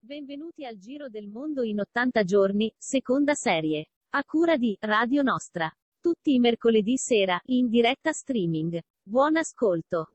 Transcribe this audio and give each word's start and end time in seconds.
Benvenuti 0.00 0.64
al 0.64 0.78
Giro 0.78 1.08
del 1.08 1.26
Mondo 1.26 1.64
in 1.64 1.80
80 1.80 2.22
giorni, 2.22 2.72
seconda 2.78 3.34
serie. 3.34 3.86
A 4.10 4.22
cura 4.22 4.56
di 4.56 4.76
Radio 4.78 5.22
Nostra. 5.22 5.68
Tutti 6.00 6.34
i 6.34 6.38
mercoledì 6.38 6.96
sera, 6.96 7.38
in 7.46 7.68
diretta 7.68 8.12
streaming. 8.12 8.80
Buon 9.02 9.36
ascolto. 9.36 10.12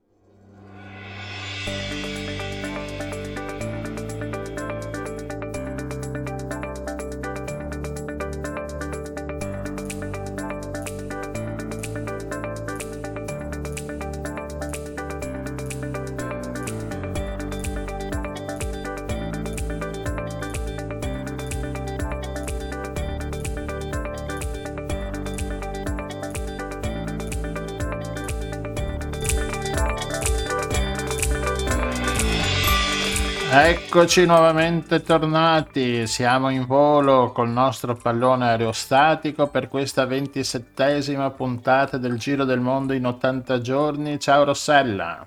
Eccoci 33.95 34.25
nuovamente 34.25 35.03
tornati, 35.03 36.08
siamo 36.08 36.50
in 36.50 36.66
volo 36.66 37.31
col 37.31 37.50
nostro 37.50 37.95
pallone 37.95 38.47
aerostatico 38.47 39.50
per 39.50 39.67
questa 39.67 40.08
ventisettesima 40.08 41.30
puntata 41.30 42.00
del 42.00 42.17
Giro 42.17 42.44
del 42.44 42.59
Mondo 42.59 42.94
in 42.94 43.06
80 43.06 43.61
giorni. 43.61 44.19
Ciao 44.19 44.45
Rossella. 44.45 45.23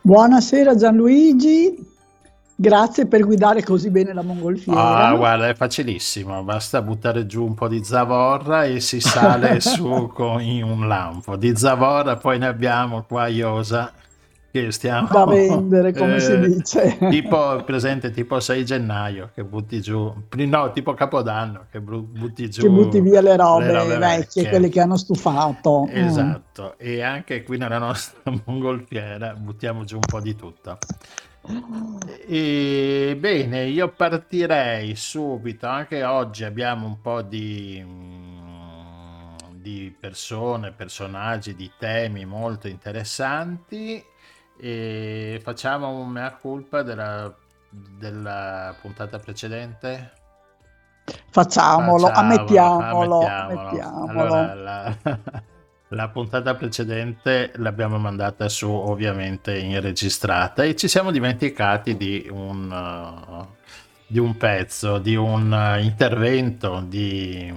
Buonasera 0.00 0.74
Gianluigi, 0.74 1.76
grazie 2.56 3.06
per 3.06 3.24
guidare 3.24 3.62
così 3.62 3.88
bene 3.88 4.12
la 4.12 4.22
mongolfiera. 4.22 5.06
Ah, 5.06 5.14
guarda, 5.14 5.46
è 5.46 5.54
facilissimo, 5.54 6.42
basta 6.42 6.82
buttare 6.82 7.24
giù 7.26 7.44
un 7.44 7.54
po' 7.54 7.68
di 7.68 7.84
zavorra 7.84 8.64
e 8.64 8.80
si 8.80 8.98
sale 8.98 9.60
su 9.62 10.10
con 10.12 10.40
in 10.40 10.64
un 10.64 10.88
lampo. 10.88 11.36
Di 11.36 11.56
zavorra 11.56 12.16
poi 12.16 12.40
ne 12.40 12.48
abbiamo 12.48 13.04
qua 13.06 13.28
Iosa 13.28 13.92
che 14.52 14.70
stiamo 14.70 15.08
da 15.10 15.24
vendere 15.24 15.92
come 15.96 16.16
eh, 16.16 16.20
si 16.20 16.38
dice. 16.38 16.98
tipo 17.08 17.62
presente 17.64 18.10
tipo 18.10 18.38
6 18.38 18.64
gennaio 18.66 19.30
che 19.34 19.44
butti 19.44 19.80
giù 19.80 20.12
no 20.28 20.72
tipo 20.72 20.92
capodanno 20.92 21.64
che 21.70 21.80
butti 21.80 22.50
giù 22.50 22.60
che 22.60 22.68
butti 22.68 23.00
via 23.00 23.22
le 23.22 23.34
robe, 23.36 23.66
le 23.66 23.72
robe 23.72 23.96
vecchie, 23.96 24.18
vecchie, 24.18 24.48
quelle 24.50 24.68
che 24.68 24.80
hanno 24.80 24.96
stufato. 24.98 25.88
Mm. 25.88 25.96
esatto. 25.96 26.74
Mm. 26.74 26.86
e 26.86 27.02
anche 27.02 27.42
qui 27.42 27.56
nella 27.56 27.78
nostra 27.78 28.30
mongolfiera 28.44 29.32
buttiamo 29.32 29.84
giù 29.84 29.94
un 29.94 30.06
po' 30.06 30.20
di 30.20 30.36
tutto. 30.36 30.76
E, 32.28 33.16
bene 33.18 33.64
io 33.64 33.88
partirei 33.88 34.94
subito 34.94 35.66
anche 35.66 36.04
oggi 36.04 36.44
abbiamo 36.44 36.86
un 36.86 37.00
po' 37.00 37.22
di 37.22 38.30
di 39.62 39.94
persone, 39.98 40.72
personaggi, 40.72 41.54
di 41.54 41.70
temi 41.78 42.24
molto 42.26 42.66
interessanti 42.66 44.04
e 44.64 45.40
facciamo 45.42 45.90
un 45.90 46.08
mea 46.08 46.36
culpa 46.36 46.82
della, 46.82 47.34
della 47.68 48.72
puntata 48.80 49.18
precedente? 49.18 50.12
Facciamolo, 51.30 52.06
Facciamo, 52.06 52.32
ammettiamolo. 52.32 53.20
ammettiamolo. 53.26 53.56
ammettiamolo. 53.56 54.20
Allora, 54.20 54.54
la, 54.54 54.96
la, 55.88 56.08
puntata 56.10 56.54
precedente 56.54 57.50
l'abbiamo 57.56 57.98
mandata 57.98 58.48
su 58.48 58.70
ovviamente 58.70 59.58
in 59.58 59.80
registrata 59.80 60.62
e 60.62 60.76
ci 60.76 60.86
siamo 60.86 61.10
dimenticati 61.10 61.96
di 61.96 62.28
un, 62.30 62.70
uh, 62.70 63.44
di 64.06 64.20
un 64.20 64.36
pezzo, 64.36 64.98
di 64.98 65.16
un 65.16 65.50
uh, 65.50 65.82
intervento 65.82 66.84
di 66.86 67.52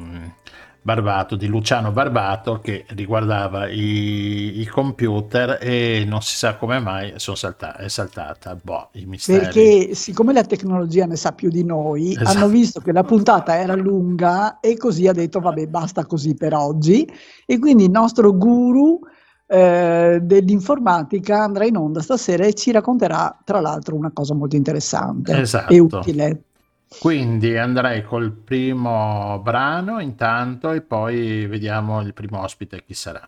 Barbato, 0.86 1.36
di 1.36 1.48
Luciano 1.48 1.92
Barbato 1.92 2.60
che 2.60 2.86
riguardava 2.90 3.68
i, 3.68 4.60
i 4.60 4.66
computer 4.68 5.58
e 5.60 6.06
non 6.08 6.22
si 6.22 6.36
sa 6.36 6.58
come 6.58 6.78
mai 6.78 7.14
sono 7.16 7.36
salta, 7.36 7.76
è 7.76 7.88
saltata 7.88 8.56
boh, 8.62 8.90
i 8.92 9.08
misteri. 9.08 9.40
Perché 9.40 9.96
siccome 9.96 10.32
la 10.32 10.44
tecnologia 10.44 11.08
ne 11.08 11.16
sa 11.16 11.32
più 11.32 11.50
di 11.50 11.64
noi, 11.64 12.12
esatto. 12.12 12.30
hanno 12.30 12.48
visto 12.50 12.82
che 12.82 12.92
la 12.92 13.02
puntata 13.02 13.58
era 13.58 13.74
lunga 13.74 14.60
e 14.60 14.78
così 14.78 15.08
ha 15.08 15.12
detto 15.12 15.40
vabbè 15.40 15.66
basta 15.66 16.06
così 16.06 16.36
per 16.36 16.54
oggi 16.54 17.12
e 17.48 17.58
quindi 17.58 17.86
il 17.86 17.92
nostro 17.92 18.32
guru 18.38 19.00
eh, 19.48 20.20
dell'informatica 20.22 21.42
andrà 21.42 21.66
in 21.66 21.78
onda 21.78 22.00
stasera 22.04 22.46
e 22.46 22.54
ci 22.54 22.70
racconterà 22.70 23.36
tra 23.44 23.60
l'altro 23.60 23.96
una 23.96 24.12
cosa 24.14 24.36
molto 24.36 24.56
interessante 24.56 25.36
esatto. 25.40 25.74
e 25.74 25.80
utile. 25.80 26.44
Quindi 26.88 27.58
andrei 27.58 28.04
col 28.04 28.32
primo 28.32 29.40
brano 29.44 30.00
intanto 30.00 30.72
e 30.72 30.82
poi 30.82 31.46
vediamo 31.46 32.02
il 32.02 32.14
primo 32.14 32.42
ospite 32.42 32.84
chi 32.84 32.94
sarà. 32.94 33.28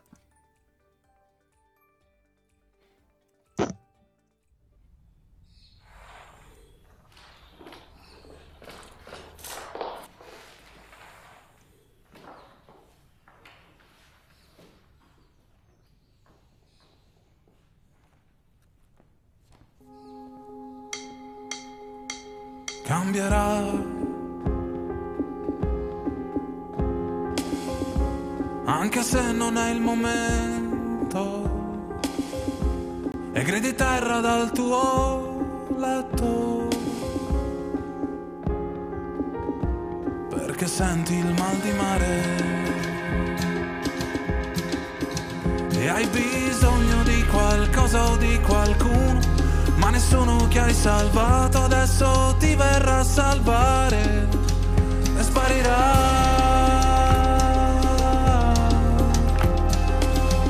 Cambierà. 22.88 23.64
Anche 28.64 29.04
se 29.04 29.32
non 29.34 29.58
è 29.58 29.72
il 29.72 29.82
momento 29.82 31.22
e 33.34 33.44
gridi 33.44 33.76
terra 33.76 34.20
dal 34.22 34.52
tuo 34.52 35.68
letto. 35.78 36.68
Perché 40.30 40.68
senti 40.68 41.16
il 41.16 41.34
mal 41.38 41.58
di 41.58 41.72
mare 41.74 42.56
e 45.72 45.88
hai 45.90 46.08
bisogno 46.08 47.04
di 47.04 47.26
qualcosa 47.26 48.12
o 48.12 48.16
di 48.16 48.37
nessuno 49.98 50.48
che 50.48 50.60
hai 50.60 50.76
salvato 50.76 51.64
adesso 51.64 52.36
ti 52.38 52.54
verrà 52.54 53.00
a 53.00 53.04
salvare 53.04 54.28
e 55.18 55.24
sparirà. 55.24 55.86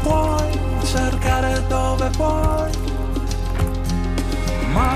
Puoi 0.02 0.60
cercare 0.84 1.64
dove 1.70 2.10
puoi, 2.18 2.72
ma 4.74 4.92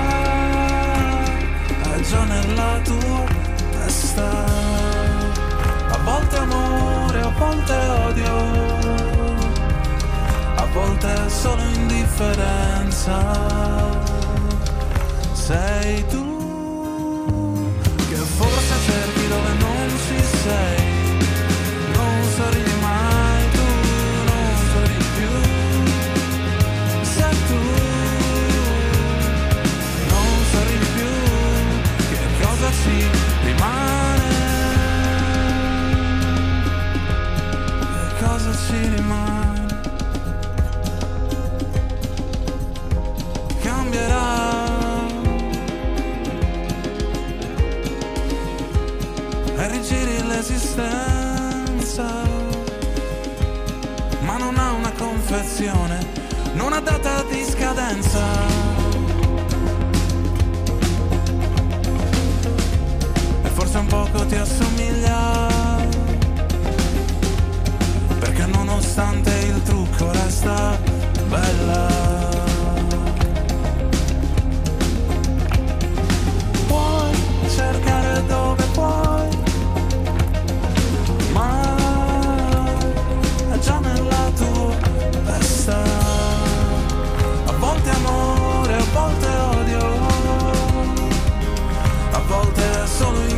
è 1.94 2.00
già 2.00 2.24
nella 2.24 2.78
tua 2.84 3.24
testa. 3.70 4.28
A 5.88 5.98
volte 6.04 6.36
amore, 6.36 7.20
a 7.22 7.32
volte 7.38 7.72
odio, 8.06 8.36
a 10.56 10.66
volte 10.74 11.30
solo 11.30 11.62
indifferenza 11.62 14.01
sei 15.44 16.04
tu 16.06 16.22
che 18.08 18.14
forse 18.14 18.74
cerchi 18.86 19.26
dove 19.26 19.52
non 19.58 19.88
ci 20.06 20.22
sei, 20.44 20.76
non 21.96 22.24
sorridi 22.36 22.74
mai 22.80 23.50
tu, 23.50 23.66
non 24.28 24.54
sorridi 24.70 25.04
più, 25.16 25.32
sei 27.02 27.36
tu, 27.48 27.60
non 30.12 30.32
sorridi 30.52 30.86
più, 30.96 31.12
che 32.10 32.44
cosa 32.44 32.68
ci 32.80 32.96
rimane, 33.44 34.30
che 37.92 38.24
cosa 38.24 38.52
ci 38.54 38.78
rimane. 38.94 39.41
L'esistenza, 50.74 52.06
ma 54.20 54.36
non 54.38 54.56
ha 54.56 54.72
una 54.72 54.92
confezione, 54.92 55.98
non 56.54 56.72
ha 56.72 56.80
data 56.80 57.22
di 57.24 57.44
scadenza. 57.44 58.20
E 63.42 63.48
forse 63.48 63.78
un 63.78 63.86
poco 63.86 64.24
ti 64.26 64.36
assomiglia, 64.36 65.46
perché 68.18 68.46
nonostante 68.46 69.30
il 69.30 69.62
trucco 69.62 70.10
resta 70.10 70.78
bella. 71.28 72.30
Puoi 76.66 77.10
solo 92.92 93.31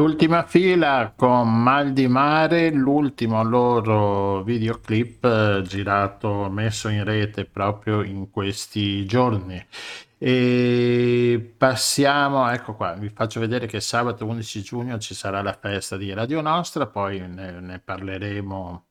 L'ultima 0.00 0.44
fila 0.44 1.12
con 1.14 1.62
Mal 1.62 1.92
di 1.92 2.08
Mare, 2.08 2.70
l'ultimo 2.70 3.42
loro 3.42 4.42
videoclip 4.42 5.22
eh, 5.26 5.62
girato, 5.62 6.48
messo 6.48 6.88
in 6.88 7.04
rete 7.04 7.44
proprio 7.44 8.02
in 8.02 8.30
questi 8.30 9.04
giorni. 9.04 9.62
E 10.16 11.52
passiamo, 11.54 12.48
ecco 12.48 12.72
qua, 12.76 12.94
vi 12.94 13.10
faccio 13.10 13.40
vedere 13.40 13.66
che 13.66 13.80
sabato 13.80 14.24
11 14.24 14.62
giugno 14.62 14.98
ci 14.98 15.12
sarà 15.12 15.42
la 15.42 15.52
festa 15.52 15.98
di 15.98 16.10
Radio 16.14 16.40
Nostra, 16.40 16.86
poi 16.86 17.20
ne, 17.20 17.60
ne 17.60 17.78
parleremo 17.78 18.86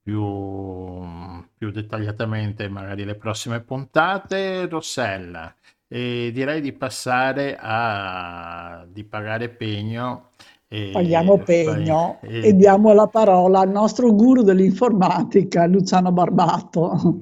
più, 0.00 1.44
più 1.54 1.70
dettagliatamente 1.70 2.66
magari 2.70 3.04
le 3.04 3.16
prossime 3.16 3.60
puntate. 3.60 4.66
Rossella, 4.68 5.54
e 5.86 6.30
direi 6.32 6.62
di 6.62 6.72
passare 6.72 7.58
a 7.60 8.84
di 8.88 9.04
pagare 9.04 9.50
pegno. 9.50 10.30
E, 10.76 10.90
Paghiamo 10.92 11.38
pegno 11.38 12.18
e... 12.20 12.48
e 12.48 12.52
diamo 12.54 12.92
la 12.92 13.06
parola 13.06 13.60
al 13.60 13.70
nostro 13.70 14.12
guru 14.12 14.42
dell'informatica, 14.42 15.64
Luciano 15.64 16.12
Barbato, 16.12 17.20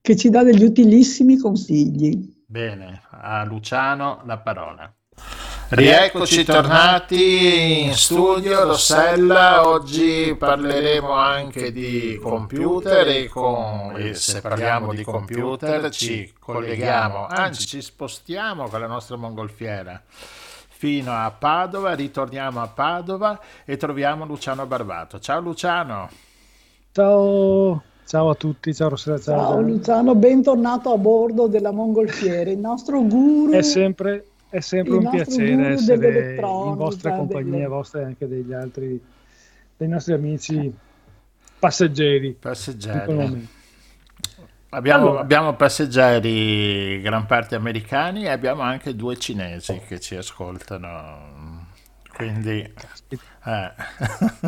che 0.00 0.16
ci 0.16 0.30
dà 0.30 0.42
degli 0.42 0.64
utilissimi 0.64 1.36
consigli. 1.36 2.32
Bene, 2.46 3.02
a 3.10 3.44
Luciano 3.44 4.22
la 4.24 4.38
parola. 4.38 4.90
Rieccoci 5.68 6.44
tornati 6.44 7.84
in 7.84 7.92
studio, 7.92 8.64
Rossella. 8.64 9.68
Oggi 9.68 10.34
parleremo 10.38 11.12
anche 11.12 11.72
di 11.72 12.18
computer 12.22 13.06
e, 13.06 13.28
con, 13.28 13.94
e 13.98 14.14
se 14.14 14.40
parliamo 14.40 14.94
di 14.94 15.02
computer 15.02 15.90
ci 15.90 16.32
colleghiamo, 16.38 17.26
anzi 17.26 17.66
ci 17.66 17.82
spostiamo 17.82 18.66
con 18.68 18.80
la 18.80 18.86
nostra 18.86 19.16
mongolfiera 19.16 20.02
fino 20.82 21.12
a 21.12 21.30
Padova, 21.30 21.94
ritorniamo 21.94 22.60
a 22.60 22.66
Padova 22.66 23.38
e 23.64 23.76
troviamo 23.76 24.26
Luciano 24.26 24.66
Barbato. 24.66 25.20
Ciao 25.20 25.38
Luciano. 25.38 26.10
Ciao. 26.90 27.80
Ciao 28.04 28.30
a 28.30 28.34
tutti, 28.34 28.74
ciao 28.74 28.88
Rossella. 28.88 29.20
Ciao, 29.20 29.36
ciao 29.36 29.60
Luciano, 29.60 30.16
bentornato 30.16 30.92
a 30.92 30.98
bordo 30.98 31.46
della 31.46 31.70
Mongolfiere, 31.70 32.50
il 32.50 32.58
nostro 32.58 33.00
guru. 33.00 33.52
È 33.52 33.62
sempre, 33.62 34.24
è 34.48 34.58
sempre 34.58 34.96
un 34.96 35.08
piacere 35.08 35.68
essere 35.68 36.34
in 36.34 36.74
vostra 36.74 37.14
compagnia, 37.14 37.52
delle... 37.52 37.66
vostra 37.68 38.00
e 38.00 38.04
anche 38.04 38.26
degli 38.26 38.52
altri, 38.52 39.00
dei 39.76 39.86
nostri 39.86 40.14
amici 40.14 40.74
passeggeri. 41.60 42.36
Passeggeri. 42.40 43.48
Abbiamo, 44.74 45.08
allora. 45.08 45.20
abbiamo, 45.20 45.54
passeggeri 45.54 47.00
gran 47.02 47.26
parte 47.26 47.54
americani 47.54 48.24
e 48.24 48.30
abbiamo 48.30 48.62
anche 48.62 48.96
due 48.96 49.18
cinesi 49.18 49.78
che 49.86 50.00
ci 50.00 50.16
ascoltano. 50.16 51.66
Quindi, 52.10 52.60
eh. 52.60 53.72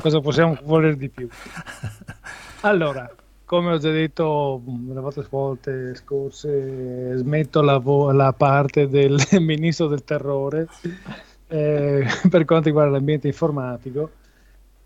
cosa 0.00 0.20
possiamo 0.20 0.56
voler 0.64 0.96
di 0.96 1.08
più? 1.10 1.28
Allora, 2.64 3.10
come 3.44 3.72
ho 3.72 3.78
già 3.78 3.90
detto 3.90 4.62
le 4.64 5.00
volte 5.28 5.94
scorse, 5.94 7.16
smetto 7.18 7.60
la, 7.60 7.76
vo- 7.76 8.10
la 8.10 8.32
parte 8.32 8.88
del 8.88 9.20
ministro 9.40 9.86
del 9.88 10.02
terrore 10.02 10.66
eh, 11.48 12.06
per 12.30 12.46
quanto 12.46 12.68
riguarda 12.68 12.92
l'ambiente 12.92 13.26
informatico, 13.26 14.10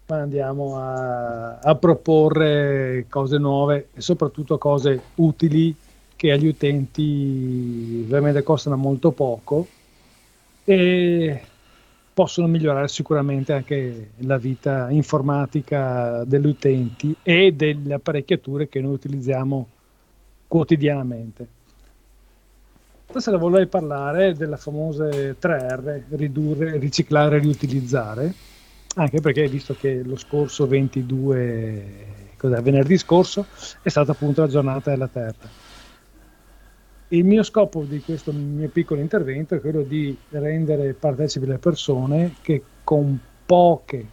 ma 0.09 0.21
andiamo 0.23 0.79
a, 0.79 1.59
a, 1.59 1.75
proporre 1.75 3.05
cose 3.11 3.37
nuove 3.37 3.89
e 3.93 4.01
soprattutto 4.01 4.57
cose 4.57 5.01
utili 5.17 5.75
che 6.17 6.33
agli 6.33 6.47
utenti 6.47 8.05
veramente 8.09 8.43
costano 8.43 8.77
molto 8.77 9.11
poco 9.11 9.67
e 10.65 11.43
possono 12.15 12.47
migliorare 12.47 12.89
sicuramente 12.89 13.53
anche 13.53 14.11
la 14.21 14.39
vita 14.39 14.89
informatica 14.91 16.25
degli 16.25 16.47
utenti 16.47 17.15
e 17.23 17.53
delle 17.53 17.93
apparecchiature 17.93 18.67
che 18.67 18.81
noi 18.81 18.95
utilizziamo 18.95 19.69
quotidianamente. 20.49 21.47
Stasera 23.11 23.37
vorrei 23.37 23.67
parlare 23.67 24.35
della 24.35 24.57
famosa 24.57 25.05
3R, 25.05 26.03
ridurre, 26.11 26.79
riciclare, 26.79 27.39
riutilizzare, 27.39 28.35
anche 29.03 29.21
perché 29.21 29.49
visto 29.49 29.75
che 29.75 30.03
lo 30.03 30.17
scorso 30.17 30.67
22, 30.67 32.35
venerdì 32.61 32.97
scorso, 32.99 33.47
è 33.83 33.89
stata 33.89 34.13
appunto 34.13 34.43
la 34.43 34.49
giornata 34.49 34.91
della 34.91 35.09
Terra 35.09 35.67
il 37.09 37.25
mio 37.25 37.43
scopo 37.43 37.85
di 37.85 38.01
questo 38.01 38.33
mio 38.33 38.69
piccolo 38.69 39.01
intervento 39.01 39.55
è 39.55 39.61
quello 39.61 39.83
di 39.83 40.15
rendere 40.31 40.93
partecipi 40.93 41.47
le 41.47 41.57
persone 41.59 42.35
che 42.43 42.63
con 42.85 43.19
poche 43.47 44.07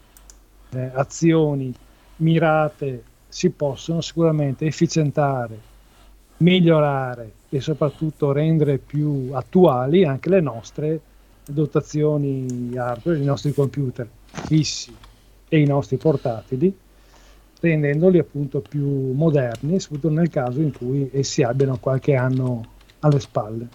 eh, 0.69 0.91
azioni 0.93 1.73
mirate 2.17 3.03
si 3.27 3.49
possono 3.49 3.99
sicuramente 3.99 4.65
efficientare, 4.65 5.59
migliorare 6.37 7.31
e 7.49 7.59
soprattutto 7.59 8.31
rendere 8.31 8.77
più 8.77 9.31
attuali 9.33 10.05
anche 10.05 10.29
le 10.29 10.39
nostre 10.39 10.99
dotazioni 11.45 12.71
hardware, 12.77 13.19
i 13.19 13.25
nostri 13.25 13.53
computer 13.53 14.07
fissi 14.45 14.95
e 15.47 15.59
i 15.59 15.65
nostri 15.65 15.97
portatili, 15.97 16.75
rendendoli 17.59 18.19
appunto 18.19 18.61
più 18.61 19.11
moderni, 19.13 19.79
soprattutto 19.79 20.13
nel 20.13 20.29
caso 20.29 20.61
in 20.61 20.71
cui 20.71 21.09
essi 21.11 21.43
abbiano 21.43 21.77
qualche 21.77 22.15
anno 22.15 22.65
alle 22.99 23.19
spalle. 23.19 23.67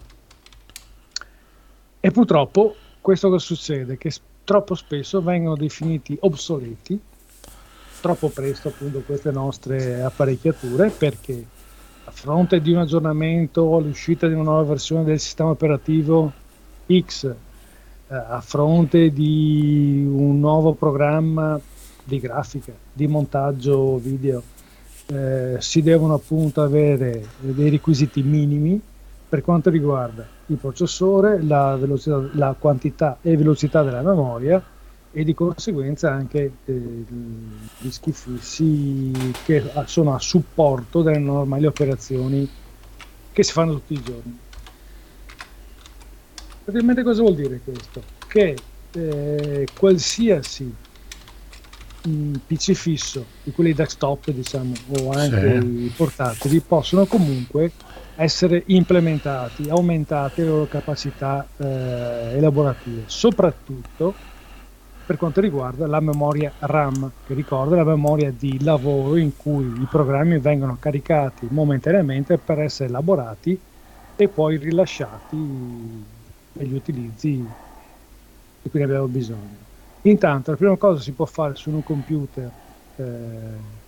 E 2.01 2.11
purtroppo 2.11 2.75
questo 3.01 3.29
cosa 3.29 3.45
succede? 3.45 3.99
Che 3.99 4.11
troppo 4.45 4.75
spesso 4.75 5.21
vengono 5.21 5.57
definiti 5.57 6.17
obsoleti, 6.21 6.99
troppo 8.01 8.29
presto 8.29 8.69
appunto 8.69 9.01
queste 9.01 9.31
nostre 9.31 10.03
apparecchiature, 10.03 10.91
perché 10.91 11.45
a 12.05 12.11
fronte 12.11 12.61
di 12.61 12.73
un 12.73 12.79
aggiornamento 12.79 13.63
o 13.63 13.79
l'uscita 13.81 14.27
di 14.27 14.35
una 14.35 14.45
nuova 14.45 14.63
versione 14.63 15.05
del 15.05 15.21
sistema 15.21 15.51
operativo 15.51 16.33
X, 16.91 17.35
a 18.11 18.41
fronte 18.41 19.13
di 19.13 20.05
un 20.05 20.41
nuovo 20.41 20.73
programma 20.75 21.61
di 22.03 22.19
grafica, 22.19 22.73
di 22.93 23.07
montaggio 23.07 23.99
video, 23.99 24.43
eh, 25.07 25.57
si 25.61 25.81
devono 25.81 26.15
appunto 26.15 26.63
avere 26.63 27.25
dei 27.39 27.71
requisiti 27.71 28.23
minimi 28.23 28.81
per 29.29 29.43
quanto 29.43 29.71
riguarda 29.71 30.27
il 30.47 30.57
processore, 30.57 31.41
la, 31.43 31.77
velocità, 31.77 32.29
la 32.33 32.57
quantità 32.59 33.19
e 33.23 33.37
velocità 33.37 33.85
della 33.85 34.03
memoria 34.03 34.61
e 35.13 35.25
di 35.25 35.35
conseguenza 35.35 36.13
anche 36.13 36.53
eh, 36.65 37.05
dischi 37.79 38.13
fissi 38.13 39.13
che 39.45 39.63
sono 39.87 40.15
a 40.15 40.19
supporto 40.19 41.03
delle 41.03 41.19
normali 41.19 41.67
operazioni 41.67 42.49
che 43.33 43.43
si 43.45 43.53
fanno 43.53 43.75
tutti 43.75 43.93
i 43.93 44.03
giorni. 44.03 44.39
Praticamente 46.71 47.03
cosa 47.03 47.23
vuol 47.23 47.35
dire 47.35 47.61
questo? 47.65 48.01
Che 48.29 48.57
eh, 48.93 49.67
qualsiasi 49.77 50.73
mh, 52.05 52.33
PC 52.47 52.73
fisso, 52.75 53.27
di 53.43 53.51
quelli 53.51 53.75
desktop 53.75 54.31
diciamo, 54.31 54.73
o 55.01 55.11
anche 55.11 55.61
sì. 55.61 55.67
i 55.67 55.93
portatili, 55.97 56.61
possono 56.61 57.07
comunque 57.07 57.73
essere 58.15 58.63
implementati, 58.67 59.69
aumentate 59.69 60.43
le 60.43 60.49
loro 60.49 60.67
capacità 60.69 61.45
eh, 61.57 62.37
elaborative, 62.37 63.03
soprattutto 63.07 64.15
per 65.05 65.17
quanto 65.17 65.41
riguarda 65.41 65.89
la 65.89 65.99
memoria 65.99 66.53
RAM, 66.57 67.11
che 67.27 67.35
ricorda 67.35 67.75
la 67.75 67.85
memoria 67.85 68.31
di 68.31 68.63
lavoro 68.63 69.17
in 69.17 69.37
cui 69.37 69.65
i 69.65 69.89
programmi 69.91 70.39
vengono 70.39 70.77
caricati 70.79 71.49
momentaneamente 71.51 72.39
per 72.39 72.61
essere 72.61 72.91
elaborati 72.91 73.59
e 74.15 74.29
poi 74.29 74.57
rilasciati 74.57 76.19
per 76.53 76.67
gli 76.67 76.75
utilizzi 76.75 77.45
di 78.63 78.69
cui 78.71 78.79
ne 78.79 78.85
abbiamo 78.85 79.07
bisogno. 79.07 79.69
Intanto 80.03 80.51
la 80.51 80.57
prima 80.57 80.77
cosa 80.77 81.01
si 81.01 81.13
può 81.13 81.27
fare 81.27 81.55
su 81.55 81.71
un 81.71 81.83
computer 81.83 82.51
eh, 82.97 83.79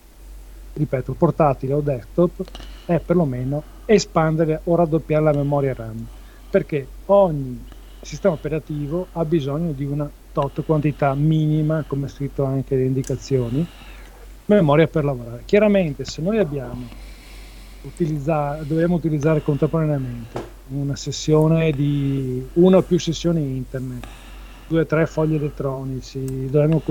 ripeto, 0.74 1.12
portatile 1.14 1.74
o 1.74 1.80
desktop, 1.80 2.44
è 2.84 2.98
perlomeno 2.98 3.62
espandere 3.84 4.60
o 4.64 4.74
raddoppiare 4.74 5.24
la 5.24 5.32
memoria 5.32 5.74
RAM, 5.74 6.06
perché 6.48 6.86
ogni 7.06 7.64
sistema 8.00 8.34
operativo 8.34 9.08
ha 9.12 9.24
bisogno 9.24 9.72
di 9.72 9.84
una 9.84 10.10
tot 10.32 10.64
quantità 10.64 11.14
minima, 11.14 11.84
come 11.86 12.08
scritto 12.08 12.44
anche 12.44 12.74
nelle 12.74 12.86
indicazioni, 12.86 13.66
memoria 14.46 14.86
per 14.86 15.04
lavorare. 15.04 15.42
Chiaramente 15.44 16.04
se 16.04 16.22
noi 16.22 16.38
abbiamo 16.38 16.88
utilizzare, 17.82 18.66
dobbiamo 18.66 18.96
utilizzare 18.96 19.42
contemporaneamente 19.42 20.50
una 20.68 20.96
sessione 20.96 21.70
di 21.72 22.46
una 22.54 22.78
o 22.78 22.82
più 22.82 22.98
sessioni 22.98 23.56
internet, 23.56 24.06
due 24.66 24.80
o 24.80 24.86
tre 24.86 25.06
fogli 25.06 25.34
elettronici, 25.34 26.48
dobbiamo 26.48 26.82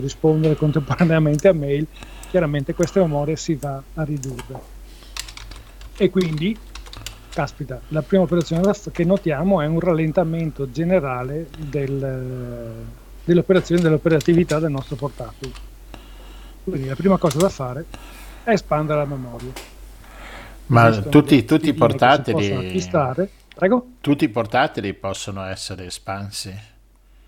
rispondere 0.00 0.54
contemporaneamente 0.54 1.48
a 1.48 1.52
mail, 1.52 1.86
chiaramente 2.28 2.74
questa 2.74 3.00
memoria 3.00 3.36
si 3.36 3.54
va 3.54 3.82
a 3.94 4.02
ridurre. 4.02 4.80
E 5.96 6.10
quindi, 6.10 6.56
caspita, 7.30 7.80
la 7.88 8.02
prima 8.02 8.24
operazione 8.24 8.70
che 8.90 9.04
notiamo 9.04 9.60
è 9.60 9.66
un 9.66 9.80
rallentamento 9.80 10.70
generale 10.70 11.48
del, 11.56 12.84
delle 13.24 13.40
operazioni 13.40 13.80
dell'operatività 13.80 14.58
del 14.58 14.70
nostro 14.70 14.96
portatile. 14.96 15.52
Quindi 16.64 16.88
la 16.88 16.96
prima 16.96 17.16
cosa 17.16 17.38
da 17.38 17.48
fare 17.48 17.86
è 18.44 18.50
espandere 18.50 18.98
la 18.98 19.06
memoria. 19.06 19.71
Ma 20.72 20.90
tutti, 20.90 21.44
tutti 21.44 21.68
i 21.68 21.74
portatili... 21.74 22.50
Acquistare. 22.50 23.28
Prego? 23.54 23.88
Tutti 24.00 24.24
i 24.24 24.30
portatili 24.30 24.94
possono 24.94 25.44
essere 25.44 25.84
espansi? 25.84 26.50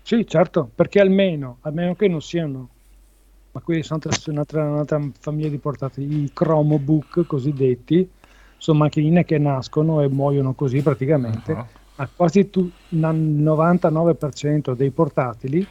Sì, 0.01 0.25
certo, 0.25 0.67
perché 0.73 0.99
almeno, 0.99 1.57
almeno 1.61 1.93
che 1.93 2.07
non 2.07 2.23
siano, 2.23 2.69
ma 3.51 3.61
qui 3.61 3.83
sono 3.83 3.99
un'altra, 4.27 4.63
un'altra 4.63 4.99
famiglia 5.19 5.49
di 5.49 5.59
portatili, 5.59 6.23
i 6.23 6.31
Chromebook 6.33 7.27
cosiddetti, 7.27 8.09
sono 8.57 8.79
macchinine 8.79 9.23
che 9.25 9.37
nascono 9.37 10.01
e 10.01 10.07
muoiono 10.07 10.53
così 10.53 10.81
praticamente, 10.81 11.51
uh-huh. 11.51 11.65
ma 11.97 12.09
quasi 12.15 12.49
tu, 12.49 12.69
il 12.89 12.99
99% 12.99 14.73
dei 14.73 14.89
portatili 14.89 15.67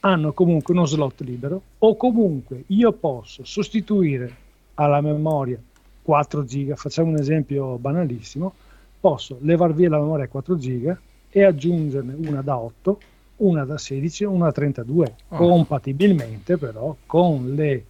hanno 0.00 0.32
comunque 0.32 0.74
uno 0.74 0.84
slot 0.84 1.20
libero 1.20 1.62
o 1.78 1.96
comunque 1.96 2.64
io 2.66 2.92
posso 2.92 3.44
sostituire 3.44 4.36
alla 4.74 5.00
memoria 5.00 5.58
4 6.04 6.44
giga, 6.44 6.76
facciamo 6.76 7.08
un 7.08 7.16
esempio 7.16 7.78
banalissimo, 7.78 8.52
posso 9.00 9.38
levar 9.40 9.72
via 9.72 9.88
la 9.88 9.98
memoria 9.98 10.28
4 10.28 10.58
giga 10.58 10.98
e 11.30 11.44
aggiungerne 11.44 12.14
una 12.28 12.42
da 12.42 12.58
8, 12.58 13.00
una 13.36 13.64
da 13.64 13.78
16 13.78 14.22
e 14.22 14.26
una 14.26 14.44
da 14.44 14.52
32, 14.52 15.14
oh. 15.28 15.36
compatibilmente 15.36 16.58
però 16.58 16.94
con 17.06 17.54
le 17.54 17.84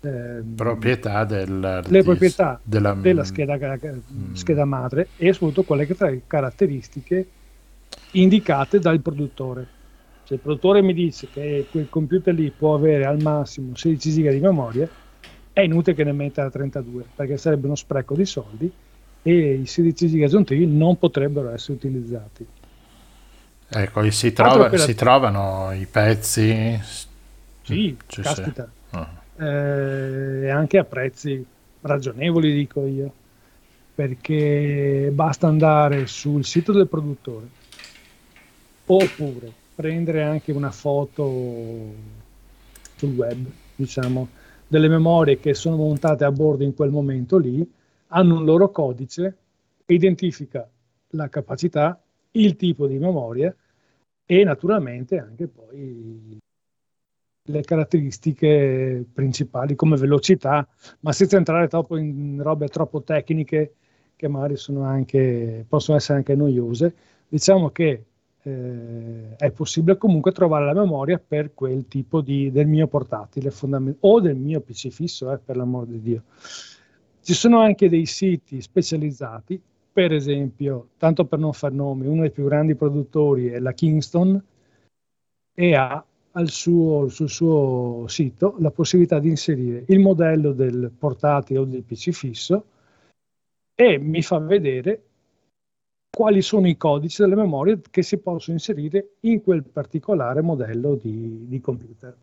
eh, 0.00 0.42
proprietà, 0.54 1.24
del, 1.24 1.84
le 1.86 2.02
proprietà 2.02 2.58
della, 2.62 2.94
della 2.94 3.24
scheda, 3.24 3.56
mm. 3.56 4.34
scheda, 4.34 4.64
madre 4.64 5.08
e 5.16 5.32
soprattutto 5.32 5.62
quelle 5.62 5.86
caratteristiche 6.26 7.28
indicate 8.12 8.80
dal 8.80 9.00
produttore. 9.00 9.74
Se 10.24 10.34
il 10.34 10.40
produttore 10.40 10.82
mi 10.82 10.92
dice 10.92 11.28
che 11.32 11.66
quel 11.70 11.88
computer 11.88 12.34
lì 12.34 12.50
può 12.50 12.74
avere 12.74 13.04
al 13.04 13.22
massimo 13.22 13.76
16 13.76 14.10
giga 14.10 14.32
di 14.32 14.40
memoria, 14.40 14.88
è 15.56 15.62
inutile 15.62 15.96
che 15.96 16.04
ne 16.04 16.12
metta 16.12 16.50
32 16.50 17.04
perché 17.14 17.38
sarebbe 17.38 17.64
uno 17.64 17.76
spreco 17.76 18.14
di 18.14 18.26
soldi 18.26 18.70
e 19.22 19.54
i 19.54 19.64
16 19.64 20.06
giga 20.06 20.26
aggiuntivi 20.26 20.66
non 20.66 20.98
potrebbero 20.98 21.50
essere 21.50 21.72
utilizzati. 21.72 22.46
Ecco, 23.66 24.10
si, 24.10 24.34
trova, 24.34 24.76
si 24.76 24.94
trovano 24.94 25.72
i 25.72 25.86
pezzi. 25.86 26.78
Sì, 27.62 27.96
Ci 28.06 28.20
caspita. 28.20 28.68
Uh-huh. 28.90 29.42
Eh, 29.42 30.50
anche 30.50 30.76
a 30.76 30.84
prezzi 30.84 31.42
ragionevoli, 31.80 32.52
dico 32.52 32.84
io, 32.86 33.10
perché 33.94 35.10
basta 35.10 35.46
andare 35.46 36.06
sul 36.06 36.44
sito 36.44 36.72
del 36.72 36.86
produttore 36.86 37.46
oppure 38.84 39.50
prendere 39.74 40.22
anche 40.22 40.52
una 40.52 40.70
foto 40.70 41.24
sul 42.94 43.14
web, 43.14 43.46
diciamo, 43.74 44.28
delle 44.66 44.88
memorie 44.88 45.38
che 45.38 45.54
sono 45.54 45.76
montate 45.76 46.24
a 46.24 46.32
bordo 46.32 46.64
in 46.64 46.74
quel 46.74 46.90
momento 46.90 47.38
lì, 47.38 47.68
hanno 48.08 48.36
un 48.36 48.44
loro 48.44 48.70
codice, 48.70 49.36
identifica 49.86 50.68
la 51.10 51.28
capacità, 51.28 52.00
il 52.32 52.56
tipo 52.56 52.86
di 52.86 52.98
memoria 52.98 53.54
e 54.24 54.44
naturalmente 54.44 55.18
anche 55.18 55.46
poi 55.46 56.38
le 57.48 57.62
caratteristiche 57.62 59.04
principali 59.12 59.76
come 59.76 59.96
velocità, 59.96 60.66
ma 61.00 61.12
senza 61.12 61.36
entrare 61.36 61.68
troppo 61.68 61.96
in 61.96 62.42
robe 62.42 62.68
troppo 62.68 63.02
tecniche 63.02 63.74
che 64.16 64.28
magari 64.28 64.56
anche, 64.82 65.64
possono 65.68 65.96
essere 65.96 66.18
anche 66.18 66.34
noiose. 66.34 66.94
Diciamo 67.28 67.70
che 67.70 68.04
eh, 68.46 69.36
è 69.36 69.50
possibile 69.50 69.96
comunque 69.96 70.30
trovare 70.30 70.64
la 70.64 70.74
memoria 70.74 71.18
per 71.18 71.52
quel 71.52 71.86
tipo 71.88 72.20
di, 72.20 72.50
del 72.52 72.66
mio 72.66 72.86
portatile 72.86 73.50
fondament- 73.50 73.98
o 74.00 74.20
del 74.20 74.36
mio 74.36 74.60
PC 74.60 74.88
fisso, 74.90 75.32
eh, 75.32 75.38
per 75.38 75.56
l'amor 75.56 75.86
di 75.86 76.00
Dio. 76.00 76.22
Ci 77.20 77.34
sono 77.34 77.58
anche 77.58 77.88
dei 77.88 78.06
siti 78.06 78.60
specializzati, 78.60 79.60
per 79.92 80.12
esempio, 80.12 80.90
tanto 80.96 81.24
per 81.24 81.40
non 81.40 81.52
far 81.52 81.72
nomi, 81.72 82.06
uno 82.06 82.20
dei 82.20 82.30
più 82.30 82.44
grandi 82.44 82.76
produttori 82.76 83.48
è 83.48 83.58
la 83.58 83.72
Kingston 83.72 84.40
e 85.52 85.74
ha 85.74 86.04
suo, 86.44 87.08
sul 87.08 87.30
suo 87.30 88.04
sito 88.06 88.56
la 88.58 88.70
possibilità 88.70 89.18
di 89.18 89.28
inserire 89.28 89.84
il 89.88 89.98
modello 89.98 90.52
del 90.52 90.92
portatile 90.96 91.60
o 91.60 91.64
del 91.64 91.82
PC 91.82 92.10
fisso 92.10 92.64
e 93.74 93.98
mi 93.98 94.22
fa 94.22 94.38
vedere 94.38 95.05
quali 96.16 96.40
sono 96.40 96.66
i 96.66 96.78
codici 96.78 97.20
delle 97.20 97.34
memorie 97.34 97.78
che 97.90 98.02
si 98.02 98.16
possono 98.16 98.56
inserire 98.56 99.16
in 99.20 99.42
quel 99.42 99.62
particolare 99.62 100.40
modello 100.40 100.94
di, 100.94 101.46
di 101.46 101.60
computer. 101.60 102.16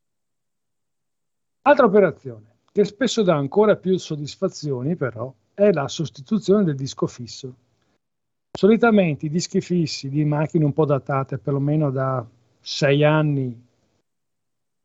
Altra 1.62 1.86
operazione 1.86 2.56
che 2.72 2.86
spesso 2.86 3.22
dà 3.22 3.36
ancora 3.36 3.76
più 3.76 3.96
soddisfazioni 3.98 4.96
però 4.96 5.32
è 5.54 5.72
la 5.72 5.88
sostituzione 5.88 6.64
del 6.64 6.76
disco 6.76 7.06
fisso. 7.06 7.54
Solitamente 8.52 9.28
i 9.28 9.30
dischi 9.30 9.62
fissi 9.62 10.10
di 10.10 10.26
macchine 10.26 10.66
un 10.66 10.74
po' 10.74 10.86
datate, 10.86 11.38
perlomeno 11.38 11.92
da 11.92 12.26
sei 12.62 13.04
anni 13.04 13.56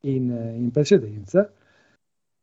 in, 0.00 0.54
in 0.54 0.70
precedenza, 0.70 1.50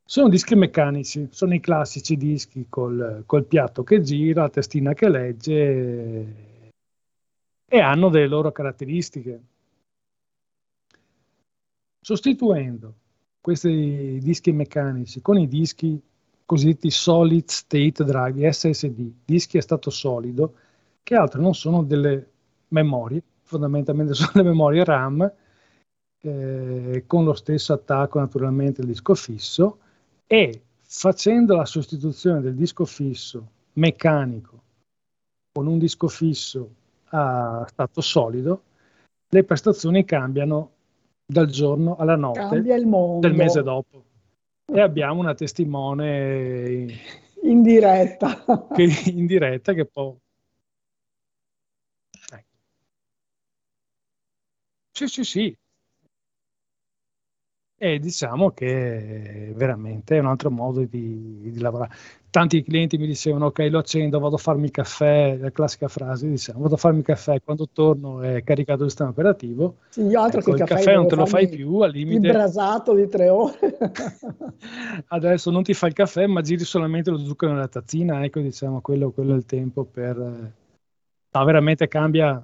sono 0.04 0.30
dischi 0.30 0.56
meccanici, 0.56 1.28
sono 1.30 1.54
i 1.54 1.60
classici 1.60 2.18
dischi 2.18 2.66
col, 2.70 3.22
col 3.28 3.46
piatto 3.46 3.84
che 3.84 4.02
gira, 4.02 4.42
la 4.42 4.50
testina 4.50 4.94
che 4.94 5.10
legge 5.10 6.54
e 7.68 7.80
hanno 7.80 8.10
delle 8.10 8.28
loro 8.28 8.52
caratteristiche. 8.52 9.42
Sostituendo 12.00 12.94
questi 13.42 14.20
dischi 14.22 14.52
meccanici 14.52 15.22
con 15.22 15.38
i 15.38 15.48
dischi 15.48 16.00
cosiddetti 16.46 16.92
solid 16.92 17.48
state 17.48 18.04
drive, 18.04 18.52
SSD, 18.52 19.12
dischi 19.26 19.58
a 19.58 19.62
stato 19.62 19.90
solido, 19.90 20.56
che 21.02 21.16
altro 21.16 21.42
non 21.42 21.56
sono 21.56 21.84
delle 21.84 22.30
memorie, 22.70 23.22
fondamentalmente 23.42 24.14
sono 24.16 24.32
le 24.34 24.44
memorie 24.44 24.84
RAM, 24.84 25.32
eh, 26.22 27.04
con 27.06 27.24
lo 27.24 27.34
stesso 27.34 27.74
attacco 27.74 28.20
naturalmente 28.20 28.82
al 28.82 28.88
disco 28.88 29.16
fisso 29.16 29.80
e 30.28 30.62
facendo 30.82 31.56
la 31.56 31.66
sostituzione 31.66 32.42
del 32.42 32.56
disco 32.56 32.86
fisso 32.86 33.50
meccanico 33.74 34.62
con 35.52 35.68
un 35.68 35.78
disco 35.78 36.08
fisso 36.08 36.70
a 37.10 37.66
stato 37.68 38.02
solido, 38.02 38.64
le 39.30 39.44
prestazioni 39.44 40.06
cambiano 40.06 40.72
dal 41.26 41.48
giorno 41.48 41.96
alla 41.96 42.16
notte 42.16 42.62
del 42.62 43.34
mese 43.34 43.64
dopo. 43.64 44.04
E 44.66 44.80
abbiamo 44.80 45.20
una 45.20 45.36
testimone 45.36 46.86
in 47.44 47.62
diretta 47.62 48.68
che, 48.74 49.12
in 49.12 49.26
diretta 49.26 49.74
che 49.74 49.86
può... 49.86 50.16
Ecco. 52.32 52.58
Sì, 54.92 55.08
sì, 55.08 55.24
sì, 55.24 55.58
e 57.78 58.00
diciamo 58.00 58.52
che 58.52 59.52
veramente 59.54 60.16
è 60.16 60.20
un 60.20 60.28
altro 60.28 60.50
modo 60.50 60.86
di, 60.86 61.52
di, 61.52 61.60
lavorare. 61.60 61.94
Tanti 62.30 62.64
clienti 62.64 62.98
mi 62.98 63.06
dicevano: 63.06 63.48
Ok, 63.48 63.68
lo 63.70 63.80
accendo, 63.80 64.20
vado 64.20 64.36
a 64.36 64.38
farmi 64.38 64.66
il 64.66 64.72
caffè. 64.72 65.38
La 65.38 65.52
classica 65.52 65.90
frase: 65.90 66.30
diciamo, 66.30 66.62
vado 66.62 66.76
a 66.76 66.78
farmi 66.78 67.00
il 67.00 67.06
caffè. 67.06 67.42
Quando 67.44 67.68
torno 67.72 68.22
è 68.22 68.44
caricato 68.44 68.84
il 68.84 68.90
sistema 68.90 69.10
operativo. 69.10 69.76
Sì, 69.90 70.04
io 70.04 70.22
altro 70.22 70.40
ecco, 70.40 70.54
che 70.54 70.62
il 70.62 70.68
caffè, 70.68 70.96
non 70.96 71.08
te 71.08 71.16
lo 71.16 71.26
fai 71.26 71.50
più. 71.50 71.80
Al 71.80 71.92
limite, 71.92 72.28
il 72.28 72.34
brasato 72.34 72.94
di 72.94 73.10
tre 73.10 73.28
ore. 73.28 73.58
Adesso 75.08 75.52
non 75.52 75.64
ti 75.64 75.74
fai 75.74 75.90
il 75.90 75.96
caffè, 75.96 76.28
ma 76.28 76.42
giri 76.42 76.64
solamente 76.64 77.12
lo 77.12 77.18
zucchero 77.18 77.52
nella 77.52 77.68
tazzina. 77.68 78.24
Ecco, 78.24 78.40
diciamo, 78.40 78.80
quello, 78.80 79.12
quello 79.12 79.34
è 79.34 79.38
il 79.38 79.46
tempo 79.46 79.84
per. 79.84 80.16
No, 80.16 81.44
veramente 81.44 81.90
cambia 81.90 82.42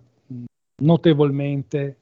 notevolmente 0.81 1.95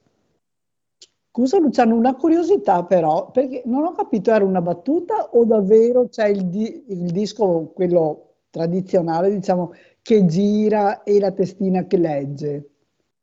Scusa 1.31 1.59
Luciano, 1.59 1.95
una 1.95 2.15
curiosità 2.15 2.83
però, 2.83 3.29
perché 3.29 3.61
non 3.65 3.83
ho 3.83 3.91
capito, 3.91 4.31
era 4.31 4.43
una 4.43 4.61
battuta 4.61 5.29
o 5.31 5.45
davvero 5.45 6.09
c'è 6.09 6.27
il, 6.27 6.45
di- 6.47 6.85
il 6.87 7.11
disco, 7.11 7.71
quello 7.73 8.29
tradizionale, 8.49 9.31
diciamo, 9.31 9.73
che 10.01 10.25
gira 10.25 11.03
e 11.03 11.19
la 11.19 11.31
testina 11.31 11.85
che 11.85 11.97
legge? 11.97 12.69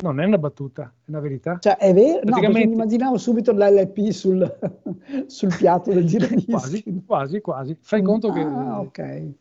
Non 0.04 0.20
è 0.20 0.24
una 0.24 0.38
battuta, 0.38 0.94
è 1.04 1.08
una 1.10 1.18
verità. 1.18 1.58
Cioè, 1.58 1.78
è 1.78 1.92
vero? 1.92 2.20
No, 2.22 2.38
perché 2.38 2.48
mi 2.48 2.72
immaginavo 2.72 3.18
subito 3.18 3.50
l'LP 3.50 4.10
sul, 4.10 4.58
sul 5.26 5.56
piatto 5.56 5.92
del 5.92 6.06
giradischi. 6.06 6.50
quasi, 6.50 7.02
quasi, 7.04 7.40
quasi. 7.40 7.76
Fai 7.80 8.02
conto 8.02 8.30
che 8.30 8.40
ah, 8.40 8.80
okay. 8.80 9.34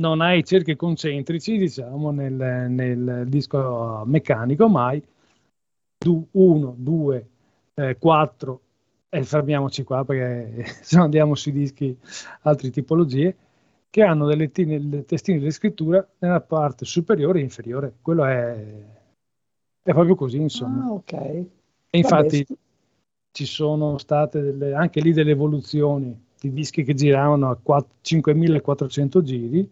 non 0.00 0.20
hai 0.20 0.44
cerchi 0.44 0.76
concentrici, 0.76 1.56
diciamo, 1.56 2.10
nel, 2.10 2.34
nel 2.68 3.24
disco 3.26 4.02
meccanico, 4.04 4.68
ma 4.68 4.86
hai 4.88 5.02
uno, 6.32 6.74
due, 6.76 7.28
eh, 7.88 7.98
4 7.98 8.60
e 9.08 9.24
fermiamoci 9.24 9.82
qua 9.82 10.04
perché 10.04 10.64
se 10.82 10.96
no 10.96 11.04
andiamo 11.04 11.34
sui 11.34 11.52
dischi 11.52 11.96
altre 12.42 12.70
tipologie 12.70 13.36
che 13.90 14.02
hanno 14.02 14.26
delle, 14.26 14.50
tine, 14.50 15.04
testine 15.04 15.38
di 15.38 15.50
scrittura 15.50 16.06
nella 16.20 16.40
parte 16.40 16.86
superiore 16.86 17.40
e 17.40 17.42
inferiore. 17.42 17.96
Quello 18.00 18.24
è, 18.24 18.64
è 19.82 19.92
proprio 19.92 20.14
così 20.14 20.38
insomma. 20.38 20.84
Ah, 20.84 20.92
ok. 20.92 21.12
E 21.12 21.98
infatti 21.98 22.42
Vabbè. 22.48 22.60
ci 23.32 23.44
sono 23.44 23.98
state 23.98 24.40
delle, 24.40 24.72
anche 24.72 25.00
lì 25.02 25.12
delle 25.12 25.32
evoluzioni 25.32 26.18
di 26.40 26.52
dischi 26.54 26.84
che 26.84 26.94
giravano 26.94 27.50
a 27.50 27.58
4, 27.62 27.96
5400 28.00 29.22
giri, 29.22 29.70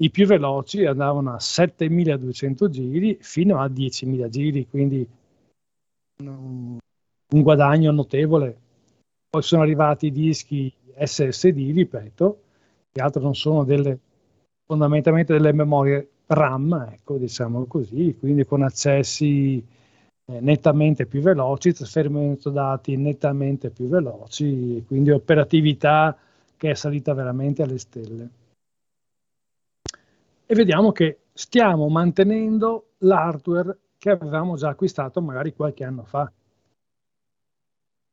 i 0.00 0.10
più 0.10 0.24
veloci 0.26 0.84
andavano 0.84 1.32
a 1.32 1.40
7200 1.40 2.68
giri 2.68 3.18
fino 3.20 3.58
a 3.58 3.66
10.000 3.66 4.28
giri, 4.28 4.68
quindi 4.68 5.06
un, 7.30 7.42
guadagno 7.42 7.90
notevole. 7.92 8.56
Poi 9.28 9.42
sono 9.42 9.62
arrivati 9.62 10.06
i 10.06 10.12
dischi 10.12 10.72
SSD, 10.98 11.72
ripeto, 11.74 12.40
che 12.90 13.00
altro 13.00 13.20
non 13.22 13.34
sono 13.34 13.64
delle, 13.64 13.98
fondamentalmente 14.64 15.32
delle 15.32 15.52
memorie 15.52 16.08
RAM, 16.26 16.88
ecco, 16.92 17.16
diciamo 17.16 17.64
così, 17.66 18.16
quindi 18.18 18.44
con 18.44 18.62
accessi 18.62 19.64
eh, 20.26 20.40
nettamente 20.40 21.06
più 21.06 21.20
veloci, 21.20 21.72
trasferimento 21.72 22.50
dati 22.50 22.96
nettamente 22.96 23.70
più 23.70 23.88
veloci, 23.88 24.84
quindi 24.86 25.10
operatività 25.10 26.16
che 26.56 26.70
è 26.70 26.74
salita 26.74 27.14
veramente 27.14 27.62
alle 27.62 27.78
stelle. 27.78 28.28
E 30.44 30.54
vediamo 30.54 30.92
che 30.92 31.18
stiamo 31.32 31.88
mantenendo 31.88 32.92
l'hardware 32.98 33.78
che 33.98 34.10
avevamo 34.10 34.56
già 34.56 34.70
acquistato 34.70 35.20
magari 35.20 35.54
qualche 35.54 35.84
anno 35.84 36.04
fa. 36.04 36.30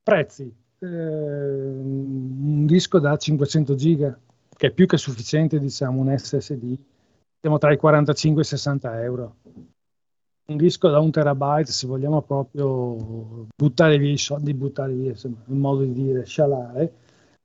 Prezzi, 0.06 0.56
eh, 0.80 0.88
un 0.88 2.68
disco 2.68 3.00
da 3.00 3.18
500 3.18 3.74
giga, 3.74 4.16
che 4.56 4.68
è 4.68 4.72
più 4.72 4.86
che 4.86 4.98
sufficiente, 4.98 5.60
diciamo, 5.60 6.00
un 6.00 6.16
SSD, 6.16 6.78
siamo 7.42 7.58
tra 7.58 7.74
i 7.74 7.78
45 7.78 8.42
e 8.42 8.46
i 8.46 8.48
60 8.48 9.02
euro 9.02 9.36
un 10.48 10.58
disco 10.58 10.90
da 10.90 11.00
un 11.00 11.10
terabyte, 11.10 11.72
se 11.72 11.88
vogliamo 11.88 12.22
proprio 12.22 13.48
buttare 13.56 13.98
via 13.98 14.12
i 14.12 14.18
soldi, 14.18 14.54
buttare 14.54 14.94
via, 14.94 15.10
insomma, 15.10 15.38
un 15.46 15.58
modo 15.58 15.82
di 15.82 15.94
dire, 15.94 16.26
scialare, 16.26 16.94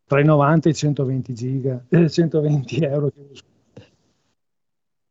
tra 0.05 0.20
i 0.20 0.25
90 0.25 0.68
e 0.68 0.73
i 0.73 0.75
120 0.75 1.35
giga, 1.35 1.83
eh, 1.88 2.11
120 2.11 2.77
euro. 2.81 3.11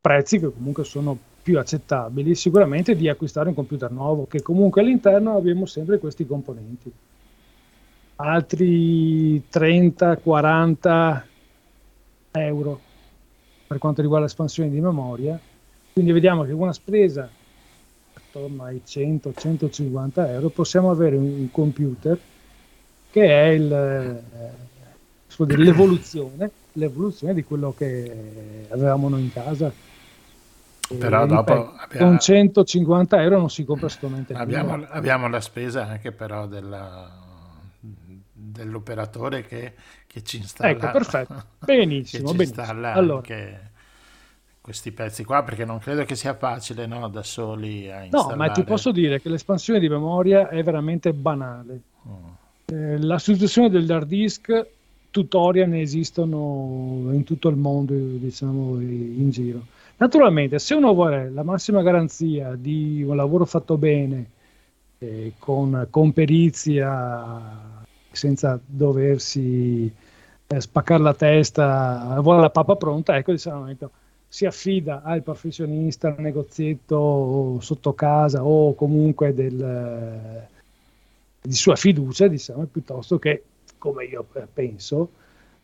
Prezzi 0.01 0.39
che 0.39 0.51
comunque 0.51 0.83
sono 0.83 1.17
più 1.41 1.57
accettabili, 1.57 2.35
sicuramente 2.35 2.95
di 2.95 3.09
acquistare 3.09 3.49
un 3.49 3.55
computer 3.55 3.91
nuovo, 3.91 4.27
che 4.27 4.41
comunque 4.41 4.81
all'interno 4.81 5.35
abbiamo 5.35 5.65
sempre 5.65 5.97
questi 5.97 6.27
componenti. 6.27 6.91
Altri 8.21 9.41
30-40 9.49 11.21
euro 12.31 12.79
per 13.65 13.77
quanto 13.77 14.01
riguarda 14.01 14.25
l'espansione 14.25 14.69
di 14.69 14.81
memoria. 14.81 15.39
Quindi 15.93 16.11
vediamo 16.11 16.43
che 16.43 16.51
una 16.51 16.73
spesa 16.73 17.29
attorno 18.13 18.63
ai 18.63 18.81
100-150 18.85 20.27
euro 20.31 20.49
possiamo 20.49 20.91
avere 20.91 21.15
un 21.15 21.49
computer 21.49 22.19
che 23.09 23.25
è 23.25 23.47
il, 23.51 23.71
eh, 23.71 25.45
l'evoluzione, 25.55 26.51
l'evoluzione 26.73 27.33
di 27.33 27.43
quello 27.43 27.73
che 27.77 28.67
avevamo 28.69 29.07
noi 29.07 29.21
in 29.21 29.31
casa. 29.31 29.71
Però 30.97 31.25
dopo 31.25 31.73
abbiamo, 31.77 32.09
con 32.09 32.19
150 32.19 33.21
euro 33.21 33.37
non 33.37 33.49
si 33.49 33.63
compra 33.63 33.85
assolutamente 33.85 34.33
abbiamo, 34.33 34.87
abbiamo 34.89 35.29
la 35.29 35.39
spesa 35.39 35.87
anche 35.87 36.11
però 36.11 36.47
della, 36.47 37.18
dell'operatore 38.51 39.43
che, 39.43 39.73
che, 40.07 40.23
ci 40.23 40.37
installa. 40.37 40.71
Ecco, 40.71 40.91
perfetto. 40.91 41.43
Benissimo. 41.59 42.31
benissimo. 42.33 42.65
Allora, 42.65 43.21
questi 44.61 44.91
pezzi 44.91 45.23
qua 45.23 45.43
perché 45.43 45.65
non 45.65 45.79
credo 45.79 46.03
che 46.05 46.15
sia 46.15 46.35
facile 46.35 46.85
no, 46.85 47.07
da 47.09 47.23
soli 47.23 47.89
a 47.89 48.03
installare. 48.03 48.29
No, 48.29 48.35
ma 48.35 48.49
ti 48.51 48.63
posso 48.63 48.91
dire 48.91 49.19
che 49.21 49.29
l'espansione 49.29 49.79
di 49.79 49.89
memoria 49.89 50.49
è 50.49 50.61
veramente 50.63 51.13
banale. 51.13 51.81
Oh. 52.03 52.37
Eh, 52.65 52.99
la 52.99 53.17
sostituzione 53.17 53.69
dell'hard 53.69 54.07
disk 54.07 54.67
tutorial 55.11 55.69
ne 55.69 55.81
esistono 55.81 57.09
in 57.11 57.23
tutto 57.23 57.49
il 57.49 57.55
mondo, 57.55 57.93
diciamo, 57.93 58.79
in 58.79 59.29
giro. 59.31 59.65
Naturalmente, 59.97 60.59
se 60.59 60.75
uno 60.75 60.93
vuole 60.93 61.29
la 61.29 61.43
massima 61.43 61.81
garanzia 61.81 62.55
di 62.55 63.03
un 63.03 63.15
lavoro 63.15 63.45
fatto 63.45 63.77
bene, 63.77 64.29
eh, 64.99 65.33
con, 65.39 65.87
con, 65.89 66.13
perizia, 66.13 67.68
senza 68.11 68.59
doversi 68.65 69.91
eh, 70.47 70.61
spaccare 70.61 71.01
la 71.01 71.13
testa, 71.13 72.17
vuole 72.21 72.41
la 72.41 72.49
pappa 72.49 72.75
pronta, 72.75 73.15
ecco, 73.17 73.31
diciamo, 73.31 73.71
si 74.27 74.45
affida 74.45 75.01
al 75.03 75.23
professionista, 75.23 76.09
al 76.09 76.19
negozietto 76.19 77.57
sotto 77.61 77.93
casa 77.93 78.43
o 78.43 78.75
comunque 78.75 79.33
del, 79.33 80.47
di 81.41 81.53
sua 81.53 81.75
fiducia, 81.75 82.27
diciamo, 82.27 82.65
piuttosto 82.65 83.17
che, 83.19 83.43
come 83.77 84.05
io 84.05 84.25
penso, 84.53 85.09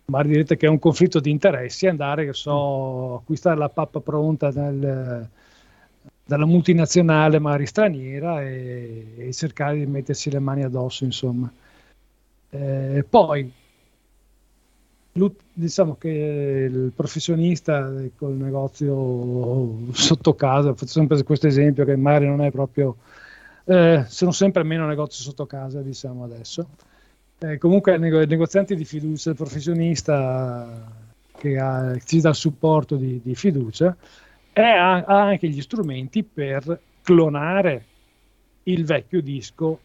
magari 0.06 0.30
direte 0.30 0.58
che 0.58 0.68
è 0.68 0.70
un 0.70 0.80
conflitto 0.80 1.20
di 1.20 1.30
interessi 1.30 1.88
andare, 1.88 2.26
che 2.26 2.34
so, 2.34 3.16
acquistare 3.16 3.58
la 3.58 3.70
pappa 3.70 4.00
pronta 4.00 4.50
nel, 4.50 5.28
dalla 6.26 6.46
multinazionale 6.46 7.40
magari 7.40 7.66
straniera 7.66 8.42
e, 8.42 9.14
e, 9.18 9.34
cercare 9.34 9.78
di 9.78 9.86
mettersi 9.86 10.32
le 10.32 10.40
mani 10.40 10.64
addosso, 10.64 11.04
insomma. 11.04 11.52
Eh, 12.56 13.06
poi 13.10 13.52
diciamo 15.54 15.96
che 15.96 16.10
il 16.70 16.92
professionista 16.94 17.92
col 18.18 18.34
negozio 18.34 19.92
sotto 19.92 20.36
casa, 20.36 20.74
faccio 20.74 20.92
sempre 20.92 21.24
questo 21.24 21.48
esempio 21.48 21.86
che 21.86 21.96
magari 21.96 22.28
non 22.28 22.42
è 22.42 22.52
proprio, 22.52 22.98
eh, 23.66 24.04
sono 24.08 24.32
sempre 24.32 24.64
meno 24.64 24.86
negozi 24.88 25.22
sotto 25.22 25.46
casa, 25.46 25.82
diciamo 25.82 26.24
adesso. 26.24 26.68
Eh, 27.40 27.58
comunque 27.58 27.96
il 27.96 28.28
negoziante 28.28 28.76
di 28.76 28.86
fiducia, 28.86 29.30
il 29.32 29.36
professionista 29.36 30.92
che 31.38 31.58
ha, 31.58 31.98
ci 32.04 32.22
dà 32.22 32.30
il 32.30 32.36
supporto 32.36 32.96
di, 32.96 33.22
di 33.24 33.36
fiducia, 33.36 33.96
ha, 34.54 35.04
ha 35.04 35.22
anche 35.22 35.50
gli 35.50 35.62
strumenti 35.62 36.24
per 36.24 36.80
clonare 37.02 37.86
il 38.64 38.86
vecchio 38.86 39.22
disco 39.22 39.80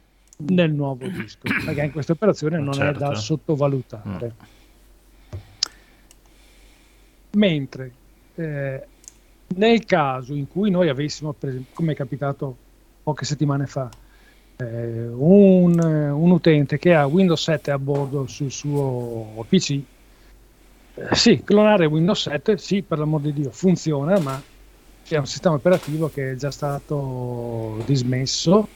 nel 0.49 0.73
nuovo 0.73 1.07
disco, 1.07 1.41
perché 1.65 1.83
in 1.83 1.93
questa 1.93 2.13
operazione 2.13 2.59
non 2.59 2.73
certo. 2.73 2.97
è 2.97 2.99
da 2.99 3.07
certo. 3.07 3.21
sottovalutare. 3.21 4.35
Mm. 4.35 5.39
Mentre 7.33 7.93
eh, 8.35 8.87
nel 9.57 9.85
caso 9.85 10.35
in 10.35 10.49
cui 10.49 10.71
noi 10.71 10.89
avessimo, 10.89 11.35
come 11.73 11.93
è 11.93 11.95
capitato 11.97 12.57
poche 13.03 13.25
settimane 13.25 13.67
fa, 13.67 13.89
eh, 14.57 15.09
un, 15.09 15.79
un, 15.79 16.31
utente 16.31 16.79
che 16.79 16.95
ha 16.95 17.07
Windows 17.07 17.43
7 17.43 17.71
a 17.71 17.79
bordo 17.79 18.27
sul 18.27 18.51
suo 18.51 19.45
PC, 19.49 19.81
eh, 20.95 21.15
sì, 21.15 21.43
clonare 21.43 21.87
Windows 21.87 22.23
7, 22.23 22.59
sì, 22.59 22.83
per 22.83 22.99
l'amor 22.99 23.21
di 23.23 23.33
Dio, 23.33 23.51
funziona, 23.51 24.19
ma 24.21 24.41
c'è 25.05 25.19
un 25.19 25.27
sistema 25.27 25.55
operativo 25.57 26.09
che 26.09 26.33
è 26.33 26.35
già 26.37 26.51
stato 26.51 27.83
dismesso, 27.87 28.69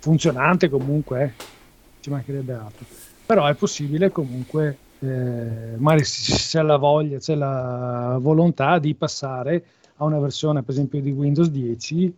funzionante 0.00 0.68
comunque, 0.68 1.22
eh, 1.22 1.44
ci 2.00 2.10
mancherebbe 2.10 2.52
altro, 2.54 2.84
però 3.24 3.46
è 3.46 3.54
possibile 3.54 4.10
comunque 4.10 4.76
eh, 5.00 5.76
magari 5.76 6.02
c'è 6.02 6.62
la 6.62 6.76
voglia, 6.76 7.18
c'è 7.18 7.34
la 7.34 8.18
volontà 8.20 8.78
di 8.78 8.94
passare 8.94 9.64
a 9.96 10.04
una 10.04 10.18
versione 10.18 10.62
per 10.62 10.74
esempio 10.74 11.00
di 11.00 11.10
Windows 11.10 11.48
10 11.48 12.14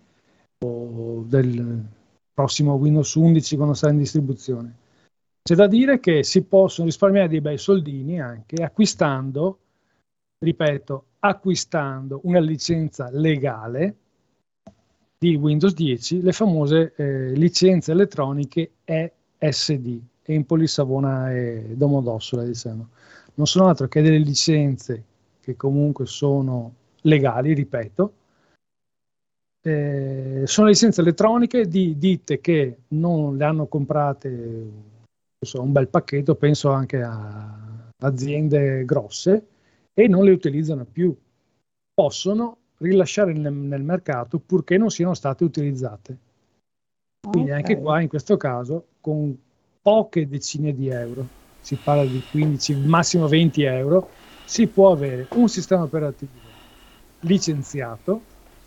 o 0.64 1.24
del 1.26 1.84
prossimo 2.32 2.74
Windows 2.74 3.14
11 3.14 3.56
quando 3.56 3.74
sarà 3.74 3.92
in 3.92 3.98
distribuzione. 3.98 4.76
C'è 5.42 5.54
da 5.54 5.66
dire 5.66 5.98
che 5.98 6.22
si 6.22 6.42
possono 6.42 6.86
risparmiare 6.86 7.28
dei 7.28 7.40
bei 7.40 7.58
soldini 7.58 8.20
anche 8.20 8.62
acquistando, 8.62 9.58
ripeto, 10.38 11.04
acquistando 11.18 12.20
una 12.24 12.38
licenza 12.38 13.10
legale 13.10 13.96
di 15.22 15.36
Windows 15.36 15.72
10, 15.72 16.20
le 16.20 16.32
famose 16.32 16.94
eh, 16.96 17.30
licenze 17.34 17.92
elettroniche 17.92 18.72
ESD, 18.82 20.00
Empoli, 20.24 20.66
Savona 20.66 21.32
e 21.32 21.74
Domodossola, 21.76 22.42
diciamo. 22.42 22.88
Non 23.34 23.46
sono 23.46 23.68
altro 23.68 23.86
che 23.86 24.02
delle 24.02 24.18
licenze 24.18 25.04
che 25.40 25.54
comunque 25.54 26.06
sono 26.06 26.74
legali, 27.02 27.54
ripeto. 27.54 28.12
Eh, 29.62 30.42
sono 30.44 30.66
licenze 30.66 31.02
elettroniche 31.02 31.68
di 31.68 31.96
ditte 31.98 32.40
che 32.40 32.78
non 32.88 33.36
le 33.36 33.44
hanno 33.44 33.66
comprate 33.66 34.70
so, 35.38 35.62
un 35.62 35.70
bel 35.70 35.86
pacchetto, 35.86 36.34
penso 36.34 36.70
anche 36.72 37.00
a 37.00 37.90
aziende 37.98 38.84
grosse, 38.84 39.46
e 39.94 40.08
non 40.08 40.24
le 40.24 40.32
utilizzano 40.32 40.84
più. 40.84 41.16
Possono 41.94 42.56
rilasciare 42.82 43.32
nel, 43.32 43.52
nel 43.52 43.82
mercato 43.82 44.38
purché 44.38 44.76
non 44.76 44.90
siano 44.90 45.14
state 45.14 45.44
utilizzate. 45.44 46.16
Quindi 47.28 47.50
okay. 47.50 47.62
anche 47.62 47.80
qua, 47.80 48.00
in 48.00 48.08
questo 48.08 48.36
caso, 48.36 48.86
con 49.00 49.36
poche 49.80 50.28
decine 50.28 50.74
di 50.74 50.88
euro, 50.88 51.26
si 51.60 51.76
parla 51.76 52.04
di 52.04 52.20
15, 52.30 52.74
massimo 52.74 53.28
20 53.28 53.62
euro, 53.62 54.08
si 54.44 54.66
può 54.66 54.92
avere 54.92 55.26
un 55.34 55.48
sistema 55.48 55.84
operativo 55.84 56.30
licenziato 57.20 58.20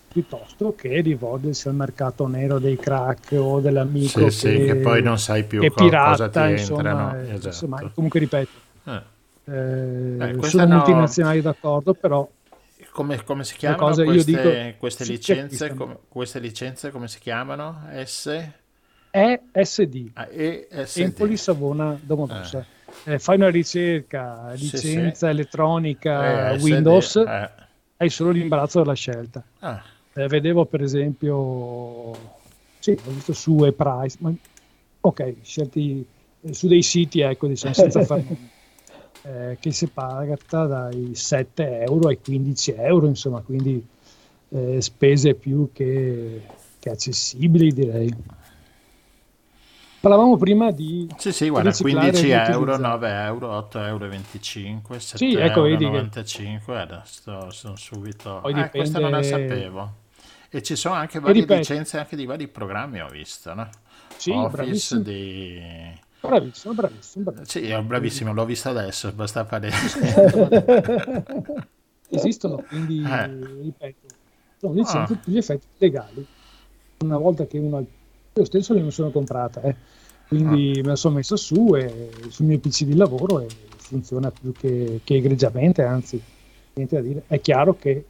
piuttosto 0.08 0.74
che 0.74 1.00
rivolgersi 1.02 1.68
al 1.68 1.74
mercato 1.74 2.26
nero 2.26 2.58
dei 2.58 2.76
crack 2.76 3.36
o 3.38 3.60
dell'amico 3.60 4.08
sì, 4.08 4.24
che, 4.24 4.30
sì, 4.30 4.64
che 4.64 4.76
poi 4.76 5.02
non 5.02 5.18
sai 5.18 5.44
più 5.44 5.60
che 5.60 5.68
co- 5.68 5.84
pirata, 5.84 6.10
cosa 6.10 6.28
ti 6.28 6.38
insomma, 6.52 6.80
entrano. 6.80 7.16
eh, 7.16 7.32
Esatto. 7.34 7.46
insomma, 7.46 7.90
comunque 7.94 8.20
ripeto, 8.20 8.50
Eh. 8.84 9.02
eh, 9.44 10.36
questa 10.36 10.48
sono 10.48 10.66
no- 10.66 10.74
multinazionali 10.76 11.42
d'accordo, 11.42 11.92
però 11.92 12.26
Come, 12.96 13.22
come 13.24 13.44
si 13.44 13.56
chiamano 13.56 13.88
cose 13.88 14.04
queste, 14.04 14.30
dico 14.32 14.78
queste 14.78 15.04
licenze? 15.04 15.74
Come, 15.74 15.98
queste 16.08 16.38
licenze 16.38 16.90
come 16.90 17.08
si 17.08 17.18
chiamano? 17.18 17.86
S? 17.92 18.48
ESD, 19.10 20.12
Ah, 20.14 20.26
ESD. 20.30 21.02
Empoli 21.02 21.36
Savona 21.36 21.98
Domodossola. 22.02 22.64
Eh, 23.04 23.18
fai 23.18 23.36
una 23.36 23.50
ricerca, 23.50 24.56
Sì, 24.56 24.62
licenza 24.64 25.28
elettronica 25.28 26.52
ESD, 26.52 26.62
Windows, 26.62 27.16
eh. 27.16 27.50
hai 27.98 28.08
solo 28.08 28.30
l'imbarazzo 28.30 28.78
della 28.78 28.94
scelta. 28.94 29.44
Ah, 29.58 29.82
Eh, 30.14 30.26
vedevo 30.28 30.64
per 30.64 30.80
esempio, 30.80 32.12
sì, 32.78 32.92
ho 32.92 33.10
visto 33.10 33.34
su 33.34 33.62
ePrice, 33.62 34.16
ma 34.20 34.32
ok, 35.02 35.34
scelti 35.42 36.02
eh, 36.40 36.54
su 36.54 36.66
dei 36.66 36.82
siti, 36.82 37.20
ecco, 37.20 37.46
diciamo, 37.46 37.74
senza 37.74 38.02
far 38.04 38.20
nomi, 38.24 38.48
eh, 39.26 39.56
che 39.60 39.72
si 39.72 39.86
paga 39.88 40.36
dai 40.48 41.14
7 41.14 41.80
euro 41.80 42.08
ai 42.08 42.18
15 42.20 42.72
euro, 42.76 43.06
insomma, 43.06 43.40
quindi 43.40 43.84
eh, 44.50 44.80
spese 44.80 45.34
più 45.34 45.70
che, 45.72 46.40
che 46.78 46.90
accessibili, 46.90 47.72
direi. 47.72 48.14
Parlavamo 50.00 50.36
prima 50.36 50.70
di 50.70 51.08
Sì, 51.16 51.32
sì, 51.32 51.48
guarda, 51.48 51.70
riciclare 51.70 52.08
e 52.08 52.10
15 52.10 52.30
euro, 52.30 52.64
riutilizzare. 52.76 52.82
9 52.98 53.24
euro, 53.24 53.50
8 53.56 53.80
euro, 53.80 54.08
25, 54.08 55.00
7 55.00 55.16
Sì, 55.18 55.32
ecco, 55.34 55.42
euro, 55.46 55.62
vedi 55.62 55.84
che- 55.84 55.90
95, 55.90 56.64
guarda, 56.64 57.02
sto, 57.04 57.50
sono 57.50 57.76
subito... 57.76 58.38
Poi 58.42 58.52
Ah, 58.54 58.70
questo 58.70 59.00
non 59.00 59.10
la 59.10 59.20
dipende- 59.20 59.48
sapevo. 59.48 59.94
E 60.48 60.62
ci 60.62 60.76
sono 60.76 60.94
anche 60.94 61.18
varie 61.18 61.44
licenze 61.44 61.98
anche 61.98 62.14
di 62.14 62.24
vari 62.24 62.46
programmi, 62.46 63.00
ho 63.00 63.08
visto, 63.08 63.52
no? 63.54 63.68
Sì, 64.16 64.30
Office 64.30 64.56
bravissimo. 64.56 65.02
di... 65.02 66.04
Bravissimo, 66.26 66.74
bravissimo, 66.74 67.24
bravissimo. 67.24 67.64
Sì, 67.66 67.70
è 67.70 67.80
bravissimo, 67.82 68.32
l'ho 68.32 68.44
visto 68.44 68.68
adesso, 68.68 69.12
basta 69.12 69.44
fare... 69.44 69.70
Esistono, 72.08 72.62
quindi 72.68 73.02
Eh. 73.02 73.26
ripeto, 73.62 74.14
sono 74.60 74.72
licenze 74.74 74.98
Ah. 74.98 75.06
tutti 75.06 75.30
gli 75.32 75.36
effetti 75.38 75.66
legali. 75.78 76.26
Una 77.04 77.18
volta 77.18 77.46
che 77.46 77.58
uno 77.58 77.84
io 78.32 78.44
stesso 78.44 78.74
me 78.74 78.82
la 78.82 78.90
sono 78.90 79.10
comprata, 79.10 79.60
eh. 79.62 79.74
quindi 80.28 80.72
Ah. 80.78 80.82
me 80.82 80.88
la 80.88 80.96
sono 80.96 81.16
messa 81.16 81.36
su 81.36 81.74
e, 81.74 82.10
sul 82.28 82.46
mio 82.46 82.58
PC 82.58 82.84
di 82.84 82.94
lavoro 82.94 83.40
e 83.40 83.46
funziona 83.76 84.30
più 84.30 84.52
che, 84.52 85.00
che 85.04 85.14
egregiamente, 85.16 85.82
anzi, 85.82 86.20
niente 86.74 86.94
da 86.96 87.02
dire. 87.02 87.22
È 87.26 87.40
chiaro 87.40 87.76
che 87.76 88.04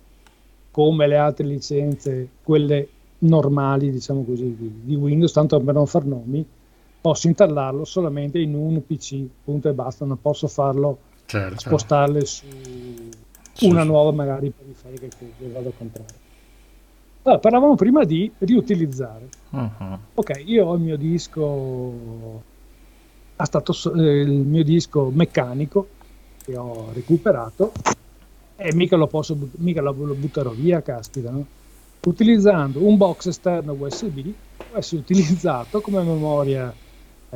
come 0.71 1.07
le 1.07 1.17
altre 1.17 1.47
licenze, 1.47 2.29
quelle 2.43 2.89
normali, 3.21 3.91
diciamo 3.91 4.25
così, 4.25 4.55
di, 4.57 4.81
di 4.85 4.95
Windows, 4.95 5.33
tanto 5.33 5.59
per 5.61 5.73
non 5.75 5.87
far 5.87 6.05
nomi, 6.05 6.45
posso 7.07 7.29
installarlo 7.29 7.85
solamente 7.85 8.41
in 8.41 8.53
un 8.53 8.85
PC, 8.85 9.23
punto 9.45 9.69
e 9.69 9.73
basta, 9.73 10.05
non 10.05 10.21
posso 10.21 10.49
farlo 10.49 10.99
Certo. 11.25 11.57
spostarle 11.57 12.25
su 12.25 12.47
una 13.61 13.83
sì. 13.83 13.87
nuova 13.87 14.11
magari 14.11 14.51
periferica 14.51 15.07
che, 15.17 15.49
vado 15.53 15.69
a 15.69 15.73
comprare. 15.79 16.15
Allora, 17.23 17.41
parlavamo 17.41 17.77
prima 17.77 18.03
di 18.03 18.29
riutilizzare. 18.41 19.29
Mhm. 19.51 19.99
Ok, 20.15 20.43
io 20.47 20.67
ho 20.67 20.75
il 20.75 20.81
mio 20.81 20.97
disco, 20.97 22.43
ha 23.37 23.45
stato 23.45 23.73
eh, 23.95 24.21
il 24.23 24.31
mio 24.31 24.65
disco 24.65 25.09
meccanico 25.15 25.87
che 26.45 26.57
ho 26.57 26.91
recuperato 26.93 27.71
e 28.57 28.75
mica 28.75 28.97
lo 28.97 29.07
posso, 29.07 29.37
but- 29.37 29.59
mica 29.59 29.81
lo, 29.81 29.93
lo 29.93 30.15
butterò 30.15 30.51
via, 30.51 30.83
caspita, 30.83 31.31
no? 31.31 31.47
Utilizzando 32.05 32.85
un 32.85 32.97
box 32.97 33.27
esterno 33.29 33.75
USB 33.75 34.27
può 34.67 34.77
essere 34.77 35.03
utilizzato 35.03 35.81
come 35.81 36.03
memoria 36.03 36.75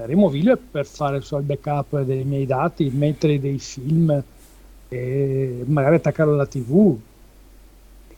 rimovibile 0.06 0.56
per 0.56 0.86
fare 0.86 1.18
il 1.18 1.42
backup 1.42 2.02
dei 2.02 2.24
miei 2.24 2.46
dati, 2.46 2.90
mettere 2.90 3.40
dei 3.40 3.58
film 3.58 4.22
e 4.88 5.62
magari 5.66 5.96
attaccarlo 5.96 6.32
alla 6.32 6.46
TV. 6.46 6.96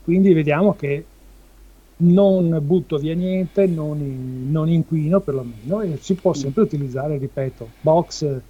Quindi 0.04 0.32
vediamo 0.32 0.74
che 0.74 1.04
non 1.96 2.58
butto 2.62 2.98
via 2.98 3.14
niente, 3.14 3.66
non, 3.66 4.48
non 4.50 4.68
inquino 4.68 5.20
perlomeno 5.20 5.80
e 5.82 5.98
si 6.00 6.14
può 6.14 6.32
sempre 6.32 6.62
utilizzare, 6.62 7.18
ripeto, 7.18 7.68
box 7.80 8.40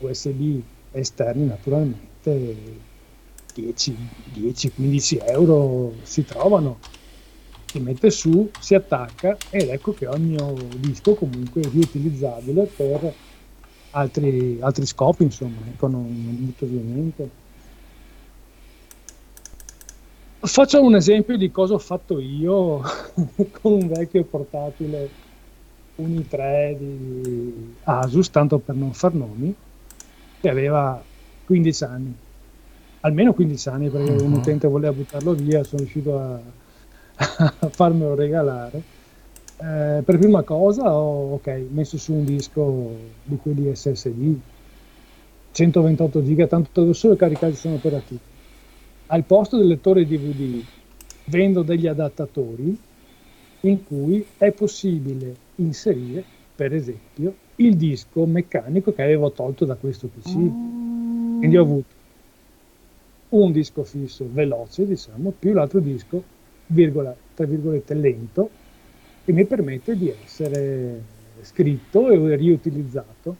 USB 0.00 0.60
esterni 0.90 1.46
naturalmente 1.46 2.56
10, 3.54 3.96
10-15 4.34 5.18
euro 5.26 5.94
si 6.02 6.24
trovano, 6.24 6.78
si 7.74 7.80
mette 7.80 8.08
su, 8.10 8.48
si 8.60 8.76
attacca 8.76 9.36
ed 9.50 9.68
ecco 9.68 9.94
che 9.94 10.06
mio 10.16 10.54
disco 10.76 11.14
comunque 11.14 11.60
riutilizzabile 11.62 12.66
per 12.66 13.12
altri, 13.90 14.58
altri 14.60 14.86
scopi, 14.86 15.24
insomma, 15.24 15.56
ecco, 15.66 15.88
non, 15.88 16.06
butto 16.38 16.66
via 16.66 16.80
niente. 16.80 17.28
Faccio 20.38 20.84
un 20.84 20.94
esempio 20.94 21.36
di 21.36 21.50
cosa 21.50 21.74
ho 21.74 21.78
fatto 21.78 22.20
io 22.20 22.80
con 23.60 23.72
un 23.72 23.88
vecchio 23.88 24.22
portatile 24.22 25.08
Uni 25.96 26.28
3 26.28 26.76
di 26.78 27.74
Asus, 27.82 28.30
tanto 28.30 28.58
per 28.58 28.76
non 28.76 28.92
far 28.92 29.14
nomi, 29.14 29.52
che 30.40 30.48
aveva 30.48 31.02
15 31.44 31.84
anni, 31.84 32.14
almeno 33.00 33.32
15 33.32 33.68
anni 33.68 33.88
perché 33.88 34.12
un 34.12 34.30
Mhm. 34.30 34.34
utente 34.34 34.68
voleva 34.68 34.92
buttarlo 34.92 35.32
via, 35.32 35.64
sono 35.64 35.82
riuscito 35.82 36.16
a, 36.16 36.40
a 37.16 37.68
farmelo 37.70 38.14
regalare. 38.14 38.82
Eh, 39.56 40.02
per 40.04 40.18
prima 40.18 40.42
cosa 40.42 40.92
ho 40.94 41.34
ok, 41.34 41.66
messo 41.70 41.96
su 41.98 42.12
un 42.12 42.24
disco 42.24 42.90
di 43.22 43.36
quelli 43.36 43.74
SSD, 43.74 44.38
128 45.52 46.24
giga, 46.24 46.46
tanto 46.46 46.92
solo 46.92 47.16
caricare 47.16 47.48
il 47.48 47.54
sistema 47.54 47.76
operativo 47.76 48.32
al 49.06 49.24
posto 49.24 49.56
del 49.56 49.66
lettore 49.66 50.06
DVD 50.06 50.62
vendo 51.26 51.62
degli 51.62 51.86
adattatori 51.86 52.76
in 53.60 53.84
cui 53.84 54.24
è 54.36 54.50
possibile 54.52 55.36
inserire, 55.56 56.24
per 56.54 56.74
esempio, 56.74 57.34
il 57.56 57.76
disco 57.76 58.26
meccanico 58.26 58.92
che 58.92 59.02
avevo 59.02 59.30
tolto 59.32 59.64
da 59.64 59.74
questo 59.74 60.08
PC. 60.08 60.32
Quindi 60.32 61.56
ho 61.56 61.62
avuto 61.62 62.02
un 63.30 63.52
disco 63.52 63.84
fisso 63.84 64.26
veloce, 64.30 64.86
diciamo, 64.86 65.32
più 65.36 65.52
l'altro 65.52 65.80
disco, 65.80 66.22
virgola, 66.66 67.14
tra 67.34 67.46
virgolette, 67.46 67.94
lento, 67.94 68.50
che 69.24 69.32
mi 69.32 69.44
permette 69.44 69.96
di 69.96 70.10
essere 70.10 71.02
scritto 71.42 72.10
e 72.10 72.36
riutilizzato. 72.36 73.36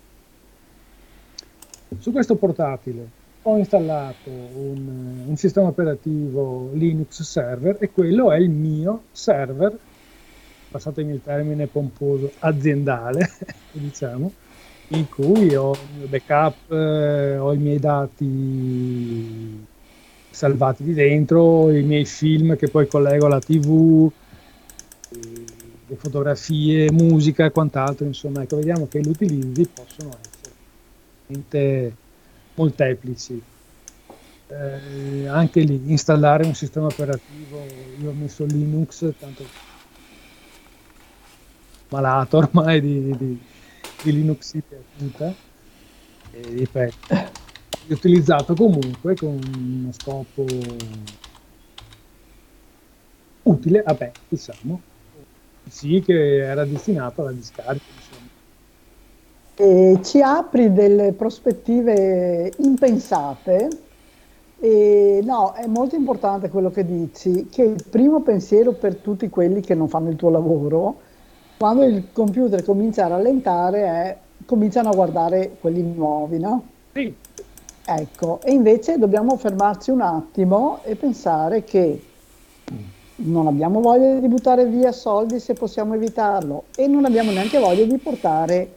Su 1.99 2.11
questo 2.11 2.35
portatile 2.37 3.23
ho 3.43 3.57
installato 3.59 4.31
un, 4.31 5.25
un 5.27 5.37
sistema 5.37 5.69
operativo 5.69 6.71
Linux 6.73 7.23
server 7.23 7.77
e 7.79 7.91
quello 7.91 8.33
è 8.33 8.39
il 8.39 8.51
mio 8.51 9.05
server, 9.13 9.79
passatemi 10.71 11.13
il 11.13 11.21
termine 11.23 11.67
pomposo, 11.67 12.33
aziendale, 12.39 13.31
diciamo, 13.73 14.33
in 14.89 15.09
cui 15.09 15.55
ho 15.55 15.73
il 15.73 15.99
mio 15.99 16.07
backup, 16.07 16.73
eh, 16.73 17.37
ho 17.37 17.53
i 17.53 17.59
miei 17.59 17.79
dati 17.79 19.67
salvati 20.35 20.83
di 20.83 20.93
dentro, 20.93 21.71
i 21.71 21.83
miei 21.83 22.05
film 22.05 22.57
che 22.57 22.69
poi 22.69 22.87
collego 22.87 23.27
alla 23.27 23.39
TV, 23.39 24.11
eh, 25.11 25.45
le 25.87 25.97
fotografie, 25.97 26.91
musica 26.91 27.45
e 27.45 27.51
quant'altro, 27.51 28.05
insomma, 28.05 28.43
ecco, 28.43 28.57
vediamo 28.57 28.89
che 28.89 29.01
gli 29.01 29.09
utilizzi 29.09 29.69
possono 29.73 30.11
essere 31.29 31.95
molteplici. 32.55 33.41
Eh, 34.47 35.27
anche 35.27 35.61
lì 35.61 35.81
installare 35.87 36.45
un 36.45 36.55
sistema 36.55 36.87
operativo, 36.87 37.65
io 38.01 38.11
ho 38.11 38.13
messo 38.13 38.45
Linux, 38.45 39.13
tanto 39.19 39.45
malato 41.89 42.37
ormai 42.39 42.81
di, 42.81 43.17
di, 43.17 43.41
di 44.03 44.13
Linux 44.13 44.57
tutta, 44.99 45.33
e 46.33 46.41
ripeto, 46.41 47.43
utilizzato 47.89 48.55
comunque 48.55 49.15
con 49.15 49.39
uno 49.57 49.93
scopo 49.93 50.45
utile, 53.43 53.83
vabbè, 53.83 54.13
diciamo, 54.29 54.81
sì 55.69 56.03
che 56.05 56.39
era 56.39 56.65
destinato 56.65 57.23
alla 57.23 57.33
discarica, 57.33 57.85
insomma. 57.97 58.23
E 59.57 59.99
ci 60.03 60.21
apri 60.21 60.73
delle 60.73 61.13
prospettive 61.13 62.53
impensate. 62.59 63.69
E 64.59 65.21
no, 65.23 65.53
è 65.53 65.67
molto 65.67 65.95
importante 65.95 66.49
quello 66.49 66.71
che 66.71 66.87
dici, 66.87 67.49
che 67.51 67.63
il 67.63 67.85
primo 67.89 68.23
pensiero 68.23 68.73
per 68.73 68.97
tutti 68.97 69.29
quelli 69.29 69.61
che 69.61 69.75
non 69.75 69.89
fanno 69.89 70.09
il 70.09 70.17
tuo 70.17 70.31
lavoro, 70.31 71.01
quando 71.59 71.85
il 71.85 72.07
computer 72.13 72.65
comincia 72.65 73.05
a 73.05 73.09
rallentare, 73.09 73.83
è 73.83 74.17
cominciano 74.47 74.91
a 74.91 74.95
guardare 74.95 75.57
quelli 75.61 75.83
nuovi, 75.83 76.39
no? 76.39 76.65
Sì, 76.93 77.15
Ecco, 77.87 78.41
e 78.43 78.53
invece 78.53 78.99
dobbiamo 78.99 79.37
fermarci 79.37 79.91
un 79.91 80.01
attimo 80.01 80.79
e 80.85 80.95
pensare 80.97 81.65
che 81.65 82.03
non 83.17 83.47
abbiamo 83.47 83.81
voglia 83.81 84.19
di 84.19 84.27
buttare 84.27 84.67
via 84.67 84.91
soldi 84.91 85.39
se 85.39 85.53
possiamo 85.53 85.95
evitarlo 85.95 86.65
e 86.75 86.87
non 86.87 87.05
abbiamo 87.05 87.31
neanche 87.31 87.59
voglia 87.59 87.85
di 87.85 87.99
portare 87.99 88.75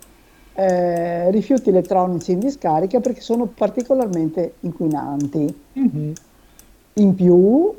eh, 0.53 1.31
rifiuti 1.31 1.69
elettronici 1.69 2.33
in 2.33 2.39
discarica 2.39 2.99
perché 2.99 3.21
sono 3.21 3.45
particolarmente 3.45 4.55
inquinanti. 4.61 5.61
Mm-hmm. 5.79 6.11
In 6.93 7.15
più 7.15 7.73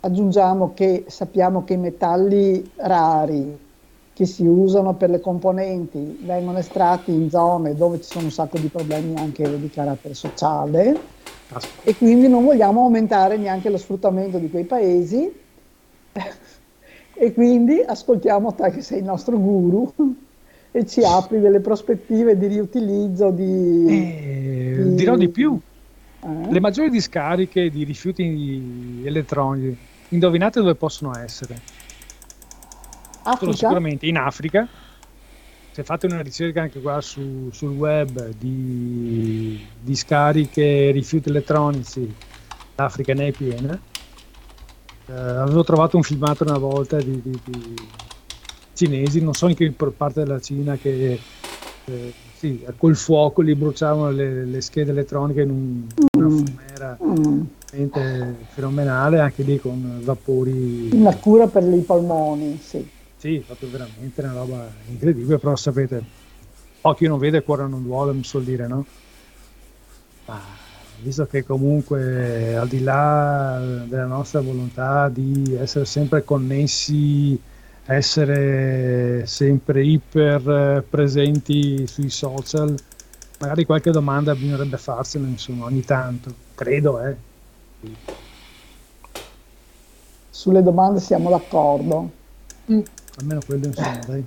aggiungiamo 0.00 0.72
che 0.74 1.04
sappiamo 1.08 1.64
che 1.64 1.72
i 1.72 1.78
metalli 1.78 2.70
rari 2.76 3.66
che 4.18 4.26
si 4.26 4.44
usano 4.44 4.94
per 4.94 5.10
le 5.10 5.20
componenti 5.20 6.18
vengono 6.24 6.58
estratti 6.58 7.12
in 7.12 7.30
zone 7.30 7.76
dove 7.76 7.98
ci 7.98 8.10
sono 8.10 8.24
un 8.24 8.32
sacco 8.32 8.58
di 8.58 8.66
problemi 8.66 9.14
anche 9.16 9.60
di 9.60 9.70
carattere 9.70 10.12
sociale. 10.12 10.96
E 11.84 11.94
quindi 11.94 12.26
non 12.26 12.44
vogliamo 12.44 12.80
aumentare 12.80 13.36
neanche 13.36 13.70
lo 13.70 13.78
sfruttamento 13.78 14.38
di 14.38 14.50
quei 14.50 14.64
paesi. 14.64 15.32
E 17.20 17.32
quindi 17.32 17.80
ascoltiamo 17.84 18.54
te 18.54 18.70
che 18.70 18.80
sei 18.80 18.98
il 18.98 19.04
nostro 19.04 19.36
guru 19.36 19.92
e 20.70 20.86
ci 20.86 21.02
apri 21.02 21.40
delle 21.40 21.58
prospettive 21.58 22.38
di 22.38 22.46
riutilizzo 22.46 23.30
di, 23.30 23.86
eh, 23.88 24.82
di... 24.84 24.94
dirò 24.94 25.16
di 25.16 25.28
più. 25.28 25.58
Eh? 26.20 26.52
le 26.52 26.60
maggiori 26.60 26.90
discariche 26.90 27.70
di 27.70 27.82
rifiuti 27.82 29.02
elettronici 29.04 29.76
indovinate 30.10 30.60
dove 30.60 30.76
possono 30.76 31.18
essere 31.18 31.60
Africa? 33.28 33.38
sono 33.38 33.52
sicuramente 33.52 34.06
in 34.06 34.16
Africa 34.16 34.68
se 35.70 35.84
fate 35.84 36.06
una 36.06 36.22
ricerca 36.22 36.62
anche 36.62 36.80
qua 36.80 37.00
su, 37.00 37.50
sul 37.52 37.70
web 37.70 38.28
di, 38.38 39.64
di 39.80 39.94
scariche 39.94 40.90
rifiuti 40.90 41.28
elettronici 41.28 42.14
l'Africa 42.74 43.14
ne 43.14 43.28
è 43.28 43.32
piena 43.32 43.80
eh, 45.10 45.12
avevo 45.12 45.64
trovato 45.64 45.96
un 45.96 46.02
filmato 46.02 46.44
una 46.44 46.58
volta 46.58 46.98
di, 46.98 47.20
di, 47.22 47.40
di, 47.44 47.74
cinesi, 48.74 49.22
non 49.22 49.32
so 49.32 49.48
in 49.48 49.54
che 49.54 49.72
parte 49.72 50.22
della 50.22 50.38
Cina, 50.38 50.76
che 50.76 51.18
eh, 51.86 52.12
sì, 52.36 52.64
col 52.76 52.94
fuoco 52.94 53.40
li 53.40 53.54
bruciavano 53.54 54.10
le, 54.10 54.44
le 54.44 54.60
schede 54.60 54.90
elettroniche 54.90 55.42
in 55.42 55.50
un, 55.50 55.86
una 56.16 56.28
mm. 56.28 56.36
fumera 56.36 56.98
mm. 57.02 58.34
fenomenale, 58.50 59.18
anche 59.18 59.42
lì 59.42 59.58
con 59.58 60.00
vapori. 60.04 60.90
Una 60.92 61.16
cura 61.16 61.46
per 61.46 61.62
i 61.64 61.80
polmoni, 61.80 62.58
sì. 62.62 62.86
Sì, 63.18 63.42
proprio 63.44 63.68
veramente 63.70 64.22
una 64.22 64.32
roba 64.32 64.70
incredibile, 64.88 65.38
però 65.38 65.56
sapete, 65.56 66.02
occhio 66.82 67.08
non 67.08 67.18
vede, 67.18 67.42
cuore 67.42 67.66
non 67.66 67.82
duole, 67.82 68.12
non 68.12 68.24
so 68.24 68.38
dire, 68.38 68.66
no? 68.66 68.86
Ah 70.26 70.66
visto 71.00 71.26
che 71.26 71.44
comunque 71.44 72.56
al 72.56 72.68
di 72.68 72.82
là 72.82 73.60
della 73.86 74.06
nostra 74.06 74.40
volontà 74.40 75.08
di 75.08 75.54
essere 75.58 75.84
sempre 75.84 76.24
connessi, 76.24 77.40
essere 77.84 79.24
sempre 79.26 79.84
iper 79.84 80.84
presenti 80.88 81.86
sui 81.86 82.10
social, 82.10 82.74
magari 83.38 83.64
qualche 83.64 83.90
domanda 83.90 84.34
bisognerebbe 84.34 84.76
farsene 84.76 85.28
insomma, 85.28 85.66
ogni 85.66 85.84
tanto, 85.84 86.34
credo. 86.54 87.00
Eh. 87.00 87.16
Sulle 90.30 90.62
domande 90.62 91.00
siamo 91.00 91.30
d'accordo. 91.30 92.10
Mm. 92.70 92.80
Almeno 93.18 93.40
quello 93.44 93.66
insomma, 93.66 93.98
dai. 94.06 94.24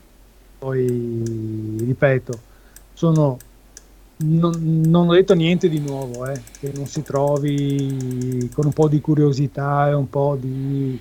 Poi 0.59 1.77
ripeto, 1.79 2.39
sono 2.93 3.37
non, 4.23 4.83
non, 4.85 5.09
ho 5.09 5.13
detto 5.13 5.33
niente 5.33 5.69
di 5.69 5.79
nuovo, 5.79 6.25
eh, 6.27 6.39
che 6.59 6.71
non 6.75 6.85
si 6.85 7.01
trovi 7.01 8.49
con 8.53 8.65
un 8.65 8.73
po' 8.73 8.87
di 8.87 9.01
curiosità 9.01 9.89
e 9.89 9.93
un 9.93 10.09
po' 10.09 10.37
di 10.39 10.99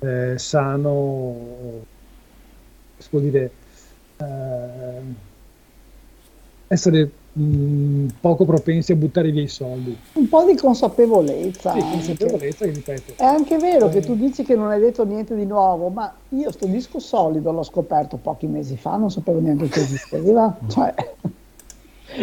eh, 0.00 0.34
sano, 0.36 1.84
si 2.98 3.08
può 3.08 3.20
dire, 3.20 3.50
eh, 4.18 5.02
essere 6.68 7.10
mh, 7.34 7.42
mm, 7.42 8.08
poco 8.20 8.44
propensi 8.44 8.92
a 8.92 8.96
buttare 8.96 9.30
via 9.30 9.42
i 9.42 9.48
soldi. 9.48 9.96
Un 10.14 10.28
po' 10.28 10.44
di 10.44 10.56
consapevolezza. 10.56 11.72
Sì, 11.72 11.80
consapevolezza, 11.80 12.64
ripeto. 12.64 13.12
È 13.16 13.24
anche 13.24 13.58
vero 13.58 13.88
che 13.88 13.98
eh. 13.98 14.02
tu 14.02 14.16
dici 14.16 14.42
che 14.42 14.54
non 14.54 14.70
hai 14.70 14.80
detto 14.80 15.04
niente 15.04 15.34
di 15.34 15.44
nuovo, 15.44 15.88
ma 15.88 16.12
io 16.30 16.50
sto 16.50 16.66
disco 16.66 16.98
solido 16.98 17.52
l'ho 17.52 17.62
scoperto 17.62 18.16
pochi 18.16 18.46
mesi 18.46 18.76
fa, 18.76 18.96
non 18.96 19.10
sapevo 19.10 19.40
neanche 19.40 19.68
che 19.68 19.80
esisteva. 19.80 20.56
cioè 20.68 20.94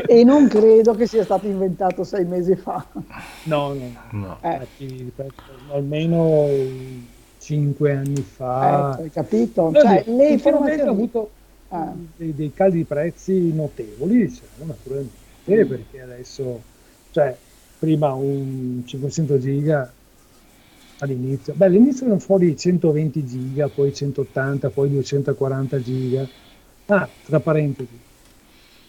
e 0.08 0.24
non 0.24 0.48
credo 0.48 0.94
che 0.96 1.06
sia 1.06 1.24
stato 1.24 1.48
inventato 1.48 2.04
sei 2.04 2.26
mesi 2.26 2.56
fa. 2.56 2.86
No, 3.44 3.74
no, 3.74 3.92
no. 4.12 4.38
Eh. 4.42 4.68
Ripeto, 4.78 5.34
almeno 5.72 6.48
cinque 7.40 7.96
anni 7.96 8.22
fa. 8.22 8.98
Eh, 8.98 9.04
hai 9.04 9.12
capito? 9.12 9.72
Cioè, 9.74 10.04
le 10.08 10.30
informazioni... 10.30 10.90
avuto 10.90 11.30
ah. 11.72 11.94
dei, 12.16 12.34
dei 12.34 12.54
caldi 12.54 12.78
di 12.78 12.84
prezzi 12.84 13.54
notevoli, 13.54 14.28
diciamo, 14.28 14.66
naturalmente, 14.66 15.66
mm. 15.66 15.68
perché 15.68 16.02
adesso, 16.02 16.62
cioè, 17.12 17.36
prima 17.80 18.14
un 18.14 18.84
500 18.86 19.40
giga 19.40 19.92
all'inizio, 21.00 21.54
beh, 21.54 21.66
all'inizio 21.66 22.06
erano 22.06 22.20
fuori 22.20 22.56
120 22.56 23.26
giga, 23.26 23.68
poi 23.68 23.94
180, 23.94 24.70
poi 24.70 24.90
240 24.90 25.82
giga. 25.82 26.28
Ah, 26.88 27.08
tra 27.26 27.40
parentesi, 27.40 27.98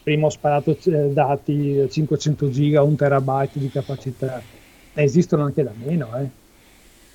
prima 0.03 0.27
ho 0.27 0.31
sparato 0.31 0.77
eh, 0.85 1.13
dati 1.13 1.87
500 1.89 2.51
giga, 2.51 2.83
1 2.83 2.97
terabyte 2.97 3.59
di 3.59 3.71
capacità, 3.71 4.43
esistono 4.95 5.45
anche 5.45 5.63
da 5.63 5.73
meno, 5.75 6.09
eh? 6.19 6.29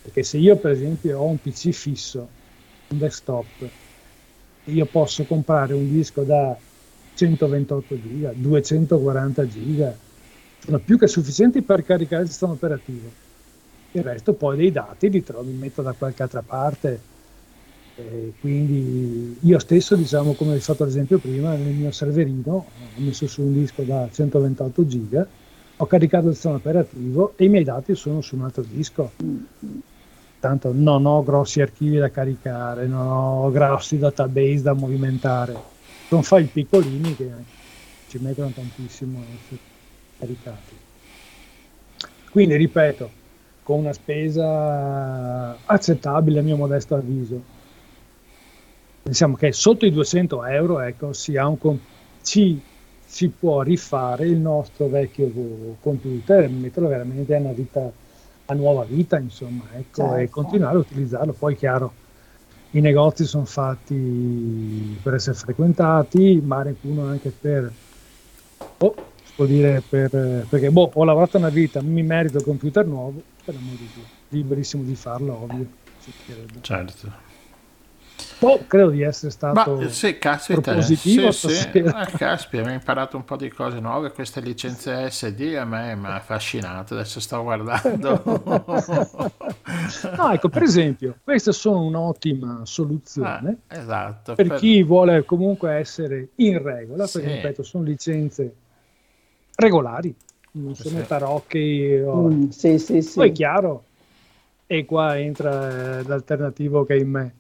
perché 0.02 0.24
se 0.24 0.38
io 0.38 0.56
per 0.56 0.72
esempio 0.72 1.20
ho 1.20 1.26
un 1.26 1.38
PC 1.42 1.72
fisso, 1.72 2.28
un 2.88 2.98
desktop, 2.98 3.46
io 4.72 4.86
posso 4.86 5.24
comprare 5.24 5.74
un 5.74 5.92
disco 5.92 6.24
da 6.24 6.56
128 7.14 8.02
giga, 8.02 8.32
240 8.36 9.48
giga, 9.48 9.96
sono 10.64 10.80
più 10.80 10.98
che 10.98 11.08
sufficienti 11.08 11.62
per 11.62 11.84
caricare 11.84 12.24
il 12.24 12.30
sistema 12.30 12.52
operativo. 12.52 13.10
Il 13.92 14.04
resto 14.04 14.34
poi 14.34 14.58
dei 14.58 14.72
dati 14.72 15.10
li 15.10 15.24
trovo, 15.24 15.50
li 15.50 15.56
metto 15.56 15.82
da 15.82 15.94
qualche 15.94 16.22
altra 16.24 16.42
parte 16.42 17.00
e 17.96 18.34
quindi 18.40 19.38
io 19.42 19.60
stesso, 19.60 19.96
diciamo, 19.96 20.34
come 20.34 20.56
ho 20.56 20.60
fatto 20.60 20.84
l'esempio 20.84 21.18
prima, 21.18 21.56
nel 21.56 21.74
mio 21.74 21.92
serverino 21.92 22.52
ho 22.54 22.66
messo 22.98 23.26
su 23.28 23.42
un 23.42 23.54
disco 23.54 23.82
da 23.84 24.08
128 24.12 24.88
giga, 24.88 25.28
ho 25.78 25.86
caricato 25.86 26.28
il 26.28 26.34
sistema 26.34 26.56
operativo 26.56 27.34
e 27.36 27.46
i 27.46 27.50
miei 27.50 27.64
dati 27.64 27.96
sono 27.96 28.22
su 28.22 28.36
un 28.36 28.44
altro 28.44 28.64
disco. 28.64 29.12
Tanto 30.40 30.72
non 30.74 31.06
ho 31.06 31.24
grossi 31.24 31.62
archivi 31.62 31.98
da 31.98 32.10
caricare, 32.10 32.86
non 32.86 33.08
ho 33.08 33.52
grossi 33.52 33.98
database 33.98 34.62
da 34.62 34.74
movimentare. 34.74 35.56
Sono 36.08 36.22
file 36.22 36.46
piccolini 36.46 37.16
che 37.16 37.30
ci 38.08 38.20
mettono 38.20 38.50
tantissimo 38.50 39.20
a 39.20 39.24
essere 39.24 39.60
caricati. 40.20 40.76
Quindi 42.30 42.56
ripeto, 42.56 43.10
con 43.64 43.80
una 43.80 43.94
spesa 43.94 45.58
accettabile 45.66 46.40
a 46.40 46.44
mio 46.44 46.56
modesto 46.56 46.96
avviso 46.96 47.56
pensiamo 49.08 49.38
che 49.38 49.54
sotto 49.54 49.86
i 49.86 49.92
200 49.92 50.46
euro 50.48 50.82
ecco, 50.82 51.14
si, 51.14 51.36
un, 51.36 51.78
ci, 52.24 52.60
si 53.06 53.30
può 53.30 53.62
rifare 53.62 54.26
il 54.26 54.36
nostro 54.36 54.88
vecchio 54.88 55.32
computer 55.80 56.44
e 56.44 56.48
metterlo 56.50 56.90
veramente 56.90 57.34
a 57.34 57.40
una 57.40 57.54
vita 57.54 57.90
a 58.48 58.54
nuova 58.54 58.84
vita 58.84 59.18
insomma 59.18 59.64
ecco, 59.74 60.02
certo. 60.02 60.16
e 60.16 60.30
continuare 60.30 60.76
a 60.76 60.80
utilizzarlo. 60.80 61.34
Poi 61.34 61.56
chiaro 61.56 61.94
i 62.72 62.82
negozi 62.82 63.26
sono 63.26 63.46
fatti 63.46 64.98
per 65.02 65.14
essere 65.14 65.36
frequentati 65.36 66.42
ma 66.44 66.66
uno 66.82 67.06
anche 67.06 67.30
per 67.30 67.72
oh, 68.80 68.96
dire 69.46 69.82
per, 69.88 70.10
perché 70.50 70.70
boh, 70.70 70.92
ho 70.94 71.04
lavorato 71.04 71.38
una 71.38 71.50
vita 71.50 71.82
mi 71.82 72.04
merito 72.04 72.38
il 72.38 72.44
computer 72.44 72.86
nuovo 72.86 73.22
per 73.44 73.56
amore 73.56 73.78
di 73.78 73.90
Dio 73.94 74.04
liberissimo 74.30 74.84
di 74.84 74.96
farlo 74.96 75.44
ovvio 75.44 75.66
certo 76.62 77.27
Oh, 78.40 78.66
credo 78.68 78.92
di 78.92 79.02
essere 79.02 79.32
stato 79.32 79.76
Ma, 79.78 79.90
sì, 79.90 80.20
caspita, 80.20 80.74
positivo 80.74 81.32
sì, 81.32 81.50
sì. 81.50 81.80
Ah, 81.80 82.06
caspita, 82.06 82.62
abbiamo 82.62 82.78
imparato 82.78 83.18
un 83.18 83.26
po' 83.26 83.36
di 83.36 83.50
cose 83.50 83.80
nuove 83.80 84.12
queste 84.12 84.42
licenze 84.42 85.10
SD 85.10 85.56
a 85.58 85.66
me 85.66 85.96
mi 85.96 86.06
ha 86.06 86.16
affascinato 86.16 86.94
adesso 86.94 87.20
sto 87.20 87.42
guardando 87.42 88.22
no, 90.16 90.32
ecco 90.34 90.50
per 90.50 90.62
esempio 90.62 91.18
queste 91.24 91.52
sono 91.52 91.82
un'ottima 91.82 92.62
soluzione 92.64 93.58
ah, 93.68 93.76
esatto, 93.76 94.36
per, 94.36 94.48
per, 94.48 94.60
chi 94.60 94.84
vuole 94.84 95.26
comunque 95.26 95.74
essere 95.74 96.30
in 96.36 96.62
regola 96.62 97.08
perché 97.12 97.28
ripeto 97.28 97.64
sono 97.64 97.84
licenze 97.86 98.54
regolari 99.56 100.14
non 100.52 100.76
sono 100.76 101.00
sì. 101.00 101.08
tarocchi 101.08 102.02
o... 102.06 102.28
mm, 102.28 102.50
sì, 102.50 102.78
sì, 102.78 103.02
sì. 103.02 103.16
poi 103.16 103.32
chiaro 103.32 103.84
e 104.68 104.86
qua 104.86 105.18
entra 105.18 106.00
eh, 106.00 106.04
l'alternativo 106.04 106.86
che 106.86 106.94
è 106.94 107.00
in 107.00 107.10
me 107.10 107.34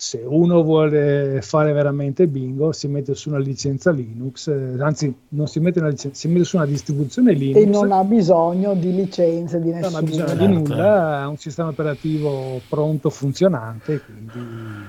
se 0.00 0.22
uno 0.24 0.62
vuole 0.62 1.42
fare 1.42 1.72
veramente 1.72 2.28
bingo 2.28 2.70
si 2.70 2.86
mette 2.86 3.16
su 3.16 3.30
una 3.30 3.40
licenza 3.40 3.90
Linux, 3.90 4.46
eh, 4.46 4.76
anzi 4.78 5.12
non 5.30 5.48
si 5.48 5.58
mette, 5.58 5.80
una 5.80 5.88
licenza, 5.88 6.16
si 6.16 6.28
mette 6.28 6.44
su 6.44 6.54
una 6.54 6.66
distribuzione 6.66 7.32
Linux. 7.32 7.60
E 7.60 7.66
non 7.66 7.90
ha 7.90 8.04
bisogno 8.04 8.74
di 8.74 8.94
licenze, 8.94 9.60
di 9.60 9.72
nessuno. 9.72 9.90
Non 9.90 9.96
ha 9.96 10.02
bisogno 10.02 10.34
di 10.34 10.46
nulla, 10.46 11.18
ha 11.22 11.26
un 11.26 11.36
sistema 11.36 11.70
operativo 11.70 12.60
pronto, 12.68 13.10
funzionante, 13.10 14.00
quindi... 14.00 14.86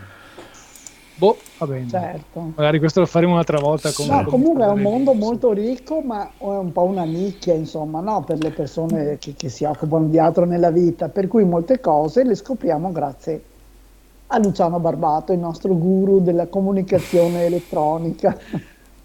Boh, 1.15 1.37
va 1.57 1.65
bene. 1.65 1.89
Certo. 1.89 2.51
Magari 2.55 2.77
questo 2.77 2.99
lo 2.99 3.07
faremo 3.07 3.31
un'altra 3.33 3.59
volta. 3.59 3.91
Come, 3.91 4.09
no, 4.09 4.29
comunque 4.29 4.63
è 4.63 4.67
un 4.67 4.81
mondo 4.81 5.13
molto 5.13 5.51
ricco, 5.53 6.01
ma 6.01 6.33
è 6.37 6.43
un 6.43 6.71
po' 6.71 6.83
una 6.83 7.03
nicchia, 7.03 7.55
insomma, 7.55 7.99
no? 7.99 8.23
per 8.23 8.37
le 8.37 8.51
persone 8.51 9.17
che, 9.17 9.33
che 9.35 9.49
si 9.49 9.63
occupano 9.63 10.05
di 10.05 10.19
altro 10.19 10.45
nella 10.45 10.69
vita. 10.69 11.09
Per 11.09 11.27
cui 11.27 11.43
molte 11.45 11.79
cose 11.79 12.23
le 12.23 12.35
scopriamo 12.35 12.91
grazie 12.91 13.41
a 14.31 14.37
Luciano 14.37 14.79
Barbato, 14.79 15.33
il 15.33 15.39
nostro 15.39 15.73
guru 15.75 16.21
della 16.21 16.47
comunicazione 16.47 17.45
elettronica. 17.45 18.37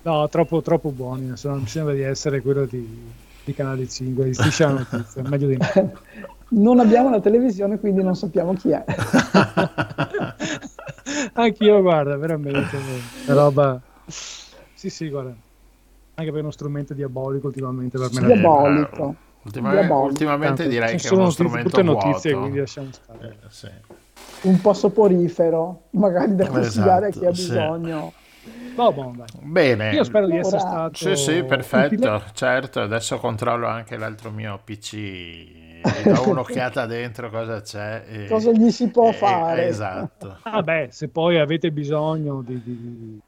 No, 0.02 0.28
troppo, 0.28 0.60
troppo 0.60 0.90
buoni, 0.90 1.32
non 1.42 1.60
mi 1.60 1.66
sembra 1.66 1.94
di 1.94 2.02
essere 2.02 2.42
quello 2.42 2.66
di, 2.66 3.10
di 3.42 3.54
Canale 3.54 3.88
5, 3.88 4.24
di 4.24 4.34
Striscia 4.34 4.66
la 4.70 4.86
Notizia, 4.90 5.22
meglio 5.28 5.48
di 5.48 5.56
me. 5.56 5.92
Non 6.48 6.78
abbiamo 6.78 7.08
la 7.08 7.20
televisione, 7.20 7.80
quindi 7.80 8.02
non 8.02 8.14
sappiamo 8.14 8.52
chi 8.52 8.70
è. 8.70 8.84
Anch'io, 11.32 11.80
guarda, 11.80 12.16
veramente, 12.18 12.76
la 13.26 13.34
roba... 13.34 13.80
Sì, 14.06 14.90
sì, 14.90 15.08
guarda, 15.08 15.34
anche 16.16 16.30
per 16.30 16.42
uno 16.42 16.50
strumento 16.50 16.92
diabolico 16.92 17.46
ultimamente 17.46 17.98
per 17.98 18.10
me. 18.12 18.26
Diabolico. 18.26 19.14
Ultimamente, 19.44 19.92
ultimamente 19.92 20.62
Tanto, 20.62 20.70
direi 20.70 20.96
che 20.98 21.08
è 21.08 21.12
uno 21.12 21.30
strumento 21.30 21.70
tutte 21.70 21.82
notizie, 21.82 22.30
vuoto. 22.30 22.40
quindi 22.40 22.58
lasciamo 22.60 22.88
stare. 22.92 23.38
Eh, 23.42 23.46
sì 23.48 23.68
un 24.44 24.60
po' 24.60 24.72
soporifero, 24.72 25.88
magari 25.90 26.34
da 26.34 26.46
consigliare 26.46 27.08
esatto, 27.08 27.26
a 27.26 27.32
chi 27.32 27.40
ha 27.40 27.44
bisogno. 27.44 28.12
Sì. 28.14 28.22
No, 28.76 28.92
bon, 28.92 29.24
Bene. 29.40 29.92
Io 29.92 30.04
spero 30.04 30.26
di 30.26 30.36
essere 30.36 30.58
stato. 30.58 30.94
Sì, 30.94 31.16
sì, 31.16 31.42
perfetto. 31.44 31.94
Utile. 31.94 32.22
Certo, 32.32 32.80
adesso 32.80 33.18
controllo 33.18 33.66
anche 33.66 33.96
l'altro 33.96 34.30
mio 34.30 34.60
PC. 34.62 35.82
Do 36.04 36.28
un'occhiata 36.28 36.84
dentro 36.86 37.30
cosa 37.30 37.60
c'è. 37.60 38.04
E, 38.06 38.26
cosa 38.26 38.50
gli 38.50 38.70
si 38.70 38.88
può 38.88 39.10
e, 39.10 39.12
fare? 39.12 39.66
Esatto. 39.66 40.38
Vabbè, 40.42 40.86
ah, 40.88 40.90
se 40.90 41.08
poi 41.08 41.38
avete 41.38 41.70
bisogno 41.70 42.42
di, 42.42 42.60
di 42.62 43.20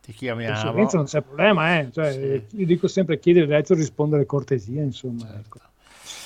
ti 0.00 0.12
chiamiamo. 0.12 0.88
non 0.92 1.04
c'è 1.04 1.20
problema, 1.20 1.78
eh. 1.78 1.88
cioè, 1.92 2.12
sì. 2.12 2.56
io 2.56 2.66
dico 2.66 2.88
sempre 2.88 3.18
chiedere 3.18 3.46
diretto 3.46 3.74
rispondere 3.74 4.26
cortesia, 4.26 4.82
insomma. 4.82 5.26
Certo. 5.26 5.38
Ecco 5.38 5.71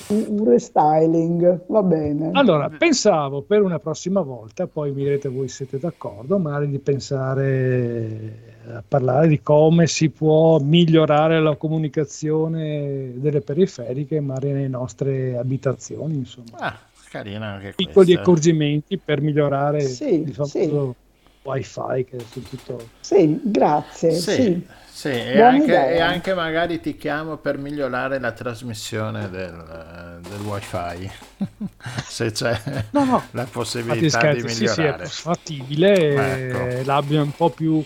un 0.07 0.43
restyling, 0.45 1.65
va 1.67 1.83
bene. 1.83 2.29
Allora, 2.33 2.69
pensavo 2.69 3.41
per 3.41 3.61
una 3.61 3.79
prossima 3.79 4.21
volta, 4.21 4.67
poi 4.67 4.91
mi 4.91 5.03
direte 5.03 5.29
voi 5.29 5.47
siete 5.47 5.79
d'accordo, 5.79 6.37
magari 6.37 6.69
di 6.69 6.79
pensare 6.79 8.55
a 8.73 8.83
parlare 8.87 9.27
di 9.27 9.41
come 9.41 9.87
si 9.87 10.09
può 10.09 10.59
migliorare 10.59 11.41
la 11.41 11.55
comunicazione 11.55 13.13
delle 13.15 13.41
periferiche, 13.41 14.19
magari 14.19 14.51
nelle 14.51 14.67
nostre 14.67 15.37
abitazioni, 15.37 16.15
insomma. 16.15 16.57
Ah, 16.57 16.77
carina 17.09 17.53
anche 17.53 17.73
Piccoli 17.75 18.05
questa. 18.05 18.21
accorgimenti 18.21 18.97
per 18.97 19.21
migliorare 19.21 19.81
sì, 19.81 20.21
il 20.21 20.33
famoso 20.33 20.95
sì. 21.41 21.47
wifi 21.47 22.05
che 22.05 22.17
è 22.17 22.23
tutto... 22.43 22.89
Sì, 22.99 23.39
grazie. 23.43 24.11
Sì. 24.11 24.31
sì. 24.31 24.67
Sì, 24.97 25.09
e 25.09 25.39
anche, 25.39 25.93
e 25.93 25.99
anche, 25.99 26.33
magari 26.33 26.79
ti 26.79 26.97
chiamo 26.97 27.37
per 27.37 27.59
migliorare 27.59 28.19
la 28.19 28.31
trasmissione 28.31 29.29
del, 29.29 30.19
del 30.27 30.39
wifi, 30.39 31.07
se 32.03 32.31
c'è 32.31 32.59
no, 32.89 33.05
no. 33.05 33.23
la 33.29 33.43
possibilità 33.43 34.17
scherzi, 34.17 34.47
di 34.47 34.65
migliorare. 34.65 35.05
Sì, 35.05 35.11
sì, 35.11 35.19
è 35.19 35.21
fattibile, 35.21 36.47
ecco. 36.47 36.85
l'abbia 36.87 37.21
un 37.21 37.31
po' 37.31 37.51
più... 37.51 37.85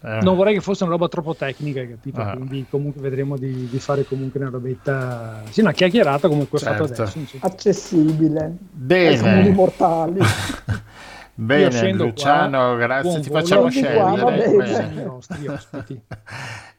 Eh. 0.00 0.20
Non 0.22 0.36
vorrei 0.36 0.54
che 0.54 0.60
fosse 0.60 0.84
una 0.84 0.92
roba 0.92 1.08
troppo 1.08 1.34
tecnica, 1.34 1.84
capito? 1.84 2.20
Ah. 2.20 2.36
Quindi 2.36 2.66
comunque 2.70 3.00
vedremo 3.00 3.36
di, 3.36 3.68
di, 3.68 3.78
fare 3.80 4.04
comunque 4.04 4.38
una 4.38 4.50
robetta, 4.50 5.42
sì, 5.50 5.58
una 5.58 5.72
chiacchierata 5.72 6.28
come 6.28 6.46
questa 6.46 6.76
certo. 6.76 6.84
adesso. 6.84 7.18
Insomma. 7.18 7.42
Accessibile. 7.46 8.56
Bene. 8.70 9.28
Ai 9.28 9.50
mortali. 9.50 10.20
Bene, 11.40 11.92
Luciano, 11.92 12.58
qua. 12.58 12.76
grazie, 12.76 13.10
Buon 13.10 13.22
ti 13.22 13.30
facciamo 13.30 13.70
scendere. 13.70 15.20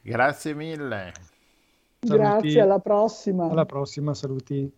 grazie 0.02 0.54
mille. 0.54 1.12
Saluti. 1.98 2.22
Grazie, 2.22 2.60
alla 2.60 2.78
prossima. 2.78 3.48
Alla 3.48 3.64
prossima, 3.64 4.12
saluti. 4.12 4.70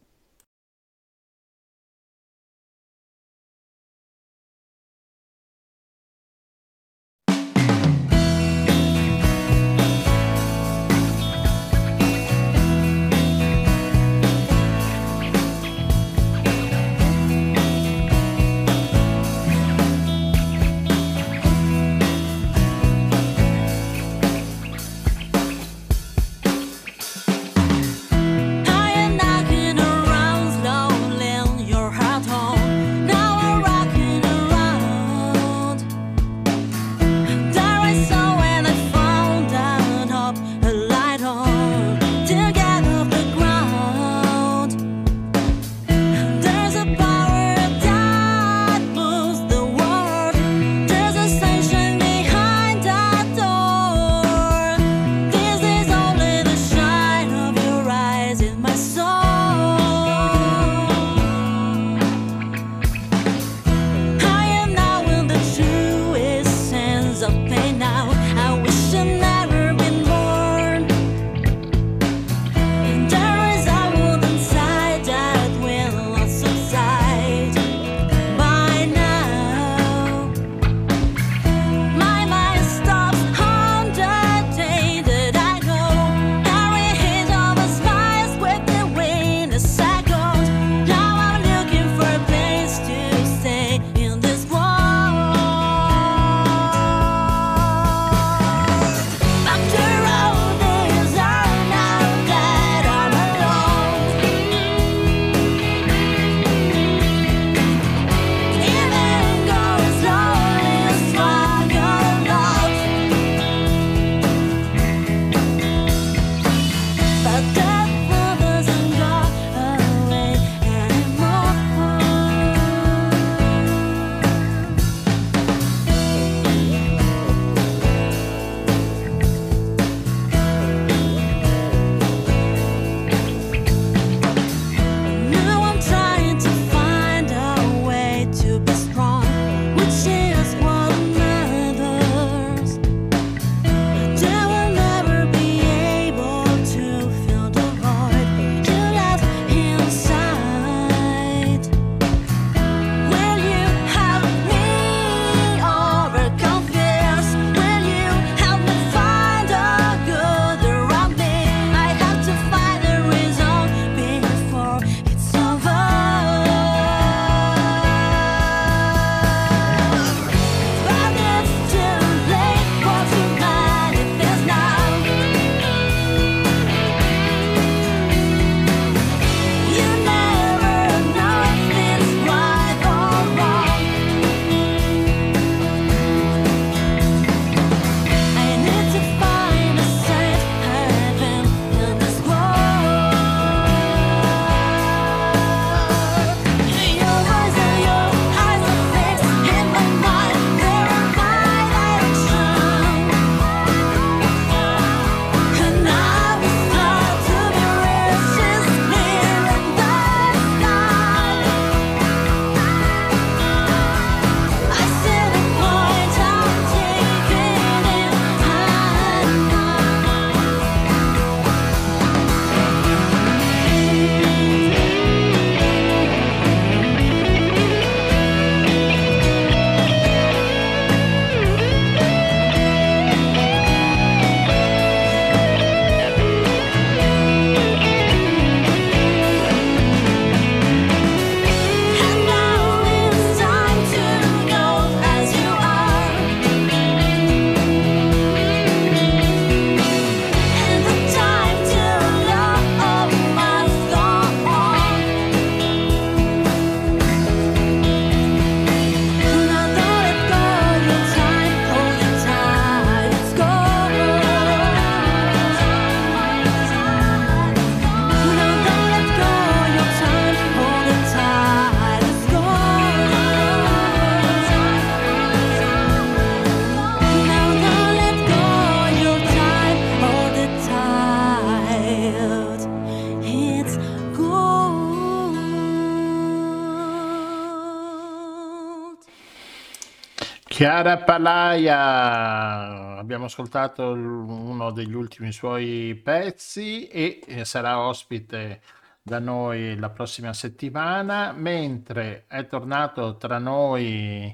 Chiara 290.63 290.97
Palaia, 290.99 292.97
abbiamo 292.97 293.25
ascoltato 293.25 293.91
uno 293.91 294.71
degli 294.71 294.95
ultimi 294.95 295.33
suoi 295.33 296.01
pezzi 296.01 296.87
e 296.87 297.45
sarà 297.45 297.81
ospite 297.81 298.61
da 299.03 299.19
noi 299.19 299.77
la 299.77 299.91
prossima 299.91 300.33
settimana, 300.33 301.33
mentre 301.33 302.27
è 302.29 302.47
tornato 302.47 303.17
tra 303.17 303.39
noi 303.39 304.33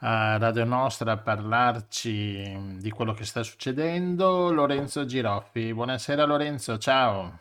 a 0.00 0.36
Radio 0.36 0.66
Nostra 0.66 1.12
a 1.12 1.16
parlarci 1.16 2.76
di 2.78 2.90
quello 2.90 3.14
che 3.14 3.24
sta 3.24 3.42
succedendo 3.42 4.52
Lorenzo 4.52 5.06
Giroffi. 5.06 5.72
Buonasera 5.72 6.26
Lorenzo, 6.26 6.76
ciao. 6.76 7.38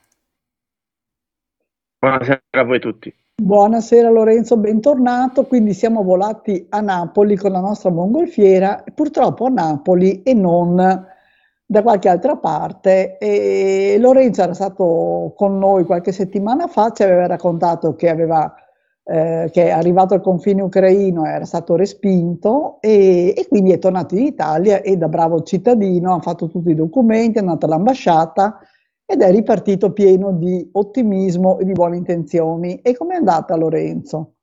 Buonasera 2.00 2.42
a 2.52 2.64
voi 2.64 2.80
tutti. 2.80 3.14
Buonasera 3.42 4.10
Lorenzo, 4.10 4.58
bentornato. 4.58 5.46
Quindi 5.46 5.74
siamo 5.74 6.04
volati 6.04 6.66
a 6.70 6.82
Napoli 6.82 7.38
con 7.38 7.52
la 7.52 7.62
nostra 7.62 7.90
mongolfiera, 7.90 8.84
purtroppo 8.94 9.46
a 9.46 9.50
Napoli 9.50 10.24
e 10.24 10.34
non 10.34 10.76
da 11.66 11.82
qualche 11.82 12.10
altra 12.10 12.36
parte. 12.36 13.18
E 13.18 13.96
Lorenzo 13.98 14.42
era 14.42 14.54
stato 14.54 15.34
con 15.38 15.58
noi 15.58 15.86
qualche 15.86 16.12
settimana 16.12 16.68
fa, 16.68 16.92
ci 16.92 17.04
aveva 17.04 17.28
raccontato 17.28 17.96
che, 17.96 18.10
aveva, 18.10 18.54
eh, 19.06 19.50
che 19.54 19.68
è 19.68 19.70
arrivato 19.72 20.14
al 20.14 20.22
confine 20.22 20.62
ucraino 20.62 21.26
era 21.26 21.46
stato 21.46 21.78
respinto 21.78 22.78
e, 22.82 23.34
e, 23.38 23.48
quindi 23.48 23.72
è 23.72 23.80
tornato 23.80 24.16
in 24.16 24.26
Italia 24.26 24.82
e 24.82 24.98
da 24.98 25.08
bravo 25.08 25.44
cittadino 25.44 26.14
ha 26.14 26.20
fatto 26.20 26.50
tutti 26.50 26.72
i 26.72 26.76
documenti, 26.76 27.38
è 27.38 27.42
andato 27.42 27.66
all'ambasciata 27.68 28.60
ed 29.12 29.24
è 29.24 29.32
ripartito 29.32 29.92
pieno 29.92 30.32
di 30.34 30.70
ottimismo 30.74 31.58
e 31.58 31.66
di 31.66 31.72
buone 31.72 31.98
intenzioni. 31.98 32.80
E 32.82 32.96
com'è 32.96 33.16
andata 33.16 33.56
Lorenzo? 33.56 34.36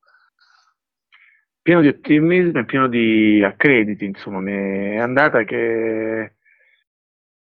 Pieno 1.63 1.81
di 1.83 1.87
ottimismo 1.87 2.59
e 2.59 2.65
pieno 2.65 2.89
di 2.89 3.45
accrediti, 3.45 4.05
insomma, 4.05 4.41
mi 4.41 4.51
è 4.51 4.97
andata 4.97 5.45
che, 5.45 6.35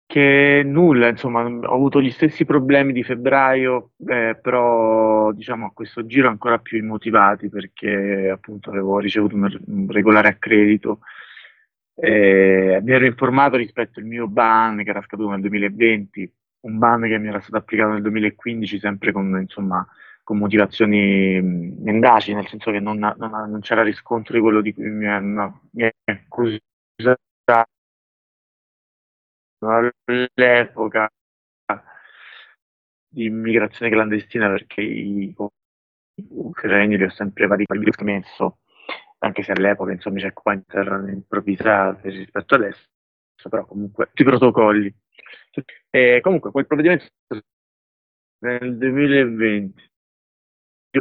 che 0.05 0.61
nulla, 0.66 1.07
insomma, 1.07 1.45
ho 1.45 1.74
avuto 1.74 2.01
gli 2.01 2.11
stessi 2.11 2.43
problemi 2.43 2.91
di 2.91 3.03
febbraio, 3.03 3.91
eh, 4.07 4.38
però 4.41 5.32
diciamo 5.32 5.68
a 5.68 5.72
questo 5.74 6.05
giro 6.05 6.28
ancora 6.28 6.59
più 6.59 6.78
immotivati 6.80 7.47
perché 7.47 8.30
appunto 8.30 8.72
avevo 8.72 8.99
ricevuto 8.99 9.36
un, 9.36 9.57
un 9.68 9.88
regolare 9.89 10.28
accredito. 10.28 10.99
Eh, 11.95 12.82
mi 12.84 12.91
ero 12.91 13.05
informato 13.05 13.55
rispetto 13.55 14.01
al 14.01 14.05
mio 14.05 14.28
ban 14.28 14.84
che 14.84 14.89
era 14.89 15.01
scaduto 15.01 15.30
nel 15.30 15.39
2020 15.39 16.30
un 16.66 16.78
ban 16.78 17.01
che 17.01 17.18
mi 17.18 17.28
era 17.28 17.39
stato 17.39 17.57
applicato 17.57 17.91
nel 17.91 18.01
2015 18.01 18.80
sempre 18.80 19.11
con, 19.11 19.38
insomma, 19.39 19.88
con 20.24 20.38
motivazioni 20.38 21.39
mendaci, 21.41 22.34
nel 22.34 22.47
senso 22.47 22.72
che 22.72 22.80
non, 22.80 22.97
non, 22.97 23.16
non, 23.18 23.59
c'era 23.61 23.84
riscontro 23.84 24.34
di 24.34 24.41
quello 24.41 24.61
di 24.61 24.74
cui 24.74 24.89
mi 24.89 25.07
hanno 25.07 25.61
accusato 26.05 27.20
all'epoca 30.05 31.09
di 33.07 33.26
immigrazione 33.26 33.91
clandestina 33.91 34.49
perché 34.49 34.82
i 34.82 35.34
ucraini 36.30 36.97
li 36.97 37.03
ho 37.03 37.09
sempre 37.09 37.47
vari 37.47 37.66
messo 38.01 38.59
anche 39.20 39.43
se 39.43 39.51
all'epoca 39.53 39.91
insomma 39.91 40.18
i 40.20 40.22
checkpoint 40.22 40.74
erano 40.74 41.09
improvvisati 41.09 42.09
rispetto 42.09 42.55
adesso 42.55 42.88
però 43.49 43.66
comunque 43.66 44.07
tutti 44.07 44.22
i 44.22 44.26
protocolli 44.26 44.93
e 45.89 46.19
comunque 46.21 46.51
quel 46.51 46.67
provvedimento 46.67 47.05
nel 48.39 48.77
2020 48.77 49.89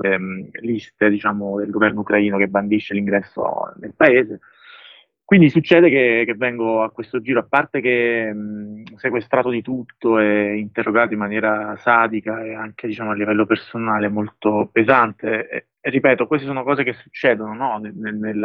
ehm, 0.03 0.51
liste 0.61 1.09
diciamo, 1.09 1.59
del 1.59 1.71
governo 1.71 2.01
ucraino 2.01 2.37
che 2.39 2.49
bandisce 2.49 2.95
l'ingresso 2.95 3.73
nel 3.81 3.95
paese. 3.95 4.41
Quindi 5.27 5.49
succede 5.49 5.89
che, 5.89 6.25
che 6.27 6.35
vengo 6.35 6.83
a 6.83 6.91
questo 6.91 7.21
giro, 7.21 7.41
a 7.41 7.47
parte 7.49 7.81
che 7.81 8.31
mh, 8.31 8.97
sequestrato 8.97 9.49
di 9.49 9.63
tutto 9.63 10.19
e 10.19 10.59
interrogato 10.59 11.15
in 11.15 11.19
maniera 11.19 11.77
sadica 11.79 12.45
e 12.45 12.55
anche 12.55 12.87
diciamo, 12.87 13.11
a 13.11 13.15
livello 13.15 13.47
personale 13.47 14.09
molto 14.09 14.69
pesante. 14.71 15.49
E, 15.49 15.67
e 15.81 15.91
ripeto, 15.91 16.27
queste 16.27 16.47
sono 16.47 16.63
cose 16.63 16.85
che 16.85 16.93
succedono 16.93 17.55
no? 17.55 17.79
nel, 17.79 17.95
nel, 17.95 18.37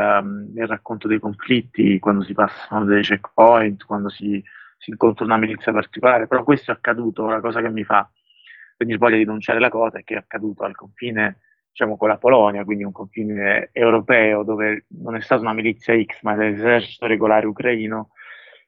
nel, 0.53 0.67
racconto 0.67 1.09
dei 1.09 1.19
conflitti, 1.19 1.99
quando 1.99 2.23
si 2.23 2.33
passano 2.33 2.85
dei 2.85 3.01
checkpoint, 3.01 3.83
quando 3.85 4.07
si, 4.09 4.41
si 4.79 4.89
incontra 4.91 5.25
una 5.25 5.37
milizia 5.37 5.71
particolare, 5.73 6.25
però 6.27 6.43
questo 6.43 6.71
è 6.71 6.73
accaduto, 6.73 7.27
la 7.27 7.41
cosa 7.41 7.61
che 7.61 7.69
mi 7.69 7.83
fa 7.83 8.09
venire 8.77 8.97
voglia 8.97 9.17
di 9.17 9.25
denunciare 9.25 9.59
la 9.59 9.69
cosa 9.69 9.99
è 9.99 10.03
che 10.03 10.15
è 10.15 10.17
accaduto 10.17 10.63
al 10.63 10.75
confine 10.75 11.39
diciamo, 11.69 11.97
con 11.97 12.07
la 12.07 12.17
Polonia, 12.17 12.63
quindi 12.63 12.85
un 12.85 12.93
confine 12.93 13.69
europeo 13.73 14.43
dove 14.43 14.85
non 15.01 15.15
è 15.15 15.21
stata 15.21 15.41
una 15.41 15.53
milizia 15.53 16.01
X, 16.01 16.21
ma 16.23 16.35
l'esercito 16.35 17.05
regolare 17.05 17.45
ucraino 17.45 18.11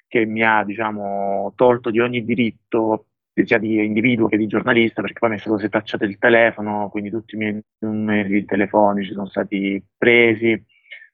che 0.08 0.26
mi 0.26 0.44
ha 0.44 0.64
diciamo, 0.66 1.54
tolto 1.56 1.90
di 1.90 2.00
ogni 2.00 2.24
diritto 2.26 3.06
sia 3.34 3.58
di 3.58 3.84
individuo 3.84 4.28
che 4.28 4.38
di 4.38 4.46
giornalista, 4.46 5.02
perché 5.02 5.20
poi 5.20 5.30
mi 5.30 5.36
è 5.38 5.40
stato 5.40 5.58
setacciato 5.58 6.04
il 6.04 6.18
telefono, 6.18 6.90
quindi 6.90 7.10
tutti 7.10 7.36
i 7.36 7.38
miei 7.38 7.64
numeri 7.80 8.46
telefonici 8.46 9.14
sono 9.14 9.28
stati 9.28 9.84
presi, 9.98 10.62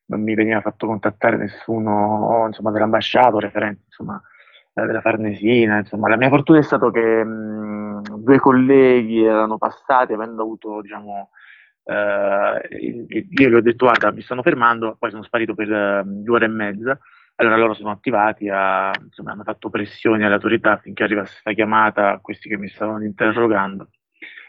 non 0.05 0.23
mi 0.23 0.33
veniva 0.33 0.59
fatto 0.61 0.87
contattare 0.87 1.37
nessuno 1.37 2.45
insomma, 2.47 2.71
dell'ambasciato, 2.71 3.39
referente 3.39 3.83
insomma, 3.85 4.21
della 4.86 5.01
Farnesina, 5.01 5.80
insomma, 5.80 6.09
la 6.09 6.17
mia 6.17 6.30
fortuna 6.30 6.59
è 6.59 6.63
stata 6.63 6.91
che 6.91 7.23
mh, 7.23 8.21
due 8.23 8.39
colleghi 8.39 9.23
erano 9.23 9.57
passati 9.57 10.13
avendo 10.13 10.43
avuto, 10.43 10.82
diciamo, 10.82 11.30
eh, 11.86 13.05
io 13.30 13.49
gli 13.49 13.53
ho 13.53 13.61
detto 13.61 13.86
guarda 13.86 14.11
mi 14.11 14.21
stanno 14.21 14.41
fermando, 14.41 14.95
poi 14.99 15.09
sono 15.09 15.23
sparito 15.23 15.55
per 15.55 15.69
uh, 15.69 16.01
due 16.03 16.36
ore 16.36 16.45
e 16.45 16.49
mezza, 16.49 16.99
allora 17.36 17.55
loro 17.55 17.73
sono 17.73 17.91
attivati, 17.91 18.49
a, 18.49 18.91
insomma, 19.01 19.32
hanno 19.32 19.43
fatto 19.43 19.69
pressioni 19.69 20.23
alle 20.23 20.34
autorità 20.34 20.73
affinché 20.73 21.03
arrivasse 21.03 21.32
questa 21.32 21.53
chiamata 21.53 22.11
a 22.11 22.19
questi 22.19 22.49
che 22.49 22.57
mi 22.57 22.67
stavano 22.67 23.03
interrogando. 23.03 23.89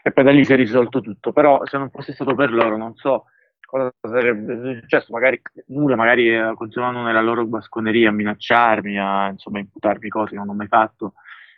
E 0.01 0.11
poi 0.11 0.23
da 0.23 0.31
lì 0.31 0.43
si 0.43 0.53
è 0.53 0.55
risolto 0.55 1.01
tutto, 1.01 1.31
però 1.31 1.65
se 1.65 1.77
non 1.77 1.89
fosse 1.89 2.13
stato 2.13 2.33
per 2.33 2.51
loro 2.51 2.77
non 2.77 2.95
so 2.95 3.25
cosa 3.69 3.93
sarebbe 4.01 4.79
successo, 4.81 5.13
magari 5.13 5.41
nulla, 5.67 5.95
magari 5.95 6.33
eh, 6.33 6.53
continuano 6.55 7.03
nella 7.03 7.21
loro 7.21 7.45
basconeria 7.45 8.09
a 8.09 8.11
minacciarmi, 8.11 8.99
a 8.99 9.29
insomma, 9.29 9.59
imputarmi 9.59 10.09
cose 10.09 10.31
che 10.31 10.37
non 10.37 10.49
ho 10.49 10.53
mai 10.53 10.67
fatto, 10.67 11.13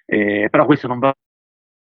eh, 0.05 0.47
però 0.49 0.66
questo 0.66 0.88
non 0.88 0.99
va. 0.99 1.14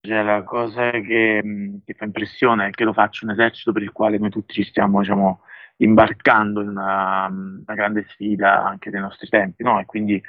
Cioè, 0.04 0.24
la 0.24 0.44
cosa 0.44 0.92
che, 0.92 1.42
mm, 1.44 1.78
che, 1.86 1.94
fa 1.94 2.06
impressione 2.06 2.68
è 2.68 2.70
che 2.72 2.84
lo 2.84 2.94
faccia 2.94 3.26
un 3.26 3.32
esercito 3.32 3.72
per 3.72 3.84
il 3.84 3.92
quale 3.92 4.18
noi 4.18 4.30
tutti 4.32 4.54
ci 4.54 4.64
stiamo 4.64 5.00
diciamo, 5.00 5.42
imbarcando 5.78 6.62
in 6.62 6.70
una, 6.70 7.28
una, 7.28 7.76
grande 7.76 8.06
sfida 8.08 8.64
anche 8.64 8.90
dei 8.90 9.00
nostri 9.00 9.28
tempi, 9.30 9.64
no? 9.64 9.80
E 9.80 9.86
quindi 9.86 10.22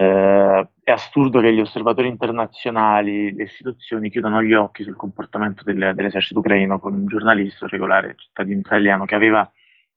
eh, 0.00 0.68
è 0.82 0.90
assurdo 0.90 1.40
che 1.40 1.52
gli 1.52 1.60
osservatori 1.60 2.08
internazionali, 2.08 3.34
le 3.34 3.42
istituzioni 3.42 4.08
chiudano 4.08 4.42
gli 4.42 4.54
occhi 4.54 4.82
sul 4.82 4.96
comportamento 4.96 5.62
del, 5.62 5.92
dell'esercito 5.94 6.38
ucraino 6.38 6.78
con 6.78 6.94
un 6.94 7.06
giornalista 7.06 7.66
regolare 7.66 8.14
cittadino 8.16 8.60
italiano 8.60 9.04
che 9.04 9.14
aveva 9.14 9.50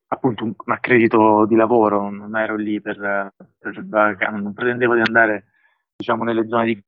appunto 0.08 0.44
un, 0.44 0.54
un 0.58 0.74
accredito 0.74 1.46
di 1.46 1.56
lavoro, 1.56 2.10
non 2.10 2.36
ero 2.36 2.58
lì 2.58 2.82
per, 2.82 2.98
per 3.58 3.86
non 3.86 4.52
pretendevo 4.54 4.96
di 4.96 5.02
andare 5.06 5.46
diciamo 5.96 6.26
nelle 6.26 6.48
zone 6.50 6.66
di 6.66 6.84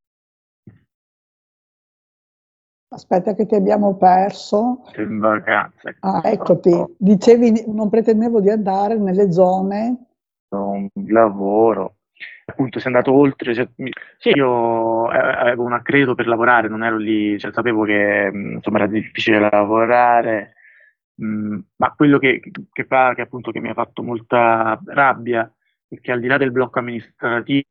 Aspetta 2.89 3.34
che 3.34 3.45
ti 3.45 3.55
abbiamo 3.55 3.95
perso. 3.95 4.84
In 4.97 5.20
vacanza. 5.20 5.93
Ah, 5.99 6.22
eccoti. 6.24 6.72
Dicevi 6.97 7.63
non 7.68 7.89
pretendevo 7.89 8.39
di 8.39 8.49
andare 8.49 8.97
nelle 8.97 9.32
zone. 9.32 10.05
Un 10.49 10.89
lavoro 11.07 11.95
appunto 12.46 12.80
sei 12.80 12.93
andato 12.93 13.12
oltre, 13.12 13.54
cioè, 13.54 13.68
sì, 14.18 14.30
io 14.30 15.12
eh, 15.12 15.18
avevo 15.18 15.64
un 15.64 15.74
accredito 15.74 16.16
per 16.16 16.28
lavorare, 16.28 16.68
non 16.68 16.84
ero 16.84 16.98
lì, 16.98 17.38
cioè, 17.39 17.52
sapevo 17.52 17.84
che 17.84 18.32
insomma 18.34 18.78
era 18.80 18.88
difficile 18.88 19.39
lavorare, 19.39 20.54
mh, 21.16 21.58
ma 21.78 21.93
quello 21.96 22.18
che, 22.20 22.41
che, 22.72 22.86
fa, 22.86 23.14
che, 23.16 23.22
appunto, 23.22 23.52
che 23.52 23.60
mi 23.60 23.70
ha 23.70 23.74
fatto 23.74 24.04
molta 24.04 24.80
rabbia 24.86 25.52
è 25.88 26.00
che 26.00 26.12
al 26.12 26.20
di 26.20 26.28
là 26.28 26.38
del 26.38 26.52
blocco 26.52 26.80
amministrativo 26.80 27.64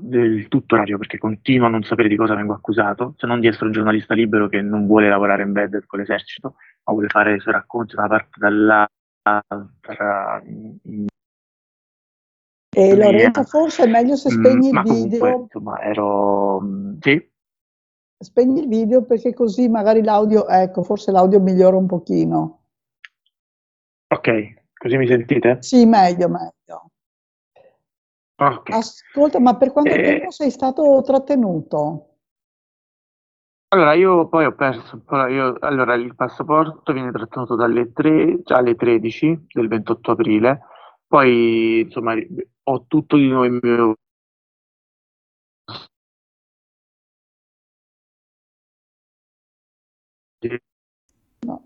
del 0.00 0.46
tutto 0.48 0.74
orario, 0.76 0.98
perché 0.98 1.18
continuo 1.18 1.66
a 1.66 1.70
non 1.70 1.82
sapere 1.82 2.08
di 2.08 2.16
cosa 2.16 2.34
vengo 2.34 2.54
accusato, 2.54 3.14
se 3.16 3.26
non 3.26 3.40
di 3.40 3.48
essere 3.48 3.66
un 3.66 3.72
giornalista 3.72 4.14
libero 4.14 4.48
che 4.48 4.60
non 4.62 4.86
vuole 4.86 5.08
lavorare 5.08 5.42
in 5.42 5.52
bed 5.52 5.84
con 5.86 5.98
l'esercito, 5.98 6.54
ma 6.84 6.92
vuole 6.92 7.08
fare 7.08 7.34
i 7.34 7.40
suoi 7.40 7.54
racconti 7.54 7.94
da 7.96 8.02
una 8.02 8.10
parte 8.10 8.38
dall'altra, 8.38 10.42
e 12.74 12.96
Lorenzo, 12.96 13.44
forse 13.44 13.84
è 13.84 13.86
meglio 13.86 14.16
se 14.16 14.30
mm, 14.32 14.38
spegni 14.40 14.72
mm, 14.72 14.76
il 14.76 14.82
video. 14.82 15.18
Comunque, 15.18 15.40
insomma, 15.42 15.80
ero... 15.82 16.60
Sì. 17.00 17.30
Spegni 18.18 18.60
il 18.60 18.68
video 18.68 19.02
perché 19.04 19.34
così 19.34 19.68
magari 19.68 20.02
l'audio, 20.02 20.46
ecco, 20.48 20.82
forse 20.82 21.10
l'audio 21.10 21.40
migliora 21.40 21.76
un 21.76 21.86
pochino. 21.86 22.60
Ok, 24.08 24.54
così 24.74 24.96
mi 24.96 25.06
sentite? 25.06 25.58
Sì, 25.60 25.84
meglio, 25.84 26.28
meglio. 26.28 26.90
Okay. 28.36 28.78
Ascolta, 28.78 29.38
ma 29.38 29.56
per 29.56 29.72
quanto 29.72 29.92
eh... 29.92 30.02
tempo 30.02 30.30
sei 30.30 30.50
stato 30.50 31.02
trattenuto? 31.04 32.06
Allora, 33.68 33.94
io 33.94 34.28
poi 34.28 34.44
ho 34.44 34.52
perso, 34.52 35.02
io, 35.28 35.56
allora 35.60 35.94
il 35.94 36.14
passaporto 36.14 36.92
viene 36.92 37.10
trattenuto 37.10 37.54
dalle 37.54 37.92
3, 37.92 38.40
alle 38.44 38.74
13 38.74 39.46
del 39.52 39.68
28 39.68 40.10
aprile, 40.10 40.60
poi 41.06 41.80
insomma 41.80 42.14
ho 42.64 42.84
tutto 42.86 43.16
di 43.16 43.24
in 43.24 43.58
mio 43.60 43.96
No. 51.44 51.62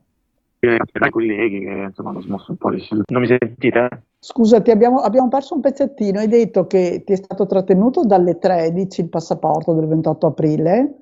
ai 0.61 1.11
colleghi 1.11 1.61
che 1.61 1.70
insomma 1.70 2.11
hanno 2.11 2.20
smosso 2.20 2.51
un 2.51 2.57
po' 2.57 2.68
l'istituto. 2.68 3.12
Non 3.12 3.22
mi 3.22 3.26
sentite? 3.28 4.05
Scusati, 4.18 4.70
abbiamo, 4.70 4.99
abbiamo 5.01 5.28
perso 5.28 5.55
un 5.55 5.61
pezzettino. 5.61 6.18
Hai 6.18 6.28
detto 6.28 6.66
che 6.66 7.03
ti 7.05 7.12
è 7.12 7.16
stato 7.16 7.47
trattenuto 7.47 8.05
dalle 8.05 8.38
13 8.38 9.03
il 9.03 9.09
passaporto 9.09 9.72
del 9.74 9.86
28 9.86 10.26
aprile 10.26 10.97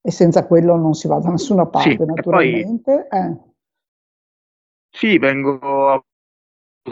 e 0.00 0.10
senza 0.10 0.46
quello 0.46 0.76
non 0.76 0.94
si 0.94 1.08
va 1.08 1.18
da 1.18 1.30
nessuna 1.30 1.66
parte, 1.66 1.90
Sì, 1.90 1.94
e 1.94 1.96
poi 1.96 2.06
naturalmente. 2.06 3.08
Eh, 3.10 3.36
sì, 4.90 5.18
vengo 5.18 6.04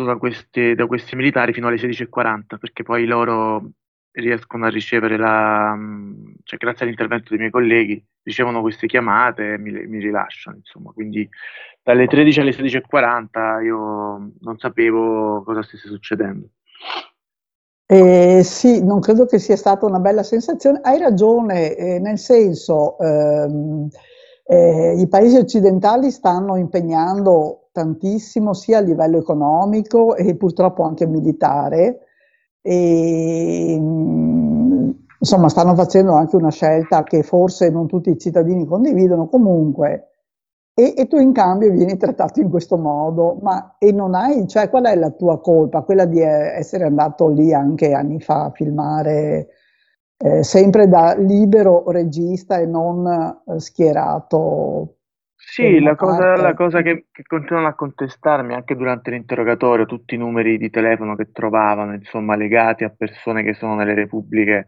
da 0.05 0.17
questi, 0.17 0.75
da 0.75 0.87
questi 0.87 1.17
militari 1.17 1.53
fino 1.53 1.69
alle 1.69 1.77
16.40 1.77 2.59
perché 2.59 2.83
poi 2.83 3.07
loro 3.07 3.71
riescono 4.13 4.67
a 4.67 4.71
ricevere 4.71 5.17
la, 5.17 5.77
cioè 6.43 6.59
grazie 6.59 6.85
all'intervento 6.85 7.29
dei 7.31 7.39
miei 7.39 7.51
colleghi, 7.51 8.05
ricevono 8.23 8.61
queste 8.61 8.87
chiamate 8.87 9.55
e 9.55 9.59
mi, 9.59 9.71
mi 9.87 9.99
rilasciano, 10.01 10.57
insomma, 10.57 10.91
quindi 10.93 11.29
dalle 11.83 12.07
13 12.07 12.41
alle 12.41 12.51
16.40 12.51 13.65
io 13.65 14.33
non 14.41 14.59
sapevo 14.59 15.43
cosa 15.43 15.63
stesse 15.63 15.89
succedendo. 15.89 16.49
Eh, 17.91 18.43
sì, 18.45 18.85
non 18.85 19.01
credo 19.01 19.25
che 19.25 19.39
sia 19.39 19.57
stata 19.57 19.87
una 19.87 19.99
bella 19.99 20.23
sensazione. 20.23 20.81
Hai 20.83 20.99
ragione, 20.99 21.75
eh, 21.75 21.99
nel 21.99 22.19
senso, 22.19 22.99
ehm, 22.99 23.89
eh, 24.45 24.95
i 24.99 25.09
paesi 25.09 25.37
occidentali 25.37 26.11
stanno 26.11 26.57
impegnando 26.57 27.68
tantissimo 27.79 28.55
sia 28.55 28.79
a 28.79 28.81
livello 28.81 29.19
economico 29.19 30.17
e 30.17 30.35
purtroppo 30.37 30.83
anche 30.83 31.07
militare. 31.07 32.01
E 32.61 33.79
mh, 33.81 34.95
insomma 35.21 35.49
stanno 35.49 35.75
facendo 35.75 36.13
anche 36.15 36.37
una 36.37 36.51
scelta 36.51 37.05
che 37.05 37.23
forse 37.23 37.71
non 37.71 37.87
tutti 37.87 38.11
i 38.11 38.19
cittadini 38.19 38.67
condividono 38.67 39.29
comunque. 39.29 40.05
E, 40.75 40.95
e 40.97 41.07
tu 41.07 41.19
in 41.19 41.33
cambio 41.33 41.71
vieni 41.71 41.97
trattato 41.97 42.41
in 42.41 42.51
questo 42.51 42.77
modo, 42.77 43.39
ma 43.43 43.77
e 43.79 43.93
non 43.93 44.15
hai, 44.15 44.47
cioè 44.49 44.69
qual 44.71 44.85
è 44.85 44.97
la 44.97 45.11
tua 45.11 45.41
colpa? 45.41 45.83
Quella 45.83 46.05
di 46.05 46.21
eh, 46.21 46.57
essere 46.57 46.85
andato 46.85 47.29
lì 47.29 47.53
anche 47.53 47.93
anni 47.93 48.21
fa 48.21 48.45
a 48.47 48.51
filmare 48.51 49.49
eh, 50.19 50.43
sempre 50.43 50.89
da 50.89 51.15
libero 51.17 51.91
regista 51.91 52.59
e 52.59 52.67
non 52.67 53.07
eh, 53.07 53.61
schierato 53.61 54.98
Sì, 55.51 55.81
la 55.81 55.95
cosa, 55.97 56.37
la 56.37 56.53
cosa 56.55 56.83
che, 56.83 57.07
che 57.11 57.23
continuano 57.23 57.69
a 57.69 57.75
contestarmi 57.75 58.55
anche 58.55 58.77
durante 58.77 59.11
l'interrogatorio, 59.11 59.87
tutti 59.87 60.15
i 60.15 60.19
numeri 60.19 60.59
di 60.59 60.69
telefono 60.71 61.17
che 61.17 61.33
trovavano, 61.33 61.95
insomma, 61.95 62.37
legati 62.37 62.85
a 62.85 62.91
persone 62.97 63.43
che 63.43 63.55
sono 63.55 63.75
nelle 63.75 63.95
repubbliche 63.95 64.67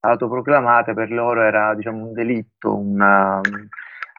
autoproclamate, 0.00 0.94
per 0.94 1.10
loro 1.10 1.42
era, 1.42 1.74
diciamo, 1.74 2.06
un 2.06 2.12
delitto, 2.12 2.76
una- 2.76 3.40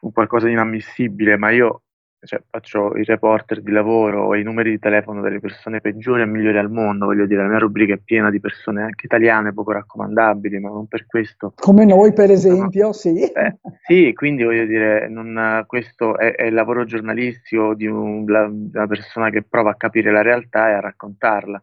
un 0.00 0.12
qualcosa 0.12 0.46
di 0.46 0.52
inammissibile, 0.52 1.36
ma 1.36 1.50
io, 1.50 1.82
cioè, 2.20 2.42
faccio 2.50 2.94
il 2.94 3.04
reporter 3.04 3.60
di 3.62 3.70
lavoro, 3.70 4.24
ho 4.26 4.34
i 4.34 4.42
numeri 4.42 4.70
di 4.70 4.78
telefono 4.78 5.20
delle 5.20 5.38
persone 5.38 5.80
peggiori 5.80 6.22
e 6.22 6.26
migliori 6.26 6.58
al 6.58 6.70
mondo, 6.70 7.06
voglio 7.06 7.26
dire, 7.26 7.42
la 7.42 7.48
mia 7.48 7.58
rubrica 7.58 7.94
è 7.94 7.98
piena 7.98 8.30
di 8.30 8.40
persone 8.40 8.82
anche 8.82 9.06
italiane 9.06 9.52
poco 9.52 9.72
raccomandabili, 9.72 10.58
ma 10.58 10.68
non 10.68 10.88
per 10.88 11.06
questo 11.06 11.52
Come 11.56 11.84
noi, 11.84 12.12
per 12.12 12.30
esempio, 12.30 12.92
sì. 12.92 13.22
Eh, 13.22 13.58
sì, 13.86 14.12
quindi 14.14 14.42
voglio 14.42 14.66
dire, 14.66 15.08
non- 15.08 15.64
questo 15.66 16.18
è, 16.18 16.34
è 16.34 16.44
il 16.46 16.54
lavoro 16.54 16.84
giornalistico 16.84 17.74
di, 17.74 17.86
un- 17.86 18.24
la- 18.26 18.48
di 18.50 18.70
una 18.76 18.86
persona 18.86 19.30
che 19.30 19.42
prova 19.44 19.70
a 19.70 19.76
capire 19.76 20.10
la 20.10 20.22
realtà 20.22 20.70
e 20.70 20.72
a 20.72 20.80
raccontarla. 20.80 21.60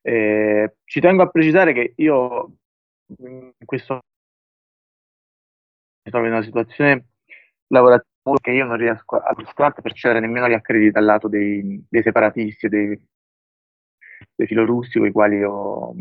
Eh, 0.00 0.76
ci 0.84 1.00
tengo 1.00 1.22
a 1.22 1.28
precisare 1.28 1.72
che 1.72 1.92
io 1.96 2.52
in 3.18 3.52
questo 3.64 4.00
mi 6.04 6.10
trovo 6.10 6.26
in 6.26 6.32
una 6.32 6.42
situazione 6.42 7.04
lavorativa 7.68 8.10
che 8.40 8.52
io 8.52 8.64
non 8.64 8.76
riesco 8.76 9.16
a 9.16 9.34
frustrante 9.34 9.82
per 9.82 9.92
cedere 9.92 10.20
nemmeno 10.20 10.48
gli 10.48 10.52
accrediti 10.52 10.92
dal 10.92 11.04
lato 11.04 11.28
dei, 11.28 11.84
dei 11.88 12.02
separatisti 12.02 12.68
dei, 12.68 13.00
dei 14.34 14.46
filorussi 14.46 14.98
con 14.98 15.08
i 15.08 15.12
quali 15.12 15.42
ho, 15.42 15.94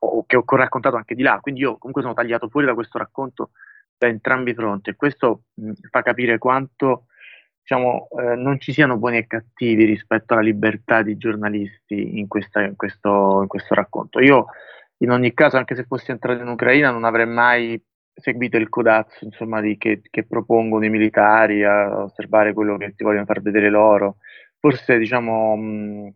ho- 0.00 0.24
che 0.26 0.36
ho 0.36 0.44
raccontato 0.56 0.96
anche 0.96 1.14
di 1.14 1.22
là. 1.22 1.38
Quindi 1.40 1.60
io 1.60 1.76
comunque 1.76 2.02
sono 2.02 2.14
tagliato 2.14 2.48
fuori 2.48 2.66
da 2.66 2.74
questo 2.74 2.98
racconto 2.98 3.50
da 3.96 4.06
entrambi 4.06 4.52
i 4.52 4.54
fronti 4.54 4.90
e 4.90 4.96
questo 4.96 5.42
mh, 5.54 5.72
fa 5.90 6.02
capire 6.02 6.38
quanto 6.38 7.04
diciamo, 7.60 8.08
eh, 8.18 8.34
non 8.36 8.58
ci 8.58 8.72
siano 8.72 8.96
buoni 8.96 9.18
e 9.18 9.26
cattivi 9.26 9.84
rispetto 9.84 10.32
alla 10.32 10.42
libertà 10.42 11.02
di 11.02 11.16
giornalisti 11.18 12.18
in, 12.18 12.26
questa- 12.26 12.62
in 12.62 12.76
questo, 12.76 13.42
in 13.42 13.48
questo 13.48 13.74
racconto. 13.74 14.18
Io 14.20 14.46
in 14.98 15.10
ogni 15.10 15.32
caso, 15.34 15.56
anche 15.56 15.74
se 15.74 15.84
fossi 15.84 16.10
entrato 16.10 16.42
in 16.42 16.48
Ucraina, 16.48 16.90
non 16.90 17.04
avrei 17.04 17.26
mai 17.26 17.82
seguito 18.14 18.56
il 18.56 18.68
codazzo, 18.68 19.24
insomma, 19.24 19.60
di- 19.60 19.76
che, 19.78 20.00
che 20.10 20.26
propongono 20.26 20.84
i 20.84 20.90
militari 20.90 21.64
a 21.64 22.02
osservare 22.04 22.52
quello 22.52 22.76
che 22.76 22.94
ti 22.94 23.04
vogliono 23.04 23.24
far 23.26 23.40
vedere 23.42 23.70
loro. 23.70 24.16
Forse, 24.58 24.98
diciamo, 24.98 25.56
mh, 25.56 26.12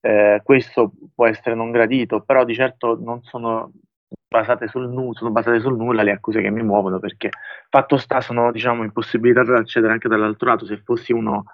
eh, 0.00 0.40
questo 0.44 0.92
può 1.14 1.26
essere 1.26 1.54
non 1.54 1.70
gradito, 1.70 2.22
però 2.22 2.44
di 2.44 2.54
certo 2.54 2.98
non 3.00 3.22
sono 3.22 3.72
basate 4.28 4.66
sul, 4.68 4.88
nu- 4.88 5.14
sono 5.14 5.30
basate 5.30 5.60
sul 5.60 5.76
nulla 5.76 6.02
le 6.02 6.12
accuse 6.12 6.40
che 6.40 6.50
mi 6.50 6.62
muovono, 6.62 6.98
perché 6.98 7.28
fatto 7.68 7.96
sta, 7.96 8.20
sono, 8.20 8.50
diciamo, 8.52 8.82
impossibilitato 8.84 9.50
ad 9.52 9.58
accedere 9.58 9.92
anche 9.92 10.08
dall'altro 10.08 10.48
lato. 10.48 10.66
Se 10.66 10.78
fossi 10.84 11.12
uno, 11.12 11.44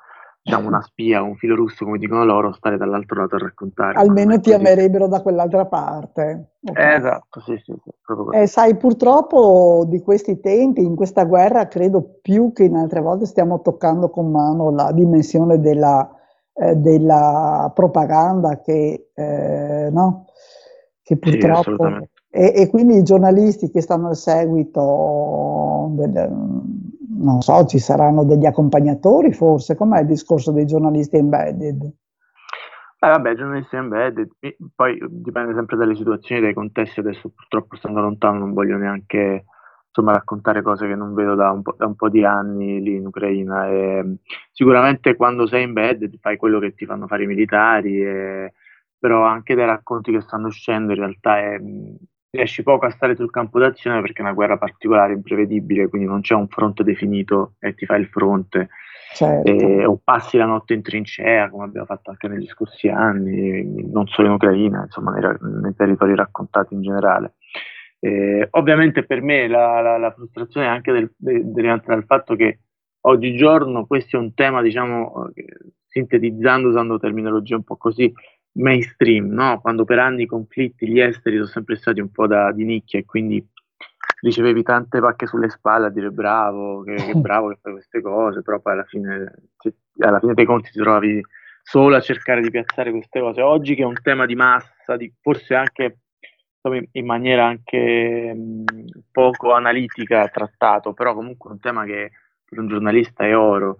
diciamo, 0.48 0.68
una 0.68 0.82
spia, 0.82 1.22
un 1.22 1.36
filo 1.36 1.54
russo, 1.54 1.84
come 1.84 1.98
dicono 1.98 2.24
loro, 2.24 2.52
stare 2.52 2.78
dall'altro 2.78 3.20
lato 3.20 3.36
a 3.36 3.38
raccontare, 3.38 3.98
Almeno 3.98 4.40
ti 4.40 4.52
amerebbero 4.52 5.06
da 5.06 5.20
quell'altra 5.20 5.66
parte. 5.66 6.52
Ok. 6.66 6.78
Eh, 6.78 6.94
esatto, 6.94 7.40
sì, 7.40 7.56
sì, 7.62 7.74
sì. 7.82 7.90
Eh, 8.36 8.46
sai, 8.46 8.76
purtroppo 8.76 9.84
di 9.86 10.00
questi 10.00 10.40
tempi, 10.40 10.82
in 10.82 10.96
questa 10.96 11.24
guerra, 11.24 11.68
credo 11.68 12.18
più 12.22 12.52
che 12.52 12.64
in 12.64 12.76
altre 12.76 13.00
volte 13.00 13.26
stiamo 13.26 13.60
toccando 13.60 14.08
con 14.08 14.30
mano 14.30 14.70
la 14.70 14.90
dimensione 14.92 15.60
della, 15.60 16.08
eh, 16.54 16.74
della 16.76 17.70
propaganda 17.74 18.60
che, 18.60 19.10
eh, 19.12 19.88
no? 19.92 20.26
che 21.02 21.14
Sì, 21.14 21.18
purtroppo... 21.18 21.58
assolutamente. 21.58 22.10
E, 22.30 22.52
e 22.54 22.68
quindi 22.68 22.96
i 22.96 23.02
giornalisti 23.02 23.70
che 23.70 23.80
stanno 23.80 24.08
al 24.08 24.16
seguito, 24.16 25.88
del- 25.92 26.30
non 27.18 27.40
so, 27.42 27.64
ci 27.66 27.78
saranno 27.78 28.24
degli 28.24 28.46
accompagnatori 28.46 29.32
forse? 29.32 29.74
Com'è 29.76 30.00
il 30.00 30.06
discorso 30.06 30.52
dei 30.52 30.66
giornalisti 30.66 31.16
embedded? 31.16 31.92
Eh, 33.00 33.08
vabbè, 33.08 33.34
giornalisti 33.36 33.76
embedded, 33.76 34.28
poi 34.74 34.98
dipende 35.08 35.54
sempre 35.54 35.76
dalle 35.76 35.94
situazioni, 35.94 36.40
dai 36.40 36.54
contesti. 36.54 37.00
Adesso 37.00 37.30
purtroppo 37.30 37.76
stando 37.76 38.00
lontano 38.00 38.38
non 38.38 38.52
voglio 38.52 38.76
neanche 38.76 39.44
insomma, 39.86 40.12
raccontare 40.12 40.62
cose 40.62 40.86
che 40.88 40.94
non 40.96 41.14
vedo 41.14 41.34
da 41.36 41.50
un 41.52 41.62
po', 41.62 41.74
da 41.76 41.86
un 41.86 41.94
po' 41.94 42.08
di 42.08 42.24
anni 42.24 42.80
lì 42.82 42.96
in 42.96 43.06
Ucraina. 43.06 43.68
E, 43.68 44.16
sicuramente 44.52 45.14
quando 45.16 45.46
sei 45.46 45.62
embedded 45.64 46.18
fai 46.20 46.36
quello 46.36 46.58
che 46.58 46.74
ti 46.74 46.86
fanno 46.86 47.06
fare 47.06 47.22
i 47.24 47.26
militari, 47.26 48.02
e- 48.02 48.52
però 48.98 49.22
anche 49.24 49.54
dai 49.54 49.66
racconti 49.66 50.10
che 50.12 50.20
stanno 50.20 50.48
uscendo 50.48 50.92
in 50.92 50.98
realtà 50.98 51.38
è- 51.38 51.60
riesci 52.30 52.62
poco 52.62 52.86
a 52.86 52.90
stare 52.90 53.16
sul 53.16 53.30
campo 53.30 53.58
d'azione 53.58 54.00
perché 54.00 54.20
è 54.20 54.24
una 54.24 54.34
guerra 54.34 54.58
particolare, 54.58 55.14
imprevedibile, 55.14 55.88
quindi 55.88 56.06
non 56.08 56.20
c'è 56.20 56.34
un 56.34 56.48
fronte 56.48 56.84
definito 56.84 57.54
e 57.58 57.74
ti 57.74 57.86
fai 57.86 58.00
il 58.00 58.08
fronte 58.08 58.68
Certo. 59.14 59.50
e- 59.50 59.84
o 59.86 59.98
passi 60.02 60.36
la 60.36 60.44
notte 60.44 60.74
in 60.74 60.82
trincea, 60.82 61.48
come 61.48 61.64
abbiamo 61.64 61.86
fatto 61.86 62.10
anche 62.10 62.28
negli 62.28 62.46
scorsi 62.46 62.88
anni, 62.88 63.90
non 63.90 64.06
solo 64.06 64.28
in 64.28 64.34
Ucraina, 64.34 64.82
insomma, 64.82 65.12
nei, 65.12 65.36
nei 65.62 65.74
territori 65.74 66.14
raccontati 66.14 66.74
in 66.74 66.82
generale. 66.82 67.34
Eh, 68.00 68.46
ovviamente 68.52 69.04
per 69.04 69.22
me 69.22 69.48
la, 69.48 69.80
la- 69.80 69.98
la 69.98 70.12
frustrazione 70.12 70.66
è 70.66 70.68
anche 70.68 70.92
del, 70.92 71.12
de- 71.16 71.42
derivante 71.44 71.86
dal 71.88 72.04
fatto 72.04 72.36
che 72.36 72.60
oggigiorno 73.00 73.86
questo 73.86 74.16
è 74.16 74.20
un 74.20 74.34
tema, 74.34 74.60
diciamo, 74.62 75.30
eh, 75.34 75.44
sintetizzando, 75.86 76.68
usando 76.68 76.98
terminologie 76.98 77.54
un 77.54 77.64
po' 77.64 77.76
così, 77.76 78.12
mainstream, 78.58 79.28
no? 79.28 79.60
Quando 79.60 79.84
per 79.84 79.98
anni 79.98 80.22
i 80.22 80.26
conflitti, 80.26 80.88
gli 80.88 81.00
esteri 81.00 81.36
sono 81.36 81.48
sempre 81.48 81.76
stati 81.76 82.00
un 82.00 82.10
po' 82.10 82.26
da, 82.26 82.52
di 82.52 82.64
nicchia 82.64 82.98
e 82.98 83.04
quindi 83.04 83.44
ricevevi 84.20 84.62
tante 84.62 85.00
pacche 85.00 85.26
sulle 85.26 85.48
spalle 85.48 85.86
a 85.86 85.90
dire 85.90 86.10
bravo, 86.10 86.82
che, 86.82 86.94
che 86.94 87.14
bravo 87.16 87.48
che 87.48 87.58
fai 87.60 87.72
queste 87.72 88.00
cose, 88.00 88.42
però 88.42 88.60
poi 88.60 88.72
alla 88.74 88.84
fine, 88.84 89.32
alla 89.98 90.18
fine 90.20 90.34
dei 90.34 90.44
conti 90.44 90.70
ti 90.70 90.78
trovavi 90.78 91.20
solo 91.62 91.96
a 91.96 92.00
cercare 92.00 92.40
di 92.40 92.50
piazzare 92.50 92.90
queste 92.90 93.20
cose. 93.20 93.42
Oggi 93.42 93.74
che 93.74 93.82
è 93.82 93.86
un 93.86 94.00
tema 94.02 94.26
di 94.26 94.34
massa, 94.34 94.96
di, 94.96 95.12
forse 95.20 95.54
anche 95.54 95.98
insomma, 96.54 96.76
in, 96.76 96.88
in 96.92 97.06
maniera 97.06 97.46
anche 97.46 98.34
mh, 98.34 98.64
poco 99.12 99.52
analitica 99.52 100.26
trattato, 100.28 100.92
però 100.92 101.14
comunque 101.14 101.50
è 101.50 101.52
un 101.52 101.60
tema 101.60 101.84
che 101.84 102.10
per 102.44 102.58
un 102.58 102.68
giornalista 102.68 103.24
è 103.24 103.36
oro 103.36 103.78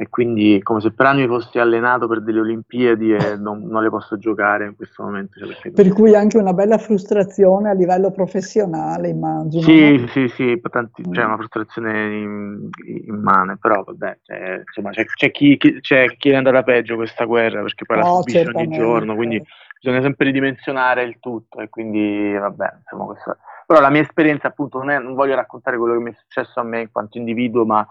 e 0.00 0.08
quindi 0.08 0.56
è 0.56 0.62
come 0.62 0.80
se 0.80 0.92
per 0.92 1.04
anni 1.04 1.26
fossi 1.26 1.58
allenato 1.58 2.08
per 2.08 2.22
delle 2.22 2.40
Olimpiadi 2.40 3.12
e 3.12 3.36
non, 3.36 3.66
non 3.66 3.82
le 3.82 3.90
posso 3.90 4.16
giocare 4.16 4.64
in 4.64 4.74
questo 4.74 5.02
momento. 5.02 5.38
cioè, 5.38 5.70
Per 5.72 5.92
cui 5.92 6.14
anche 6.14 6.38
una 6.38 6.54
bella 6.54 6.78
frustrazione 6.78 7.68
a 7.68 7.74
livello 7.74 8.10
professionale, 8.10 9.08
immagino. 9.10 9.62
Sì, 9.62 9.98
no? 9.98 10.06
sì, 10.06 10.28
sì, 10.28 10.58
tanti- 10.70 11.02
c'è 11.02 11.22
Mm. 11.22 11.26
una 11.26 11.36
frustrazione 11.36 12.16
in- 12.16 12.68
immane, 13.08 13.58
però 13.60 13.82
vabbè, 13.84 14.20
c'è, 14.22 14.62
insomma, 14.64 14.88
c'è, 14.88 15.04
c'è 15.04 15.30
chi, 15.30 15.58
chi- 15.58 15.80
c'è 15.82 16.16
chi 16.16 16.30
è 16.30 16.34
andata 16.34 16.62
peggio 16.62 16.96
questa 16.96 17.26
guerra 17.26 17.60
perché 17.60 17.84
poi 17.84 17.98
la 17.98 18.04
No, 18.04 18.22
subisce 18.22 18.50
ogni 18.54 18.68
giorno, 18.70 19.14
quindi 19.14 19.44
bisogna 19.82 20.00
sempre 20.00 20.24
ridimensionare 20.24 21.02
il 21.02 21.18
tutto 21.20 21.60
e 21.60 21.68
quindi 21.68 22.32
vabbè, 22.38 22.72
insomma, 22.78 23.04
questo... 23.04 23.36
però 23.70 23.82
la 23.82 23.90
mia 23.90 24.00
esperienza 24.00 24.48
appunto 24.48 24.78
non, 24.78 24.90
è, 24.90 24.98
non 24.98 25.14
voglio 25.14 25.36
raccontare 25.36 25.78
quello 25.78 25.94
che 25.94 26.02
mi 26.02 26.10
è 26.10 26.16
successo 26.18 26.58
a 26.58 26.64
me 26.64 26.80
in 26.80 26.90
quanto 26.90 27.18
individuo, 27.18 27.64
ma 27.64 27.86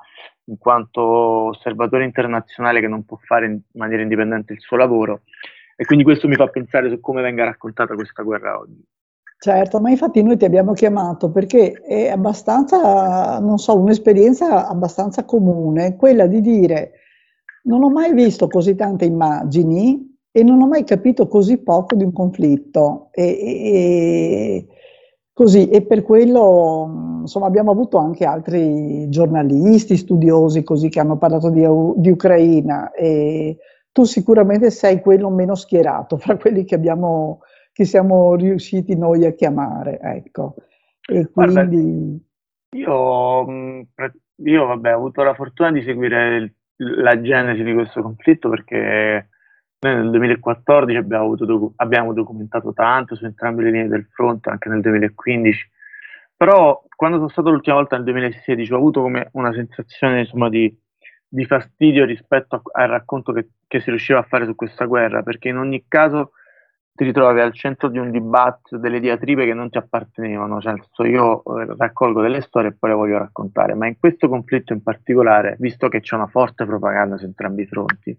in 0.48 0.58
quanto 0.58 1.02
osservatore 1.02 2.04
internazionale 2.04 2.82
che 2.82 2.90
non 2.90 3.06
può 3.06 3.18
fare 3.24 3.46
in 3.46 3.62
maniera 3.76 4.02
indipendente 4.02 4.52
il 4.52 4.60
suo 4.60 4.76
lavoro 4.76 5.22
e 5.78 5.86
quindi 5.86 6.04
questo 6.04 6.28
mi 6.28 6.36
fa 6.36 6.48
pensare 6.48 6.90
su 6.90 7.00
come 7.00 7.22
venga 7.22 7.46
raccontata 7.46 7.96
questa 7.96 8.24
guerra 8.24 8.60
oggi. 8.60 8.84
Certo, 9.38 9.80
ma 9.80 9.90
infatti 9.90 10.22
noi 10.22 10.36
ti 10.36 10.44
abbiamo 10.44 10.74
chiamato 10.74 11.32
perché 11.32 11.72
è 11.72 12.10
abbastanza, 12.10 13.40
non 13.40 13.58
so, 13.58 13.78
un'esperienza 13.78 14.68
abbastanza 14.68 15.24
comune, 15.24 15.96
quella 15.96 16.28
di 16.28 16.42
dire 16.42 16.92
non 17.64 17.84
ho 17.84 17.90
mai 17.90 18.14
visto 18.14 18.50
così 18.50 18.76
tante 18.76 19.06
immagini 19.06 20.18
e 20.30 20.44
non 20.44 20.62
ho 20.62 20.68
mai 20.68 20.84
capito 20.84 21.30
così 21.30 21.58
poco 21.60 21.96
di 21.96 22.04
un 22.04 22.12
conflitto. 22.12 23.08
E, 23.14 23.24
e, 23.24 24.68
così, 25.40 25.70
e 25.70 25.84
per 25.84 26.04
quello 26.04 27.22
insomma, 27.22 27.46
abbiamo 27.46 27.72
avuto 27.72 27.98
anche 27.98 28.26
altri 28.26 29.08
giornalisti, 29.08 29.96
studiosi 29.96 30.64
così, 30.64 30.90
che 30.90 31.00
hanno 31.00 31.18
parlato 31.18 31.50
di, 31.50 31.66
di 31.96 32.10
Ucraina 32.10 32.92
e 32.92 33.58
tu 33.94 34.04
sicuramente 34.04 34.70
sei 34.70 35.00
quello 35.00 35.30
meno 35.30 35.56
schierato 35.56 36.18
fra 36.20 36.36
quelli 36.36 36.66
che, 36.66 36.76
abbiamo, 36.76 37.40
che 37.72 37.86
siamo 37.86 38.36
riusciti 38.36 38.98
noi 38.98 39.26
a 39.26 39.32
chiamare. 39.32 40.00
Ecco. 40.02 40.56
E 41.10 41.30
quindi... 41.32 41.54
Guarda, 41.54 41.78
io, 42.76 43.50
mm, 43.50 43.82
io 44.44 44.66
vabbè, 44.66 44.94
ho 44.94 44.98
avuto 44.98 45.24
la 45.24 45.34
fortuna 45.36 45.72
di 45.72 45.84
seguire 45.84 46.36
il 46.36 46.54
la 46.82 47.20
genesi 47.20 47.64
di 47.64 47.74
questo 47.74 48.02
conflitto 48.02 48.48
perché 48.48 49.29
noi 49.82 49.96
nel 49.96 50.10
2014 50.10 50.98
abbiamo, 50.98 51.36
docu- 51.36 51.74
abbiamo, 51.78 52.14
documentato 52.14 52.74
tanto 52.74 53.16
su 53.16 53.26
entrambe 53.26 53.64
le 53.64 53.72
linee 53.72 53.88
del 53.88 54.08
fronte, 54.12 54.50
anche 54.50 54.68
nel 54.68 54.82
2015, 54.82 55.70
però 56.36 56.84
quando 56.96 57.18
sono 57.18 57.30
stato 57.30 57.50
l'ultima 57.50 57.78
volta 57.78 57.96
nel 57.96 58.06
2016 58.06 58.74
ho 58.74 58.78
avuto 58.78 59.02
come 59.02 59.30
una 59.34 59.54
sensazione 59.54 60.22
insomma, 60.22 60.50
di, 60.50 60.74
di, 61.28 61.46
fastidio 61.46 62.04
rispetto 62.06 62.56
a, 62.56 62.62
al 62.82 62.90
racconto 62.90 63.32
che, 63.32 63.50
che, 63.68 63.80
si 63.80 63.90
riusciva 63.90 64.20
a 64.20 64.24
fare 64.24 64.46
su 64.46 64.56
questa 64.56 64.86
guerra, 64.86 65.24
perché 65.24 65.48
in 65.48 65.58
ogni 65.58 65.86
caso 65.88 66.32
ti 66.92 67.06
ritrovi 67.06 67.40
al 67.40 67.54
centro 67.54 67.88
di 67.88 68.00
un 68.00 68.12
dibattito, 68.12 68.78
delle 68.78 69.00
diatribe 69.00 69.46
che 69.46 69.54
non 69.54 69.70
ti 69.70 69.78
appartenevano, 69.78 70.60
cioè 70.60 71.08
io 71.08 71.42
eh, 71.58 71.74
raccolgo 71.78 72.22
delle 72.22 72.42
storie 72.42 72.72
e 72.72 72.76
poi 72.78 72.90
le 72.90 72.96
voglio 72.98 73.18
raccontare, 73.18 73.76
ma 73.76 73.88
in 73.88 73.98
questo 73.98 74.28
conflitto 74.28 74.74
in 74.74 74.84
particolare, 74.84 75.56
visto 75.60 75.88
che 75.88 76.02
c'è 76.02 76.16
una 76.16 76.28
forte 76.28 76.66
propaganda 76.66 77.18
su 77.18 77.24
entrambi 77.24 77.62
i 77.62 77.68
fronti, 77.68 78.18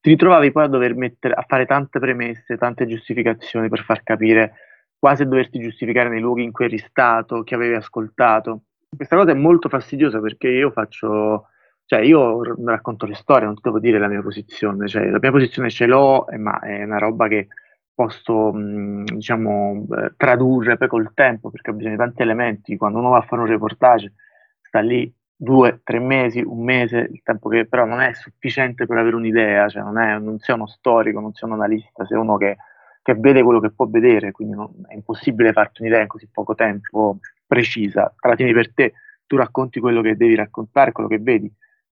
ti 0.00 0.10
ritrovavi 0.10 0.50
poi 0.50 0.64
a 0.64 0.68
dover 0.68 0.94
mettere, 0.94 1.34
a 1.34 1.44
fare 1.46 1.66
tante 1.66 1.98
premesse, 1.98 2.56
tante 2.56 2.86
giustificazioni 2.86 3.68
per 3.68 3.82
far 3.84 4.02
capire 4.02 4.54
quasi 4.98 5.22
a 5.22 5.26
doverti 5.26 5.60
giustificare 5.60 6.08
nei 6.08 6.20
luoghi 6.20 6.42
in 6.42 6.52
cui 6.52 6.66
eri 6.66 6.78
stato, 6.78 7.42
che 7.42 7.54
avevi 7.54 7.74
ascoltato. 7.74 8.62
Questa 8.94 9.16
cosa 9.16 9.30
è 9.30 9.34
molto 9.34 9.68
fastidiosa 9.68 10.20
perché 10.20 10.48
io 10.48 10.70
faccio, 10.70 11.48
cioè 11.84 12.00
io 12.00 12.42
racconto 12.64 13.06
le 13.06 13.14
storie, 13.14 13.46
non 13.46 13.56
devo 13.60 13.78
dire 13.78 13.98
la 13.98 14.08
mia 14.08 14.22
posizione, 14.22 14.88
cioè 14.88 15.08
la 15.08 15.18
mia 15.20 15.30
posizione 15.30 15.70
ce 15.70 15.86
l'ho, 15.86 16.28
eh, 16.28 16.38
ma 16.38 16.58
è 16.60 16.82
una 16.82 16.98
roba 16.98 17.28
che 17.28 17.48
posso 17.94 18.52
diciamo, 18.54 19.86
tradurre 20.16 20.78
poi 20.78 20.88
col 20.88 21.12
tempo, 21.12 21.50
perché 21.50 21.70
ho 21.70 21.74
bisogno 21.74 21.96
di 21.96 22.00
tanti 22.00 22.22
elementi. 22.22 22.76
Quando 22.76 22.98
uno 22.98 23.10
va 23.10 23.18
a 23.18 23.22
fare 23.22 23.42
un 23.42 23.48
reportage, 23.48 24.14
sta 24.62 24.80
lì 24.80 25.12
due, 25.42 25.80
tre 25.82 25.98
mesi, 25.98 26.40
un 26.40 26.62
mese, 26.62 27.08
il 27.10 27.22
tempo 27.22 27.48
che 27.48 27.66
però 27.66 27.86
non 27.86 28.00
è 28.00 28.12
sufficiente 28.12 28.84
per 28.86 28.98
avere 28.98 29.16
un'idea, 29.16 29.68
cioè 29.68 29.82
non, 29.82 29.98
è, 29.98 30.18
non 30.18 30.38
sei 30.38 30.54
uno 30.54 30.66
storico, 30.66 31.18
non 31.20 31.32
sei 31.32 31.48
un 31.48 31.54
analista, 31.54 32.04
sei 32.04 32.18
uno 32.18 32.36
che, 32.36 32.56
che 33.02 33.14
vede 33.14 33.42
quello 33.42 33.60
che 33.60 33.70
può 33.70 33.86
vedere, 33.86 34.32
quindi 34.32 34.54
non, 34.54 34.70
è 34.86 34.94
impossibile 34.94 35.52
farti 35.52 35.80
un'idea 35.80 36.02
in 36.02 36.08
così 36.08 36.28
poco 36.30 36.54
tempo 36.54 37.18
precisa. 37.46 38.12
Te 38.18 38.28
la 38.28 38.34
tieni 38.34 38.52
per 38.52 38.74
te, 38.74 38.92
tu 39.26 39.36
racconti 39.36 39.80
quello 39.80 40.02
che 40.02 40.14
devi 40.16 40.34
raccontare, 40.34 40.92
quello 40.92 41.08
che 41.08 41.18
vedi 41.18 41.50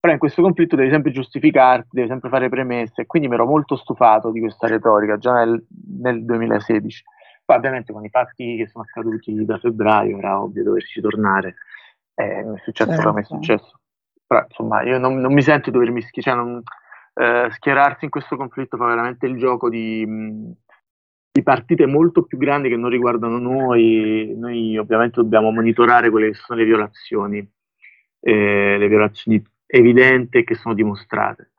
però 0.01 0.13
in 0.13 0.19
questo 0.19 0.41
conflitto 0.41 0.75
devi 0.75 0.89
sempre 0.89 1.11
giustificarti, 1.11 1.89
devi 1.91 2.07
sempre 2.07 2.29
fare 2.29 2.49
premesse, 2.49 3.05
quindi 3.05 3.27
mi 3.27 3.35
ero 3.35 3.45
molto 3.45 3.75
stufato 3.75 4.31
di 4.31 4.39
questa 4.39 4.65
retorica 4.65 5.19
già 5.19 5.33
nel, 5.33 5.63
nel 5.99 6.25
2016. 6.25 7.03
Poi 7.45 7.55
ovviamente 7.55 7.93
con 7.93 8.03
i 8.03 8.09
fatti 8.09 8.55
che 8.57 8.67
sono 8.67 8.83
accaduti 8.83 9.45
da 9.45 9.59
febbraio 9.59 10.17
era 10.17 10.41
ovvio 10.41 10.63
doverci 10.63 11.01
tornare, 11.01 11.53
eh, 12.21 12.43
mi 12.43 12.55
è 12.55 12.61
successo 12.63 12.91
certo. 12.91 13.07
come 13.07 13.21
è 13.21 13.23
successo. 13.23 13.79
Però 14.25 14.43
insomma 14.47 14.81
io 14.83 14.97
non, 14.97 15.17
non 15.19 15.33
mi 15.33 15.41
sento 15.41 15.69
di 15.69 15.77
dovermi 15.77 16.01
schi- 16.01 16.21
cioè, 16.21 16.35
non, 16.35 16.61
eh, 17.13 17.47
schierarsi 17.51 18.05
in 18.05 18.11
questo 18.11 18.37
conflitto 18.37 18.77
fa 18.77 18.85
veramente 18.85 19.25
il 19.25 19.37
gioco 19.37 19.69
di, 19.69 20.05
di 21.31 21.43
partite 21.43 21.85
molto 21.85 22.23
più 22.23 22.37
grandi 22.37 22.69
che 22.69 22.77
non 22.77 22.89
riguardano 22.89 23.37
noi. 23.39 24.33
Noi 24.37 24.77
ovviamente 24.77 25.21
dobbiamo 25.21 25.51
monitorare 25.51 26.09
quelle 26.09 26.31
che 26.31 26.35
sono 26.35 26.59
le 26.59 26.65
violazioni, 26.65 27.51
eh, 28.19 28.77
le 28.77 28.87
violazioni 28.87 29.43
evidente 29.65 30.43
che 30.43 30.55
sono 30.55 30.73
dimostrate. 30.73 31.51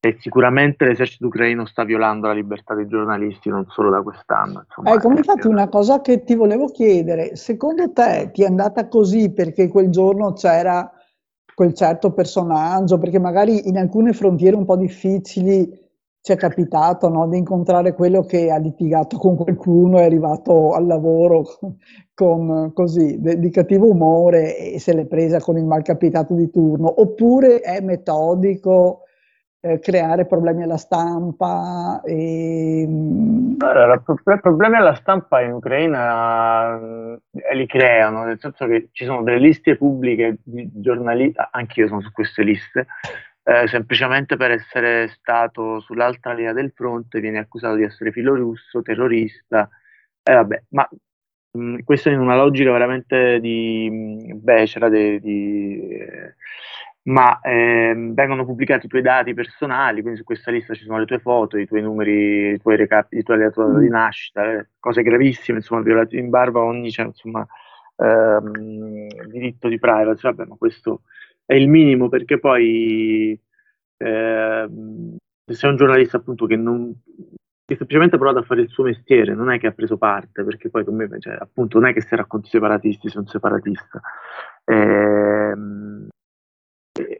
E 0.00 0.16
sicuramente 0.20 0.84
l'esercito 0.84 1.26
ucraino 1.26 1.66
sta 1.66 1.82
violando 1.82 2.28
la 2.28 2.32
libertà 2.32 2.74
dei 2.74 2.86
giornalisti 2.86 3.48
non 3.48 3.66
solo 3.68 3.90
da 3.90 4.00
quest'anno. 4.00 4.62
Insomma, 4.64 4.92
ecco, 4.92 5.10
infatti 5.10 5.48
una 5.48 5.68
cosa 5.68 6.00
che 6.00 6.22
ti 6.22 6.36
volevo 6.36 6.66
chiedere, 6.66 7.34
secondo 7.34 7.90
te 7.92 8.30
ti 8.32 8.44
è 8.44 8.46
andata 8.46 8.86
così 8.86 9.32
perché 9.32 9.66
quel 9.66 9.90
giorno 9.90 10.34
c'era 10.34 10.88
quel 11.52 11.74
certo 11.74 12.12
personaggio, 12.12 12.98
perché 12.98 13.18
magari 13.18 13.68
in 13.68 13.76
alcune 13.76 14.12
frontiere 14.12 14.54
un 14.54 14.64
po' 14.64 14.76
difficili 14.76 15.68
ci 16.20 16.32
è 16.32 16.36
capitato 16.36 17.08
no, 17.08 17.26
di 17.26 17.38
incontrare 17.38 17.94
quello 17.94 18.22
che 18.22 18.52
ha 18.52 18.58
litigato 18.58 19.16
con 19.16 19.34
qualcuno, 19.34 19.98
è 19.98 20.04
arrivato 20.04 20.74
al 20.74 20.86
lavoro 20.86 21.44
con, 22.14 22.70
così, 22.72 23.20
de, 23.20 23.40
di 23.40 23.50
cattivo 23.50 23.90
umore 23.90 24.56
e 24.56 24.78
se 24.78 24.94
l'è 24.94 25.06
presa 25.06 25.40
con 25.40 25.58
il 25.58 25.64
malcapitato 25.64 26.34
di 26.34 26.48
turno, 26.50 27.00
oppure 27.00 27.58
è 27.60 27.80
metodico 27.80 29.02
eh, 29.60 29.78
creare 29.80 30.26
problemi 30.26 30.62
alla 30.62 30.76
stampa. 30.76 32.00
E... 32.04 32.86
Allora, 33.58 34.02
problemi 34.40 34.76
alla 34.76 34.94
stampa 34.94 35.40
in 35.40 35.52
Ucraina 35.52 36.78
eh, 36.78 37.54
li 37.54 37.66
creano, 37.66 38.24
nel 38.24 38.38
senso 38.38 38.66
che 38.66 38.88
ci 38.92 39.04
sono 39.04 39.22
delle 39.22 39.38
liste 39.38 39.76
pubbliche 39.76 40.38
di 40.42 40.70
giornalisti, 40.74 41.40
anche 41.50 41.80
io 41.80 41.88
sono 41.88 42.00
su 42.00 42.12
queste 42.12 42.42
liste, 42.42 42.86
eh, 43.42 43.66
semplicemente 43.66 44.36
per 44.36 44.50
essere 44.52 45.08
stato 45.08 45.80
sull'altra 45.80 46.34
linea 46.34 46.52
del 46.52 46.72
fronte 46.74 47.20
viene 47.20 47.38
accusato 47.38 47.76
di 47.76 47.82
essere 47.82 48.12
filorusso, 48.12 48.82
terrorista, 48.82 49.68
e 50.22 50.34
vabbè, 50.34 50.62
ma 50.70 50.88
mh, 51.52 51.60
mm, 51.60 51.78
questo 51.84 52.10
in 52.10 52.20
una 52.20 52.36
logica 52.36 52.70
veramente 52.70 53.40
di 53.40 53.88
mh, 53.90 54.34
mm, 54.34 54.38
becera, 54.42 54.88
di, 54.88 55.20
di, 55.20 55.88
eh, 55.88 56.34
ma 57.08 57.40
eh, 57.40 57.94
vengono 58.12 58.44
pubblicati 58.44 58.86
i 58.86 58.88
tuoi 58.88 59.02
dati 59.02 59.32
personali, 59.32 60.00
quindi 60.00 60.18
su 60.18 60.24
questa 60.24 60.50
lista 60.50 60.74
ci 60.74 60.84
sono 60.84 60.98
le 60.98 61.06
tue 61.06 61.18
foto, 61.18 61.56
i 61.56 61.66
tuoi 61.66 61.80
numeri, 61.80 62.52
i 62.52 62.58
tuoi 62.58 62.76
recapi, 62.76 63.16
i 63.16 63.22
tuoi 63.22 63.38
dati 63.38 63.60
di 63.78 63.88
nascita, 63.88 64.44
eh, 64.52 64.68
cose 64.78 65.02
gravissime, 65.02 65.58
insomma, 65.58 65.80
violati 65.80 66.18
in 66.18 66.28
barba 66.28 66.60
ogni, 66.60 66.90
cioè, 66.90 67.06
insomma, 67.06 67.46
ehm, 67.96 69.06
diritto 69.26 69.68
di 69.68 69.78
privacy, 69.78 70.22
vabbè, 70.22 70.44
ma 70.44 70.56
questo 70.56 71.02
è 71.46 71.54
il 71.54 71.68
minimo 71.68 72.10
perché 72.10 72.38
poi 72.38 73.40
eh, 73.96 74.68
se 75.46 75.54
sei 75.54 75.70
un 75.70 75.76
giornalista 75.76 76.18
appunto 76.18 76.44
che 76.46 76.56
non 76.56 76.94
che 77.64 77.76
semplicemente 77.76 78.16
ha 78.16 78.18
provato 78.18 78.40
a 78.40 78.46
fare 78.46 78.62
il 78.62 78.68
suo 78.68 78.84
mestiere, 78.84 79.34
non 79.34 79.50
è 79.50 79.58
che 79.58 79.66
ha 79.66 79.72
preso 79.72 79.98
parte, 79.98 80.42
perché 80.42 80.70
poi 80.70 80.84
come, 80.84 81.06
cioè, 81.20 81.36
appunto 81.38 81.78
non 81.78 81.88
è 81.90 81.92
che 81.92 82.00
se 82.00 82.16
racconti 82.16 82.48
separatisti, 82.48 83.10
sei 83.10 83.20
un 83.20 83.26
separatista. 83.26 84.00
Eh, 84.64 85.54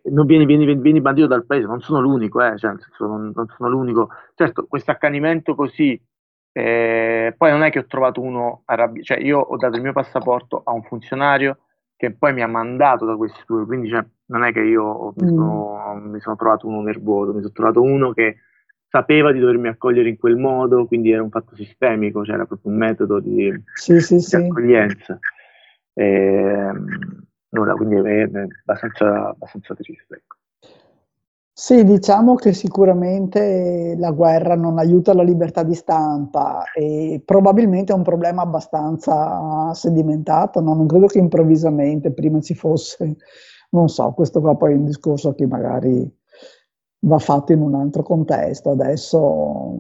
non 0.05 0.27
vieni, 0.27 0.47
vieni, 0.47 0.75
vieni, 0.77 1.01
bandito 1.01 1.27
dal 1.27 1.47
paese, 1.47 1.67
non 1.67 1.81
sono 1.81 2.01
l'unico, 2.01 2.43
eh, 2.43 2.57
cioè, 2.57 2.75
non, 3.01 3.33
non, 3.35 3.47
sono 3.57 3.69
l'unico. 3.69 4.11
Certo, 4.35 4.67
questo 4.67 4.91
accanimento 4.91 5.55
così, 5.55 6.01
eh, 6.53 7.35
poi 7.37 7.51
non 7.51 7.63
è 7.63 7.71
che 7.71 7.81
ho 7.81 7.87
trovato 7.87 8.21
uno 8.21 8.63
arrabbiato, 8.65 9.05
cioè 9.05 9.19
io 9.19 9.39
ho 9.39 9.57
dato 9.57 9.77
il 9.77 9.83
mio 9.83 9.93
passaporto 9.93 10.63
a 10.65 10.73
un 10.73 10.83
funzionario 10.83 11.59
che 11.97 12.13
poi 12.13 12.33
mi 12.33 12.43
ha 12.43 12.47
mandato 12.47 13.05
da 13.05 13.17
questi 13.17 13.43
due, 13.47 13.67
quindi 13.67 13.89
cioè, 13.89 14.05
non 14.27 14.45
è 14.45 14.53
che 14.53 14.61
io 14.61 15.13
mi 15.17 15.25
mm. 15.25 15.35
sono, 15.35 15.95
mm. 15.95 16.11
mi 16.11 16.21
sono, 16.21 16.37
trovato 16.37 16.69
uno 16.69 16.81
nervoso, 16.81 17.33
mi 17.33 17.41
sono 17.41 17.53
trovato 17.53 17.83
uno 17.83 18.13
che 18.13 18.37
sapeva 18.89 19.33
di 19.33 19.41
dovermi 19.41 19.69
accogliere 19.69 20.09
in 20.09 20.17
quel 20.17 20.37
modo, 20.37 20.87
quindi 20.87 21.11
era 21.11 21.23
un 21.23 21.31
fatto 21.31 21.55
sistemico, 21.57 22.23
c'era 22.23 22.39
cioè 22.39 22.47
proprio 22.47 22.73
un 22.73 22.79
metodo 22.79 23.21
di, 23.21 23.53
sì, 23.75 24.01
sì, 24.01 24.15
di 24.15 24.21
sì. 24.21 24.37
accoglienza. 24.37 25.19
E, 25.93 26.05
ehm, 26.05 27.28
nulla, 27.51 27.75
quindi 27.75 27.97
è, 27.97 28.23
abbastanza, 28.65 29.29
abbastanza 29.29 29.75
triste. 29.75 30.15
Ecco. 30.15 30.37
Sì, 31.61 31.83
diciamo 31.83 32.37
che 32.37 32.53
sicuramente 32.53 33.97
la 33.99 34.13
guerra 34.13 34.55
non 34.55 34.79
aiuta 34.79 35.13
la 35.13 35.25
libertà 35.25 35.65
di 35.65 35.75
stampa 35.75 36.63
e 36.73 37.21
probabilmente 37.25 37.93
è 37.93 37.97
un 37.97 38.05
problema 38.05 38.43
abbastanza 38.43 39.75
sedimentato, 39.75 40.61
no? 40.61 40.75
non 40.75 40.87
credo 40.87 41.07
che 41.07 41.19
improvvisamente 41.19 42.13
prima 42.13 42.41
ci 42.41 42.55
fosse, 42.55 43.17
non 43.71 43.89
so, 43.89 44.13
questo 44.13 44.41
qua 44.41 44.55
poi 44.57 44.75
è 44.75 44.77
un 44.77 44.85
discorso 44.85 45.35
che 45.35 45.49
magari 45.49 46.09
va 47.01 47.19
fatto 47.19 47.53
in 47.53 47.61
un 47.61 47.75
altro 47.75 48.05
contesto, 48.05 48.71
adesso 48.71 49.75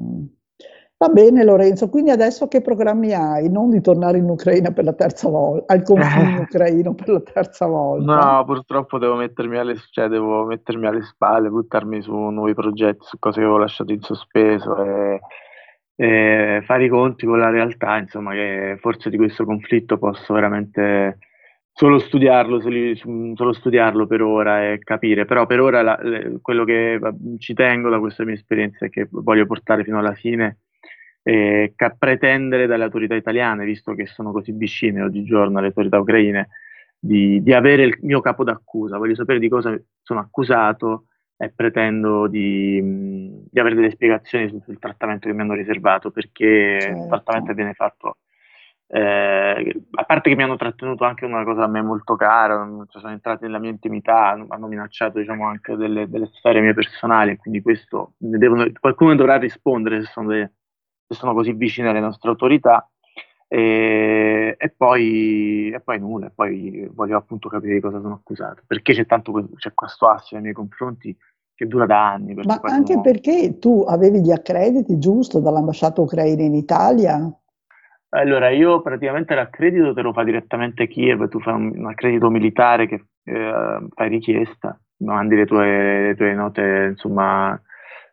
Va 1.00 1.10
bene 1.10 1.44
Lorenzo, 1.44 1.88
quindi 1.88 2.10
adesso 2.10 2.48
che 2.48 2.60
programmi 2.60 3.12
hai? 3.14 3.48
Non 3.48 3.70
di 3.70 3.80
tornare 3.80 4.18
in 4.18 4.28
Ucraina 4.28 4.72
per 4.72 4.82
la 4.82 4.94
terza 4.94 5.28
volta, 5.28 5.72
al 5.72 5.84
confine 5.84 6.40
ucraino 6.42 6.92
per 6.92 7.08
la 7.10 7.20
terza 7.20 7.66
volta? 7.66 8.14
No, 8.16 8.44
purtroppo 8.44 8.98
devo 8.98 9.14
mettermi, 9.14 9.58
alle, 9.58 9.76
cioè 9.92 10.08
devo 10.08 10.44
mettermi 10.44 10.88
alle 10.88 11.02
spalle, 11.02 11.50
buttarmi 11.50 12.02
su 12.02 12.12
nuovi 12.12 12.52
progetti, 12.52 13.04
su 13.04 13.16
cose 13.20 13.38
che 13.38 13.44
avevo 13.44 13.60
lasciato 13.60 13.92
in 13.92 14.00
sospeso 14.00 14.76
e, 14.82 15.20
e 15.94 16.62
fare 16.66 16.84
i 16.86 16.88
conti 16.88 17.26
con 17.26 17.38
la 17.38 17.50
realtà, 17.50 17.96
insomma, 17.98 18.32
che 18.32 18.76
forse 18.80 19.08
di 19.08 19.16
questo 19.16 19.44
conflitto 19.44 19.98
posso 19.98 20.34
veramente 20.34 21.18
solo 21.70 22.00
studiarlo, 22.00 22.60
solo 22.60 23.52
studiarlo 23.52 24.08
per 24.08 24.22
ora 24.22 24.72
e 24.72 24.80
capire, 24.80 25.26
però 25.26 25.46
per 25.46 25.60
ora 25.60 25.80
la, 25.80 25.96
quello 26.42 26.64
che 26.64 26.98
ci 27.38 27.54
tengo 27.54 27.88
da 27.88 28.00
questa 28.00 28.24
mia 28.24 28.34
esperienza 28.34 28.86
e 28.86 28.90
che 28.90 29.06
voglio 29.08 29.46
portare 29.46 29.84
fino 29.84 30.00
alla 30.00 30.14
fine 30.14 30.58
eh, 31.28 31.74
pretendere 31.98 32.66
dalle 32.66 32.84
autorità 32.84 33.14
italiane, 33.14 33.66
visto 33.66 33.92
che 33.92 34.06
sono 34.06 34.32
così 34.32 34.52
vicine 34.52 35.02
oggigiorno 35.02 35.58
alle 35.58 35.66
autorità 35.66 35.98
ucraine, 35.98 36.48
di, 36.98 37.42
di, 37.42 37.52
avere 37.52 37.82
il 37.82 37.98
mio 38.00 38.22
capo 38.22 38.44
d'accusa. 38.44 38.96
Voglio 38.96 39.14
sapere 39.14 39.38
di 39.38 39.48
cosa 39.50 39.78
sono 40.00 40.20
accusato 40.20 41.04
e 41.36 41.52
pretendo 41.54 42.28
di, 42.28 42.80
di 43.50 43.60
avere 43.60 43.74
delle 43.74 43.90
spiegazioni 43.90 44.48
sul, 44.48 44.62
sul, 44.62 44.78
trattamento 44.78 45.28
che 45.28 45.34
mi 45.34 45.42
hanno 45.42 45.52
riservato, 45.52 46.10
perché 46.10 46.80
certo. 46.80 47.02
il 47.02 47.08
trattamento 47.08 47.52
viene 47.52 47.74
fatto. 47.74 48.16
Eh, 48.90 49.82
a 49.90 50.04
parte 50.04 50.30
che 50.30 50.34
mi 50.34 50.44
hanno 50.44 50.56
trattenuto 50.56 51.04
anche 51.04 51.26
una 51.26 51.44
cosa 51.44 51.64
a 51.64 51.68
me 51.68 51.82
molto 51.82 52.16
cara, 52.16 52.66
cioè 52.88 53.02
sono 53.02 53.12
entrati 53.12 53.44
nella 53.44 53.58
mia 53.58 53.68
intimità, 53.68 54.30
hanno 54.48 54.66
minacciato 54.66 55.18
diciamo, 55.18 55.46
anche 55.46 55.76
delle, 55.76 56.08
delle 56.08 56.30
sfere 56.32 56.62
mie 56.62 56.72
personali, 56.72 57.36
quindi 57.36 57.60
questo 57.60 58.14
devono, 58.16 58.66
qualcuno 58.80 59.14
dovrà 59.14 59.36
rispondere 59.36 60.00
se 60.00 60.10
sono 60.10 60.28
delle, 60.28 60.52
che 61.08 61.14
sono 61.14 61.32
così 61.32 61.52
vicine 61.52 61.88
alle 61.88 62.00
nostre 62.00 62.28
autorità. 62.28 62.88
E, 63.50 64.56
e, 64.58 64.68
poi, 64.76 65.70
e 65.70 65.80
poi 65.80 65.98
nulla, 65.98 66.26
e 66.26 66.32
poi 66.34 66.86
voglio 66.92 67.16
appunto 67.16 67.48
capire 67.48 67.74
di 67.74 67.80
cosa 67.80 67.98
sono 67.98 68.14
accusato, 68.14 68.62
perché 68.66 68.92
c'è 68.92 69.06
tanto 69.06 69.48
c'è 69.56 69.72
questo 69.72 70.06
assio 70.06 70.36
nei 70.36 70.42
miei 70.42 70.54
confronti 70.54 71.16
che 71.54 71.66
dura 71.66 71.86
da 71.86 72.12
anni. 72.12 72.34
Ma 72.34 72.60
anche 72.64 72.92
sono... 72.92 73.00
perché 73.00 73.58
tu 73.58 73.86
avevi 73.88 74.20
gli 74.20 74.30
accrediti, 74.30 74.98
giusto, 74.98 75.40
dall'ambasciata 75.40 76.02
ucraina 76.02 76.42
in 76.42 76.54
Italia? 76.54 77.32
Allora, 78.10 78.50
io 78.50 78.82
praticamente 78.82 79.34
l'accredito 79.34 79.94
te 79.94 80.02
lo 80.02 80.12
fa 80.12 80.24
direttamente 80.24 80.86
Kiev, 80.86 81.28
tu 81.28 81.40
fai 81.40 81.54
un, 81.54 81.72
un 81.74 81.86
accredito 81.86 82.28
militare 82.28 82.86
che 82.86 83.04
eh, 83.24 83.86
fai 83.94 84.08
richiesta, 84.08 84.78
mandi 84.98 85.36
le 85.36 85.46
tue, 85.46 86.02
le 86.08 86.14
tue 86.16 86.34
note, 86.34 86.88
insomma, 86.90 87.58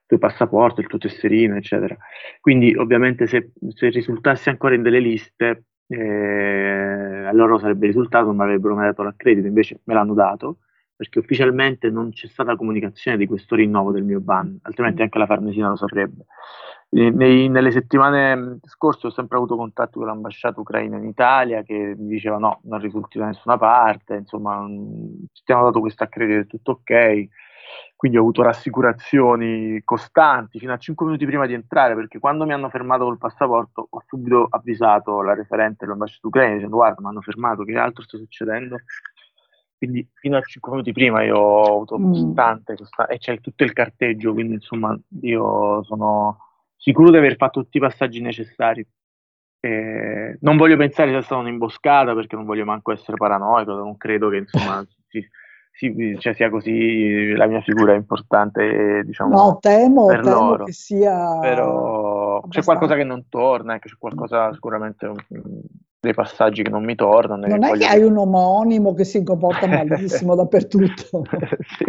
tuo 0.05 0.17
passaporto, 0.17 0.81
il 0.81 0.87
tuo 0.87 0.97
tesserino, 0.97 1.55
eccetera. 1.55 1.97
Quindi 2.39 2.75
ovviamente 2.75 3.27
se, 3.27 3.51
se 3.73 3.89
risultassi 3.89 4.49
ancora 4.49 4.75
in 4.75 4.81
delle 4.81 4.99
liste, 4.99 5.65
eh, 5.87 7.25
allora 7.27 7.59
sarebbe 7.59 7.87
risultato, 7.87 8.27
non 8.27 8.41
avrebbero 8.41 8.75
mai 8.75 8.85
dato 8.85 9.03
l'accredito, 9.03 9.47
invece 9.47 9.81
me 9.85 9.93
l'hanno 9.93 10.13
dato, 10.13 10.59
perché 10.95 11.19
ufficialmente 11.19 11.89
non 11.89 12.11
c'è 12.11 12.27
stata 12.27 12.55
comunicazione 12.55 13.17
di 13.17 13.25
questo 13.27 13.55
rinnovo 13.55 13.91
del 13.91 14.03
mio 14.03 14.21
ban, 14.21 14.57
altrimenti 14.63 15.01
anche 15.01 15.17
la 15.19 15.25
Farnesina 15.25 15.69
lo 15.69 15.75
saprebbe. 15.75 16.25
Nei, 16.87 17.49
nelle 17.49 17.71
settimane 17.71 18.59
scorse 18.63 19.07
ho 19.07 19.09
sempre 19.09 19.35
avuto 19.35 19.57
contatto 19.57 19.97
con 19.97 20.07
l'ambasciata 20.07 20.61
ucraina 20.61 20.95
in 20.95 21.03
Italia 21.03 21.61
che 21.63 21.93
mi 21.97 22.07
diceva 22.07 22.37
no, 22.37 22.61
non 22.63 22.79
risulti 22.79 23.17
da 23.17 23.25
nessuna 23.25 23.57
parte, 23.57 24.15
insomma, 24.15 24.65
ci 25.33 25.51
hanno 25.51 25.63
dato 25.63 25.81
questo 25.81 26.03
accredito, 26.03 26.39
è 26.39 26.45
tutto 26.47 26.71
ok 26.71 27.27
quindi 27.95 28.17
ho 28.17 28.21
avuto 28.21 28.41
rassicurazioni 28.43 29.82
costanti 29.84 30.59
fino 30.59 30.73
a 30.73 30.78
5 30.78 31.05
minuti 31.05 31.26
prima 31.26 31.45
di 31.45 31.53
entrare, 31.53 31.95
perché 31.95 32.19
quando 32.19 32.45
mi 32.45 32.53
hanno 32.53 32.69
fermato 32.69 33.05
col 33.05 33.17
passaporto 33.17 33.88
ho 33.89 34.03
subito 34.05 34.47
avvisato 34.49 35.21
la 35.21 35.34
referente 35.34 35.86
dell'ambasciata 35.86 36.28
ucraina 36.28 36.53
dicendo 36.55 36.76
guarda 36.76 37.01
mi 37.01 37.07
hanno 37.07 37.21
fermato, 37.21 37.63
che 37.63 37.78
altro 37.78 38.03
sta 38.03 38.17
succedendo? 38.17 38.78
Quindi 39.78 40.07
fino 40.13 40.38
a 40.38 40.41
5 40.41 40.71
minuti 40.71 40.91
prima 40.91 41.23
io 41.23 41.38
ho 41.38 41.76
avuto 41.76 41.99
mm. 41.99 42.11
costante, 42.11 42.76
costante 42.76 43.13
e 43.13 43.17
c'è 43.17 43.39
tutto 43.39 43.63
il 43.63 43.73
carteggio, 43.73 44.34
quindi 44.34 44.53
insomma 44.55 44.97
io 45.21 45.84
sono 45.84 46.39
sicuro 46.76 47.09
di 47.09 47.17
aver 47.17 47.36
fatto 47.36 47.61
tutti 47.61 47.78
i 47.78 47.82
passaggi 47.82 48.21
necessari. 48.21 48.86
E 49.59 50.38
non 50.41 50.57
voglio 50.57 50.78
pensare 50.78 51.09
sia 51.09 51.21
stata 51.23 51.41
un'imboscata 51.41 52.13
perché 52.13 52.36
non 52.36 52.45
voglio 52.45 52.65
manco 52.65 52.91
essere 52.91 53.17
paranoico, 53.17 53.73
non 53.73 53.97
credo 53.97 54.30
che 54.30 54.38
insomma 54.38 54.86
si, 55.09 55.28
sì, 55.78 56.15
cioè 56.19 56.34
sia 56.34 56.49
così 56.49 57.34
la 57.34 57.47
mia 57.47 57.59
figura 57.59 57.91
è 57.91 57.97
importante, 57.97 59.03
diciamo, 59.03 59.36
no, 59.36 59.57
temo, 59.59 60.05
per 60.05 60.21
temo 60.21 60.39
loro. 60.39 60.63
che 60.63 60.71
sia 60.71 61.38
Però 61.39 62.38
abbastanza... 62.38 62.59
c'è 62.59 62.63
qualcosa 62.63 62.95
che 62.95 63.03
non 63.03 63.28
torna, 63.28 63.78
c'è 63.78 63.89
qualcosa 63.99 64.53
sicuramente 64.53 65.11
dei 65.99 66.13
passaggi 66.13 66.63
che 66.63 66.69
non 66.69 66.86
mi 66.86 66.95
tornano. 66.95 67.45
Non 67.45 67.63
è 67.65 67.71
che 67.73 67.86
hai 67.88 68.03
un 68.03 68.17
omonimo 68.17 68.93
che 68.93 69.03
si 69.03 69.21
comporta 69.21 69.67
malissimo 69.67 70.34
dappertutto. 70.36 71.23
sì, 71.78 71.86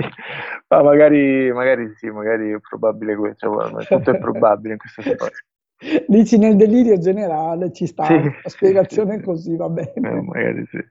ma 0.67 0.83
magari, 0.83 1.53
magari 1.53 1.93
sì, 1.97 2.09
magari 2.09 2.51
è 2.51 2.59
probabile 2.59 3.15
questo, 3.15 3.69
cioè, 3.83 3.99
tutto 3.99 4.11
è 4.11 4.19
probabile 4.19 4.73
in 4.73 4.79
questa 4.81 5.03
storia. 5.03 5.37
Dici 6.09 6.39
nel 6.39 6.57
delirio 6.57 6.99
generale 6.99 7.71
ci 7.71 7.87
sta, 7.87 8.07
sì. 8.07 8.15
la 8.15 8.49
spiegazione 8.49 9.23
così 9.23 9.55
va 9.55 9.69
bene. 9.69 9.93
Eh, 9.95 10.23
magari 10.23 10.67
sì. 10.71 10.85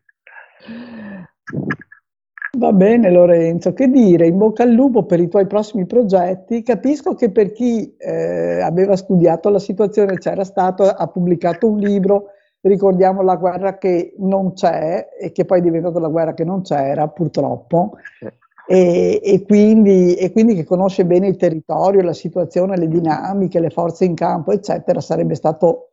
Va 2.58 2.72
bene 2.72 3.12
Lorenzo, 3.12 3.74
che 3.74 3.90
dire, 3.90 4.28
in 4.28 4.38
bocca 4.38 4.64
al 4.64 4.72
lupo 4.72 5.04
per 5.04 5.20
i 5.20 5.28
tuoi 5.28 5.46
prossimi 5.46 5.86
progetti. 5.86 6.64
Capisco 6.64 7.14
che 7.14 7.30
per 7.30 7.52
chi 7.52 7.96
eh, 7.98 8.62
aveva 8.62 8.96
studiato 8.96 9.50
la 9.50 9.60
situazione 9.60 10.18
c'era 10.18 10.46
stato, 10.46 10.84
ha 10.84 11.08
pubblicato 11.08 11.68
un 11.68 11.80
libro, 11.80 12.28
ricordiamo 12.62 13.22
la 13.24 13.36
guerra 13.36 13.78
che 13.78 14.14
non 14.20 14.54
c'è 14.54 15.10
e 15.20 15.34
che 15.34 15.44
poi 15.44 15.60
è 15.60 15.62
diventata 15.62 16.00
la 16.00 16.08
guerra 16.08 16.34
che 16.34 16.46
non 16.46 16.62
c'era 16.62 17.10
purtroppo. 17.10 17.98
E, 18.68 19.20
e, 19.22 19.44
quindi, 19.46 20.16
e, 20.16 20.32
quindi, 20.32 20.56
che 20.56 20.64
conosce 20.64 21.06
bene 21.06 21.28
il 21.28 21.36
territorio, 21.36 22.02
la 22.02 22.14
situazione, 22.14 22.78
le 22.78 22.88
dinamiche, 22.88 23.60
le 23.60 23.70
forze 23.70 24.06
in 24.06 24.16
campo, 24.16 24.54
eccetera, 24.54 25.02
sarebbe 25.02 25.36
stato 25.36 25.90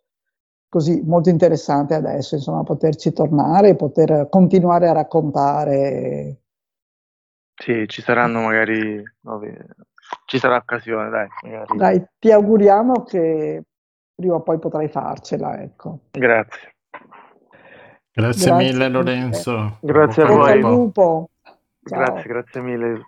così 0.69 1.03
molto 1.05 1.29
interessante 1.29 1.95
adesso, 1.95 2.37
insomma, 2.37 2.63
poterci 2.63 3.13
tornare 3.13 3.71
e 3.71 3.75
poter 3.75 4.29
continuare 4.31 4.89
a 4.89 4.93
raccontare 4.93 6.42
sì, 7.55 7.87
ci 7.89 8.03
saranno 8.03 8.41
magari, 8.41 9.03
ci 10.27 10.39
sarà 10.39 10.57
occasione, 10.57 11.11
dai. 11.11 11.29
Magari. 11.43 11.77
Dai, 11.77 12.07
ti 12.19 12.31
auguriamo 12.31 13.05
che 13.05 13.63
prima 14.15 14.35
o 14.35 14.43
poi 14.43 14.59
potrai 14.59 14.89
farcela, 14.89 15.61
ecco. 15.61 16.01
Grazie. 16.11 16.75
Grazie, 18.15 18.51
grazie 18.51 18.53
mille 18.53 18.89
Lorenzo. 18.89 19.79
Grazie 19.81 20.23
a 20.23 20.27
voi. 20.27 20.61
Lupo. 20.61 21.31
Grazie, 21.81 22.29
grazie 22.29 22.61
mille. 22.61 23.07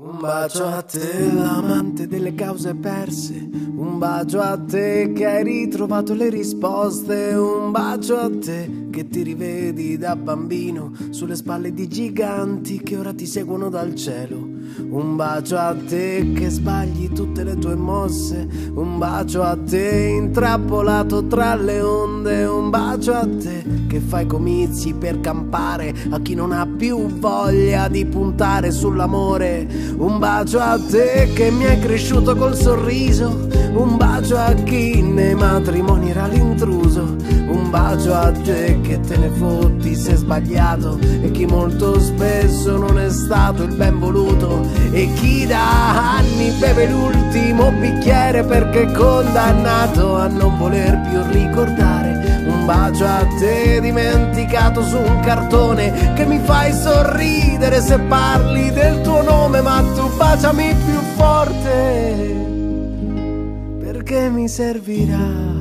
Un 0.00 0.16
bacio 0.20 0.64
a 0.64 0.80
te, 0.82 1.32
l'amante 1.32 2.06
delle 2.06 2.32
cause 2.32 2.72
perse. 2.76 3.34
Un 3.34 3.98
bacio 3.98 4.38
a 4.38 4.56
te 4.56 5.12
che 5.12 5.26
hai 5.26 5.42
ritrovato 5.42 6.14
le 6.14 6.30
risposte. 6.30 7.34
Un 7.34 7.72
bacio 7.72 8.16
a 8.16 8.30
te 8.30 8.86
che 8.92 9.08
ti 9.08 9.24
rivedi 9.24 9.98
da 9.98 10.14
bambino 10.14 10.92
sulle 11.10 11.34
spalle 11.34 11.72
di 11.72 11.88
giganti 11.88 12.80
che 12.80 12.96
ora 12.96 13.12
ti 13.12 13.26
seguono 13.26 13.68
dal 13.70 13.96
cielo. 13.96 14.57
Un 14.90 15.16
bacio 15.16 15.56
a 15.56 15.74
te 15.74 16.32
che 16.34 16.48
sbagli 16.48 17.12
tutte 17.12 17.44
le 17.44 17.58
tue 17.58 17.74
mosse. 17.74 18.46
Un 18.74 18.98
bacio 18.98 19.42
a 19.42 19.56
te 19.56 20.14
intrappolato 20.16 21.26
tra 21.26 21.54
le 21.54 21.80
onde. 21.80 22.44
Un 22.44 22.70
bacio 22.70 23.12
a 23.12 23.26
te 23.26 23.64
che 23.88 24.00
fai 24.00 24.26
comizi 24.26 24.94
per 24.94 25.20
campare 25.20 25.94
a 26.10 26.20
chi 26.20 26.34
non 26.34 26.52
ha 26.52 26.66
più 26.66 27.06
voglia 27.18 27.88
di 27.88 28.04
puntare 28.06 28.70
sull'amore. 28.70 29.66
Un 29.96 30.18
bacio 30.18 30.58
a 30.60 30.78
te 30.78 31.30
che 31.34 31.50
mi 31.50 31.66
hai 31.66 31.78
cresciuto 31.80 32.36
col 32.36 32.54
sorriso. 32.54 33.48
Un 33.74 33.96
bacio 33.96 34.36
a 34.36 34.52
chi 34.54 35.02
nei 35.02 35.34
matrimoni 35.34 36.10
era 36.10 36.26
l'intruso. 36.26 37.17
Un 37.68 37.74
bacio 37.74 38.14
a 38.14 38.32
te 38.32 38.80
che 38.80 38.98
te 39.00 39.18
ne 39.18 39.28
fotti 39.28 39.94
se 39.94 40.14
sbagliato 40.14 40.98
e 41.20 41.30
chi 41.32 41.44
molto 41.44 42.00
spesso 42.00 42.78
non 42.78 42.98
è 42.98 43.10
stato 43.10 43.64
il 43.64 43.74
ben 43.74 43.98
voluto 43.98 44.66
e 44.90 45.12
chi 45.12 45.44
da 45.44 46.16
anni 46.16 46.48
beve 46.52 46.88
l'ultimo 46.88 47.70
bicchiere 47.72 48.42
perché 48.44 48.84
è 48.84 48.92
condannato 48.92 50.16
a 50.16 50.28
non 50.28 50.56
voler 50.56 50.98
più 51.10 51.20
ricordare. 51.30 52.46
Un 52.48 52.64
bacio 52.64 53.04
a 53.04 53.26
te 53.38 53.82
dimenticato 53.82 54.82
su 54.82 54.96
un 54.96 55.20
cartone 55.20 56.14
che 56.14 56.24
mi 56.24 56.38
fai 56.38 56.72
sorridere 56.72 57.82
se 57.82 57.98
parli 57.98 58.70
del 58.70 59.02
tuo 59.02 59.20
nome 59.20 59.60
ma 59.60 59.84
tu 59.94 60.08
baciami 60.16 60.74
più 60.86 61.00
forte 61.16 62.46
perché 63.78 64.30
mi 64.30 64.48
servirà 64.48 65.57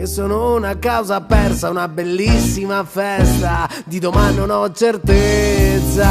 che 0.00 0.06
sono 0.06 0.54
una 0.54 0.78
causa 0.78 1.20
persa, 1.20 1.68
una 1.68 1.86
bellissima 1.86 2.84
festa, 2.84 3.68
di 3.84 3.98
domani 3.98 4.36
non 4.36 4.48
ho 4.48 4.72
certezza, 4.72 6.08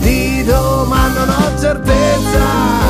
di 0.00 0.44
domani 0.44 1.14
non 1.14 1.28
ho 1.30 1.58
certezza 1.58 2.88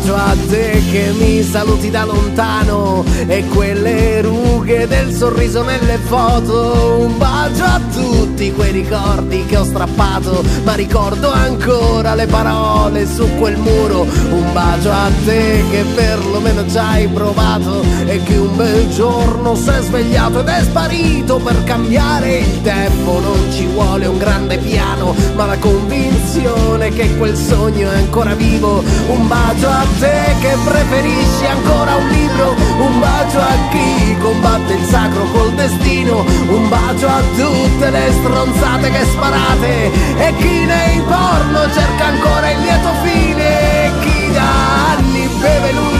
bacio 0.00 0.14
a 0.14 0.34
te 0.48 0.82
che 0.90 1.12
mi 1.18 1.42
saluti 1.42 1.90
da 1.90 2.04
lontano 2.04 3.04
e 3.26 3.44
quelle 3.48 4.22
rughe 4.22 4.86
del 4.86 5.12
sorriso 5.12 5.62
nelle 5.62 5.98
foto. 5.98 6.96
Un 7.00 7.18
bacio 7.18 7.64
a 7.64 7.80
tutti 7.92 8.52
quei 8.52 8.72
ricordi 8.72 9.44
che 9.44 9.58
ho 9.58 9.64
strappato, 9.64 10.42
ma 10.64 10.74
ricordo 10.74 11.30
ancora 11.30 12.14
le 12.14 12.26
parole 12.26 13.06
su 13.06 13.28
quel 13.38 13.56
muro. 13.58 14.06
Un 14.30 14.52
bacio 14.52 14.90
a 14.90 15.10
te 15.24 15.64
che 15.70 15.84
perlomeno 15.94 16.68
ci 16.68 16.78
hai 16.78 17.06
provato 17.08 17.82
e 18.06 18.22
che 18.22 18.36
un 18.36 18.56
bel 18.56 18.88
giorno 18.90 19.54
si 19.54 19.68
è 19.68 19.80
svegliato 19.82 20.40
ed 20.40 20.48
è 20.48 20.62
sparito 20.62 21.36
per 21.38 21.62
cambiare 21.64 22.38
il 22.38 22.62
tempo. 22.62 23.20
Non 23.20 23.52
ci 23.52 23.66
vuole 23.66 24.06
un 24.06 24.18
grande 24.18 24.58
piano, 24.58 25.14
ma 25.34 25.46
la 25.46 25.58
convinzione 25.58 26.88
che 26.90 27.16
quel 27.16 27.36
sogno 27.36 27.90
è 27.90 27.96
ancora 27.96 28.34
vivo. 28.34 28.82
Un 29.08 29.28
bacio 29.28 29.68
a 29.68 29.89
te 29.98 30.36
che 30.40 30.56
preferisci 30.64 31.46
ancora 31.46 31.96
un 31.96 32.08
libro, 32.08 32.54
un 32.78 32.98
bacio 33.00 33.38
a 33.40 33.54
chi 33.70 34.16
combatte 34.18 34.74
il 34.74 34.84
sacro 34.84 35.24
col 35.24 35.52
destino, 35.52 36.24
un 36.48 36.68
bacio 36.68 37.08
a 37.08 37.20
tutte 37.36 37.90
le 37.90 38.12
stronzate 38.12 38.90
che 38.90 39.04
sparate 39.04 39.92
e 40.16 40.34
chi 40.36 40.64
nei 40.64 41.00
porno 41.00 41.70
cerca 41.72 42.04
ancora 42.06 42.50
il 42.50 42.60
lieto 42.60 42.92
fine 43.02 43.92
chi 44.00 44.32
da 44.32 44.92
anni 44.92 45.28
beve 45.40 45.72
l'ultimo 45.72 45.99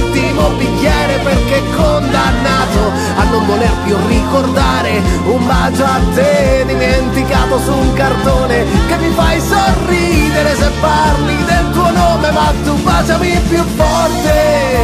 bicchiere 0.56 1.18
perché 1.22 1.62
condannato 1.74 2.92
a 3.16 3.24
non 3.24 3.46
voler 3.46 3.72
più 3.84 3.96
ricordare 4.06 5.02
un 5.24 5.46
bacio 5.46 5.84
a 5.84 6.00
te 6.14 6.64
dimenticato 6.66 7.58
su 7.60 7.72
un 7.72 7.92
cartone 7.94 8.64
che 8.86 8.96
mi 8.98 9.10
fai 9.10 9.40
sorridere 9.40 10.54
se 10.54 10.70
parli 10.80 11.36
del 11.44 11.70
tuo 11.72 11.90
nome 11.90 12.30
ma 12.30 12.52
tu 12.64 12.74
baciami 12.82 13.40
più 13.48 13.62
forte 13.76 14.78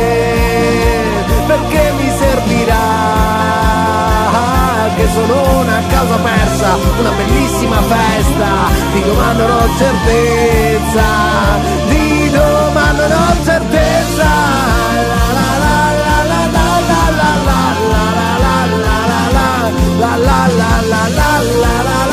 perché 1.47 1.93
mi 1.99 2.11
servirà 2.19 3.47
che 4.97 5.07
sono 5.13 5.61
una 5.61 5.83
causa 5.89 6.17
persa, 6.17 6.77
una 6.99 7.11
bellissima 7.11 7.83
festa, 7.83 8.49
di 8.93 9.03
domani 9.03 9.39
non 9.39 9.51
ho 9.51 9.69
certezza, 9.77 11.05
di 11.89 12.31
domani 12.31 12.99
non 12.99 13.13
ho 13.13 13.45
certezza. 13.45 14.96
la 19.99 20.17
la 20.17 20.39
la 20.61 20.73
la 20.91 21.09
la 21.17 21.43
la 21.63 21.85
la 21.85 22.07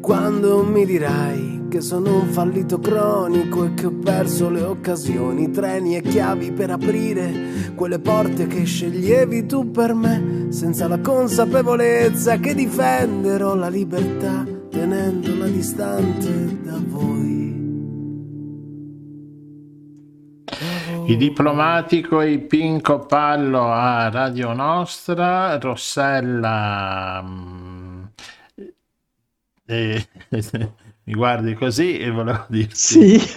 quando 0.00 0.64
mi 0.64 0.84
dirai 0.86 1.59
che 1.70 1.80
sono 1.80 2.22
un 2.22 2.26
fallito 2.26 2.80
cronico 2.80 3.64
e 3.64 3.74
che 3.74 3.86
ho 3.86 3.92
perso 3.92 4.50
le 4.50 4.62
occasioni, 4.62 5.52
treni 5.52 5.96
e 5.96 6.02
chiavi 6.02 6.50
per 6.50 6.70
aprire 6.70 7.72
quelle 7.76 8.00
porte 8.00 8.48
che 8.48 8.64
sceglievi 8.64 9.46
tu 9.46 9.70
per 9.70 9.94
me, 9.94 10.48
senza 10.50 10.88
la 10.88 10.98
consapevolezza 10.98 12.38
che 12.38 12.54
difenderò 12.54 13.54
la 13.54 13.68
libertà 13.68 14.44
tenendola 14.68 15.46
distante 15.46 16.60
da 16.62 16.78
voi. 16.86 17.58
Il 21.06 21.16
diplomatico 21.16 22.20
e 22.20 22.40
Pinco 22.40 23.06
Pallo 23.06 23.70
a 23.70 24.08
Radio 24.10 24.52
Nostra, 24.54 25.56
Rossella 25.58 27.22
mm, 27.24 28.02
e, 29.66 30.08
mi 31.10 31.16
guardi 31.16 31.54
così 31.54 31.98
e 31.98 32.10
volevo 32.10 32.44
dirti 32.48 32.74
Sì. 32.74 33.20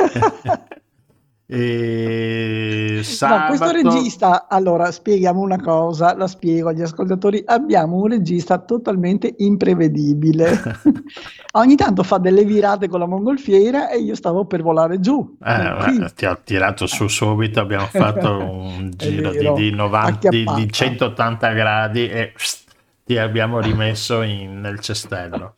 e 1.46 2.94
No, 2.96 3.04
sabato 3.04 3.48
questo 3.58 3.72
regista, 3.72 4.48
allora 4.48 4.92
spieghiamo 4.92 5.42
una 5.42 5.60
cosa, 5.60 6.16
la 6.16 6.28
spiego 6.28 6.70
agli 6.70 6.82
ascoltatori, 6.82 7.44
abbiamo 7.46 7.98
un 7.98 8.08
regista 8.08 8.60
totalmente 8.60 9.34
imprevedibile. 9.40 10.62
Ogni 11.54 11.76
tanto 11.76 12.04
fa 12.04 12.18
delle 12.18 12.46
virate 12.46 12.88
con 12.88 13.00
la 13.00 13.08
mongolfiera 13.08 13.90
e 13.90 14.00
io 14.00 14.16
stavo 14.16 14.46
per 14.46 14.62
volare 14.62 15.00
giù. 15.00 15.38
Eh, 15.44 16.12
ti 16.16 16.26
ho 16.26 16.40
tirato 16.44 16.88
su 16.88 17.08
subito, 17.08 17.60
abbiamo 17.60 17.86
fatto 17.88 18.40
un 18.40 18.92
giro 18.96 19.32
di, 19.32 19.38
vero, 19.38 19.54
di 19.54 19.72
90 19.72 20.30
di, 20.30 20.38
di 20.38 20.44
acchiappata. 20.44 20.72
180 20.72 21.52
gradi 21.52 22.10
e 22.10 22.32
pst, 22.34 22.64
ti 23.06 23.18
abbiamo 23.18 23.60
rimesso 23.60 24.22
in- 24.22 24.62
nel 24.62 24.80
cestello. 24.80 25.56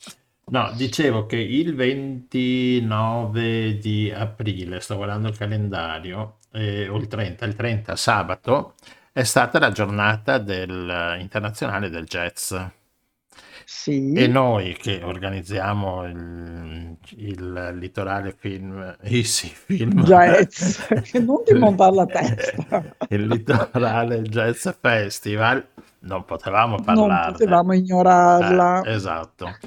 No, 0.48 0.72
dicevo 0.76 1.26
che 1.26 1.38
il 1.38 1.74
29 1.76 3.78
di 3.80 4.12
aprile, 4.12 4.80
sto 4.80 4.96
guardando 4.96 5.28
il 5.30 5.38
calendario, 5.38 6.38
eh, 6.52 6.88
o 6.88 6.98
il 6.98 7.08
30, 7.08 7.46
il 7.46 7.56
30 7.56 7.96
sabato, 7.96 8.76
è 9.12 9.24
stata 9.24 9.58
la 9.60 9.72
giornata 9.72 10.38
del, 10.38 11.18
internazionale 11.20 11.90
del 11.90 12.06
jazz. 12.06 12.54
Sì. 13.66 14.14
E 14.14 14.28
noi 14.28 14.74
che 14.76 15.02
organizziamo 15.04 16.04
il, 16.06 16.98
il 17.18 17.76
litorale 17.78 18.34
film, 18.38 18.96
Easy 19.02 19.48
Film, 19.50 20.04
Jazz, 20.04 20.80
non 21.20 21.44
ti 21.44 21.54
montare 21.54 21.96
la 21.96 22.06
testa. 22.06 22.96
il 23.10 23.28
litorale 23.28 24.22
jazz 24.24 24.68
festival, 24.80 25.66
non 26.00 26.26
potevamo 26.26 26.82
Non 26.86 26.86
parlarne. 26.86 27.22
potevamo 27.24 27.74
ignorarla. 27.74 28.82
Eh, 28.82 28.94
esatto. 28.94 29.58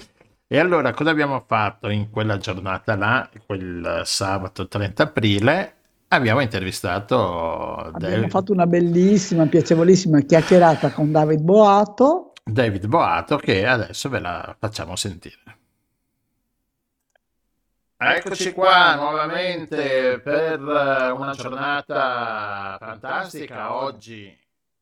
E 0.51 0.59
allora 0.59 0.95
cosa 0.95 1.11
abbiamo 1.11 1.45
fatto 1.47 1.91
in 1.91 2.09
quella 2.09 2.39
giornata 2.39 2.97
là, 2.97 3.29
quel 3.45 4.01
sabato 4.05 4.67
30 4.67 5.03
aprile? 5.03 5.75
Abbiamo 6.09 6.41
intervistato 6.41 7.75
Abbiamo 7.75 8.15
David, 8.15 8.31
fatto 8.31 8.53
una 8.53 8.67
bellissima, 8.67 9.45
piacevolissima 9.45 10.21
chiacchierata 10.21 10.91
con 10.93 11.13
David 11.13 11.41
Boato. 11.41 12.33
David 12.43 12.87
Boato 12.87 13.37
che 13.37 13.67
adesso 13.67 14.09
ve 14.09 14.21
la 14.21 14.57
facciamo 14.59 14.97
sentire. 14.97 15.37
Eccoci 17.99 18.53
qua 18.53 18.95
nuovamente 18.95 20.19
per 20.25 20.61
una 20.61 21.35
giornata 21.37 22.79
fantastica. 22.81 23.75
Oggi, 23.75 24.35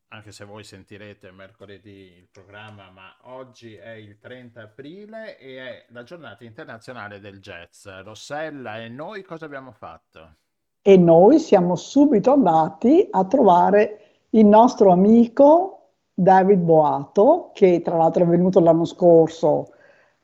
anche 0.09 0.31
se 0.31 0.45
voi 0.45 0.63
sentirete 0.63 1.31
mercoledì 1.31 2.13
il 2.17 2.27
programma, 2.31 2.89
ma 2.91 3.13
oggi 3.23 3.75
è 3.75 3.91
il 3.91 4.17
30 4.19 4.61
aprile 4.61 5.37
e 5.37 5.57
è 5.57 5.85
la 5.89 6.03
giornata 6.03 6.45
internazionale 6.45 7.19
del 7.19 7.39
jazz. 7.39 7.87
Rossella 8.03 8.77
e 8.79 8.87
noi 8.87 9.23
cosa 9.23 9.45
abbiamo 9.45 9.71
fatto? 9.71 10.35
E 10.81 10.97
noi 10.97 11.39
siamo 11.39 11.75
subito 11.75 12.31
andati 12.31 13.05
a 13.11 13.25
trovare 13.25 14.01
il 14.29 14.45
nostro 14.45 14.91
amico 14.91 15.89
David 16.13 16.59
Boato, 16.59 17.51
che 17.53 17.81
tra 17.81 17.97
l'altro 17.97 18.23
è 18.23 18.27
venuto 18.27 18.61
l'anno 18.61 18.85
scorso 18.85 19.73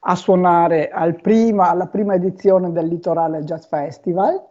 a 0.05 0.15
suonare 0.15 0.89
al 0.89 1.19
prima- 1.19 1.69
alla 1.69 1.87
prima 1.87 2.13
edizione 2.13 2.71
del 2.71 2.87
Litorale 2.87 3.43
Jazz 3.43 3.65
Festival. 3.65 4.41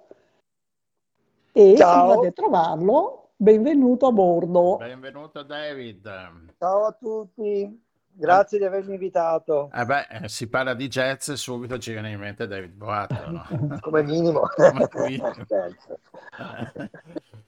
E 1.52 1.76
siamo 1.76 1.92
Ciao. 1.92 2.10
andati 2.10 2.26
a 2.26 2.32
trovarlo. 2.32 3.21
Benvenuto 3.42 4.06
a 4.06 4.12
bordo. 4.12 4.76
Benvenuto 4.76 5.42
David. 5.42 6.04
Ciao 6.60 6.84
a 6.84 6.92
tutti, 6.92 7.84
grazie 8.12 8.56
di 8.56 8.64
avermi 8.64 8.94
invitato, 8.94 9.68
Eh 9.74 9.84
beh, 9.84 10.06
eh, 10.10 10.28
si 10.28 10.48
parla 10.48 10.74
di 10.74 10.86
jazz 10.86 11.28
e 11.28 11.36
subito 11.36 11.76
ci 11.76 11.90
viene 11.90 12.12
in 12.12 12.20
mente 12.20 12.46
David 12.46 12.72
Boato, 12.74 13.30
no? 13.32 13.44
come 13.82 14.04
minimo. 14.04 14.42
Come 14.54 14.88
minimo. 14.94 15.32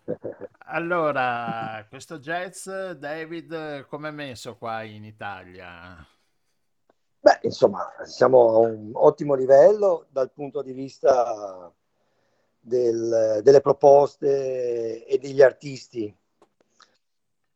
Allora, 0.67 1.87
questo 1.89 2.19
jazz, 2.19 2.69
David, 2.69 3.87
come 3.87 4.09
è 4.09 4.11
messo 4.13 4.57
qua 4.57 4.83
in 4.83 5.05
Italia? 5.05 6.05
Beh, 7.21 7.39
insomma, 7.43 7.87
siamo 8.03 8.49
a 8.49 8.59
un 8.59 8.91
ottimo 8.95 9.35
livello 9.35 10.07
dal 10.11 10.33
punto 10.33 10.61
di 10.61 10.73
vista 10.73 11.73
del- 12.65 13.41
delle 13.43 13.61
proposte 13.61 15.05
e 15.05 15.19
degli 15.19 15.43
artisti. 15.43 16.15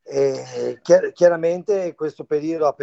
E 0.03 0.79
chiar- 0.83 1.13
chiaramente 1.13 1.95
questo 1.95 2.25
periodo 2.25 2.67
ha 2.67 2.75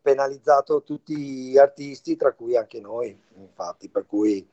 penalizzato 0.00 0.82
tutti 0.82 1.16
gli 1.16 1.58
artisti, 1.58 2.16
tra 2.16 2.32
cui 2.32 2.56
anche 2.56 2.80
noi, 2.80 3.16
infatti, 3.36 3.88
per 3.88 4.06
cui 4.06 4.48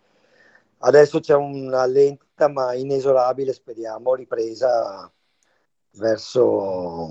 adesso 0.80 1.20
c'è 1.20 1.34
una 1.34 1.86
lenta 1.86 2.48
ma 2.48 2.74
inesorabile, 2.74 3.54
speriamo, 3.54 4.14
ripresa 4.14 5.12
verso 5.92 7.10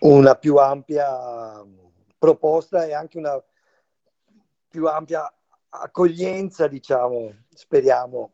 una 0.00 0.34
più 0.34 0.56
ampia 0.56 1.64
proposta 2.18 2.84
e 2.84 2.92
anche 2.92 3.18
una 3.18 3.42
più 4.68 4.86
ampia 4.86 5.32
accoglienza, 5.68 6.66
diciamo, 6.66 7.32
speriamo, 7.54 8.32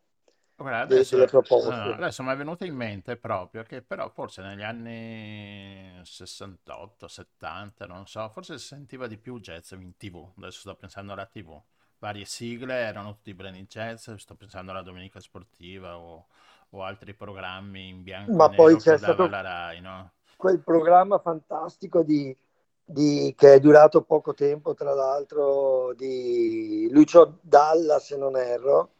Guarda, 0.58 0.80
de- 0.88 1.06
adesso, 1.06 1.10
delle 1.10 1.28
proposte. 1.28 1.92
no, 1.92 1.94
adesso 1.94 2.22
mi 2.24 2.32
è 2.32 2.36
venuto 2.36 2.64
in 2.64 2.74
mente 2.74 3.16
proprio 3.16 3.62
che 3.62 3.80
però 3.80 4.08
forse 4.10 4.42
negli 4.42 4.62
anni 4.62 6.00
68, 6.04 7.06
70, 7.06 7.86
non 7.86 8.06
so, 8.08 8.28
forse 8.30 8.58
si 8.58 8.66
sentiva 8.66 9.06
di 9.06 9.18
più 9.18 9.38
jazz 9.40 9.70
in 9.72 9.96
TV, 9.96 10.32
adesso 10.36 10.58
sto 10.60 10.74
pensando 10.74 11.12
alla 11.12 11.26
TV, 11.26 11.60
varie 11.98 12.24
sigle 12.24 12.74
erano 12.74 13.14
tutti 13.14 13.34
brani 13.34 13.66
jazz, 13.66 14.10
sto 14.14 14.34
pensando 14.34 14.72
alla 14.72 14.82
Domenica 14.82 15.20
Sportiva 15.20 15.96
o, 15.96 16.26
o 16.70 16.82
altri 16.82 17.14
programmi 17.14 17.88
in 17.88 18.02
bianco 18.02 18.36
Ma 18.36 18.50
e 18.50 18.64
poi 18.66 18.76
c'è 18.76 18.96
stato 18.98 19.26
la 19.28 19.40
Rai, 19.40 19.80
no? 19.80 20.12
quel 20.36 20.60
programma 20.62 21.18
fantastico 21.18 22.02
di, 22.02 22.36
di- 22.84 23.34
che 23.36 23.54
è 23.54 23.60
durato 23.60 24.02
poco 24.02 24.34
tempo, 24.34 24.74
tra 24.74 24.94
l'altro, 24.94 25.92
di 25.94 26.88
Lucio 26.90 27.38
Dalla, 27.42 27.98
se 27.98 28.16
non 28.16 28.36
erro, 28.36 28.92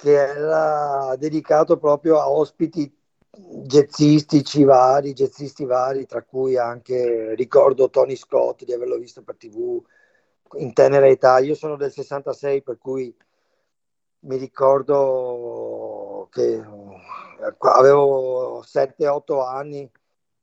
che 0.00 0.12
era 0.14 1.14
dedicato 1.16 1.76
proprio 1.76 2.18
a 2.18 2.30
ospiti 2.30 2.90
jazzistici 3.30 4.64
vari, 4.64 5.12
jazzisti 5.12 5.64
vari, 5.66 6.06
tra 6.06 6.22
cui 6.22 6.56
anche 6.56 7.34
ricordo 7.34 7.90
Tony 7.90 8.16
Scott 8.16 8.64
di 8.64 8.72
averlo 8.72 8.96
visto 8.96 9.22
per 9.22 9.36
TV 9.36 9.82
in 10.54 10.72
tenera 10.72 11.06
età. 11.06 11.38
Io 11.40 11.54
sono 11.54 11.76
del 11.76 11.92
66, 11.92 12.62
per 12.62 12.78
cui 12.78 13.14
mi 14.20 14.36
ricordo 14.36 16.28
che 16.30 16.54
eh, 16.54 17.54
avevo 17.58 18.62
7-8 18.62 19.46
anni 19.46 19.90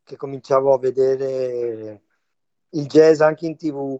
che 0.03 0.16
cominciavo 0.16 0.74
a 0.74 0.80
vedere 0.80 2.01
il 2.70 2.86
jazz 2.86 3.22
anche 3.22 3.47
in 3.47 3.58
tv. 3.58 3.99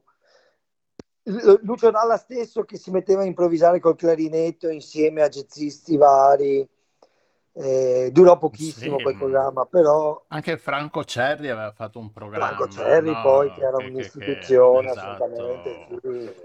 Lu- 1.28 1.60
Lucio 1.64 1.92
Dalla 1.92 2.18
stesso 2.18 2.64
che 2.64 2.78
si 2.78 2.92
metteva 2.92 3.22
a 3.22 3.26
improvvisare 3.26 3.80
col 3.80 3.96
clarinetto 3.96 4.70
insieme 4.70 5.22
a 5.22 5.30
jazzisti 5.30 5.98
vari. 5.98 6.68
Eh, 7.54 8.10
durò 8.12 8.38
pochissimo 8.38 9.00
Sì, 9.00 9.02
quel 9.02 9.16
mm. 9.16 9.16
programma, 9.16 9.66
però 9.66 10.24
Anche 10.30 10.58
Franco 10.58 11.06
Cerri 11.06 11.50
aveva 11.50 11.72
fatto 11.72 12.00
un 12.00 12.12
programma, 12.12 12.66
Franco 12.66 12.68
Cerri 12.70 13.18
no? 13.18 13.20
poi 13.20 13.52
che 13.52 13.62
era 13.64 13.78
Che, 13.78 13.92
che- 13.92 14.14
che- 14.16 14.58
un'istituzione 14.62 14.90
esatto. 14.90 14.92
assolutamente. 14.92 15.86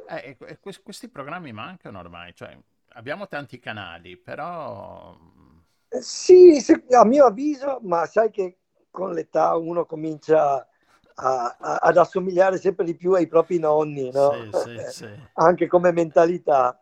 Eh, 0.06 0.36
e 0.38 0.58
quest- 0.58 0.82
questi 0.82 1.08
programmi 1.08 1.52
mancano 1.52 1.98
ormai, 1.98 2.34
cioè 2.34 2.56
abbiamo 2.94 3.26
tanti 3.28 3.58
canali, 3.58 4.16
però 4.16 5.16
Eh, 5.88 6.00
Sì, 6.02 6.60
se- 6.60 6.84
a 6.90 7.04
mio 7.04 7.26
avviso, 7.26 7.78
ma 7.82 8.06
sai 8.06 8.30
che 8.30 8.58
con 8.90 9.12
l'età 9.12 9.56
uno 9.56 9.86
comincia 9.86 10.66
a- 11.14 11.56
a- 11.58 11.76
ad 11.76 11.96
assomigliare 11.96 12.58
sempre 12.58 12.84
di 12.84 12.94
più 12.94 13.12
ai 13.12 13.26
propri 13.26 13.58
nonni, 13.58 14.10
no? 14.10 14.46
sì, 14.46 14.52
sì, 14.52 14.84
sì. 14.86 15.08
Anche 15.34 15.66
come 15.66 15.92
mentalità. 15.92 16.78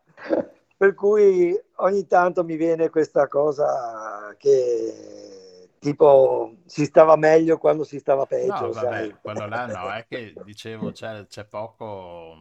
Per 0.77 0.93
cui 0.95 1.57
ogni 1.77 2.07
tanto 2.07 2.43
mi 2.43 2.55
viene 2.57 2.89
questa 2.89 3.27
cosa 3.27 4.33
che 4.37 5.69
tipo 5.79 6.55
si 6.65 6.85
stava 6.85 7.15
meglio 7.15 7.57
quando 7.57 7.83
si 7.83 7.99
stava 7.99 8.25
No, 8.43 8.71
peggio, 8.71 8.73
vabbè, 8.73 9.07
sai? 9.07 9.15
quello 9.21 9.45
là 9.47 9.67
no, 9.67 9.91
è 9.91 10.05
che 10.07 10.35
dicevo 10.41 10.91
c'è, 10.91 11.27
c'è 11.27 11.45
poco, 11.45 12.35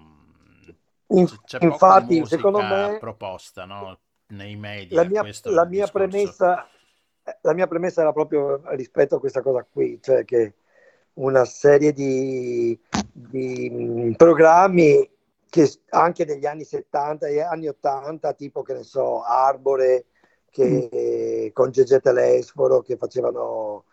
c'è, 1.44 1.60
infatti, 1.60 2.24
secondo 2.26 2.62
musica 2.62 2.62
me, 2.62 3.04
proposta, 3.04 3.64
no? 3.66 4.00
Nei 4.28 4.56
media, 4.56 4.98
la 4.98 5.04
mia, 5.04 5.28
la 5.44 5.64
mia 5.66 5.88
premessa, 5.88 6.68
la 7.42 7.52
mia 7.54 7.66
premessa 7.66 8.00
era 8.02 8.12
proprio 8.12 8.62
rispetto 8.74 9.16
a 9.16 9.20
questa 9.20 9.42
cosa 9.42 9.64
qui, 9.64 9.98
cioè 10.02 10.24
che 10.24 10.54
una 11.14 11.44
serie 11.44 11.92
di, 11.92 12.78
di, 13.12 13.70
mh, 13.70 14.12
programmi 14.12 15.08
che 15.48 15.68
anche 15.90 16.24
negli 16.24 16.46
anni 16.46 16.64
70 16.64 17.26
e 17.26 17.40
anni 17.40 17.66
80, 17.68 18.32
tipo 18.34 18.62
che 18.62 18.72
ne 18.74 18.82
so, 18.84 19.22
Arbore, 19.22 20.06
che, 20.50 21.50
con 21.52 21.70
Gegè 21.70 22.00
Telesforo, 22.00 22.82
che 22.82 22.96
facevano, 22.96 23.84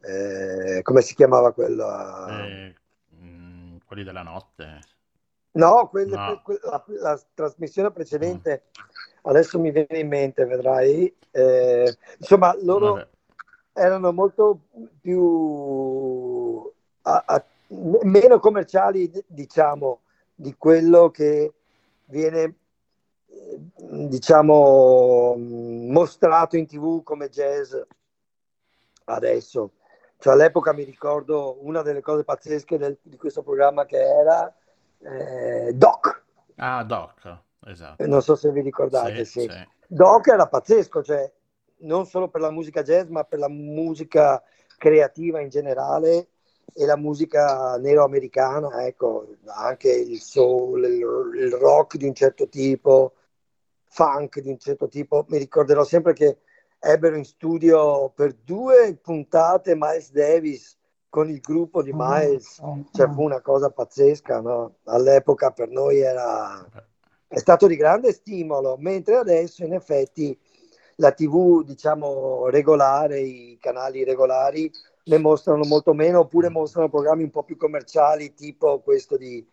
eh, 0.00 0.80
come 0.82 1.00
si 1.00 1.14
chiamava 1.14 1.52
quello? 1.52 1.86
Eh, 2.28 2.74
mm, 3.16 3.76
quelli 3.86 4.04
della 4.04 4.22
notte. 4.22 4.80
No, 5.52 5.88
quelle- 5.88 6.14
No. 6.16 6.42
que- 6.44 6.60
la, 6.62 6.84
la 7.00 7.20
trasmissione 7.34 7.90
precedente, 7.90 8.64
adesso 9.22 9.58
mi 9.58 9.70
viene 9.70 9.98
in 9.98 10.08
mente, 10.08 10.44
vedrai. 10.44 11.12
eh, 11.30 11.96
insomma, 12.18 12.56
loro 12.62 12.92
Vabbè. 12.92 13.08
erano 13.74 14.12
molto 14.12 14.60
più 15.00 16.47
a- 17.16 17.24
a- 17.26 17.44
meno 18.04 18.38
commerciali, 18.38 19.10
diciamo, 19.26 20.00
di 20.34 20.54
quello 20.56 21.10
che 21.10 21.52
viene 22.06 22.54
eh, 23.30 23.60
diciamo 24.08 25.34
mostrato 25.36 26.56
in 26.56 26.66
TV 26.66 27.02
come 27.02 27.28
jazz 27.28 27.74
adesso. 29.06 29.72
Cioè, 30.18 30.32
all'epoca 30.32 30.72
mi 30.72 30.84
ricordo 30.84 31.58
una 31.64 31.82
delle 31.82 32.00
cose 32.00 32.24
pazzesche 32.24 32.76
del- 32.78 32.98
di 33.02 33.16
questo 33.16 33.42
programma 33.42 33.84
che 33.86 33.98
era 33.98 34.52
eh, 35.00 35.72
Doc, 35.74 36.24
Ah, 36.56 36.82
Doc, 36.82 37.36
esatto. 37.66 38.04
non 38.04 38.20
so 38.20 38.34
se 38.34 38.50
vi 38.50 38.62
ricordate, 38.62 39.24
Sì, 39.24 39.40
sì. 39.42 39.48
sì. 39.48 39.68
Doc 39.86 40.26
era 40.26 40.48
pazzesco, 40.48 41.04
cioè 41.04 41.30
non 41.82 42.04
solo 42.04 42.28
per 42.28 42.40
la 42.40 42.50
musica 42.50 42.82
jazz, 42.82 43.08
ma 43.08 43.22
per 43.22 43.38
la 43.38 43.48
musica 43.48 44.42
creativa 44.76 45.40
in 45.40 45.50
generale 45.50 46.26
e 46.74 46.84
la 46.86 46.96
musica 46.96 47.76
nero-americana, 47.76 48.86
ecco, 48.86 49.36
anche 49.46 49.90
il 49.90 50.20
soul, 50.20 50.84
il, 50.84 51.40
il 51.44 51.52
rock 51.52 51.96
di 51.96 52.06
un 52.06 52.14
certo 52.14 52.48
tipo, 52.48 53.14
funk 53.86 54.40
di 54.40 54.50
un 54.50 54.58
certo 54.58 54.88
tipo. 54.88 55.24
Mi 55.28 55.38
ricorderò 55.38 55.84
sempre 55.84 56.12
che 56.12 56.38
ebbero 56.78 57.16
in 57.16 57.24
studio 57.24 58.10
per 58.10 58.34
due 58.34 58.96
puntate 59.00 59.74
Miles 59.74 60.12
Davis 60.12 60.76
con 61.08 61.30
il 61.30 61.40
gruppo 61.40 61.82
di 61.82 61.90
Miles, 61.94 62.60
cioè 62.92 63.08
fu 63.10 63.22
una 63.22 63.40
cosa 63.40 63.70
pazzesca, 63.70 64.40
no? 64.40 64.76
All'epoca 64.84 65.50
per 65.50 65.68
noi 65.68 66.00
era 66.00 66.64
è 67.28 67.38
stato 67.38 67.66
di 67.66 67.76
grande 67.76 68.12
stimolo, 68.12 68.76
mentre 68.78 69.16
adesso 69.16 69.62
in 69.62 69.74
effetti 69.74 70.36
la 70.96 71.12
TV, 71.12 71.62
diciamo, 71.62 72.48
regolare, 72.48 73.20
i 73.20 73.58
canali 73.60 74.02
regolari 74.02 74.70
ne 75.08 75.18
mostrano 75.18 75.64
molto 75.64 75.92
meno, 75.94 76.20
oppure 76.20 76.48
mostrano 76.48 76.88
programmi 76.88 77.22
un 77.22 77.30
po' 77.30 77.42
più 77.42 77.56
commerciali, 77.56 78.34
tipo 78.34 78.80
questo 78.80 79.16
di 79.16 79.44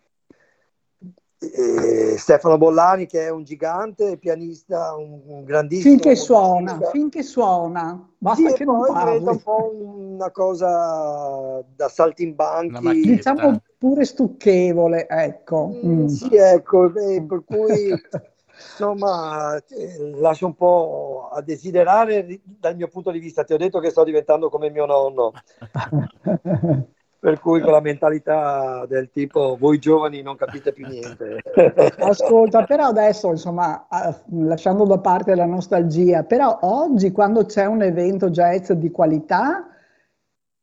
eh, 1.40 2.16
Stefano 2.18 2.58
Bollani, 2.58 3.06
che 3.06 3.26
è 3.26 3.30
un 3.30 3.44
gigante 3.44 4.18
pianista, 4.18 4.96
un, 4.96 5.22
un 5.26 5.44
grandissimo. 5.44 5.94
Finché 5.94 6.16
suona, 6.16 6.60
musicista. 6.74 6.90
finché 6.92 7.24
suona, 7.24 8.10
basta 8.18 8.50
Sì, 8.50 8.54
che 8.56 8.66
non 8.66 8.80
poi 8.80 8.88
diventa 8.94 9.06
parli. 9.06 9.28
un 9.28 9.42
po' 9.42 9.72
una 9.76 10.32
cosa 10.32 11.64
da 11.76 11.88
saltimbanchi. 11.90 13.02
Diciamo 13.02 13.62
pure 13.78 14.06
stucchevole, 14.06 15.08
ecco. 15.08 15.72
Mm, 15.86 16.04
Mm. 16.04 16.08
Sì, 16.08 16.36
ecco, 16.36 16.94
eh, 16.96 17.24
per 17.24 17.44
cui 17.46 17.90
insomma 18.56 19.56
eh, 19.58 20.12
lascia 20.20 20.46
un 20.46 20.56
po' 20.56 21.30
a 21.32 21.42
desiderare 21.42 22.42
dal 22.44 22.76
mio 22.76 22.88
punto 22.88 23.12
di 23.12 23.20
vista. 23.20 23.44
Ti 23.44 23.54
ho 23.54 23.58
detto 23.58 23.80
che 23.80 23.90
sto 23.90 24.04
diventando 24.04 24.50
come 24.50 24.70
mio 24.70 24.86
nonno, 24.86 25.34
per 27.20 27.40
cui 27.40 27.60
con 27.62 27.72
la 27.72 27.82
mentalità 27.82 28.86
del 28.88 29.10
tipo 29.12 29.58
voi 29.60 29.80
giovani 29.80 30.22
non 30.22 30.36
capite 30.36 30.72
più 30.72 30.88
niente. 30.88 31.42
Ascolta, 32.00 32.64
però 32.66 32.86
adesso, 32.86 33.30
insomma, 33.32 33.88
lasciando 34.32 34.86
da 34.86 35.00
parte 35.00 35.36
la 35.36 35.46
nostalgia, 35.46 36.24
però 36.24 36.60
oggi 36.62 37.12
quando 37.12 37.46
c'è 37.46 37.66
un 37.66 37.82
evento 37.82 38.30
jazz 38.30 38.72
di 38.72 38.92
qualità, 38.92 39.68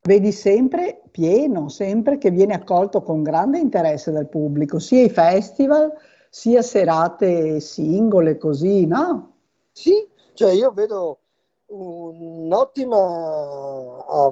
vedi 0.03 0.33
sempre 0.33 1.03
pieno, 1.11 1.69
sempre 1.69 2.19
che 2.19 2.31
viene 2.31 2.55
accolto 2.55 3.03
con 3.03 3.23
grande 3.23 3.59
interesse 3.59 4.11
dal 4.11 4.29
pubblico, 4.29 4.79
sia 4.79 5.03
i 5.03 5.11
festival, 5.11 5.93
sia 6.35 6.63
serate 6.63 7.61
singole, 7.61 8.39
così, 8.39 8.87
no? 8.87 9.35
Sì, 9.71 10.09
cioè 10.33 10.53
io 10.53 10.71
vedo 10.71 11.19
un'ottima 11.67 12.97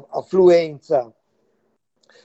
affluenza. 0.08 1.12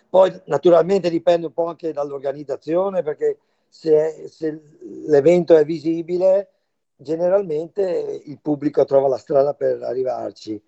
Poi 0.09 0.41
naturalmente 0.45 1.09
dipende 1.09 1.47
un 1.47 1.53
po' 1.53 1.65
anche 1.65 1.91
dall'organizzazione, 1.91 3.03
perché 3.03 3.37
se, 3.67 4.29
se 4.29 4.61
l'evento 5.07 5.57
è 5.57 5.65
visibile, 5.65 6.51
generalmente 6.95 8.21
il 8.23 8.39
pubblico 8.41 8.85
trova 8.85 9.09
la 9.09 9.17
strada 9.17 9.55
per 9.55 9.83
arrivarci. 9.83 10.63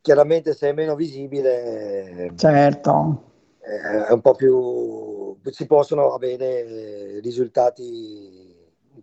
Chiaramente 0.00 0.54
se 0.54 0.68
è 0.68 0.72
meno 0.72 0.94
visibile 0.94 2.32
Certo. 2.36 3.22
eh, 3.62 4.06
è 4.06 4.12
un 4.12 4.20
po' 4.20 4.36
più 4.36 5.36
si 5.50 5.66
possono 5.66 6.14
avere 6.14 7.20
risultati 7.20 8.43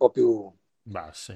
po' 0.02 0.10
più 0.12 0.52
Bassi. 0.84 1.34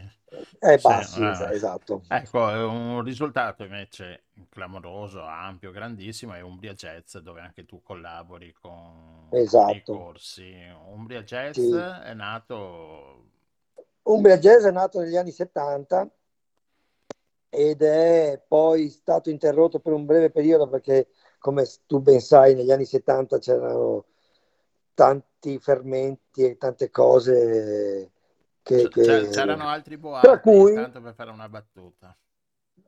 eh, 0.62 0.78
Sì, 0.78 0.82
bassi, 0.82 1.22
eh. 1.22 1.46
esatto. 1.48 2.02
Ecco, 2.08 2.50
è 2.50 2.64
un 2.64 3.02
risultato 3.04 3.64
invece 3.64 4.26
clamoroso, 4.50 5.24
ampio, 5.24 5.72
grandissimo 5.72 6.34
è 6.34 6.42
Umbria 6.42 6.74
Jazz, 6.74 7.18
dove 7.18 7.42
anche 7.42 7.66
tu 7.66 7.82
collabori 7.82 8.54
con, 8.54 9.42
con 9.56 9.74
i 9.74 9.84
Esatto. 9.84 9.84
corsi. 9.84 10.54
Umbria 10.88 11.24
Jazz 11.24 11.72
Sì. 11.72 11.72
è 11.74 12.14
nato 12.14 13.32
Umbria 14.04 14.38
Jazz 14.38 14.64
è 14.64 14.72
nato 14.72 15.00
negli 15.02 15.18
anni 15.18 15.32
70 15.32 16.10
ed 17.50 17.82
è 17.82 18.44
poi 18.48 18.90
stato 18.90 19.30
interrotto 19.30 19.80
per 19.80 19.94
un 19.94 20.06
breve 20.06 20.30
periodo 20.32 20.68
perché, 20.68 21.08
come 21.40 21.66
tu 21.86 22.00
ben 22.02 22.20
sai, 22.20 22.54
negli 22.56 22.72
anni 22.72 22.86
70 22.86 23.40
c'erano 23.40 24.06
tanti 24.94 25.60
fermenti 25.60 26.44
e 26.44 26.58
tante 26.58 26.90
cose 26.90 28.12
che... 28.66 28.88
che... 28.90 29.30
C'erano 29.30 29.68
altri 29.68 29.96
boati, 29.96 30.26
tra 30.26 30.40
cui... 30.40 30.74
tanto 30.74 31.00
per 31.00 31.14
fare 31.14 31.30
una 31.30 31.48
battuta. 31.48 32.18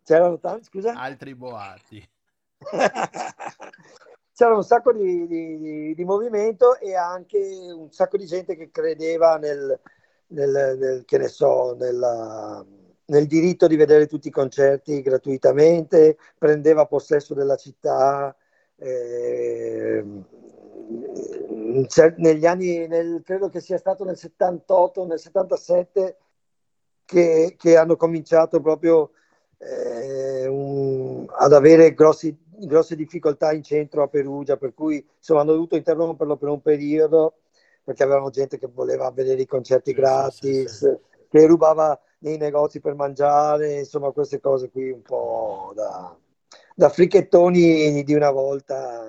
C'erano 0.03 0.39
tanti, 0.39 0.63
scusa? 0.63 0.93
Altri 0.93 1.35
boati. 1.35 2.09
C'era 4.33 4.55
un 4.55 4.63
sacco 4.63 4.91
di, 4.91 5.27
di, 5.27 5.93
di, 5.93 6.03
movimento 6.03 6.79
e 6.79 6.95
anche 6.95 7.37
un 7.73 7.91
sacco 7.91 8.17
di 8.17 8.25
gente 8.25 8.55
che 8.55 8.71
credeva 8.71 9.37
nel, 9.37 9.79
nel, 10.27 10.77
nel 10.79 11.05
che 11.05 11.17
ne 11.17 11.27
so, 11.27 11.75
nella, 11.75 12.63
nel 13.05 13.27
diritto 13.27 13.67
di 13.67 13.75
vedere 13.75 14.07
tutti 14.07 14.29
i 14.29 14.31
concerti 14.31 15.01
gratuitamente, 15.01 16.17
prendeva 16.37 16.87
possesso 16.87 17.33
della 17.33 17.55
città. 17.55 18.35
Eh, 18.75 20.03
negli 22.17 22.45
anni, 22.45 22.87
nel, 22.87 23.21
credo 23.23 23.49
che 23.49 23.59
sia 23.59 23.77
stato 23.77 24.03
nel 24.03 24.17
78, 24.17 25.05
nel 25.05 25.19
77, 25.19 26.17
che, 27.05 27.55
che 27.57 27.77
hanno 27.77 27.95
cominciato 27.95 28.59
proprio 28.61 29.11
eh, 29.57 30.47
un, 30.47 31.25
ad 31.29 31.53
avere 31.53 31.93
grossi 31.93 32.35
grosse 32.59 32.95
difficoltà 32.95 33.53
in 33.53 33.61
centro 33.61 34.01
a 34.01 34.07
Perugia, 34.07 34.57
per 34.57 34.73
cui 34.73 35.05
insomma, 35.17 35.41
hanno 35.41 35.53
dovuto 35.53 35.75
interromperlo 35.75 36.37
per 36.37 36.49
un 36.49 36.61
periodo 36.61 37.35
perché 37.83 38.03
avevano 38.03 38.29
gente 38.29 38.57
che 38.57 38.67
voleva 38.67 39.09
vedere 39.11 39.41
i 39.41 39.45
concerti 39.45 39.93
gratis, 39.93 40.39
sì, 40.39 40.67
sì, 40.67 40.85
sì. 40.85 40.97
che 41.29 41.45
rubava 41.45 41.97
nei 42.19 42.37
negozi 42.37 42.81
per 42.81 42.95
mangiare, 42.95 43.79
insomma 43.79 44.11
queste 44.11 44.41
cose 44.41 44.69
qui 44.69 44.89
un 44.89 45.01
po' 45.03 45.71
da, 45.73 46.13
da 46.75 46.89
fricchettoni 46.89 48.03
di 48.03 48.13
una 48.13 48.31
volta 48.31 49.05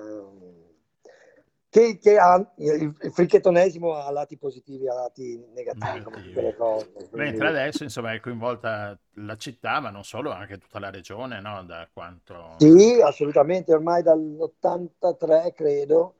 che, 1.69 1.99
che 1.99 2.17
ha, 2.17 2.35
il, 2.57 2.95
il 2.99 3.11
fricchettonesimo 3.11 3.93
ha 3.93 4.09
lati 4.11 4.37
positivi 4.37 4.85
e 4.85 4.93
lati 4.93 5.45
negativi, 5.53 6.01
come 6.01 6.23
tutte 6.23 6.41
le 6.41 6.55
cose. 6.55 6.91
Quindi... 6.91 7.15
Mentre 7.15 7.47
adesso 7.47 7.83
insomma 7.83 8.13
è 8.13 8.19
coinvolta 8.19 8.97
la 9.15 9.35
città, 9.37 9.79
ma 9.79 9.89
non 9.91 10.03
solo, 10.03 10.31
anche 10.31 10.57
tutta 10.57 10.79
la 10.79 10.89
regione, 10.89 11.39
no? 11.39 11.63
Da 11.63 11.87
quanto... 11.93 12.55
Sì, 12.57 12.99
assolutamente, 13.01 13.73
ormai 13.73 14.01
dall'83 14.01 15.53
credo 15.53 16.15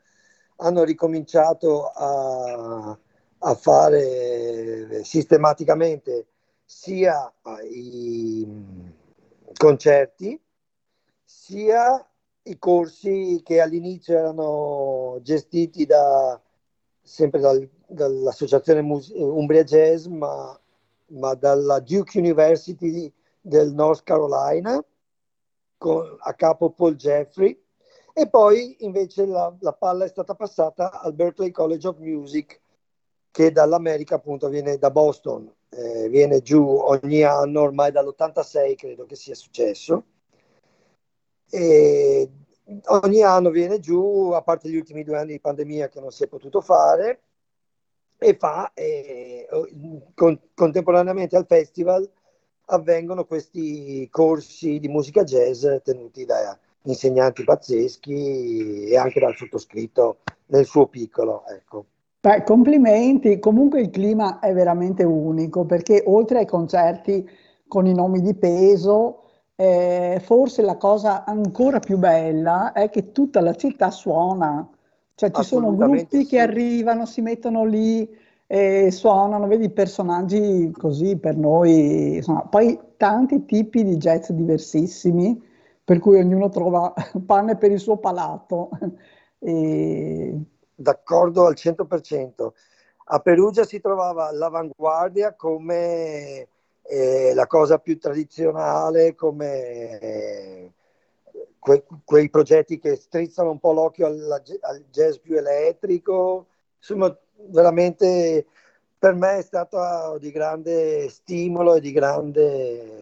hanno 0.58 0.84
ricominciato 0.84 1.88
a, 1.88 2.98
a 3.40 3.56
fare 3.56 5.04
sistematicamente 5.04 6.28
sia 6.64 7.34
i 7.72 8.48
concerti 9.58 10.40
sia 11.24 12.09
i 12.44 12.58
corsi 12.58 13.42
che 13.44 13.60
all'inizio 13.60 14.18
erano 14.18 15.20
gestiti 15.22 15.86
da, 15.86 16.40
sempre 17.02 17.40
dal, 17.40 17.70
dall'associazione 17.88 18.82
Mus- 18.82 19.12
Umbria 19.14 19.64
Jazz, 19.64 20.06
ma, 20.06 20.60
ma, 21.08 21.34
dalla 21.36 21.80
Duke 21.80 22.18
University 22.18 23.12
del 23.42 23.74
North 23.74 24.04
Carolina, 24.04 24.84
con, 25.78 26.18
a 26.20 26.34
capo 26.34 26.72
Paul 26.72 26.96
Jeffrey, 26.96 27.62
e 28.14 28.28
poi 28.28 28.78
invece 28.80 29.26
la, 29.26 29.56
la 29.60 29.74
palla 29.74 30.06
è 30.06 30.10
stata 30.10 30.36
passata 30.36 31.02
al 31.02 31.14
Berkeley 31.14 31.52
College 31.52 31.88
of 31.88 31.98
Music, 32.00 32.60
che 33.32 33.52
dall'America 33.52 34.16
appunto 34.16 34.50
viene 34.50 34.78
da 34.78 34.90
Boston, 34.90 35.52
eh, 35.70 36.10
viene 36.10 36.42
giù 36.42 36.66
ogni 36.66 37.24
anno, 37.24 37.62
ormai 37.62 37.92
dall'86 37.92 38.76
credo 38.76 39.06
che 39.06 39.16
sia 39.16 39.36
successo 39.36 40.04
e 41.50 42.30
ogni 42.86 43.22
anno 43.24 43.50
viene 43.50 43.80
giù, 43.80 44.32
a 44.34 44.42
parte 44.42 44.70
gli 44.70 44.76
ultimi 44.76 45.04
due 45.04 45.18
anni 45.18 45.34
di 45.34 45.40
pandemia 45.40 45.90
che 45.90 46.00
non 46.00 46.12
si 46.12 46.24
è 46.24 46.28
potuto 46.28 46.62
fare, 46.62 47.22
e 48.18 48.36
fa 48.38 48.72
eh, 48.74 49.48
con, 50.14 50.40
contemporaneamente 50.54 51.38
al 51.38 51.46
festival 51.48 52.08
avvengono 52.66 53.26
questi 53.26 54.08
corsi 54.12 54.80
di 54.80 54.90
musica 54.90 55.24
jazz 55.24 55.66
tenuti 55.84 56.26
da 56.26 56.58
insegnanti 56.84 57.44
pazzeschi 57.44 58.90
e 58.90 58.98
anche 58.98 59.20
dal 59.20 59.36
sottoscritto 59.36 60.18
nel 60.48 60.66
suo 60.66 60.88
piccolo. 60.88 61.44
Ecco. 61.48 61.86
Beh, 62.20 62.44
complimenti, 62.44 63.40
comunque 63.40 63.82
il 63.82 63.90
clima 63.90 64.40
è 64.40 64.54
veramente 64.54 65.04
unico 65.04 65.66
perché 65.66 66.04
oltre 66.06 66.40
ai 66.40 66.46
concerti 66.46 67.28
con 67.68 67.86
i 67.86 67.94
nomi 67.94 68.22
di 68.22 68.36
peso, 68.36 69.29
eh, 69.62 70.22
forse 70.24 70.62
la 70.62 70.78
cosa 70.78 71.26
ancora 71.26 71.80
più 71.80 71.98
bella 71.98 72.72
è 72.72 72.90
che 72.90 73.12
tutta 73.12 73.42
la 73.42 73.54
città 73.56 73.92
suona, 73.92 74.66
cioè 75.16 75.32
ci 75.32 75.44
sono 75.44 75.76
gruppi 75.76 76.22
sì. 76.22 76.26
che 76.28 76.40
arrivano, 76.40 77.06
si 77.06 77.20
mettono 77.20 77.66
lì 77.66 78.10
e 78.48 78.90
suonano, 78.90 79.48
vedi 79.48 79.70
personaggi 79.70 80.72
così 80.72 81.18
per 81.18 81.36
noi, 81.36 82.16
insomma, 82.16 82.44
poi 82.44 82.80
tanti 82.96 83.44
tipi 83.44 83.84
di 83.84 83.98
jazz 83.98 84.30
diversissimi, 84.30 85.44
per 85.84 86.00
cui 86.00 86.20
ognuno 86.20 86.48
trova 86.48 86.94
pane 87.26 87.58
per 87.58 87.72
il 87.72 87.80
suo 87.80 87.98
palato. 87.98 88.70
E... 89.42 90.38
D'accordo 90.76 91.46
al 91.46 91.54
100%. 91.56 92.50
A 93.06 93.20
Perugia 93.20 93.64
si 93.64 93.80
trovava 93.80 94.34
l'avanguardia 94.34 95.34
come 95.34 96.46
eh, 96.90 97.34
la 97.36 97.46
cosa 97.46 97.78
più 97.78 98.00
tradizionale 98.00 99.14
come 99.14 100.00
eh, 100.00 100.72
que, 101.60 101.86
quei 102.04 102.30
progetti 102.30 102.80
che 102.80 102.96
strizzano 102.96 103.52
un 103.52 103.60
po' 103.60 103.74
l'occhio 103.74 104.08
al, 104.08 104.42
al 104.62 104.84
jazz 104.90 105.18
più 105.18 105.38
elettrico, 105.38 106.48
insomma 106.78 107.16
veramente 107.50 108.48
per 108.98 109.14
me 109.14 109.38
è 109.38 109.42
stato 109.44 110.18
di 110.20 110.32
grande 110.32 111.08
stimolo 111.10 111.76
e 111.76 111.80
di 111.80 111.92
grande 111.92 113.00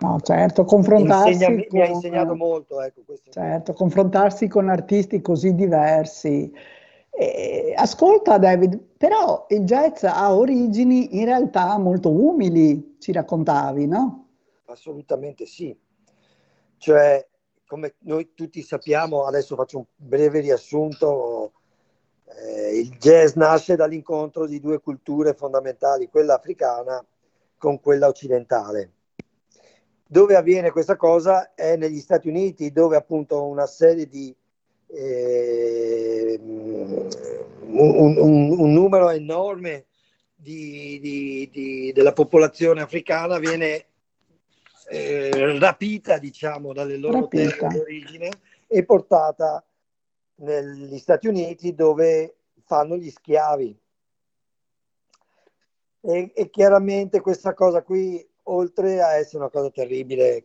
No, 0.00 0.18
certo, 0.20 0.64
confrontarsi 0.64 1.32
Insegna, 1.32 1.46
con, 1.46 1.66
mi 1.70 1.80
ha 1.80 1.86
insegnato 1.86 2.34
molto. 2.34 2.82
Ecco, 2.82 3.00
certo, 3.30 3.72
confrontarsi 3.72 4.48
con 4.48 4.68
artisti 4.68 5.22
così 5.22 5.54
diversi 5.54 6.52
eh, 7.16 7.74
ascolta 7.76 8.38
David, 8.38 8.78
però 8.96 9.46
il 9.50 9.64
jazz 9.64 10.02
ha 10.02 10.34
origini 10.34 11.18
in 11.18 11.26
realtà 11.26 11.78
molto 11.78 12.10
umili, 12.10 12.96
ci 12.98 13.12
raccontavi, 13.12 13.86
no? 13.86 14.28
Assolutamente 14.66 15.46
sì. 15.46 15.76
Cioè, 16.76 17.26
come 17.66 17.94
noi 18.00 18.32
tutti 18.34 18.62
sappiamo, 18.62 19.24
adesso 19.24 19.54
faccio 19.54 19.78
un 19.78 19.84
breve 19.94 20.40
riassunto, 20.40 21.52
eh, 22.26 22.78
il 22.78 22.96
jazz 22.98 23.34
nasce 23.34 23.76
dall'incontro 23.76 24.46
di 24.46 24.60
due 24.60 24.80
culture 24.80 25.34
fondamentali, 25.34 26.08
quella 26.08 26.34
africana 26.34 27.04
con 27.56 27.80
quella 27.80 28.08
occidentale. 28.08 28.92
Dove 30.06 30.36
avviene 30.36 30.70
questa 30.70 30.96
cosa 30.96 31.54
è 31.54 31.76
negli 31.76 32.00
Stati 32.00 32.28
Uniti, 32.28 32.72
dove 32.72 32.96
appunto 32.96 33.46
una 33.46 33.66
serie 33.66 34.06
di 34.06 34.34
eh, 34.86 36.38
un, 36.40 38.16
un, 38.18 38.58
un, 38.58 38.72
numero 38.72 39.10
enorme 39.10 39.86
di, 40.34 40.98
di, 41.00 41.50
di, 41.52 41.92
della 41.92 42.12
popolazione 42.12 42.80
africana 42.80 43.38
viene 43.38 43.86
eh, 44.88 45.58
rapita, 45.58 46.18
diciamo, 46.18 46.72
dalle 46.72 46.96
loro 46.96 47.20
rapita. 47.22 47.50
terre 47.50 47.68
di 47.68 47.78
origine 47.78 48.28
e 48.66 48.84
portata 48.84 49.64
negli 50.36 50.98
Stati 50.98 51.26
Uniti 51.26 51.74
dove 51.74 52.36
fanno 52.64 52.96
gli 52.96 53.10
schiavi. 53.10 53.78
E, 56.00 56.32
e 56.34 56.50
chiaramente 56.50 57.20
questa 57.20 57.54
cosa 57.54 57.82
qui, 57.82 58.26
oltre 58.44 59.00
a 59.00 59.14
essere 59.16 59.38
una 59.38 59.48
cosa 59.48 59.70
terribile 59.70 60.44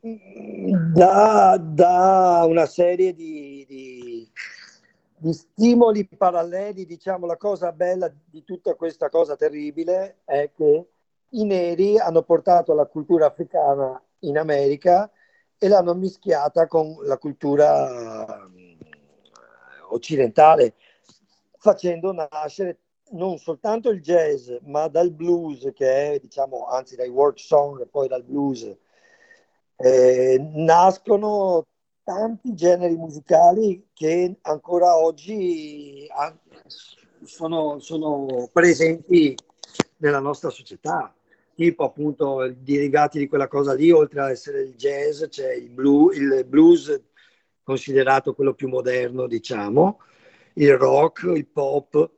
da, 0.00 1.56
da 1.58 2.44
una 2.46 2.66
serie 2.66 3.14
di, 3.14 3.64
di, 3.68 4.30
di, 5.16 5.32
stimoli 5.32 6.06
paralleli, 6.06 6.86
diciamo 6.86 7.26
la 7.26 7.36
cosa 7.36 7.72
bella 7.72 8.12
di 8.24 8.44
tutta 8.44 8.74
questa 8.74 9.08
cosa 9.08 9.36
terribile 9.36 10.18
è 10.24 10.50
che 10.54 10.86
i 11.30 11.44
neri 11.44 11.98
hanno 11.98 12.22
portato 12.22 12.74
la 12.74 12.86
cultura 12.86 13.26
africana 13.26 14.00
in 14.20 14.38
America 14.38 15.10
e 15.58 15.68
l'hanno 15.68 15.94
mischiata 15.94 16.66
con 16.66 16.96
la 17.02 17.18
cultura 17.18 18.46
eh, 18.46 18.76
occidentale, 19.90 20.74
facendo 21.58 22.12
nascere 22.12 22.78
non 23.10 23.38
soltanto 23.38 23.88
il 23.90 24.00
jazz, 24.00 24.50
ma 24.64 24.86
dal 24.88 25.10
blues, 25.10 25.70
che 25.74 26.12
è, 26.12 26.18
diciamo, 26.18 26.66
anzi 26.66 26.94
dai 26.94 27.08
work 27.08 27.38
song 27.38 27.80
e 27.80 27.86
poi 27.86 28.06
dal 28.06 28.22
blues, 28.22 28.76
eh, 29.78 30.38
nascono 30.54 31.66
tanti 32.02 32.54
generi 32.54 32.96
musicali 32.96 33.88
che 33.92 34.36
ancora 34.42 34.96
oggi 34.96 36.06
sono, 37.24 37.78
sono 37.78 38.48
presenti 38.52 39.36
nella 39.98 40.20
nostra 40.20 40.50
società, 40.50 41.14
tipo 41.54 41.84
appunto 41.84 42.52
derivati 42.56 43.18
di 43.18 43.28
quella 43.28 43.48
cosa 43.48 43.74
lì, 43.74 43.90
oltre 43.90 44.20
ad 44.20 44.30
essere 44.30 44.62
il 44.62 44.74
jazz, 44.74 45.24
c'è 45.24 45.52
il, 45.52 45.68
blues, 45.70 46.16
il 46.16 46.44
blues 46.46 47.00
considerato 47.62 48.34
quello 48.34 48.54
più 48.54 48.68
moderno, 48.68 49.26
diciamo, 49.26 50.00
il 50.54 50.76
rock, 50.76 51.24
il 51.34 51.46
pop, 51.46 52.10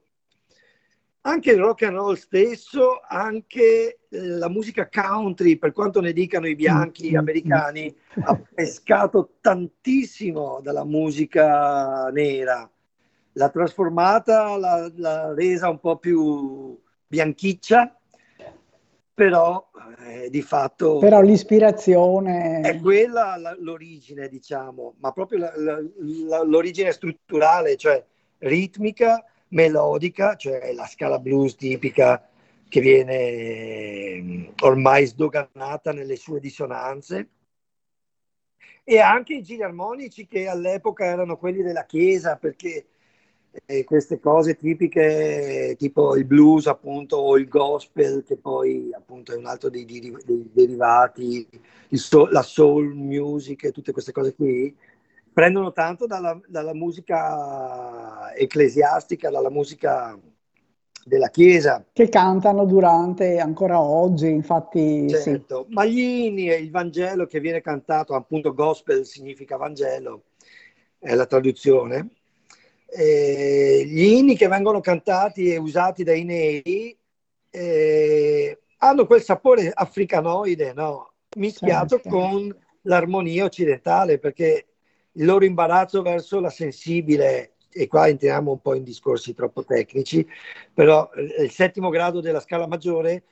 anche 1.22 1.51
il 1.51 1.59
rock 1.59 1.82
and 1.82 1.97
roll 1.97 2.14
stesso, 2.14 3.01
anche 3.06 4.01
la 4.09 4.48
musica 4.48 4.88
country, 4.88 5.56
per 5.56 5.72
quanto 5.72 6.01
ne 6.01 6.12
dicano 6.12 6.47
i 6.47 6.55
bianchi 6.55 7.14
americani, 7.14 7.94
ha 8.22 8.40
pescato 8.55 9.34
tantissimo 9.40 10.60
dalla 10.62 10.84
musica 10.84 12.09
nera. 12.10 12.68
L'ha 13.34 13.48
trasformata, 13.48 14.56
l'ha, 14.56 14.90
l'ha 14.94 15.34
resa 15.34 15.68
un 15.68 15.78
po' 15.78 15.98
più 15.98 16.78
bianchiccia, 17.06 17.97
però 19.12 19.70
eh, 20.06 20.30
di 20.30 20.42
fatto... 20.42 20.98
Però 20.98 21.20
l'ispirazione... 21.20 22.60
È 22.62 22.80
quella 22.80 23.36
la, 23.36 23.55
l'origine, 23.60 24.28
diciamo, 24.28 24.94
ma 24.98 25.12
proprio 25.12 25.38
la, 25.38 25.52
la, 25.56 26.42
l'origine 26.42 26.90
strutturale, 26.90 27.76
cioè 27.76 28.02
ritmica, 28.38 29.22
melodica, 29.51 30.36
cioè 30.36 30.72
la 30.72 30.86
scala 30.86 31.18
blues 31.18 31.55
tipica 31.56 32.28
che 32.68 32.81
viene 32.81 34.20
mm, 34.20 34.44
ormai 34.62 35.06
sdoganata 35.06 35.93
nelle 35.93 36.16
sue 36.16 36.40
dissonanze, 36.40 37.28
e 38.85 38.98
anche 38.98 39.35
i 39.35 39.43
giri 39.43 39.62
armonici 39.62 40.27
che 40.27 40.48
all'epoca 40.48 41.05
erano 41.05 41.36
quelli 41.36 41.62
della 41.62 41.85
chiesa, 41.85 42.36
perché 42.36 42.86
eh, 43.66 43.85
queste 43.85 44.20
cose 44.20 44.56
tipiche 44.56 45.74
tipo 45.78 46.16
il 46.16 46.24
blues 46.24 46.66
appunto 46.66 47.16
o 47.16 47.36
il 47.36 47.48
gospel 47.48 48.22
che 48.24 48.36
poi 48.36 48.90
appunto 48.94 49.32
è 49.32 49.36
un 49.36 49.47
altro 49.47 49.68
dei, 49.70 49.85
dei, 49.85 50.14
dei 50.24 50.51
derivati, 50.52 51.47
soul, 51.90 52.31
la 52.31 52.43
soul 52.43 52.94
music 52.94 53.64
e 53.64 53.72
tutte 53.72 53.93
queste 53.93 54.12
cose 54.12 54.35
qui 54.35 54.74
prendono 55.32 55.73
tanto 55.73 56.07
dalla, 56.07 56.39
dalla 56.47 56.74
musica 56.74 58.32
ecclesiastica, 58.35 59.31
dalla 59.31 59.51
musica 59.51 60.19
della 61.05 61.28
Chiesa. 61.28 61.85
Che 61.93 62.09
cantano 62.09 62.65
durante, 62.65 63.39
ancora 63.39 63.81
oggi, 63.81 64.28
infatti. 64.28 65.09
Certo, 65.09 65.66
sì. 65.69 65.74
ma 65.74 65.85
gli 65.85 65.98
inni 65.98 66.51
e 66.51 66.57
il 66.57 66.70
Vangelo 66.70 67.27
che 67.27 67.40
viene 67.40 67.61
cantato, 67.61 68.15
appunto 68.15 68.55
gospel 68.55 69.05
significa 69.05 69.57
Vangelo, 69.57 70.24
è 70.98 71.15
la 71.15 71.27
traduzione. 71.27 72.11
E 72.86 73.85
gli 73.86 74.02
inni 74.02 74.36
che 74.36 74.48
vengono 74.48 74.81
cantati 74.81 75.52
e 75.52 75.59
usati 75.59 76.02
dai 76.02 76.24
neri 76.24 76.97
eh, 77.51 78.59
hanno 78.78 79.07
quel 79.07 79.23
sapore 79.23 79.70
africanoide, 79.73 80.73
no? 80.73 81.12
mischiato 81.36 82.01
certo. 82.01 82.09
con 82.09 82.57
l'armonia 82.82 83.44
occidentale, 83.44 84.19
perché 84.19 84.66
il 85.12 85.24
loro 85.24 85.44
imbarazzo 85.44 86.02
verso 86.02 86.40
la 86.40 86.50
sensibile, 86.50 87.54
e 87.72 87.86
qua 87.86 88.08
entriamo 88.08 88.52
un 88.52 88.60
po' 88.60 88.74
in 88.74 88.82
discorsi 88.82 89.34
troppo 89.34 89.64
tecnici, 89.64 90.26
però 90.72 91.10
eh, 91.14 91.42
il 91.44 91.50
settimo 91.50 91.88
grado 91.88 92.20
della 92.20 92.40
scala 92.40 92.66
maggiore 92.66 93.24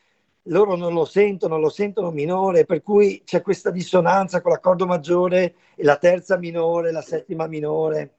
loro 0.48 0.76
non 0.76 0.92
lo 0.92 1.05
sentono, 1.05 1.59
lo 1.59 1.68
sentono 1.68 2.10
minore, 2.10 2.64
per 2.64 2.82
cui 2.82 3.22
c'è 3.24 3.42
questa 3.42 3.70
dissonanza 3.70 4.40
con 4.40 4.52
l'accordo 4.52 4.86
maggiore 4.86 5.55
e 5.74 5.84
la 5.84 5.96
terza 5.96 6.38
minore, 6.38 6.90
la 6.90 7.02
settima 7.02 7.46
minore, 7.46 8.14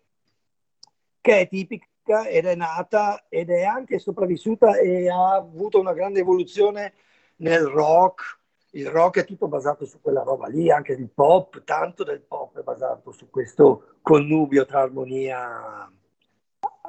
che 1.22 1.40
è 1.40 1.48
tipica 1.48 2.27
ed 2.27 2.45
è 2.45 2.56
nata 2.56 3.26
ed 3.30 3.49
è 3.49 3.64
anche 3.64 3.99
sopravvissuta 3.99 4.77
e 4.77 5.10
ha 5.10 5.34
avuto 5.36 5.80
una 5.80 5.94
grande 5.94 6.19
evoluzione 6.19 6.94
nel 7.38 7.65
rock, 7.65 8.39
il 8.72 8.88
rock 8.88 9.20
è 9.20 9.26
tutto 9.26 9.48
basato 9.48 9.86
su 9.86 10.00
quella 10.02 10.24
roba 10.24 10.48
lì, 10.48 10.72
anche 10.72 10.94
il 10.94 11.10
pop, 11.10 11.64
tanto 11.64 12.04
del 12.04 12.22
pop 12.22 12.60
è 12.60 12.64
basato 12.64 13.12
su 13.12 13.30
questo 13.30 13.96
connubio 14.02 14.66
tra 14.66 14.82
armonia 14.82 15.91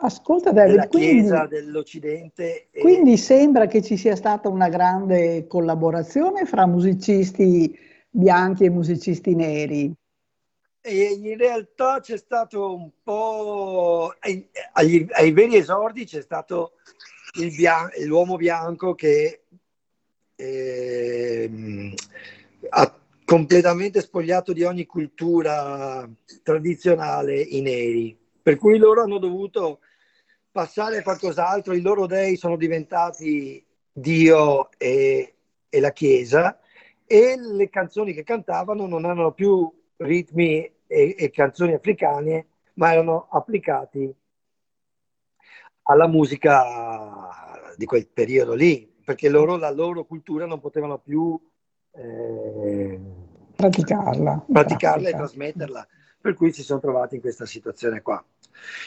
Ascolta 0.02 0.50
David, 0.50 0.70
della 0.70 0.86
Chiesa, 0.86 1.46
quindi, 1.46 1.64
dell'Occidente. 1.64 2.68
E... 2.70 2.80
Quindi 2.80 3.16
sembra 3.16 3.66
che 3.66 3.82
ci 3.82 3.96
sia 3.96 4.16
stata 4.16 4.48
una 4.48 4.68
grande 4.68 5.46
collaborazione 5.46 6.46
fra 6.46 6.66
musicisti 6.66 7.78
bianchi 8.08 8.64
e 8.64 8.70
musicisti 8.70 9.34
neri. 9.34 9.92
E 10.80 11.02
in 11.22 11.36
realtà 11.36 12.00
c'è 12.00 12.16
stato 12.16 12.74
un 12.74 12.90
po', 13.02 14.14
ai, 14.20 14.48
ai, 14.72 15.06
ai 15.10 15.32
veri 15.32 15.56
esordi 15.56 16.06
c'è 16.06 16.22
stato 16.22 16.72
il 17.38 17.54
bian- 17.54 17.90
l'uomo 18.06 18.36
bianco 18.36 18.94
che 18.94 19.42
eh, 20.40 21.94
completamente 23.24 24.00
spogliato 24.00 24.52
di 24.52 24.64
ogni 24.64 24.86
cultura 24.86 26.08
tradizionale 26.42 27.40
i 27.40 27.60
neri, 27.60 28.18
per 28.42 28.56
cui 28.56 28.78
loro 28.78 29.02
hanno 29.02 29.18
dovuto 29.18 29.80
passare 30.50 30.98
a 30.98 31.02
qualcos'altro, 31.02 31.74
i 31.74 31.80
loro 31.80 32.06
dei 32.06 32.36
sono 32.36 32.56
diventati 32.56 33.64
Dio 33.92 34.70
e, 34.76 35.34
e 35.68 35.80
la 35.80 35.92
Chiesa 35.92 36.58
e 37.06 37.36
le 37.38 37.68
canzoni 37.68 38.12
che 38.12 38.24
cantavano 38.24 38.86
non 38.86 39.04
erano 39.04 39.32
più 39.32 39.70
ritmi 39.98 40.68
e, 40.86 41.14
e 41.16 41.30
canzoni 41.30 41.74
africane, 41.74 42.46
ma 42.74 42.92
erano 42.92 43.28
applicati 43.30 44.12
alla 45.82 46.08
musica 46.08 47.74
di 47.76 47.84
quel 47.84 48.08
periodo 48.08 48.54
lì, 48.54 48.89
perché 49.10 49.28
loro, 49.28 49.56
la 49.56 49.72
loro 49.72 50.04
cultura 50.04 50.46
non 50.46 50.60
potevano 50.60 50.98
più 50.98 51.36
eh, 51.94 53.00
praticarla, 53.56 54.44
praticarla 54.52 55.08
e 55.08 55.12
trasmetterla, 55.12 55.86
per 56.20 56.34
cui 56.34 56.52
si 56.52 56.62
sono 56.62 56.78
trovati 56.78 57.16
in 57.16 57.20
questa 57.20 57.44
situazione 57.44 58.02
qua. 58.02 58.24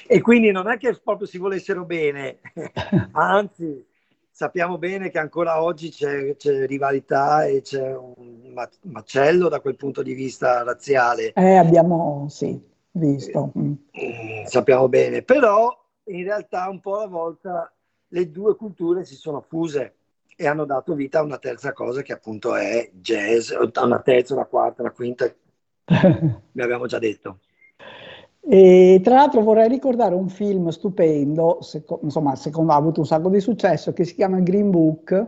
E 0.07 0.21
quindi 0.21 0.51
non 0.51 0.69
è 0.69 0.77
che 0.77 0.97
proprio 1.03 1.27
si 1.27 1.37
volessero 1.37 1.83
bene, 1.83 2.39
anzi 3.11 3.85
sappiamo 4.31 4.77
bene 4.77 5.11
che 5.11 5.19
ancora 5.19 5.61
oggi 5.61 5.89
c'è, 5.89 6.37
c'è, 6.37 6.67
rivalità 6.67 7.43
e 7.43 7.59
c'è 7.59 7.93
un 7.93 8.53
macello 8.83 9.49
da 9.49 9.59
quel 9.59 9.75
punto 9.75 10.01
di 10.01 10.13
vista 10.13 10.63
razziale. 10.63 11.33
Eh, 11.33 11.57
abbiamo, 11.57 12.27
sì, 12.29 12.57
visto. 12.91 13.51
Mm. 13.59 13.73
Eh, 13.91 14.43
sappiamo 14.47 14.87
bene, 14.87 15.21
però 15.21 15.69
in 16.05 16.23
realtà 16.23 16.69
un 16.69 16.79
po' 16.79 16.99
alla 16.99 17.07
volta 17.07 17.73
le 18.13 18.31
due 18.31 18.55
culture 18.55 19.03
si 19.03 19.15
sono 19.15 19.41
fuse 19.41 19.95
e 20.35 20.47
hanno 20.47 20.65
dato 20.65 20.93
vita 20.93 21.19
a 21.19 21.23
una 21.23 21.37
terza 21.37 21.73
cosa 21.73 22.01
che 22.01 22.13
appunto 22.13 22.55
è 22.55 22.89
jazz, 22.93 23.51
una 23.51 23.99
terza, 24.01 24.33
una 24.33 24.45
quarta, 24.45 24.81
una 24.81 24.91
quinta, 24.91 25.31
ne 25.85 26.63
abbiamo 26.63 26.85
già 26.85 26.99
detto. 26.99 27.39
E 28.45 28.99
tra 29.01 29.15
l'altro 29.15 29.41
vorrei 29.41 29.69
ricordare 29.69 30.15
un 30.15 30.27
film 30.27 30.67
stupendo, 30.67 31.61
seco- 31.61 32.01
insomma, 32.03 32.35
secondo 32.35 32.73
ha 32.73 32.75
avuto 32.75 32.99
un 32.99 33.05
sacco 33.05 33.29
di 33.29 33.39
successo, 33.39 33.93
che 33.93 34.03
si 34.03 34.15
chiama 34.15 34.39
Green 34.41 34.69
Book, 34.69 35.27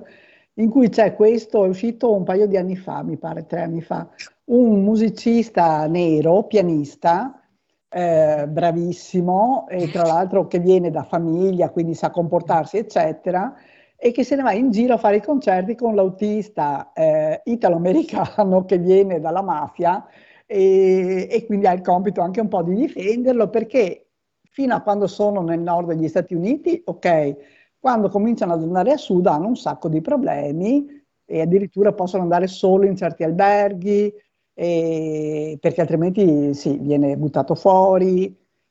in 0.56 0.70
cui 0.70 0.90
c'è 0.90 1.16
questo, 1.16 1.64
è 1.64 1.68
uscito 1.68 2.14
un 2.14 2.24
paio 2.24 2.46
di 2.46 2.58
anni 2.58 2.76
fa, 2.76 3.04
mi 3.04 3.18
pare 3.18 3.46
tre 3.46 3.62
anni 3.62 3.82
fa, 3.82 4.10
un 4.46 4.84
musicista 4.84 5.88
nero, 5.88 6.44
pianista, 6.44 7.42
eh, 7.88 8.46
bravissimo, 8.50 9.68
e 9.70 9.90
tra 9.90 10.04
l'altro 10.04 10.48
che 10.48 10.60
viene 10.60 10.92
da 10.92 11.04
famiglia, 11.04 11.70
quindi 11.70 11.94
sa 11.94 12.10
comportarsi, 12.10 12.78
eccetera, 12.78 13.54
e 13.98 14.12
che 14.12 14.24
se 14.24 14.36
ne 14.36 14.44
va 14.44 14.52
in 14.52 14.72
giro 14.72 14.94
a 14.94 14.98
fare 14.98 15.18
i 15.18 15.22
concerti 15.22 15.76
con 15.76 15.96
l'autista 15.96 16.92
eh, 16.94 17.42
italo-americano 17.46 18.66
che 18.66 18.78
viene 18.78 19.20
dalla 19.20 19.42
mafia 19.42 20.06
e, 20.46 21.28
e, 21.30 21.46
quindi 21.46 21.66
ha 21.66 21.72
il 21.72 21.82
compito 21.82 22.22
anche 22.22 22.42
un 22.42 22.48
po' 22.48 22.62
di 22.62 22.76
difenderlo 22.76 23.50
perché 23.50 24.10
fino 24.50 24.76
a 24.76 24.82
quando 24.82 25.08
sono 25.08 25.42
nel 25.42 25.60
nord 25.60 25.88
degli 25.88 26.08
Stati 26.08 26.34
Uniti, 26.34 26.82
ok, 26.86 27.36
quando 27.80 28.10
cominciano 28.10 28.54
ad 28.54 28.62
andare 28.62 28.92
a 28.92 28.98
sud 28.98 29.26
hanno 29.28 29.48
un 29.48 29.56
sacco 29.56 29.90
di 29.90 30.02
problemi 30.02 30.86
e 31.26 31.42
addirittura 31.42 31.94
possono 31.94 32.24
andare 32.24 32.48
solo 32.48 32.86
in 32.86 32.96
certi 32.96 33.24
alberghi 33.24 34.14
e, 34.54 35.58
perché 35.60 35.82
altrimenti 35.82 36.54
sì, 36.54 36.78
viene 36.78 37.18
buttato 37.18 37.56
fuori 37.56 38.26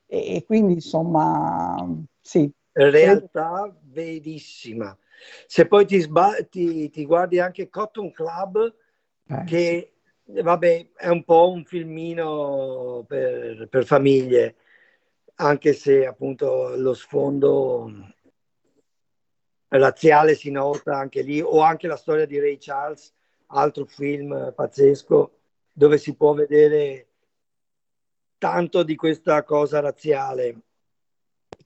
e, 0.07 0.37
e 0.37 0.45
quindi 0.47 0.75
insomma 0.75 1.87
sì. 2.21 2.51
Realtà 2.73 3.73
verissima. 3.83 4.97
Se 5.47 5.67
poi 5.67 5.87
ti, 5.87 6.01
sba- 6.01 6.43
ti, 6.49 6.91
ti 6.91 7.05
guardi 7.05 7.39
anche 7.39 7.69
Cotton 7.69 8.11
Club, 8.11 8.75
eh, 9.29 9.45
che 9.45 9.93
sì. 10.25 10.41
vabbè, 10.41 10.89
è 10.95 11.09
un 11.09 11.25
po' 11.25 11.51
un 11.51 11.65
filmino 11.65 13.05
per, 13.07 13.69
per, 13.69 13.85
famiglie, 13.85 14.57
anche 15.37 15.73
se 15.73 16.07
appunto 16.07 16.75
lo 16.77 16.95
sfondo 16.95 17.91
razziale 19.69 20.35
si 20.35 20.51
nota 20.51 20.97
anche 20.97 21.23
lì, 21.23 21.41
o 21.41 21.61
anche 21.61 21.87
la 21.87 21.97
storia 21.97 22.27
di 22.27 22.39
Ray 22.39 22.59
Charles, 22.59 23.13
altro 23.47 23.85
film 23.85 24.53
pazzesco, 24.55 25.39
dove 25.73 25.99
si 25.99 26.15
può 26.15 26.35
vedere 26.35 27.09
tanto 28.39 28.83
di 28.83 28.95
questa 28.95 29.43
cosa 29.43 29.81
razziale 29.81 30.61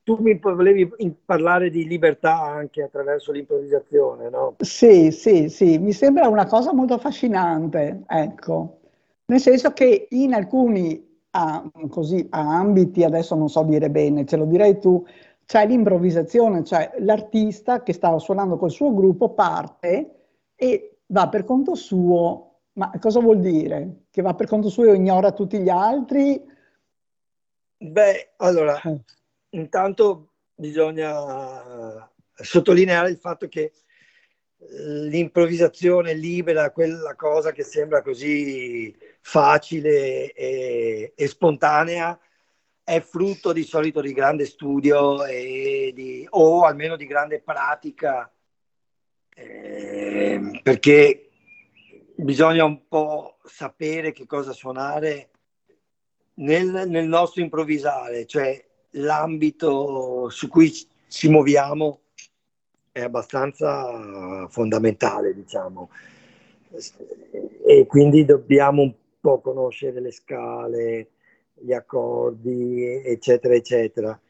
tu 0.09 0.17
mi 0.23 0.39
volevi 0.39 0.91
parlare 1.23 1.69
di 1.69 1.87
libertà 1.87 2.41
anche 2.41 2.83
attraverso 2.83 3.31
l'improvvisazione, 3.31 4.31
no? 4.31 4.55
Sì, 4.61 5.11
sì, 5.11 5.51
sì, 5.51 5.77
mi 5.77 5.93
sembra 5.93 6.29
una 6.29 6.47
cosa 6.47 6.73
molto 6.73 6.95
affascinante, 6.95 8.05
ecco, 8.07 8.79
nel 9.27 9.39
senso 9.39 9.73
che 9.75 10.07
in 10.09 10.33
alcuni 10.33 11.07
a, 11.33 11.63
così, 11.91 12.27
a 12.31 12.57
ambiti, 12.57 13.05
adesso 13.05 13.35
non 13.35 13.51
so 13.51 13.63
dire 13.65 13.91
bene, 13.91 14.25
ce 14.25 14.39
lo 14.39 14.47
direi 14.47 14.79
tu, 14.79 15.05
c'è 15.45 15.67
l'improvvisazione, 15.67 16.65
cioè 16.65 16.95
l'artista 17.01 17.83
che 17.83 17.93
stava 17.93 18.19
suonando 18.19 18.57
col 18.57 18.71
suo 18.71 18.95
gruppo 18.95 19.35
parte 19.35 20.15
e 20.55 21.01
va 21.09 21.29
per 21.29 21.45
conto 21.45 21.75
suo. 21.75 22.45
Ma 22.79 22.91
cosa 22.99 23.21
vuol 23.21 23.41
dire? 23.41 24.05
Che 24.11 24.23
va 24.23 24.33
per 24.33 24.47
conto 24.47 24.71
suo 24.71 24.85
e 24.85 24.95
ignora 24.95 25.33
tutti 25.33 25.59
gli 25.59 25.69
altri? 25.69 26.43
Beh, 27.77 28.33
allora, 28.37 28.81
eh. 28.81 29.01
Intanto 29.51 30.33
bisogna 30.55 32.11
sottolineare 32.35 33.11
il 33.11 33.19
fatto 33.19 33.49
che 33.49 33.73
l'improvvisazione 34.59 36.15
libera, 36.15 36.73
quella 36.73 37.15
cosa 37.15 37.53
che 37.53 37.63
sembra 37.63 38.03
così 38.03 38.95
facile 39.21 40.33
e, 40.33 41.13
e 41.15 41.27
spontanea, 41.27 42.19
è 42.83 43.01
frutto 43.01 43.53
di 43.53 43.63
solito 43.63 44.01
di 44.01 44.13
grande 44.13 44.47
studio 44.47 45.19
di, 45.27 46.27
o 46.31 46.65
almeno 46.65 46.97
di 46.97 47.07
grande 47.07 47.41
pratica, 47.41 48.33
eh, 49.35 50.61
perché 50.63 51.29
bisogna 52.17 52.65
un 52.65 52.89
po' 52.89 53.39
sapere 53.45 54.13
che 54.13 54.27
cosa 54.27 54.53
suonare 54.53 55.31
nel, 56.35 56.89
nel 56.89 57.07
nostro 57.07 57.43
improvvisare, 57.43 58.27
cioè 58.27 58.68
l'ambito 58.93 60.29
su 60.31 60.49
cui 60.49 60.73
ci 61.09 61.29
muoviamo 61.29 62.01
è 62.93 63.03
abbastanza 63.03 64.49
fondamentale, 64.49 65.35
diciamo. 65.35 65.91
E 67.67 67.87
quindi 67.87 68.25
dobbiamo 68.25 68.83
un 68.83 68.95
po' 69.21 69.41
conoscere 69.41 70.01
le 70.01 70.11
scale, 70.11 71.11
gli 71.55 71.73
accordi, 71.73 72.85
eccetera, 73.05 73.55
eccetera. 73.55 74.21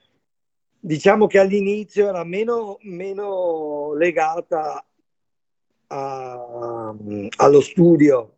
Diciamo 0.81 1.27
che 1.27 1.39
all'inizio 1.39 2.09
era 2.09 2.25
meno, 2.25 2.79
meno 2.83 3.95
legata 3.95 4.85
a, 5.89 6.95
allo 7.37 7.61
studio. 7.61 8.37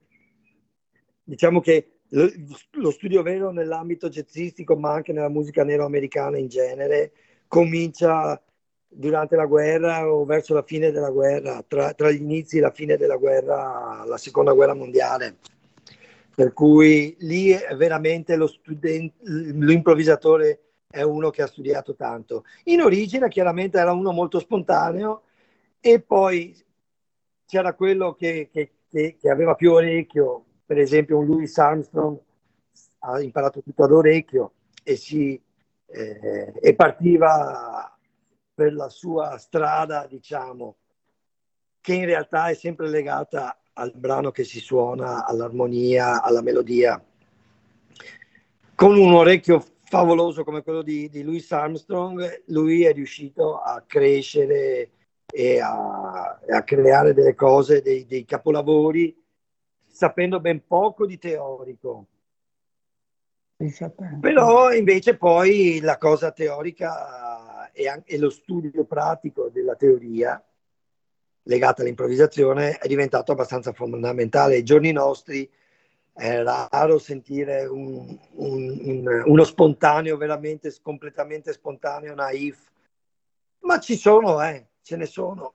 Diciamo 1.23 1.61
che 1.61 2.00
lo, 2.11 2.91
studio 2.91 3.23
vero 3.23 3.51
nell'ambito 3.53 4.09
jazzistico, 4.09 4.77
ma 4.77 4.93
anche 4.93 5.13
nella 5.13 5.29
musica 5.29 5.65
nero-americana 5.65 6.39
in 6.39 6.49
genere, 6.49 7.13
comincia 7.47 8.43
durante 8.89 9.37
la 9.37 9.47
guerra 9.47 10.11
o 10.11 10.25
verso 10.25 10.55
la 10.55 10.65
fine 10.65 10.91
della 10.91 11.11
guerra, 11.11 11.63
tra, 11.67 11.93
tra 11.93 12.11
gli 12.11 12.21
inizi 12.21 12.59
e 12.59 12.63
la 12.63 12.73
fine 12.73 12.97
della 12.97 13.17
guerra, 13.17 14.05
la 14.05 14.17
seconda 14.17 14.53
guerra 14.53 14.75
mondiale. 14.75 15.37
Per 16.35 16.53
cui 16.53 17.15
lì 17.21 17.51
è 17.51 17.77
veramente 17.77 18.35
lo 18.35 18.47
studente, 18.47 19.15
l'improvvisatore 19.23 20.61
è 20.89 21.03
uno 21.03 21.31
che 21.31 21.43
ha 21.43 21.47
studiato 21.47 21.95
tanto. 21.95 22.45
In 22.65 22.81
origine 22.81 23.29
chiaramente 23.29 23.79
era 23.79 23.93
uno 23.93 24.11
molto 24.11 24.41
spontaneo 24.41 25.23
e 25.79 26.01
poi 26.01 26.57
c'era 27.47 27.75
quello 27.75 28.15
che, 28.15 28.49
che, 28.51 28.71
che, 28.89 29.17
che 29.21 29.31
aveva 29.31 29.55
più 29.55 29.73
orecchio, 29.73 30.47
per 30.71 30.79
esempio 30.79 31.19
un 31.19 31.27
Louis 31.27 31.59
Armstrong 31.59 32.17
ha 33.01 33.21
imparato 33.21 33.61
tutto 33.61 33.83
ad 33.83 33.91
orecchio 33.91 34.53
e, 34.85 34.95
si, 34.95 35.43
eh, 35.87 36.53
e 36.63 36.75
partiva 36.77 37.99
per 38.55 38.73
la 38.75 38.89
sua 38.89 39.37
strada, 39.39 40.07
diciamo, 40.09 40.77
che 41.81 41.95
in 41.95 42.05
realtà 42.05 42.51
è 42.51 42.55
sempre 42.55 42.89
legata 42.89 43.59
al 43.73 43.93
brano 43.97 44.31
che 44.31 44.45
si 44.45 44.61
suona, 44.61 45.27
all'armonia, 45.27 46.23
alla 46.23 46.41
melodia. 46.41 47.05
Con 48.77 48.97
un 48.97 49.13
orecchio 49.13 49.65
favoloso 49.83 50.45
come 50.45 50.63
quello 50.63 50.83
di, 50.83 51.09
di 51.09 51.25
Louis 51.25 51.51
Armstrong, 51.51 52.45
lui 52.47 52.85
è 52.85 52.93
riuscito 52.93 53.59
a 53.59 53.83
crescere 53.85 54.91
e 55.27 55.61
a, 55.61 56.39
a 56.49 56.63
creare 56.63 57.13
delle 57.13 57.35
cose, 57.35 57.83
dei, 57.83 58.07
dei 58.07 58.25
capolavori, 58.25 59.20
sapendo 60.01 60.41
ben 60.41 60.67
poco 60.67 61.05
di 61.05 61.19
teorico. 61.19 62.07
Però 64.19 64.73
invece 64.73 65.19
poi 65.19 65.79
la 65.83 65.99
cosa 65.99 66.33
teorica 66.33 67.71
e, 67.71 67.87
anche, 67.87 68.17
lo 68.17 68.31
studio 68.31 68.85
pratico 68.87 69.51
della 69.51 69.75
teoria 69.75 70.43
legata 71.43 71.83
all'improvvisazione 71.83 72.79
è 72.79 72.89
diventato 72.89 73.33
abbastanza 73.33 73.75
fondamentale. 73.75 74.55
Ai 74.55 74.63
giorni 74.63 74.91
nostri 74.91 75.47
è 76.15 76.43
raro 76.43 76.99
sentire 76.99 77.67
un, 77.67 78.19
un, 78.37 78.81
un, 78.83 79.23
uno 79.27 79.45
spontaneo, 79.45 80.17
veramente 80.17 80.75
completamente 80.81 81.53
spontaneo, 81.53 82.15
naif, 82.15 82.71
ma 83.65 83.79
ci 83.79 83.97
sono, 83.97 84.43
eh, 84.43 84.69
ce 84.81 84.97
ne 84.97 85.05
sono, 85.05 85.53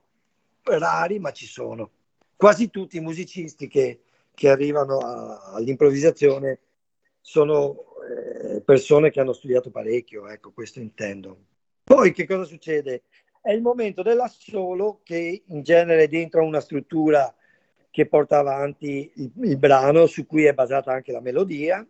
rari, 0.62 1.18
ma 1.18 1.32
ci 1.32 1.46
sono. 1.46 1.90
Quasi 2.36 2.70
tutti 2.70 2.98
i 2.98 3.00
musicisti 3.00 3.66
che, 3.66 4.02
che 4.36 4.50
arrivano 4.50 4.98
a, 4.98 5.52
all'improvvisazione 5.54 6.60
sono 7.22 7.96
eh, 8.06 8.60
persone 8.60 9.10
che 9.10 9.18
hanno 9.18 9.32
studiato 9.32 9.70
parecchio, 9.70 10.28
ecco, 10.28 10.52
questo 10.52 10.78
intendo. 10.78 11.38
Poi 11.82 12.12
che 12.12 12.26
cosa 12.26 12.44
succede? 12.44 13.04
È 13.40 13.50
il 13.50 13.62
momento 13.62 14.02
dell'assolo 14.02 15.00
che 15.02 15.42
in 15.46 15.62
genere 15.62 16.06
dentro 16.06 16.44
una 16.44 16.60
struttura 16.60 17.34
che 17.90 18.06
porta 18.06 18.38
avanti 18.38 19.10
il, 19.14 19.32
il 19.42 19.56
brano 19.56 20.06
su 20.06 20.26
cui 20.26 20.44
è 20.44 20.52
basata 20.52 20.92
anche 20.92 21.12
la 21.12 21.20
melodia. 21.20 21.84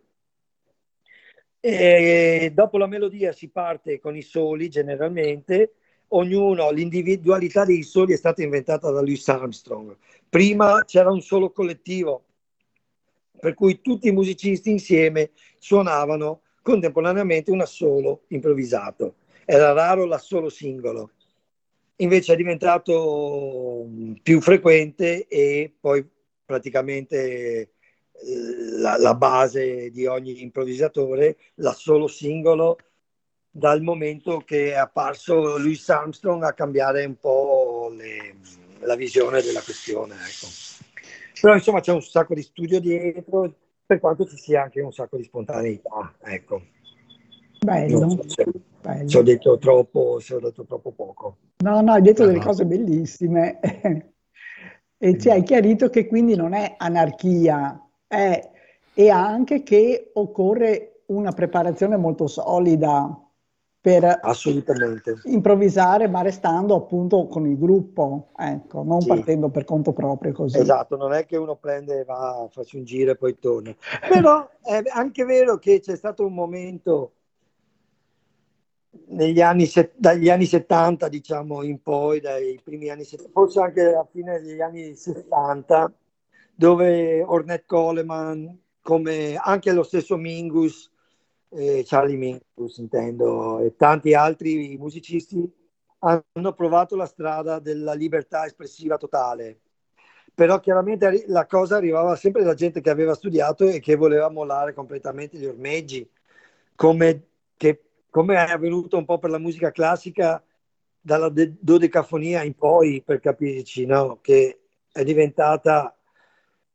E 1.59 2.51
dopo 2.53 2.77
la 2.77 2.87
melodia 2.87 3.33
si 3.33 3.49
parte 3.49 3.99
con 3.99 4.15
i 4.15 4.21
soli 4.21 4.69
generalmente, 4.69 5.73
ognuno, 6.09 6.71
l'individualità 6.71 7.65
dei 7.65 7.83
soli 7.83 8.13
è 8.13 8.17
stata 8.17 8.41
inventata 8.41 8.89
da 8.89 9.01
Louis 9.01 9.27
Armstrong. 9.27 9.97
Prima 10.29 10.83
c'era 10.85 11.11
un 11.11 11.21
solo 11.21 11.51
collettivo, 11.51 12.26
per 13.39 13.53
cui 13.53 13.81
tutti 13.81 14.07
i 14.07 14.11
musicisti 14.11 14.69
insieme 14.69 15.31
suonavano 15.59 16.41
contemporaneamente 16.61 17.51
un 17.51 17.61
assolo 17.61 18.23
improvvisato 18.27 19.15
era 19.49 19.71
raro 19.71 20.03
l'assolo 20.03 20.49
singolo. 20.49 21.11
Invece 21.97 22.33
è 22.33 22.35
diventato 22.35 23.87
più 24.21 24.41
frequente 24.41 25.25
e 25.27 25.73
poi 25.79 26.05
praticamente 26.43 27.61
eh, 27.61 27.69
la, 28.77 28.97
la 28.97 29.15
base 29.15 29.89
di 29.89 30.05
ogni 30.05 30.41
improvvisatore, 30.41 31.37
l'assolo 31.55 32.07
singolo, 32.07 32.77
dal 33.49 33.81
momento 33.81 34.39
che 34.39 34.71
è 34.71 34.75
apparso 34.75 35.57
Louis 35.57 35.89
Armstrong 35.89 36.43
a 36.43 36.53
cambiare 36.53 37.05
un 37.05 37.15
po' 37.17 37.89
le, 37.95 38.35
la 38.79 38.95
visione 38.95 39.41
della 39.41 39.61
questione. 39.61 40.15
Ecco. 40.15 40.66
Però 41.41 41.53
insomma 41.53 41.79
c'è 41.79 41.91
un 41.91 42.01
sacco 42.01 42.33
di 42.33 42.41
studio 42.41 42.79
dietro, 42.79 43.53
per 43.85 43.99
quanto 43.99 44.25
ci 44.25 44.37
sia 44.37 44.63
anche 44.63 44.81
un 44.81 44.91
sacco 44.91 45.17
di 45.17 45.23
spontaneità. 45.23 46.13
Ecco. 46.23 46.61
Bello. 47.59 48.09
So 48.09 48.23
se, 48.27 48.45
bello. 48.81 49.09
se, 49.09 49.17
ho 49.17 49.23
detto 49.23 49.57
troppo, 49.57 50.19
se 50.19 50.35
ho 50.35 50.39
detto 50.39 50.65
troppo 50.65 50.91
poco. 50.91 51.37
No, 51.57 51.81
no, 51.81 51.93
hai 51.93 52.01
detto 52.01 52.23
no, 52.23 52.27
delle 52.27 52.39
no. 52.39 52.45
cose 52.45 52.65
bellissime. 52.65 53.59
e 54.97 55.17
ci 55.17 55.29
hai 55.29 55.43
chiarito 55.43 55.89
che 55.89 56.07
quindi 56.07 56.35
non 56.35 56.53
è 56.53 56.75
anarchia, 56.77 57.79
è, 58.07 58.49
è 58.93 59.07
anche 59.09 59.63
che 59.63 60.11
occorre 60.13 61.01
una 61.07 61.31
preparazione 61.31 61.97
molto 61.97 62.27
solida 62.27 63.26
per 63.87 64.19
Assolutamente. 64.21 65.21
improvvisare, 65.23 66.09
ma 66.09 66.21
restando 66.21 66.75
appunto 66.75 67.27
con 67.27 67.47
il 67.47 67.57
gruppo, 67.57 68.31
ecco, 68.35 68.83
non 68.83 68.99
sì. 68.99 69.07
partendo 69.07 69.47
per 69.47 69.63
conto 69.63 69.93
proprio 69.93 70.33
così. 70.33 70.59
Esatto, 70.59 70.97
non 70.97 71.13
è 71.13 71.25
che 71.25 71.37
uno 71.37 71.55
prende, 71.55 72.03
va, 72.03 72.45
faccia 72.51 72.75
un 72.75 72.83
giro 72.83 73.11
e 73.11 73.15
poi 73.15 73.39
torna. 73.39 73.73
Però 74.09 74.45
è 74.61 74.81
anche 74.93 75.23
vero 75.23 75.57
che 75.57 75.79
c'è 75.79 75.95
stato 75.95 76.25
un 76.25 76.33
momento 76.33 77.13
negli 79.05 79.39
anni, 79.39 79.65
dagli 79.95 80.29
anni 80.29 80.45
70 80.45 81.07
diciamo 81.07 81.63
in 81.63 81.81
poi, 81.81 82.19
dai 82.19 82.59
primi 82.61 82.89
anni 82.89 83.05
70, 83.05 83.31
forse 83.31 83.61
anche 83.61 83.85
alla 83.85 84.07
fine 84.11 84.41
degli 84.41 84.59
anni 84.59 84.95
60, 84.95 85.93
dove 86.53 87.23
Ornette 87.23 87.65
Coleman, 87.65 88.53
come 88.81 89.37
anche 89.41 89.71
lo 89.71 89.83
stesso 89.83 90.17
Mingus, 90.17 90.91
eh, 91.57 91.83
Charlie 91.85 92.17
Mingus 92.17 92.77
intendo, 92.77 93.59
e 93.59 93.75
tanti 93.75 94.13
altri 94.13 94.77
musicisti 94.77 95.51
hanno 95.99 96.53
provato 96.53 96.95
la 96.95 97.07
strada 97.07 97.59
della 97.59 97.93
libertà 97.93 98.45
espressiva 98.45 98.97
totale. 98.97 99.61
Però 100.33 100.59
chiaramente 100.59 101.25
la 101.27 101.47
cosa 101.47 101.77
arrivava 101.77 102.15
sempre 102.15 102.43
da 102.43 102.53
gente 102.53 102.79
che 102.81 102.91
aveva 102.91 103.15
studiato 103.15 103.67
e 103.67 103.79
che 103.79 103.95
voleva 103.95 104.29
mollare 104.29 104.73
completamente 104.73 105.37
gli 105.37 105.45
ormeggi, 105.45 106.07
come 106.75 107.23
che 107.57 107.81
come 108.09 108.35
è 108.35 108.51
avvenuto 108.51 108.97
un 108.97 109.05
po' 109.05 109.19
per 109.19 109.29
la 109.29 109.37
musica 109.37 109.71
classica 109.71 110.43
dalla 110.99 111.29
de- 111.29 111.55
dodecafonia 111.59 112.43
in 112.43 112.55
poi, 112.55 113.01
per 113.03 113.19
capirci, 113.19 113.85
no? 113.85 114.19
che 114.21 114.59
è 114.91 115.03
diventata 115.03 115.96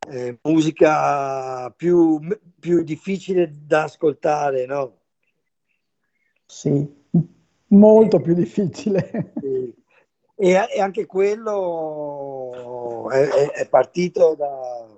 eh, 0.09 0.39
musica 0.43 1.70
più, 1.70 2.20
più, 2.59 2.83
difficile 2.83 3.51
da 3.65 3.85
ascoltare, 3.85 4.66
no? 4.66 4.99
Sì, 6.47 6.87
molto 7.69 8.20
più 8.20 8.35
difficile. 8.35 9.33
Sì. 9.41 9.81
E, 10.35 10.66
e, 10.74 10.81
anche 10.81 11.07
quello 11.07 13.09
è, 13.11 13.51
è 13.51 13.69
partito 13.69 14.35
da, 14.35 14.89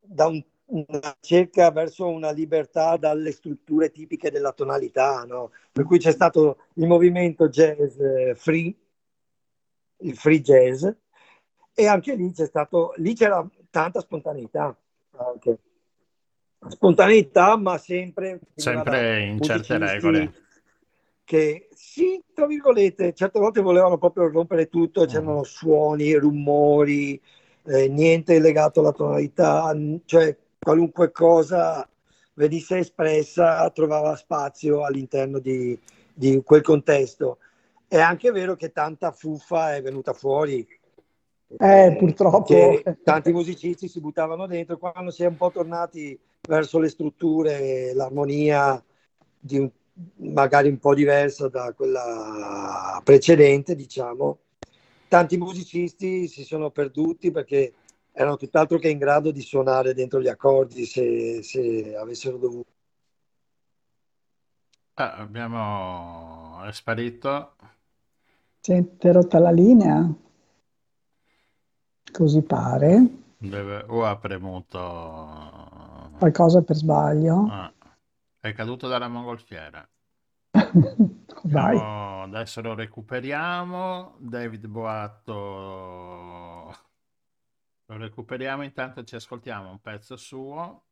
da 0.00 0.26
un 0.26 0.44
una 0.68 1.16
cerca 1.20 1.70
verso 1.70 2.08
una 2.08 2.30
libertà 2.30 2.96
dalle 2.96 3.32
strutture 3.32 3.90
tipiche 3.90 4.30
della 4.30 4.52
tonalità, 4.52 5.24
no? 5.24 5.52
per 5.72 5.84
cui 5.84 5.98
c'è 5.98 6.12
stato 6.12 6.64
il 6.74 6.86
movimento 6.86 7.48
jazz 7.48 7.98
eh, 7.98 8.34
free, 8.34 8.74
il 9.98 10.16
free 10.16 10.40
jazz, 10.40 10.86
e 11.74 11.86
anche 11.86 12.14
lì 12.14 12.32
c'è 12.32 12.46
stato, 12.46 12.92
lì 12.96 13.14
c'era 13.14 13.46
tanta 13.70 14.00
spontaneità, 14.00 14.76
anche. 15.16 15.58
spontaneità 16.68 17.56
ma 17.56 17.78
sempre, 17.78 18.40
sempre 18.54 19.22
in 19.22 19.40
certe 19.40 19.78
regole. 19.78 20.32
Che 21.24 21.68
sì, 21.74 22.22
tra 22.32 22.46
virgolette, 22.46 23.12
certe 23.12 23.38
volte 23.38 23.60
volevano 23.60 23.98
proprio 23.98 24.28
rompere 24.28 24.68
tutto, 24.68 25.04
c'erano 25.04 25.40
mm. 25.40 25.42
suoni, 25.42 26.14
rumori, 26.14 27.20
eh, 27.64 27.88
niente 27.88 28.38
legato 28.38 28.80
alla 28.80 28.92
tonalità, 28.92 29.76
cioè 30.06 30.34
qualunque 30.58 31.12
cosa 31.12 31.86
venisse 32.34 32.78
espressa 32.78 33.68
trovava 33.70 34.16
spazio 34.16 34.84
all'interno 34.84 35.38
di, 35.38 35.78
di 36.14 36.40
quel 36.44 36.62
contesto. 36.62 37.38
È 37.86 37.98
anche 37.98 38.30
vero 38.30 38.54
che 38.54 38.72
tanta 38.72 39.12
fuffa 39.12 39.74
è 39.74 39.82
venuta 39.82 40.12
fuori. 40.12 40.66
Eh, 41.56 41.96
purtroppo. 41.98 42.80
tanti 43.02 43.32
musicisti 43.32 43.88
si 43.88 44.00
buttavano 44.00 44.46
dentro. 44.46 44.76
Quando 44.78 45.10
si 45.10 45.22
è 45.22 45.26
un 45.26 45.36
po' 45.36 45.50
tornati 45.50 46.18
verso 46.48 46.78
le 46.78 46.88
strutture, 46.88 47.92
l'armonia 47.94 48.82
di 49.38 49.58
un, 49.58 49.70
magari 50.32 50.68
un 50.68 50.78
po' 50.78 50.94
diversa 50.94 51.48
da 51.48 51.72
quella 51.72 53.00
precedente, 53.02 53.74
diciamo, 53.74 54.38
tanti 55.08 55.36
musicisti 55.38 56.28
si 56.28 56.44
sono 56.44 56.70
perduti 56.70 57.30
perché 57.30 57.72
erano 58.12 58.36
tutt'altro 58.36 58.78
che 58.78 58.88
in 58.90 58.98
grado 58.98 59.30
di 59.30 59.40
suonare 59.40 59.94
dentro 59.94 60.20
gli 60.20 60.28
accordi 60.28 60.84
se, 60.84 61.42
se 61.42 61.96
avessero 61.96 62.36
dovuto. 62.36 62.70
Ah, 64.96 65.14
abbiamo... 65.16 66.62
è 66.64 66.72
sparito. 66.72 67.56
Sì, 68.60 68.72
è 68.72 69.12
rotta 69.12 69.40
la 69.40 69.50
linea. 69.50 70.14
Così 72.12 72.42
pare. 72.42 73.06
Deve... 73.38 73.84
o 73.88 74.04
ha 74.04 74.16
premuto... 74.16 76.10
Qualcosa 76.18 76.62
per 76.62 76.76
sbaglio. 76.76 77.46
Ah, 77.48 77.72
è 78.40 78.52
caduto 78.52 78.88
dalla 78.88 79.08
mongolfiera. 79.08 79.88
Abbiamo... 80.50 82.22
Adesso 82.22 82.60
lo 82.60 82.74
recuperiamo. 82.74 84.16
David 84.18 84.66
Boato 84.66 85.98
lo 87.90 87.96
recuperiamo, 87.96 88.62
intanto 88.64 89.02
ci 89.02 89.14
ascoltiamo 89.14 89.70
un 89.70 89.80
pezzo 89.80 90.16
suo 90.16 90.87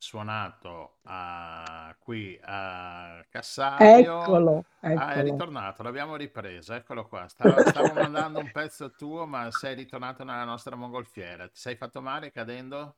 suonato 0.00 0.98
a, 1.02 1.94
qui 1.98 2.38
a 2.42 3.22
Cassario. 3.28 4.22
Eccolo, 4.22 4.64
eccolo. 4.80 4.98
Ah, 5.04 5.12
è 5.12 5.22
ritornato, 5.22 5.82
l'abbiamo 5.82 6.16
ripreso, 6.16 6.72
eccolo 6.72 7.06
qua. 7.06 7.28
Stavo, 7.28 7.62
stavo 7.64 7.92
mandando 7.92 8.40
un 8.40 8.50
pezzo 8.50 8.94
tuo, 8.94 9.26
ma 9.26 9.50
sei 9.50 9.74
ritornato 9.74 10.24
nella 10.24 10.44
nostra 10.44 10.74
mongolfiera. 10.74 11.46
Ti 11.48 11.58
sei 11.58 11.76
fatto 11.76 12.00
male 12.00 12.30
cadendo? 12.32 12.96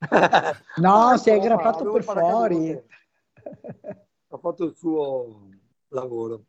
no, 0.76 1.16
si 1.18 1.28
è 1.30 1.34
aggrappato 1.34 1.90
per 1.92 2.02
fuori. 2.02 2.82
Ha 4.28 4.38
fatto 4.38 4.64
il 4.64 4.74
suo 4.74 5.40
lavoro. 5.88 6.44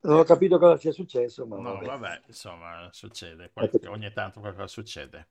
Non 0.00 0.18
ho 0.20 0.24
capito 0.24 0.58
cosa 0.58 0.76
sia 0.78 0.92
successo, 0.92 1.46
ma 1.46 1.56
No, 1.56 1.74
vabbè. 1.74 1.86
vabbè, 1.86 2.22
insomma, 2.28 2.88
succede, 2.92 3.50
qualche- 3.52 3.86
ogni 3.88 4.12
tanto 4.12 4.40
qualcosa 4.40 4.68
succede. 4.68 5.28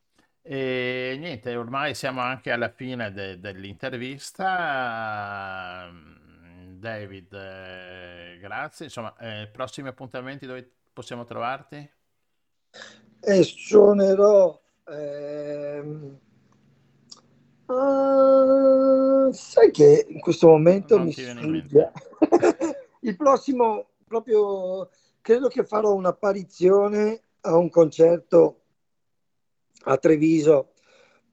E 0.48 1.16
niente, 1.20 1.56
ormai 1.56 1.96
siamo 1.96 2.22
anche 2.22 2.52
alla 2.52 2.70
fine 2.70 3.12
de- 3.12 3.40
dell'intervista. 3.40 5.88
Mm, 5.92 6.78
David, 6.80 7.34
eh, 7.34 8.38
grazie. 8.40 8.86
Insomma, 8.86 9.16
eh, 9.18 9.48
prossimi 9.52 9.88
appuntamenti 9.88 10.46
dove 10.46 10.70
possiamo 10.94 11.24
trovarti? 11.24 11.90
E 13.22 13.44
suonerò. 13.44 14.60
ehm, 14.88 16.20
ah, 17.68 19.30
sai 19.32 19.72
che 19.72 20.06
in 20.08 20.20
questo 20.20 20.48
momento 20.48 20.98
Non 20.98 21.08
mi 21.08 21.14
sfugge. 21.14 21.92
Il 23.02 23.16
prossimo 23.16 23.88
proprio 24.08 24.90
credo 25.22 25.48
che 25.48 25.64
farò 25.64 25.94
un'apparizione 25.94 27.22
a 27.42 27.56
un 27.58 27.70
concerto 27.70 28.62
a 29.86 29.98
Treviso 29.98 30.72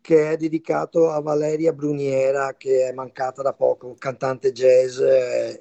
che 0.00 0.32
è 0.32 0.36
dedicato 0.36 1.10
a 1.10 1.20
Valeria 1.20 1.72
Bruniera 1.72 2.54
che 2.56 2.88
è 2.88 2.92
mancata 2.92 3.42
da 3.42 3.52
poco, 3.52 3.94
cantante 3.98 4.52
jazz 4.52 4.98
e, 4.98 5.60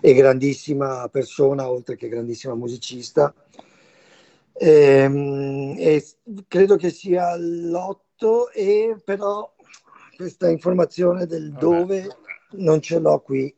e 0.00 0.14
grandissima 0.14 1.08
persona 1.08 1.70
oltre 1.70 1.96
che 1.96 2.08
grandissima 2.08 2.54
musicista. 2.54 3.34
E, 4.52 4.68
ehm, 4.68 5.74
e 5.78 6.04
credo 6.46 6.76
che 6.76 6.90
sia 6.90 7.34
l'8 7.36 8.50
e 8.52 8.96
però 9.02 9.54
questa 10.16 10.50
informazione 10.50 11.26
del 11.26 11.52
dove 11.52 12.06
non 12.52 12.82
ce 12.82 12.98
l'ho 12.98 13.20
qui 13.20 13.54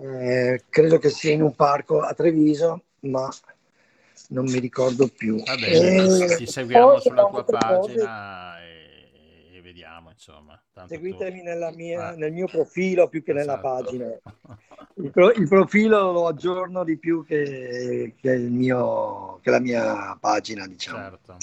eh, 0.00 0.64
credo 0.68 0.98
che 0.98 1.10
sia 1.10 1.32
in 1.32 1.42
un 1.42 1.54
parco 1.54 2.00
a 2.00 2.12
Treviso, 2.14 2.84
ma 3.00 3.28
non 4.30 4.44
mi 4.44 4.58
ricordo 4.58 5.08
più. 5.08 5.42
Va 5.42 5.54
bene, 5.54 6.24
eh, 6.24 6.36
ti 6.36 6.46
seguiamo 6.46 6.98
sulla 7.00 7.24
tua 7.24 7.44
pagina 7.44 8.60
e, 8.60 9.54
e, 9.54 9.62
vediamo, 9.62 10.10
insomma. 10.10 10.60
Seguitemi 10.86 11.42
tu... 11.42 11.76
mia, 11.76 12.08
ah. 12.08 12.14
nel 12.14 12.32
mio 12.32 12.46
profilo 12.46 13.08
più 13.08 13.22
che 13.22 13.32
esatto. 13.32 13.46
nella 13.46 13.60
pagina. 13.60 14.06
Il, 14.94 15.10
pro, 15.10 15.30
il, 15.32 15.48
profilo 15.48 16.12
lo 16.12 16.26
aggiorno 16.26 16.84
di 16.84 16.98
più 16.98 17.24
che, 17.24 18.14
che, 18.20 18.36
mio, 18.36 19.38
che 19.40 19.50
la 19.50 19.60
mia 19.60 20.14
pagina, 20.20 20.66
diciamo. 20.66 20.98
Certo. 20.98 21.36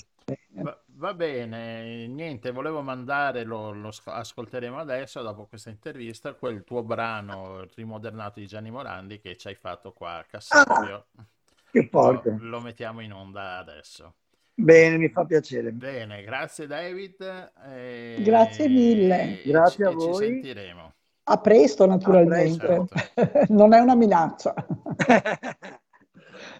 Va, 0.62 0.80
va, 0.86 1.14
bene, 1.16 2.06
niente, 2.06 2.52
volevo 2.52 2.82
mandare, 2.82 3.44
lo, 3.44 3.72
lo, 3.72 3.92
ascolteremo 4.04 4.78
adesso, 4.78 5.24
dopo 5.24 5.48
questa 5.48 5.72
intervista, 5.72 6.34
quel 6.34 6.64
tuo 6.64 6.84
brano 6.84 7.66
rimodernato 7.74 8.40
di 8.40 8.46
Gianni 8.46 8.70
Morandi 8.70 9.20
che 9.20 9.38
ci 9.38 9.48
hai 9.48 9.56
fatto 9.56 9.92
qua 9.92 10.18
a 10.18 10.24
Cassavio. 10.24 11.06
Ah, 11.16 11.26
che 11.72 11.88
forte. 11.90 12.30
Lo, 12.40 12.50
lo, 12.50 12.60
mettiamo 12.62 13.02
in 13.02 13.14
onda 13.14 13.58
adesso. 13.58 14.16
Bene, 14.54 14.98
mi 14.98 15.10
fa 15.10 15.26
piacere. 15.26 15.72
Bene, 15.72 16.24
grazie 16.24 16.66
David. 16.68 17.52
E... 17.68 18.18
Grazie 18.20 18.68
mille. 18.68 19.42
Grazie 19.46 19.86
ci, 19.86 19.92
a 19.92 19.94
voi. 19.94 20.26
Ci 20.26 20.32
sentiremo. 20.32 20.94
A 21.24 21.38
presto, 21.40 21.86
naturalmente. 21.86 22.66
A 22.66 22.86
presto. 22.86 23.12
Certo. 23.14 23.54
non 23.54 23.74
è 23.74 23.80
una 23.80 23.96
minaccia. 23.96 24.54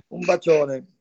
Un 0.10 0.20
bacione. 0.26 0.97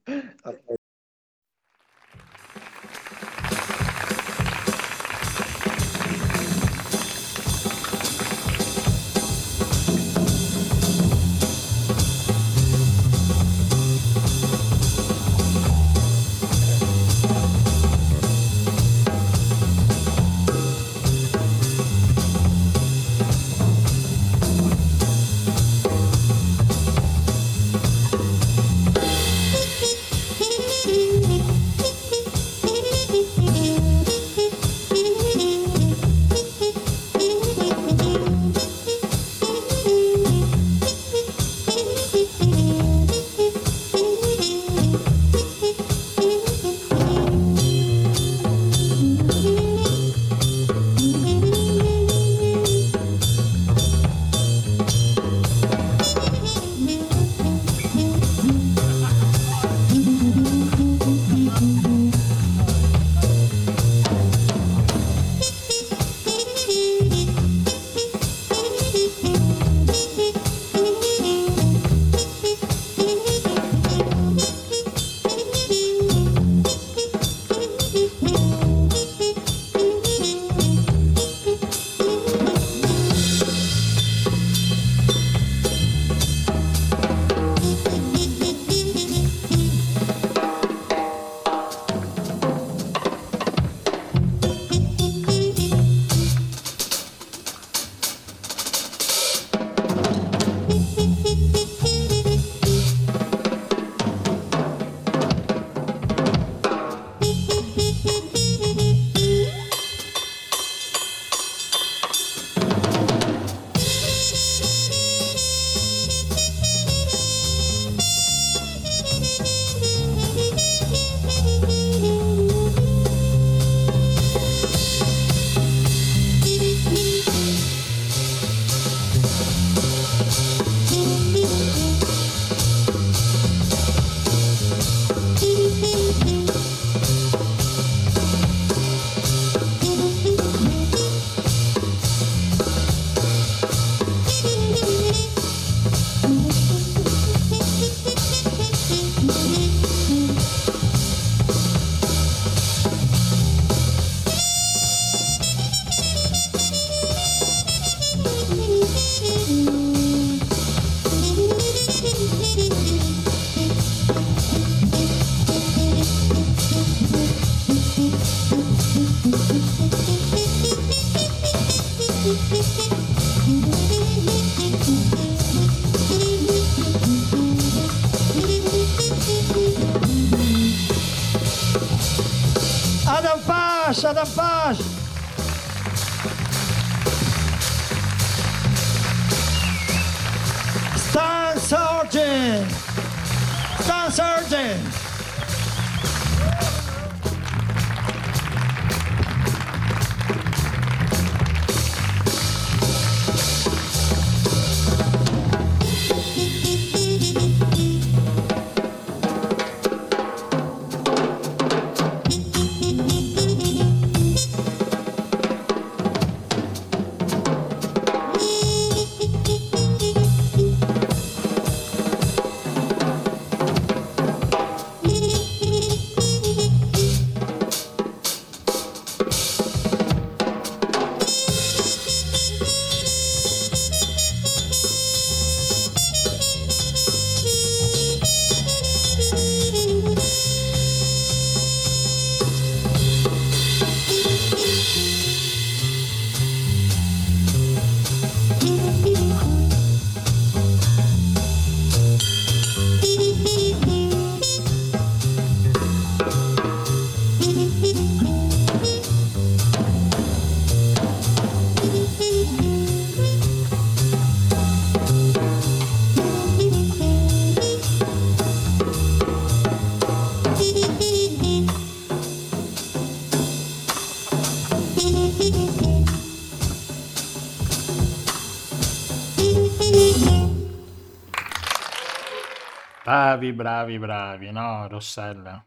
Bravi, 283.36 283.52
bravi, 283.52 283.98
bravi, 283.98 284.50
no, 284.50 284.88
Rossella? 284.88 285.62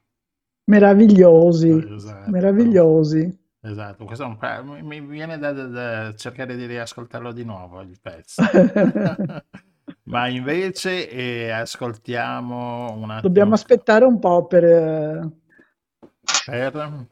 Meravigliosi, 0.66 1.70
Esatto. 1.70 2.32
meravigliosi. 2.32 3.38
Esatto, 3.62 4.06
questo 4.06 4.24
è 4.24 4.28
un 4.28 4.38
mi 4.82 5.02
viene 5.02 5.38
da, 5.38 5.52
da- 5.52 5.68
da 5.68 6.16
cercare 6.16 6.56
di 6.56 6.66
riascoltarlo 6.66 7.32
di 7.32 7.44
nuovo 7.44 7.82
il 7.82 8.00
pezzo. 8.02 8.42
Ma 10.10 10.28
invece 10.28 11.08
eh, 11.12 11.52
ascoltiamo 11.52 12.92
un 12.94 13.12
attimo 13.12 13.22
Dobbiamo 13.22 13.54
aspettare 13.54 14.06
un 14.06 14.18
po' 14.18 14.48
per, 14.48 14.64
eh, 14.64 15.30
per... 16.46 17.08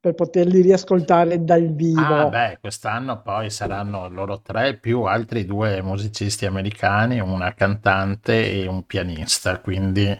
per 0.00 0.14
poterli 0.14 0.62
riascoltare 0.62 1.44
dal 1.44 1.74
vivo. 1.74 2.00
Ah, 2.00 2.28
beh, 2.28 2.58
quest'anno 2.58 3.20
poi 3.20 3.50
saranno 3.50 4.08
loro 4.08 4.40
tre 4.40 4.78
più 4.78 5.02
altri 5.02 5.44
due 5.44 5.82
musicisti 5.82 6.46
americani, 6.46 7.20
una 7.20 7.52
cantante 7.52 8.50
e 8.50 8.66
un 8.66 8.86
pianista, 8.86 9.58
quindi 9.60 10.16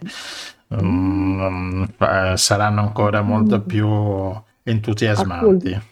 mm, 0.75 1.83
eh, 1.97 2.33
saranno 2.37 2.81
ancora 2.81 3.21
molto 3.21 3.61
più 3.61 3.89
entusiasmanti. 4.61 5.89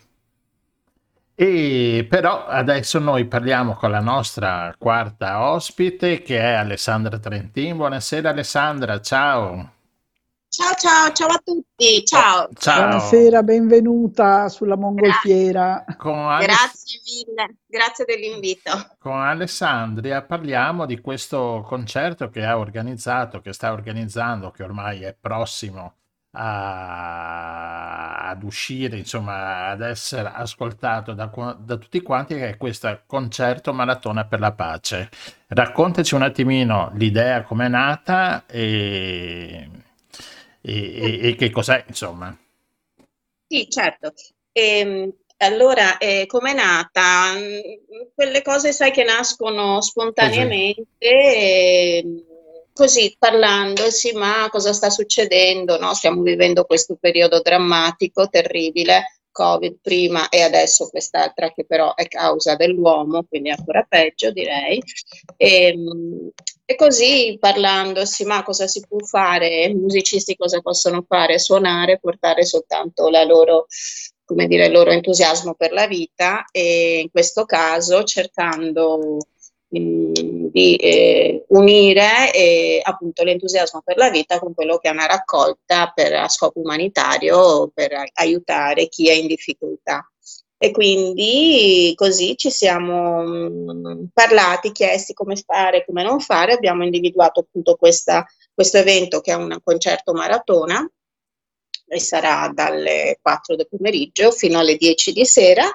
E 1.33 2.05
però 2.07 2.45
adesso 2.45 2.99
noi 2.99 3.25
parliamo 3.25 3.73
con 3.73 3.89
la 3.89 4.01
nostra 4.01 4.75
quarta 4.77 5.49
ospite 5.49 6.21
che 6.21 6.37
è 6.37 6.51
Alessandra 6.51 7.17
Trentin. 7.17 7.77
Buonasera 7.77 8.29
Alessandra, 8.29 8.99
ciao. 9.01 9.77
Ciao 10.51 10.73
ciao, 10.75 11.11
ciao 11.13 11.27
a 11.27 11.41
tutti, 11.43 12.03
ciao. 12.05 12.49
Ciao. 12.55 12.81
Buonasera, 12.87 13.43
benvenuta 13.43 14.49
sulla 14.49 14.75
Mongolfiera. 14.75 15.85
Con, 15.95 16.17
Ale- 16.17 16.45
Grazie 16.47 16.99
mille, 17.05 17.57
grazie 17.67 18.03
dell'invito. 18.05 18.71
con 18.97 19.21
Alessandria 19.21 20.23
parliamo 20.23 20.87
di 20.87 20.99
questo 21.01 21.63
concerto 21.67 22.29
che 22.29 22.43
ha 22.43 22.57
organizzato, 22.57 23.41
che 23.41 23.53
sta 23.53 23.71
organizzando, 23.71 24.49
che 24.49 24.63
ormai 24.63 25.03
è 25.03 25.15
prossimo 25.19 25.93
a- 26.31 28.29
ad 28.29 28.41
uscire, 28.43 28.97
insomma, 28.97 29.67
ad 29.69 29.81
essere 29.81 30.31
ascoltato 30.33 31.13
da, 31.13 31.29
da 31.59 31.77
tutti 31.77 32.01
quanti, 32.01 32.33
che 32.35 32.49
è 32.49 32.57
questo 32.57 33.01
concerto 33.05 33.71
Maratona 33.71 34.25
per 34.25 34.39
la 34.39 34.51
Pace. 34.53 35.09
Raccontaci 35.47 36.15
un 36.15 36.23
attimino 36.23 36.89
l'idea 36.95 37.43
com'è 37.43 37.67
nata 37.67 38.45
e, 38.47 39.69
e- 40.61 40.93
e- 41.21 41.27
e 41.29 41.35
che 41.35 41.49
cos'è, 41.49 41.83
insomma. 41.87 42.35
Sì, 43.47 43.67
certo. 43.69 44.13
Ehm, 44.51 45.11
allora, 45.37 45.97
eh, 45.97 46.25
com'è 46.27 46.53
nata? 46.53 47.33
Mm, 47.35 48.07
Quelle 48.13 48.41
cose, 48.41 48.71
sai, 48.73 48.91
che 48.91 49.03
nascono 49.03 49.81
spontaneamente, 49.81 50.85
ehm, 50.99 52.23
così 52.73 53.15
parlandosi, 53.17 54.13
ma 54.13 54.47
cosa 54.49 54.73
sta 54.73 54.89
succedendo? 54.89 55.77
no? 55.79 55.93
Stiamo 55.93 56.21
vivendo 56.21 56.65
questo 56.65 56.95
periodo 56.99 57.41
drammatico, 57.41 58.27
terribile, 58.29 59.21
Covid 59.31 59.79
prima 59.81 60.27
e 60.29 60.41
adesso 60.41 60.89
quest'altra 60.89 61.51
che 61.51 61.65
però 61.65 61.95
è 61.95 62.07
causa 62.07 62.55
dell'uomo, 62.55 63.23
quindi 63.23 63.49
ancora 63.49 63.83
peggio, 63.87 64.31
direi. 64.31 64.81
Ehm, 65.37 66.29
E, 66.71 66.75
così 66.75 67.35
parlandosi, 67.39 68.25
ma 68.25 68.43
cosa 68.43 68.67
si 68.67 68.85
può 68.87 68.99
fare? 68.99 69.63
I 69.63 69.73
musicisti 69.73 70.35
cosa 70.35 70.61
possono 70.61 71.03
fare? 71.07 71.39
Suonare, 71.39 71.97
portare 71.97 72.45
soltanto 72.45 73.09
la 73.09 73.23
loro, 73.23 73.65
come 74.23 74.45
dire, 74.45 74.67
il 74.67 74.71
loro 74.71 74.91
entusiasmo 74.91 75.55
per 75.55 75.71
la 75.71 75.87
vita 75.87 76.45
e 76.51 76.99
in 76.99 77.09
questo 77.09 77.45
caso 77.45 78.03
cercando 78.03 79.17
mh, 79.67 80.11
di 80.51 80.75
eh, 80.75 81.43
unire 81.47 82.31
eh, 82.35 82.79
appunto 82.83 83.23
l'entusiasmo 83.23 83.81
per 83.83 83.97
la 83.97 84.11
vita 84.11 84.37
con 84.37 84.53
quello 84.53 84.77
che 84.77 84.89
è 84.89 84.91
una 84.91 85.07
raccolta 85.07 85.91
per 85.95 86.13
a 86.13 86.29
scopo 86.29 86.59
umanitario 86.59 87.71
per 87.73 88.11
aiutare 88.13 88.89
chi 88.89 89.09
è 89.09 89.13
in 89.13 89.25
difficoltà. 89.25 90.07
E 90.61 90.71
quindi 90.71 91.93
così 91.95 92.35
ci 92.35 92.49
siamo 92.51 93.23
mh, 93.23 94.09
parlati, 94.13 94.73
chiesti 94.73 95.13
come 95.13 95.37
fare, 95.37 95.85
come 95.85 96.03
non 96.03 96.19
fare, 96.19 96.51
abbiamo 96.53 96.83
individuato 96.83 97.39
appunto 97.41 97.75
questa- 97.75 98.25
questo 98.53 98.77
evento 98.77 99.21
che 99.21 99.31
è 99.31 99.35
un 99.35 99.57
concerto 99.63 100.11
maratona 100.11 100.85
e 101.87 101.99
sarà 101.99 102.51
dalle 102.53 103.17
4 103.21 103.55
del 103.55 103.69
pomeriggio 103.69 104.31
fino 104.31 104.59
alle 104.59 104.75
10 104.75 105.13
di 105.13 105.25
sera. 105.25 105.73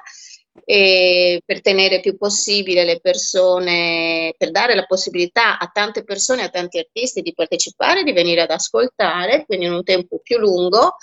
E 0.63 1.41
per 1.45 1.61
tenere 1.61 1.99
più 1.99 2.15
possibile 2.15 2.85
le 2.85 2.99
persone, 3.01 4.33
per 4.37 4.51
dare 4.51 4.73
la 4.73 4.85
possibilità 4.85 5.57
a 5.59 5.67
tante 5.67 6.03
persone, 6.05 6.43
a 6.43 6.49
tanti 6.49 6.77
artisti 6.77 7.21
di 7.21 7.33
partecipare, 7.33 8.03
di 8.03 8.13
venire 8.13 8.41
ad 8.41 8.51
ascoltare, 8.51 9.45
quindi 9.45 9.65
in 9.65 9.73
un 9.73 9.83
tempo 9.83 10.19
più 10.23 10.37
lungo 10.37 10.95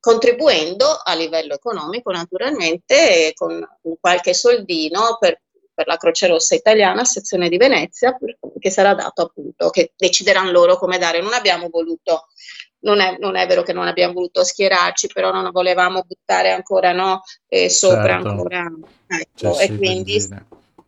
contribuendo 0.00 0.86
a 0.86 1.14
livello 1.14 1.54
economico 1.54 2.10
naturalmente 2.10 3.32
con, 3.34 3.66
qualche 4.00 4.32
soldino 4.32 5.16
per 5.18 5.40
per 5.78 5.86
la 5.86 5.96
Croce 5.96 6.26
Rossa 6.26 6.56
Italiana, 6.56 7.04
sezione 7.04 7.48
di 7.48 7.56
Venezia, 7.56 8.18
che 8.58 8.68
sarà 8.68 8.94
dato 8.94 9.22
appunto, 9.22 9.70
che 9.70 9.92
decideranno 9.96 10.50
loro 10.50 10.76
come 10.76 10.98
dare. 10.98 11.20
Non 11.22 11.34
abbiamo 11.34 11.68
voluto, 11.70 12.26
non 12.80 12.98
è, 12.98 13.16
non 13.20 13.36
è 13.36 13.46
vero 13.46 13.62
che 13.62 13.72
non 13.72 13.86
abbiamo 13.86 14.14
voluto 14.14 14.42
schierarci, 14.42 15.06
però 15.06 15.30
non 15.30 15.48
volevamo 15.52 16.02
buttare 16.02 16.50
ancora 16.50 16.90
no, 16.90 17.22
eh, 17.46 17.70
sopra 17.70 18.14
Certo. 18.14 18.28
ancora. 18.28 18.72
Ecco, 19.06 19.54
Cioè, 19.54 19.62
e 19.62 19.66
sì, 19.68 19.76
quindi 19.76 20.28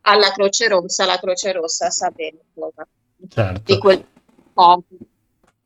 alla 0.01 0.31
Croce 0.33 0.67
Rossa, 0.67 1.05
la 1.05 1.17
Croce 1.19 1.53
Rossa 1.53 1.89
sa 1.89 2.09
bene 2.09 2.39
cosa 2.53 2.85
Certo. 3.29 3.73
di 3.73 3.77
quel 3.79 4.05
po'. 4.53 4.83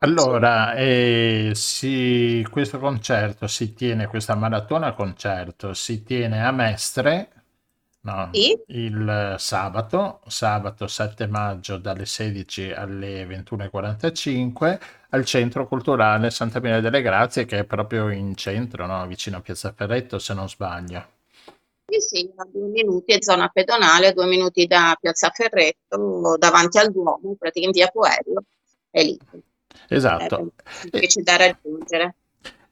Allora, 0.06 0.73
eh, 0.76 1.52
si- 1.56 2.45
questo 2.52 2.77
concerto 2.80 3.48
si 3.48 3.73
tiene, 3.73 4.06
questa 4.07 4.36
maratona 4.36 4.94
concerto 4.94 5.73
si 5.73 6.03
tiene 6.03 6.45
a 6.45 6.52
Mestre, 6.52 7.32
no, 8.02 8.30
Sì. 8.32 8.56
il 8.68 9.36
sabato, 9.40 10.22
sabato 10.27 10.86
7 10.88 11.26
maggio 11.27 11.77
dalle 11.77 12.06
16 12.06 12.72
alle 12.72 13.26
21.45 13.26 14.80
al 15.10 15.26
Centro 15.26 15.68
Culturale 15.68 16.30
Santa 16.30 16.60
Maria 16.61 16.82
delle 16.82 17.02
Grazie, 17.02 17.45
che 17.45 17.60
è 17.60 17.64
proprio 17.64 18.10
in 18.10 18.36
centro, 18.36 18.86
no, 18.86 19.07
vicino 19.07 19.38
a 19.38 19.41
Piazza 19.41 19.73
Ferretto, 19.73 20.19
se 20.19 20.34
non 20.36 20.48
sbaglio. 20.48 21.03
Sì, 21.88 21.99
sì, 21.99 22.34
a 22.36 22.45
due 22.52 22.68
minuti 22.68 23.14
è 23.14 23.22
zona 23.22 23.48
pedonale, 23.49 24.14
due 24.14 24.26
minuti 24.27 24.68
da 24.68 24.95
Piazza 24.99 25.30
Ferretto, 25.32 26.36
davanti 26.38 26.77
al 26.77 26.91
Duomo, 26.91 27.36
praticamente 27.40 27.60
in 27.65 27.72
via 27.72 27.88
Poello, 27.88 28.44
è 28.91 29.03
lì. 29.03 29.19
Esatto. 29.88 30.53
Semplice 30.64 31.22
da 31.22 31.35
raggiungere. 31.38 32.15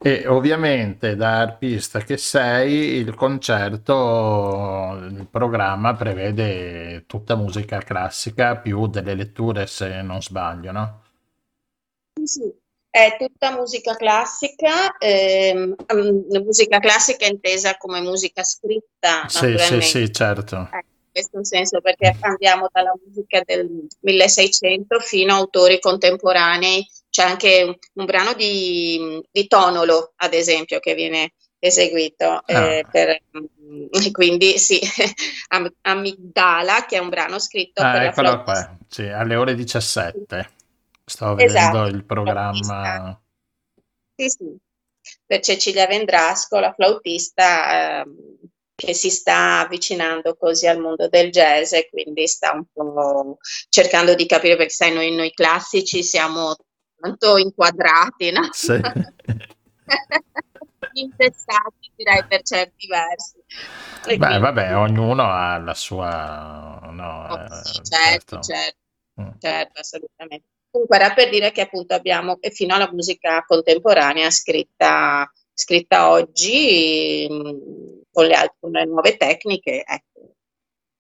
E 0.06 0.28
ovviamente 0.28 1.16
da 1.16 1.40
arpista 1.40 2.00
che 2.00 2.18
sei, 2.18 2.98
il 2.98 3.16
concerto, 3.16 5.00
il 5.02 5.28
programma 5.32 5.96
prevede 5.96 7.06
tutta 7.08 7.36
musica 7.36 7.78
classica 7.80 8.58
più 8.58 8.88
delle 8.88 9.16
letture, 9.16 9.66
se 9.66 10.02
non 10.02 10.22
sbaglio, 10.22 10.72
no? 10.74 11.02
Sì, 12.16 12.28
sì. 12.28 12.54
È 12.90 13.16
tutta 13.18 13.56
musica 13.56 13.96
classica, 13.96 14.98
ehm, 14.98 15.74
musica 16.44 16.80
classica 16.80 17.26
intesa 17.26 17.76
come 17.78 18.02
musica 18.02 18.44
scritta, 18.44 19.28
Sì, 19.28 19.58
sì, 19.58 19.82
sì, 19.82 20.12
certo. 20.12 20.70
Eh, 20.72 20.84
questo 21.14 21.44
senso, 21.46 21.80
perché 21.82 22.18
andiamo 22.20 22.68
dalla 22.74 22.94
musica 23.06 23.42
del 23.46 23.88
1600 24.02 25.00
fino 25.00 25.34
a 25.34 25.38
autori 25.38 25.80
contemporanei. 25.80 26.86
C'è 27.10 27.24
anche 27.24 27.64
un, 27.64 27.76
un 27.94 28.06
brano 28.06 28.34
di, 28.34 29.22
di 29.32 29.48
Tonolo, 29.48 30.14
ad 30.18 30.34
esempio, 30.34 30.80
che 30.80 30.96
viene 30.96 31.34
eseguito. 31.60 32.46
eh, 32.48 32.86
Ah. 32.86 32.90
per- 32.92 33.22
mm, 33.38 34.12
quindi 34.12 34.58
sì, 34.58 34.80
Am- 35.50 35.74
Amigdala, 35.82 36.86
che 36.86 36.98
è 36.98 37.00
un 37.00 37.10
brano 37.10 37.40
scritto 37.40 37.82
Ah, 37.84 37.92
per 37.92 38.02
la 38.02 38.10
eccolo 38.10 38.30
flauta. 38.30 38.44
qua, 38.44 38.78
sì, 38.88 39.04
alle 39.08 39.36
ore 39.36 39.56
17. 39.56 40.52
Sto 41.06 41.36
Esatto, 41.36 41.78
vedendo 41.78 41.86
il 41.88 42.04
programma. 42.06 43.22
Sì, 44.16 44.30
sì, 44.30 44.58
per 45.26 45.40
Cecilia 45.42 45.88
Vendrasco, 45.88 46.60
la 46.60 46.74
flautista 46.74 48.02
ehm, 48.02 48.16
che 48.76 48.94
si 48.94 49.10
sta 49.10 49.60
avvicinando 49.60 50.36
così 50.36 50.68
al 50.68 50.80
mondo 50.80 51.08
del 51.08 51.30
jazz 51.30 51.74
e 51.74 51.90
quindi 51.90 52.28
sta 52.28 52.52
un 52.54 52.66
po' 52.72 53.38
cercando 53.70 54.16
di 54.16 54.26
capire, 54.26 54.56
perché 54.56 54.72
sai, 54.74 54.94
noi, 54.94 55.14
noi 55.16 55.32
classici 55.32 56.04
siamo 56.04 56.56
tanto 57.00 57.38
inquadrati, 57.38 58.32
no? 58.32 58.48
Sì. 58.52 58.80
Intestati, 60.96 61.92
direi, 61.96 62.24
per 62.28 62.42
certi 62.44 62.88
versi. 62.88 63.38
E 64.06 64.18
Beh, 64.18 64.26
quindi- 64.26 64.40
vabbè, 64.40 64.78
ognuno 64.78 65.24
ha 65.24 65.58
la 65.58 65.74
sua... 65.74 66.80
No, 66.92 67.28
Oh, 67.30 67.40
eh, 67.40 67.48
sì, 67.64 67.82
certo, 67.84 68.40
certo. 68.40 68.42
certo, 68.44 68.78
Mm. 69.22 69.30
certo, 69.40 69.80
assolutamente. 69.80 70.48
Comunque 70.72 70.96
era 70.98 71.14
per 71.14 71.30
dire 71.30 71.52
che 71.52 71.62
appunto 71.62 71.94
abbiamo 71.94 72.38
fino 72.52 72.74
alla 72.74 72.92
musica 72.92 73.44
contemporanea 73.46 74.30
scritta, 74.32 75.32
scritta 75.54 76.10
oggi 76.10 77.28
mh, 77.30 78.02
con 78.14 78.26
le, 78.28 78.36
al- 78.36 78.54
con 78.60 78.72
le 78.72 78.86
nuove 78.86 79.18
tecniche, 79.18 79.84
ecco. 79.84 80.36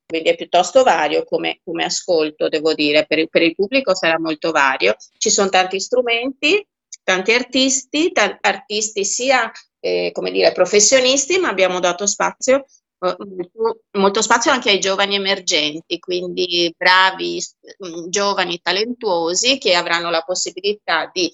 Quindi 0.05 0.29
è 0.29 0.35
piuttosto 0.35 0.83
vario 0.83 1.23
come, 1.23 1.59
come 1.63 1.85
ascolto, 1.85 2.49
devo 2.49 2.73
dire, 2.73 3.05
per 3.05 3.19
il, 3.19 3.29
per 3.29 3.41
il 3.41 3.55
pubblico 3.55 3.95
sarà 3.95 4.19
molto 4.19 4.51
vario. 4.51 4.95
Ci 5.17 5.29
sono 5.29 5.49
tanti 5.49 5.79
strumenti, 5.79 6.65
tanti 7.03 7.31
artisti, 7.33 8.11
ta- 8.11 8.37
artisti 8.41 9.05
sia 9.05 9.51
eh, 9.79 10.11
come 10.13 10.31
dire, 10.31 10.51
professionisti, 10.51 11.37
ma 11.39 11.49
abbiamo 11.49 11.79
dato 11.79 12.05
spazio 12.05 12.65
eh, 12.99 13.15
molto, 13.93 14.21
spazio 14.21 14.51
anche 14.51 14.69
ai 14.69 14.79
giovani 14.79 15.15
emergenti, 15.15 15.99
quindi 15.99 16.73
bravi, 16.77 17.41
giovani, 18.09 18.59
talentuosi 18.61 19.57
che 19.57 19.73
avranno 19.75 20.09
la 20.09 20.21
possibilità 20.21 21.09
di, 21.11 21.31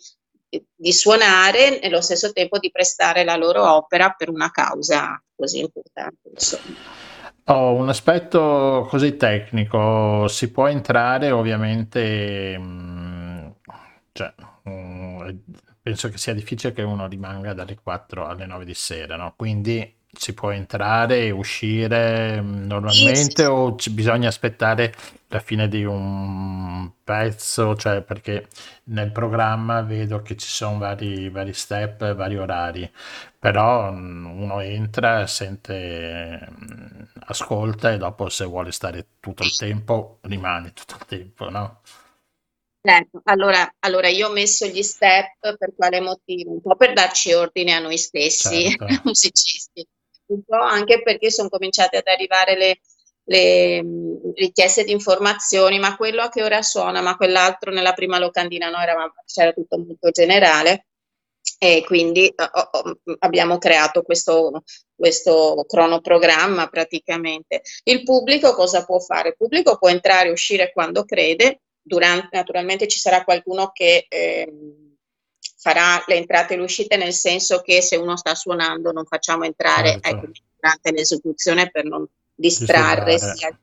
di 0.50 0.92
suonare 0.92 1.80
e 1.80 1.88
nello 1.88 2.02
stesso 2.02 2.32
tempo 2.32 2.58
di 2.58 2.72
prestare 2.72 3.24
la 3.24 3.36
loro 3.36 3.72
opera 3.72 4.10
per 4.12 4.30
una 4.30 4.50
causa 4.50 5.22
così 5.36 5.60
importante. 5.60 6.30
Insomma. 6.34 6.76
Oh, 7.46 7.74
un 7.74 7.90
aspetto 7.90 8.86
così 8.90 9.16
tecnico, 9.16 10.28
si 10.28 10.52
può 10.52 10.68
entrare 10.68 11.32
ovviamente, 11.32 12.62
cioè, 14.12 14.34
penso 15.82 16.10
che 16.10 16.18
sia 16.20 16.36
difficile 16.36 16.74
che 16.74 16.84
uno 16.84 17.08
rimanga 17.08 17.54
dalle 17.54 17.76
4 17.82 18.28
alle 18.28 18.46
9 18.46 18.66
di 18.66 18.76
sera, 18.76 19.16
no? 19.16 19.34
Quindi 19.36 19.98
si 20.12 20.34
può 20.34 20.52
entrare 20.52 21.22
e 21.22 21.32
uscire 21.32 22.40
mm, 22.42 22.66
normalmente 22.68 23.46
o 23.46 23.76
ci 23.76 23.92
bisogna 23.92 24.28
aspettare 24.28 24.94
la 25.30 25.40
fine 25.40 25.68
di 25.68 25.84
un 25.86 26.92
pezzo, 27.04 27.76
cioè 27.76 28.02
perché 28.02 28.48
nel 28.86 29.12
programma 29.12 29.82
vedo 29.82 30.22
che 30.22 30.36
ci 30.36 30.48
sono 30.48 30.78
vari, 30.80 31.30
vari 31.30 31.54
step, 31.54 32.16
vari 32.16 32.38
orari, 32.38 32.92
però 33.38 33.92
mm, 33.92 34.26
uno 34.42 34.60
entra, 34.62 35.28
sente, 35.28 36.48
mm, 36.52 37.02
ascolta 37.28 37.92
e 37.92 37.98
dopo 37.98 38.30
se 38.30 38.46
vuole 38.46 38.72
stare 38.72 39.06
tutto 39.20 39.44
il 39.44 39.56
tempo 39.56 40.20
rimane 40.24 40.74
tutto 40.74 40.96
il 41.00 41.06
tempo, 41.06 41.50
no? 41.50 41.82
Certo, 42.82 43.20
allora, 43.26 43.70
allora 43.80 44.08
io 44.08 44.30
ho 44.30 44.32
messo 44.32 44.66
gli 44.66 44.82
step 44.84 45.58
per 45.58 45.74
quale 45.76 46.00
motivo? 46.00 46.52
Un 46.54 46.62
po' 46.62 46.76
per 46.78 46.94
darci 46.94 47.34
ordine 47.34 47.74
a 47.74 47.80
noi 47.80 47.98
stessi, 47.98 48.64
Certo. 48.70 48.86
musicisti, 49.04 49.86
un 50.28 50.44
po' 50.44 50.56
anche 50.56 51.02
perché 51.02 51.30
sono 51.30 51.50
cominciate 51.50 51.98
ad 51.98 52.08
arrivare 52.08 52.58
le, 52.58 52.80
le, 53.30 53.84
richieste 54.36 54.84
di 54.84 54.92
informazioni, 54.92 55.80
ma 55.80 55.96
quello 55.96 56.22
a 56.22 56.30
che 56.30 56.44
ora 56.44 56.62
suona, 56.62 57.02
ma 57.02 57.16
quell'altro 57.16 57.72
nella 57.72 57.94
prima 57.94 58.18
locandina 58.18 58.70
no, 58.70 58.80
eravamo- 58.80 59.14
c'era 59.26 59.54
tutto 59.54 59.78
molto 59.78 60.10
generale 60.10 60.88
e 61.58 61.84
quindi 61.86 62.28
eh, 62.28 62.36
ho- 62.52 63.00
abbiamo 63.20 63.58
creato 63.58 64.02
questo, 64.02 64.64
questo 64.96 65.64
cronoprogramma 65.68 66.68
praticamente. 66.68 67.62
Il 67.84 68.04
pubblico 68.04 68.54
cosa 68.54 68.84
può 68.84 69.00
fare? 69.00 69.30
Il 69.30 69.38
pubblico 69.38 69.78
può 69.78 69.90
entrare 69.90 70.30
e 70.30 70.32
uscire 70.32 70.72
quando 70.72 71.06
crede, 71.06 71.62
durante, 71.82 72.30
naturalmente 72.32 72.88
ci 72.88 73.00
sarà 73.00 73.24
qualcuno 73.24 73.70
che 73.72 74.06
ehm, 74.10 74.96
farà 75.58 76.04
le 76.08 76.16
entrate 76.16 76.54
e 76.54 76.58
le 76.58 76.64
uscite, 76.64 76.98
nel 76.98 77.14
senso 77.14 77.62
che 77.62 77.82
se 77.82 77.96
uno 77.96 78.16
sta 78.18 78.34
suonando 78.34 78.92
non 78.92 79.06
facciamo 79.06 79.44
entrare 79.44 79.92
Certo. 79.92 80.08
ecco, 80.08 80.28
durante 80.56 80.92
l'esecuzione 80.92 81.70
per 81.70 81.84
non 81.86 82.08
distrarre 82.40 83.12
Disturbare. 83.14 83.38
sia, 83.38 83.60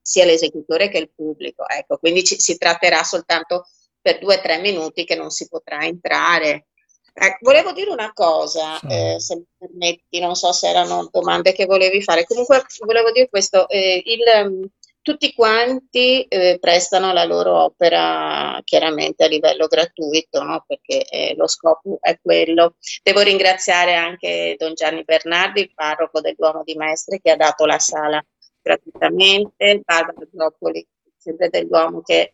sia 0.00 0.24
l'esecutore 0.24 0.88
che 0.88 0.98
il 0.98 1.10
pubblico. 1.14 1.68
Ecco, 1.68 1.98
quindi 1.98 2.24
ci- 2.24 2.40
si 2.40 2.58
tratterà 2.58 3.02
soltanto 3.04 3.66
per 4.00 4.18
due 4.18 4.36
o 4.36 4.40
tre 4.40 4.58
minuti 4.58 5.04
che 5.04 5.14
non 5.14 5.30
si 5.30 5.48
potrà 5.48 5.84
entrare. 5.84 6.66
Ecco, 7.14 7.38
volevo 7.42 7.72
dire 7.72 7.90
una 7.90 8.12
cosa, 8.12 8.78
Sì. 8.78 8.86
eh, 8.88 9.16
se 9.20 9.36
mi 9.36 9.44
permetti, 9.58 10.18
non 10.18 10.34
so 10.34 10.50
se 10.52 10.68
erano 10.68 11.08
domande 11.12 11.52
che 11.52 11.66
volevi 11.66 12.02
fare. 12.02 12.24
Comunque 12.24 12.64
volevo 12.84 13.12
dire 13.12 13.28
questo, 13.28 13.68
eh, 13.68 14.02
il, 14.04 14.70
tutti 15.02 15.34
quanti 15.34 16.22
eh, 16.22 16.58
prestano 16.60 17.12
la 17.12 17.24
loro 17.24 17.64
opera 17.64 18.60
chiaramente 18.64 19.24
a 19.24 19.28
livello 19.28 19.66
gratuito, 19.66 20.42
no? 20.42 20.64
Perché 20.66 21.04
eh, 21.04 21.34
lo 21.36 21.46
scopo 21.48 21.98
è 22.00 22.18
quello. 22.22 22.76
Devo 23.02 23.20
ringraziare 23.20 23.94
anche 23.94 24.54
Don 24.58 24.74
Gianni 24.74 25.02
Bernardi, 25.04 25.60
il 25.60 25.72
parroco 25.74 26.20
del 26.20 26.34
Duomo 26.36 26.62
di 26.64 26.74
Mestre, 26.74 27.20
che 27.20 27.32
ha 27.32 27.36
dato 27.36 27.66
la 27.66 27.78
sala 27.78 28.24
gratuitamente, 28.62 29.82
Barbara 29.84 30.26
Zoppoli, 30.34 30.86
sempre 31.16 31.48
del 31.48 31.66
Duomo, 31.66 32.00
che 32.02 32.32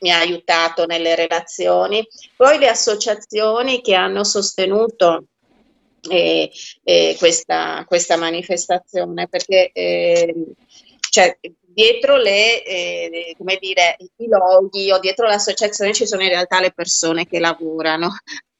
mi 0.00 0.10
ha 0.10 0.18
aiutato 0.18 0.86
nelle 0.86 1.14
relazioni. 1.14 2.06
Poi 2.36 2.58
le 2.58 2.68
associazioni 2.68 3.80
che 3.80 3.94
hanno 3.94 4.24
sostenuto 4.24 5.24
eh, 6.08 6.50
eh, 6.82 7.16
questa, 7.18 7.84
questa 7.86 8.16
manifestazione, 8.16 9.28
perché 9.28 9.70
eh, 9.72 10.34
cioè, 11.18 11.38
dietro 11.60 12.16
le, 12.16 12.64
eh, 12.64 13.34
come 13.36 13.58
dire, 13.60 13.96
i 13.98 14.26
loghi 14.28 14.92
o 14.92 15.00
dietro 15.00 15.26
l'associazione 15.26 15.92
ci 15.92 16.06
sono 16.06 16.22
in 16.22 16.28
realtà 16.28 16.60
le 16.60 16.72
persone 16.72 17.26
che 17.26 17.40
lavorano. 17.40 18.10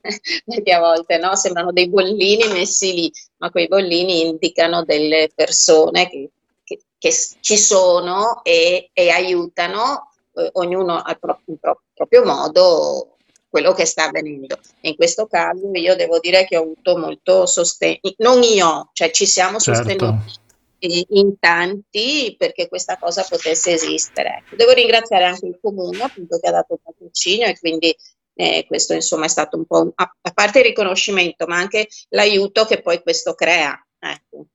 Perché 0.44 0.72
a 0.72 0.80
volte 0.80 1.18
no, 1.18 1.36
sembrano 1.36 1.72
dei 1.72 1.88
bollini 1.88 2.48
messi 2.48 2.94
lì, 2.94 3.12
ma 3.38 3.50
quei 3.50 3.68
bollini 3.68 4.26
indicano 4.26 4.82
delle 4.84 5.30
persone 5.34 6.08
che, 6.08 6.30
che 6.64 6.80
che 6.98 7.14
ci 7.40 7.56
sono 7.56 8.42
e, 8.42 8.90
e 8.92 9.10
aiutano 9.10 10.10
eh, 10.34 10.50
ognuno 10.54 11.00
al 11.00 11.18
proprio, 11.18 11.56
proprio 11.94 12.24
modo 12.24 13.16
quello 13.48 13.72
che 13.72 13.84
sta 13.84 14.04
avvenendo. 14.04 14.58
In 14.82 14.96
questo 14.96 15.26
caso 15.26 15.70
io 15.72 15.94
devo 15.94 16.18
dire 16.18 16.44
che 16.44 16.56
ho 16.56 16.62
avuto 16.62 16.96
molto 16.96 17.46
sostegno, 17.46 18.00
non 18.18 18.42
io, 18.42 18.90
cioè 18.92 19.10
ci 19.10 19.26
siamo 19.26 19.58
certo. 19.58 19.84
sostenuti 19.84 20.46
in 20.80 21.38
tanti 21.38 22.34
perché 22.38 22.68
questa 22.68 22.96
cosa 22.98 23.24
potesse 23.28 23.72
esistere. 23.72 24.44
Devo 24.54 24.72
ringraziare 24.72 25.24
anche 25.24 25.46
il 25.46 25.58
comune 25.60 26.02
appunto 26.02 26.38
che 26.38 26.48
ha 26.48 26.52
dato 26.52 26.74
il 26.74 26.80
patrocinio 26.82 27.46
e 27.46 27.58
quindi 27.58 27.94
eh, 28.34 28.64
questo 28.66 28.94
insomma 28.94 29.24
è 29.24 29.28
stato 29.28 29.56
un 29.56 29.66
po' 29.66 29.92
a, 29.94 30.14
a, 30.20 30.30
parte 30.30 30.60
il 30.60 30.66
riconoscimento 30.66 31.46
ma 31.46 31.56
anche 31.56 31.88
l'aiuto 32.10 32.64
che 32.64 32.80
poi 32.80 33.02
questo 33.02 33.34
crea. 33.34 33.76
Ecco. 33.98 34.46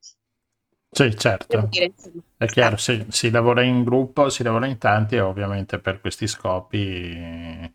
Sì, 0.90 1.16
certo. 1.16 1.66
Dire, 1.68 1.92
è 2.36 2.46
chiaro, 2.46 2.76
si, 2.76 3.04
si, 3.10 3.30
lavora 3.30 3.62
in 3.62 3.82
gruppo, 3.82 4.28
si 4.28 4.42
lavora 4.44 4.66
in 4.66 4.78
tanti 4.78 5.16
e 5.16 5.20
ovviamente 5.20 5.80
per 5.80 6.00
questi 6.00 6.28
scopi 6.28 7.72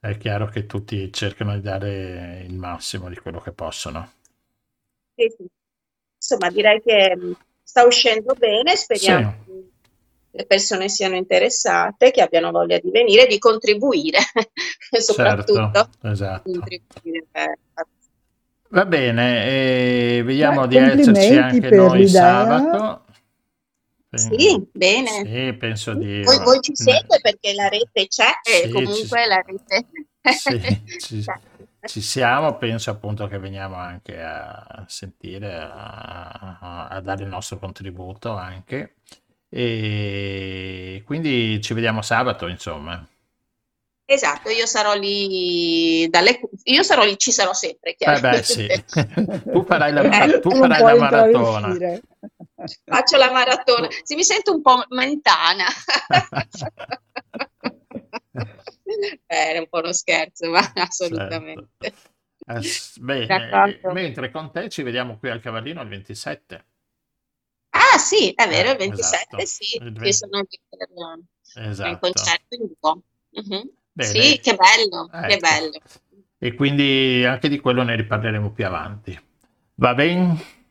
è 0.00 0.16
chiaro 0.16 0.46
che 0.46 0.66
tutti 0.66 1.12
cercano 1.12 1.54
di 1.54 1.60
dare 1.60 2.42
il 2.46 2.54
massimo 2.54 3.08
di 3.08 3.16
quello 3.16 3.38
che 3.40 3.52
possono. 3.52 4.12
Sì, 5.14 5.32
sì. 5.36 5.46
Insomma, 6.16 6.50
direi 6.50 6.80
che 6.80 7.16
sta 7.64 7.84
uscendo 7.84 8.34
bene, 8.34 8.76
speriamo 8.76 9.34
sì. 9.44 9.50
che 9.50 9.62
le 10.30 10.46
persone 10.46 10.88
siano 10.88 11.16
interessate, 11.16 12.10
che 12.10 12.20
abbiano 12.20 12.50
voglia 12.50 12.78
di 12.78 12.90
venire, 12.90 13.26
di 13.26 13.38
contribuire, 13.38 14.18
soprattutto. 15.00 15.70
Certo, 15.72 16.08
esatto. 16.08 16.50
Contribuire 16.50 17.26
per 17.30 17.58
Va 18.74 18.86
bene, 18.86 19.46
e 19.46 20.22
vediamo 20.24 20.66
Beh, 20.66 20.68
di 20.68 20.76
esserci 21.00 21.36
anche 21.36 21.70
noi 21.70 22.06
l'idea. 22.06 22.44
sabato. 22.44 23.04
Sì, 24.10 24.66
bene. 24.72 25.24
Sì, 25.24 25.56
penso 25.56 25.94
di... 25.94 26.22
Voi, 26.24 26.38
voi 26.38 26.60
ci 26.60 26.72
siete 26.74 27.20
perché 27.22 27.54
la 27.54 27.68
rete 27.68 28.08
c'è 28.08 28.30
e 28.42 28.68
comunque 28.70 29.22
ci... 29.22 29.28
la 29.28 29.44
rete... 29.46 29.86
Sì, 30.32 30.98
ci, 30.98 31.24
ci, 31.86 32.00
siamo, 32.00 32.56
penso 32.56 32.90
appunto 32.90 33.26
che 33.26 33.38
veniamo 33.38 33.76
anche 33.76 34.20
a 34.20 34.84
sentire, 34.88 35.56
a, 35.56 36.88
a 36.88 37.00
dare 37.00 37.22
il 37.22 37.28
nostro 37.28 37.58
contributo 37.58 38.32
anche. 38.32 38.96
E 39.48 41.02
quindi 41.06 41.60
ci 41.60 41.74
vediamo 41.74 42.02
sabato, 42.02 42.48
insomma. 42.48 43.06
Esatto, 44.06 44.50
io 44.50 44.66
sarò 44.66 44.94
lì 44.94 46.08
dalle 46.10 46.40
io 46.64 46.82
sarò 46.82 47.04
lì, 47.04 47.16
ci 47.16 47.32
sarò 47.32 47.54
sempre. 47.54 47.94
Eh 47.96 48.20
beh, 48.20 48.42
sì. 48.42 48.66
tu 49.50 49.64
farai 49.64 49.92
la, 49.92 50.24
eh, 50.24 50.40
tu 50.40 50.50
farai 50.50 50.82
la 50.82 50.94
maratona. 50.96 52.00
Faccio 52.84 53.16
la 53.16 53.30
maratona. 53.30 53.88
Sì, 54.02 54.14
mi 54.14 54.24
sento 54.24 54.52
un 54.52 54.60
po' 54.60 54.84
mentana. 54.88 55.64
eh, 59.26 59.52
è 59.52 59.58
un 59.58 59.68
po' 59.68 59.78
uno 59.78 59.92
scherzo, 59.92 60.50
ma 60.50 60.60
assolutamente. 60.74 61.68
Certo. 61.80 62.22
Eh, 62.46 62.60
bene, 63.00 63.80
mentre 63.92 64.30
con 64.30 64.52
te 64.52 64.68
ci 64.68 64.82
vediamo 64.82 65.18
qui 65.18 65.30
al 65.30 65.40
Cavallino 65.40 65.80
il 65.80 65.88
27. 65.88 66.64
Ah 67.70 67.98
sì, 67.98 68.32
è 68.32 68.46
vero, 68.48 68.72
il 68.72 68.76
27 68.76 69.16
esatto. 69.36 69.46
sì, 69.46 69.76
il 69.76 69.92
20... 69.92 70.12
sono 70.12 70.38
lì 70.40 70.60
per, 70.68 71.64
esatto. 71.64 71.90
il 71.90 71.98
concerto 71.98 72.54
in 72.54 72.70
duo. 72.78 73.02
Uh-huh. 73.30 73.74
Sì, 73.96 74.40
che 74.42 74.56
bello, 74.56 75.08
ecco. 75.10 75.26
che 75.26 75.36
bello. 75.38 75.80
E 76.38 76.54
quindi 76.54 77.24
anche 77.24 77.48
di 77.48 77.58
quello 77.58 77.82
ne 77.82 77.96
riparleremo 77.96 78.50
più 78.50 78.66
avanti. 78.66 79.18
Va 79.76 79.94
bene? 79.94 80.62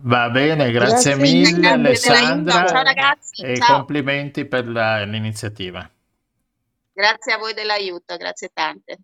Va 0.00 0.30
bene, 0.30 0.70
grazie, 0.70 1.14
grazie 1.14 1.16
mille 1.16 1.68
Alessandra. 1.68 2.66
Ciao 2.66 2.82
ragazzi. 2.82 3.42
E 3.42 3.56
ciao. 3.56 3.76
complimenti 3.76 4.46
per 4.46 4.66
la, 4.66 5.04
l'iniziativa. 5.04 5.88
Grazie 6.96 7.34
a 7.34 7.38
voi 7.38 7.52
dell'aiuto, 7.52 8.16
grazie 8.16 8.48
tante. 8.54 9.00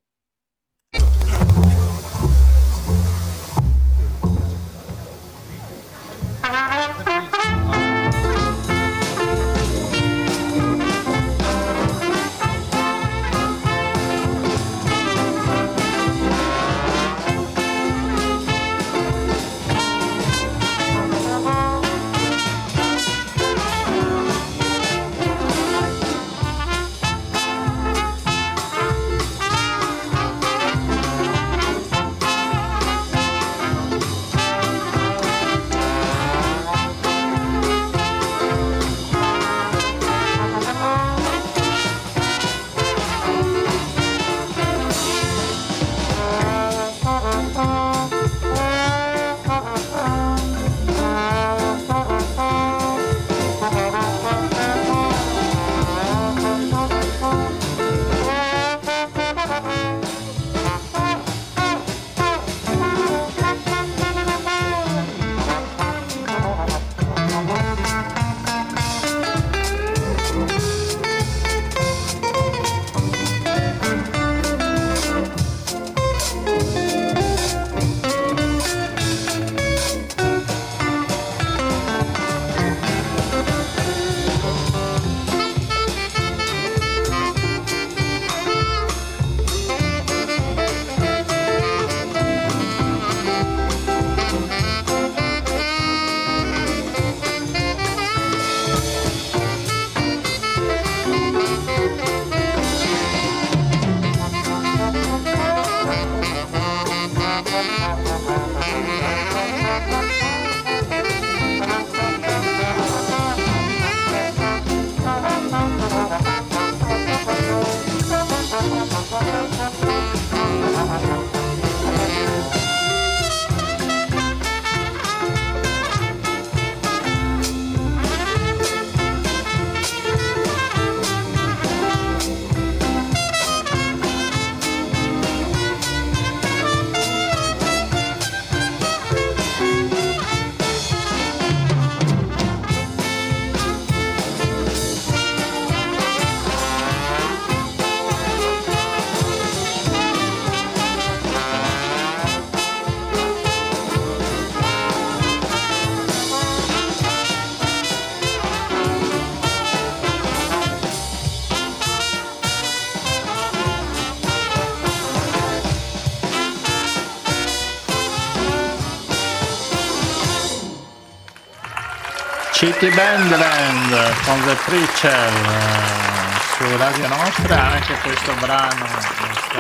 City 172.83 172.97
Bandland 172.97 173.93
con 174.25 174.43
The 174.45 174.57
Preacher 174.65 175.33
eh, 175.33 176.35
su 176.57 176.77
Radio 176.77 177.07
Nostra, 177.07 177.71
anche 177.71 177.95
questo 178.03 178.35
brano 178.41 178.85
è 178.85 179.01
stato 179.01 179.55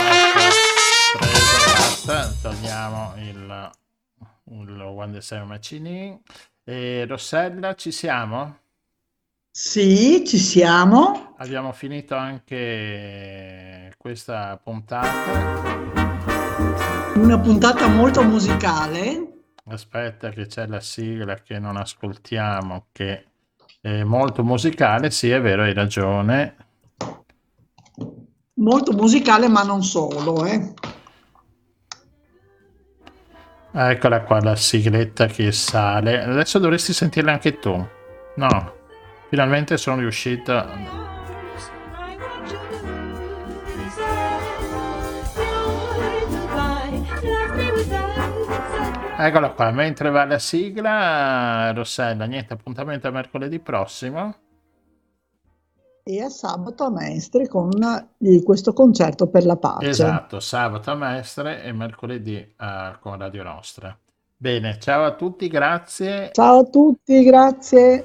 preso, 2.04 2.36
togliamo 2.42 3.14
il, 3.18 3.70
il 4.58 4.80
One 4.80 5.12
Day 5.12 5.22
Seven 5.22 5.46
Macini. 5.46 6.20
E 6.64 7.06
Rossella, 7.06 7.76
ci 7.76 7.92
siamo? 7.92 8.58
Sì, 9.52 10.24
ci 10.26 10.38
siamo. 10.38 11.36
Abbiamo 11.38 11.70
finito 11.70 12.16
anche 12.16 13.94
questa 13.98 14.60
puntata. 14.60 15.62
Una 17.14 17.38
puntata 17.38 17.86
molto 17.86 18.24
musicale. 18.24 19.31
Aspetta 19.64 20.30
che 20.30 20.46
c'è 20.46 20.66
la 20.66 20.80
sigla 20.80 21.36
che 21.36 21.58
non 21.58 21.76
ascoltiamo, 21.76 22.86
che 22.90 23.26
è 23.80 24.02
molto 24.02 24.42
musicale, 24.42 25.10
sì 25.10 25.30
è 25.30 25.40
vero, 25.40 25.62
hai 25.62 25.72
ragione. 25.72 26.56
Molto 28.54 28.92
musicale, 28.92 29.48
ma 29.48 29.62
non 29.62 29.82
solo, 29.82 30.44
eh. 30.44 30.74
Eccola 33.74 34.22
qua 34.22 34.40
la 34.40 34.56
sigletta 34.56 35.26
che 35.26 35.50
sale. 35.52 36.22
Adesso 36.22 36.58
dovresti 36.58 36.92
sentirla 36.92 37.32
anche 37.32 37.58
tu. 37.58 37.88
No, 38.36 38.74
finalmente 39.30 39.78
sono 39.78 40.00
riuscito. 40.00 41.01
Eccola 49.24 49.52
qua, 49.52 49.70
mentre 49.70 50.10
va 50.10 50.24
la 50.24 50.40
sigla, 50.40 51.72
Rossella, 51.72 52.24
niente, 52.24 52.54
appuntamento 52.54 53.06
a 53.06 53.12
mercoledì 53.12 53.60
prossimo. 53.60 54.34
E 56.02 56.20
a 56.20 56.28
sabato 56.28 56.82
a 56.82 56.90
Mestre 56.90 57.46
con 57.46 57.70
di 58.18 58.42
questo 58.42 58.72
concerto 58.72 59.28
per 59.28 59.44
la 59.46 59.56
pace. 59.56 59.86
Esatto, 59.86 60.40
sabato 60.40 60.90
a 60.90 60.96
Mestre 60.96 61.62
e 61.62 61.70
mercoledì 61.70 62.54
uh, 62.58 62.98
con 62.98 63.16
Radio 63.16 63.44
Nostra. 63.44 63.96
Bene, 64.36 64.80
ciao 64.80 65.04
a 65.04 65.14
tutti, 65.14 65.46
grazie. 65.46 66.30
Ciao 66.32 66.58
a 66.58 66.64
tutti, 66.64 67.22
grazie. 67.22 68.04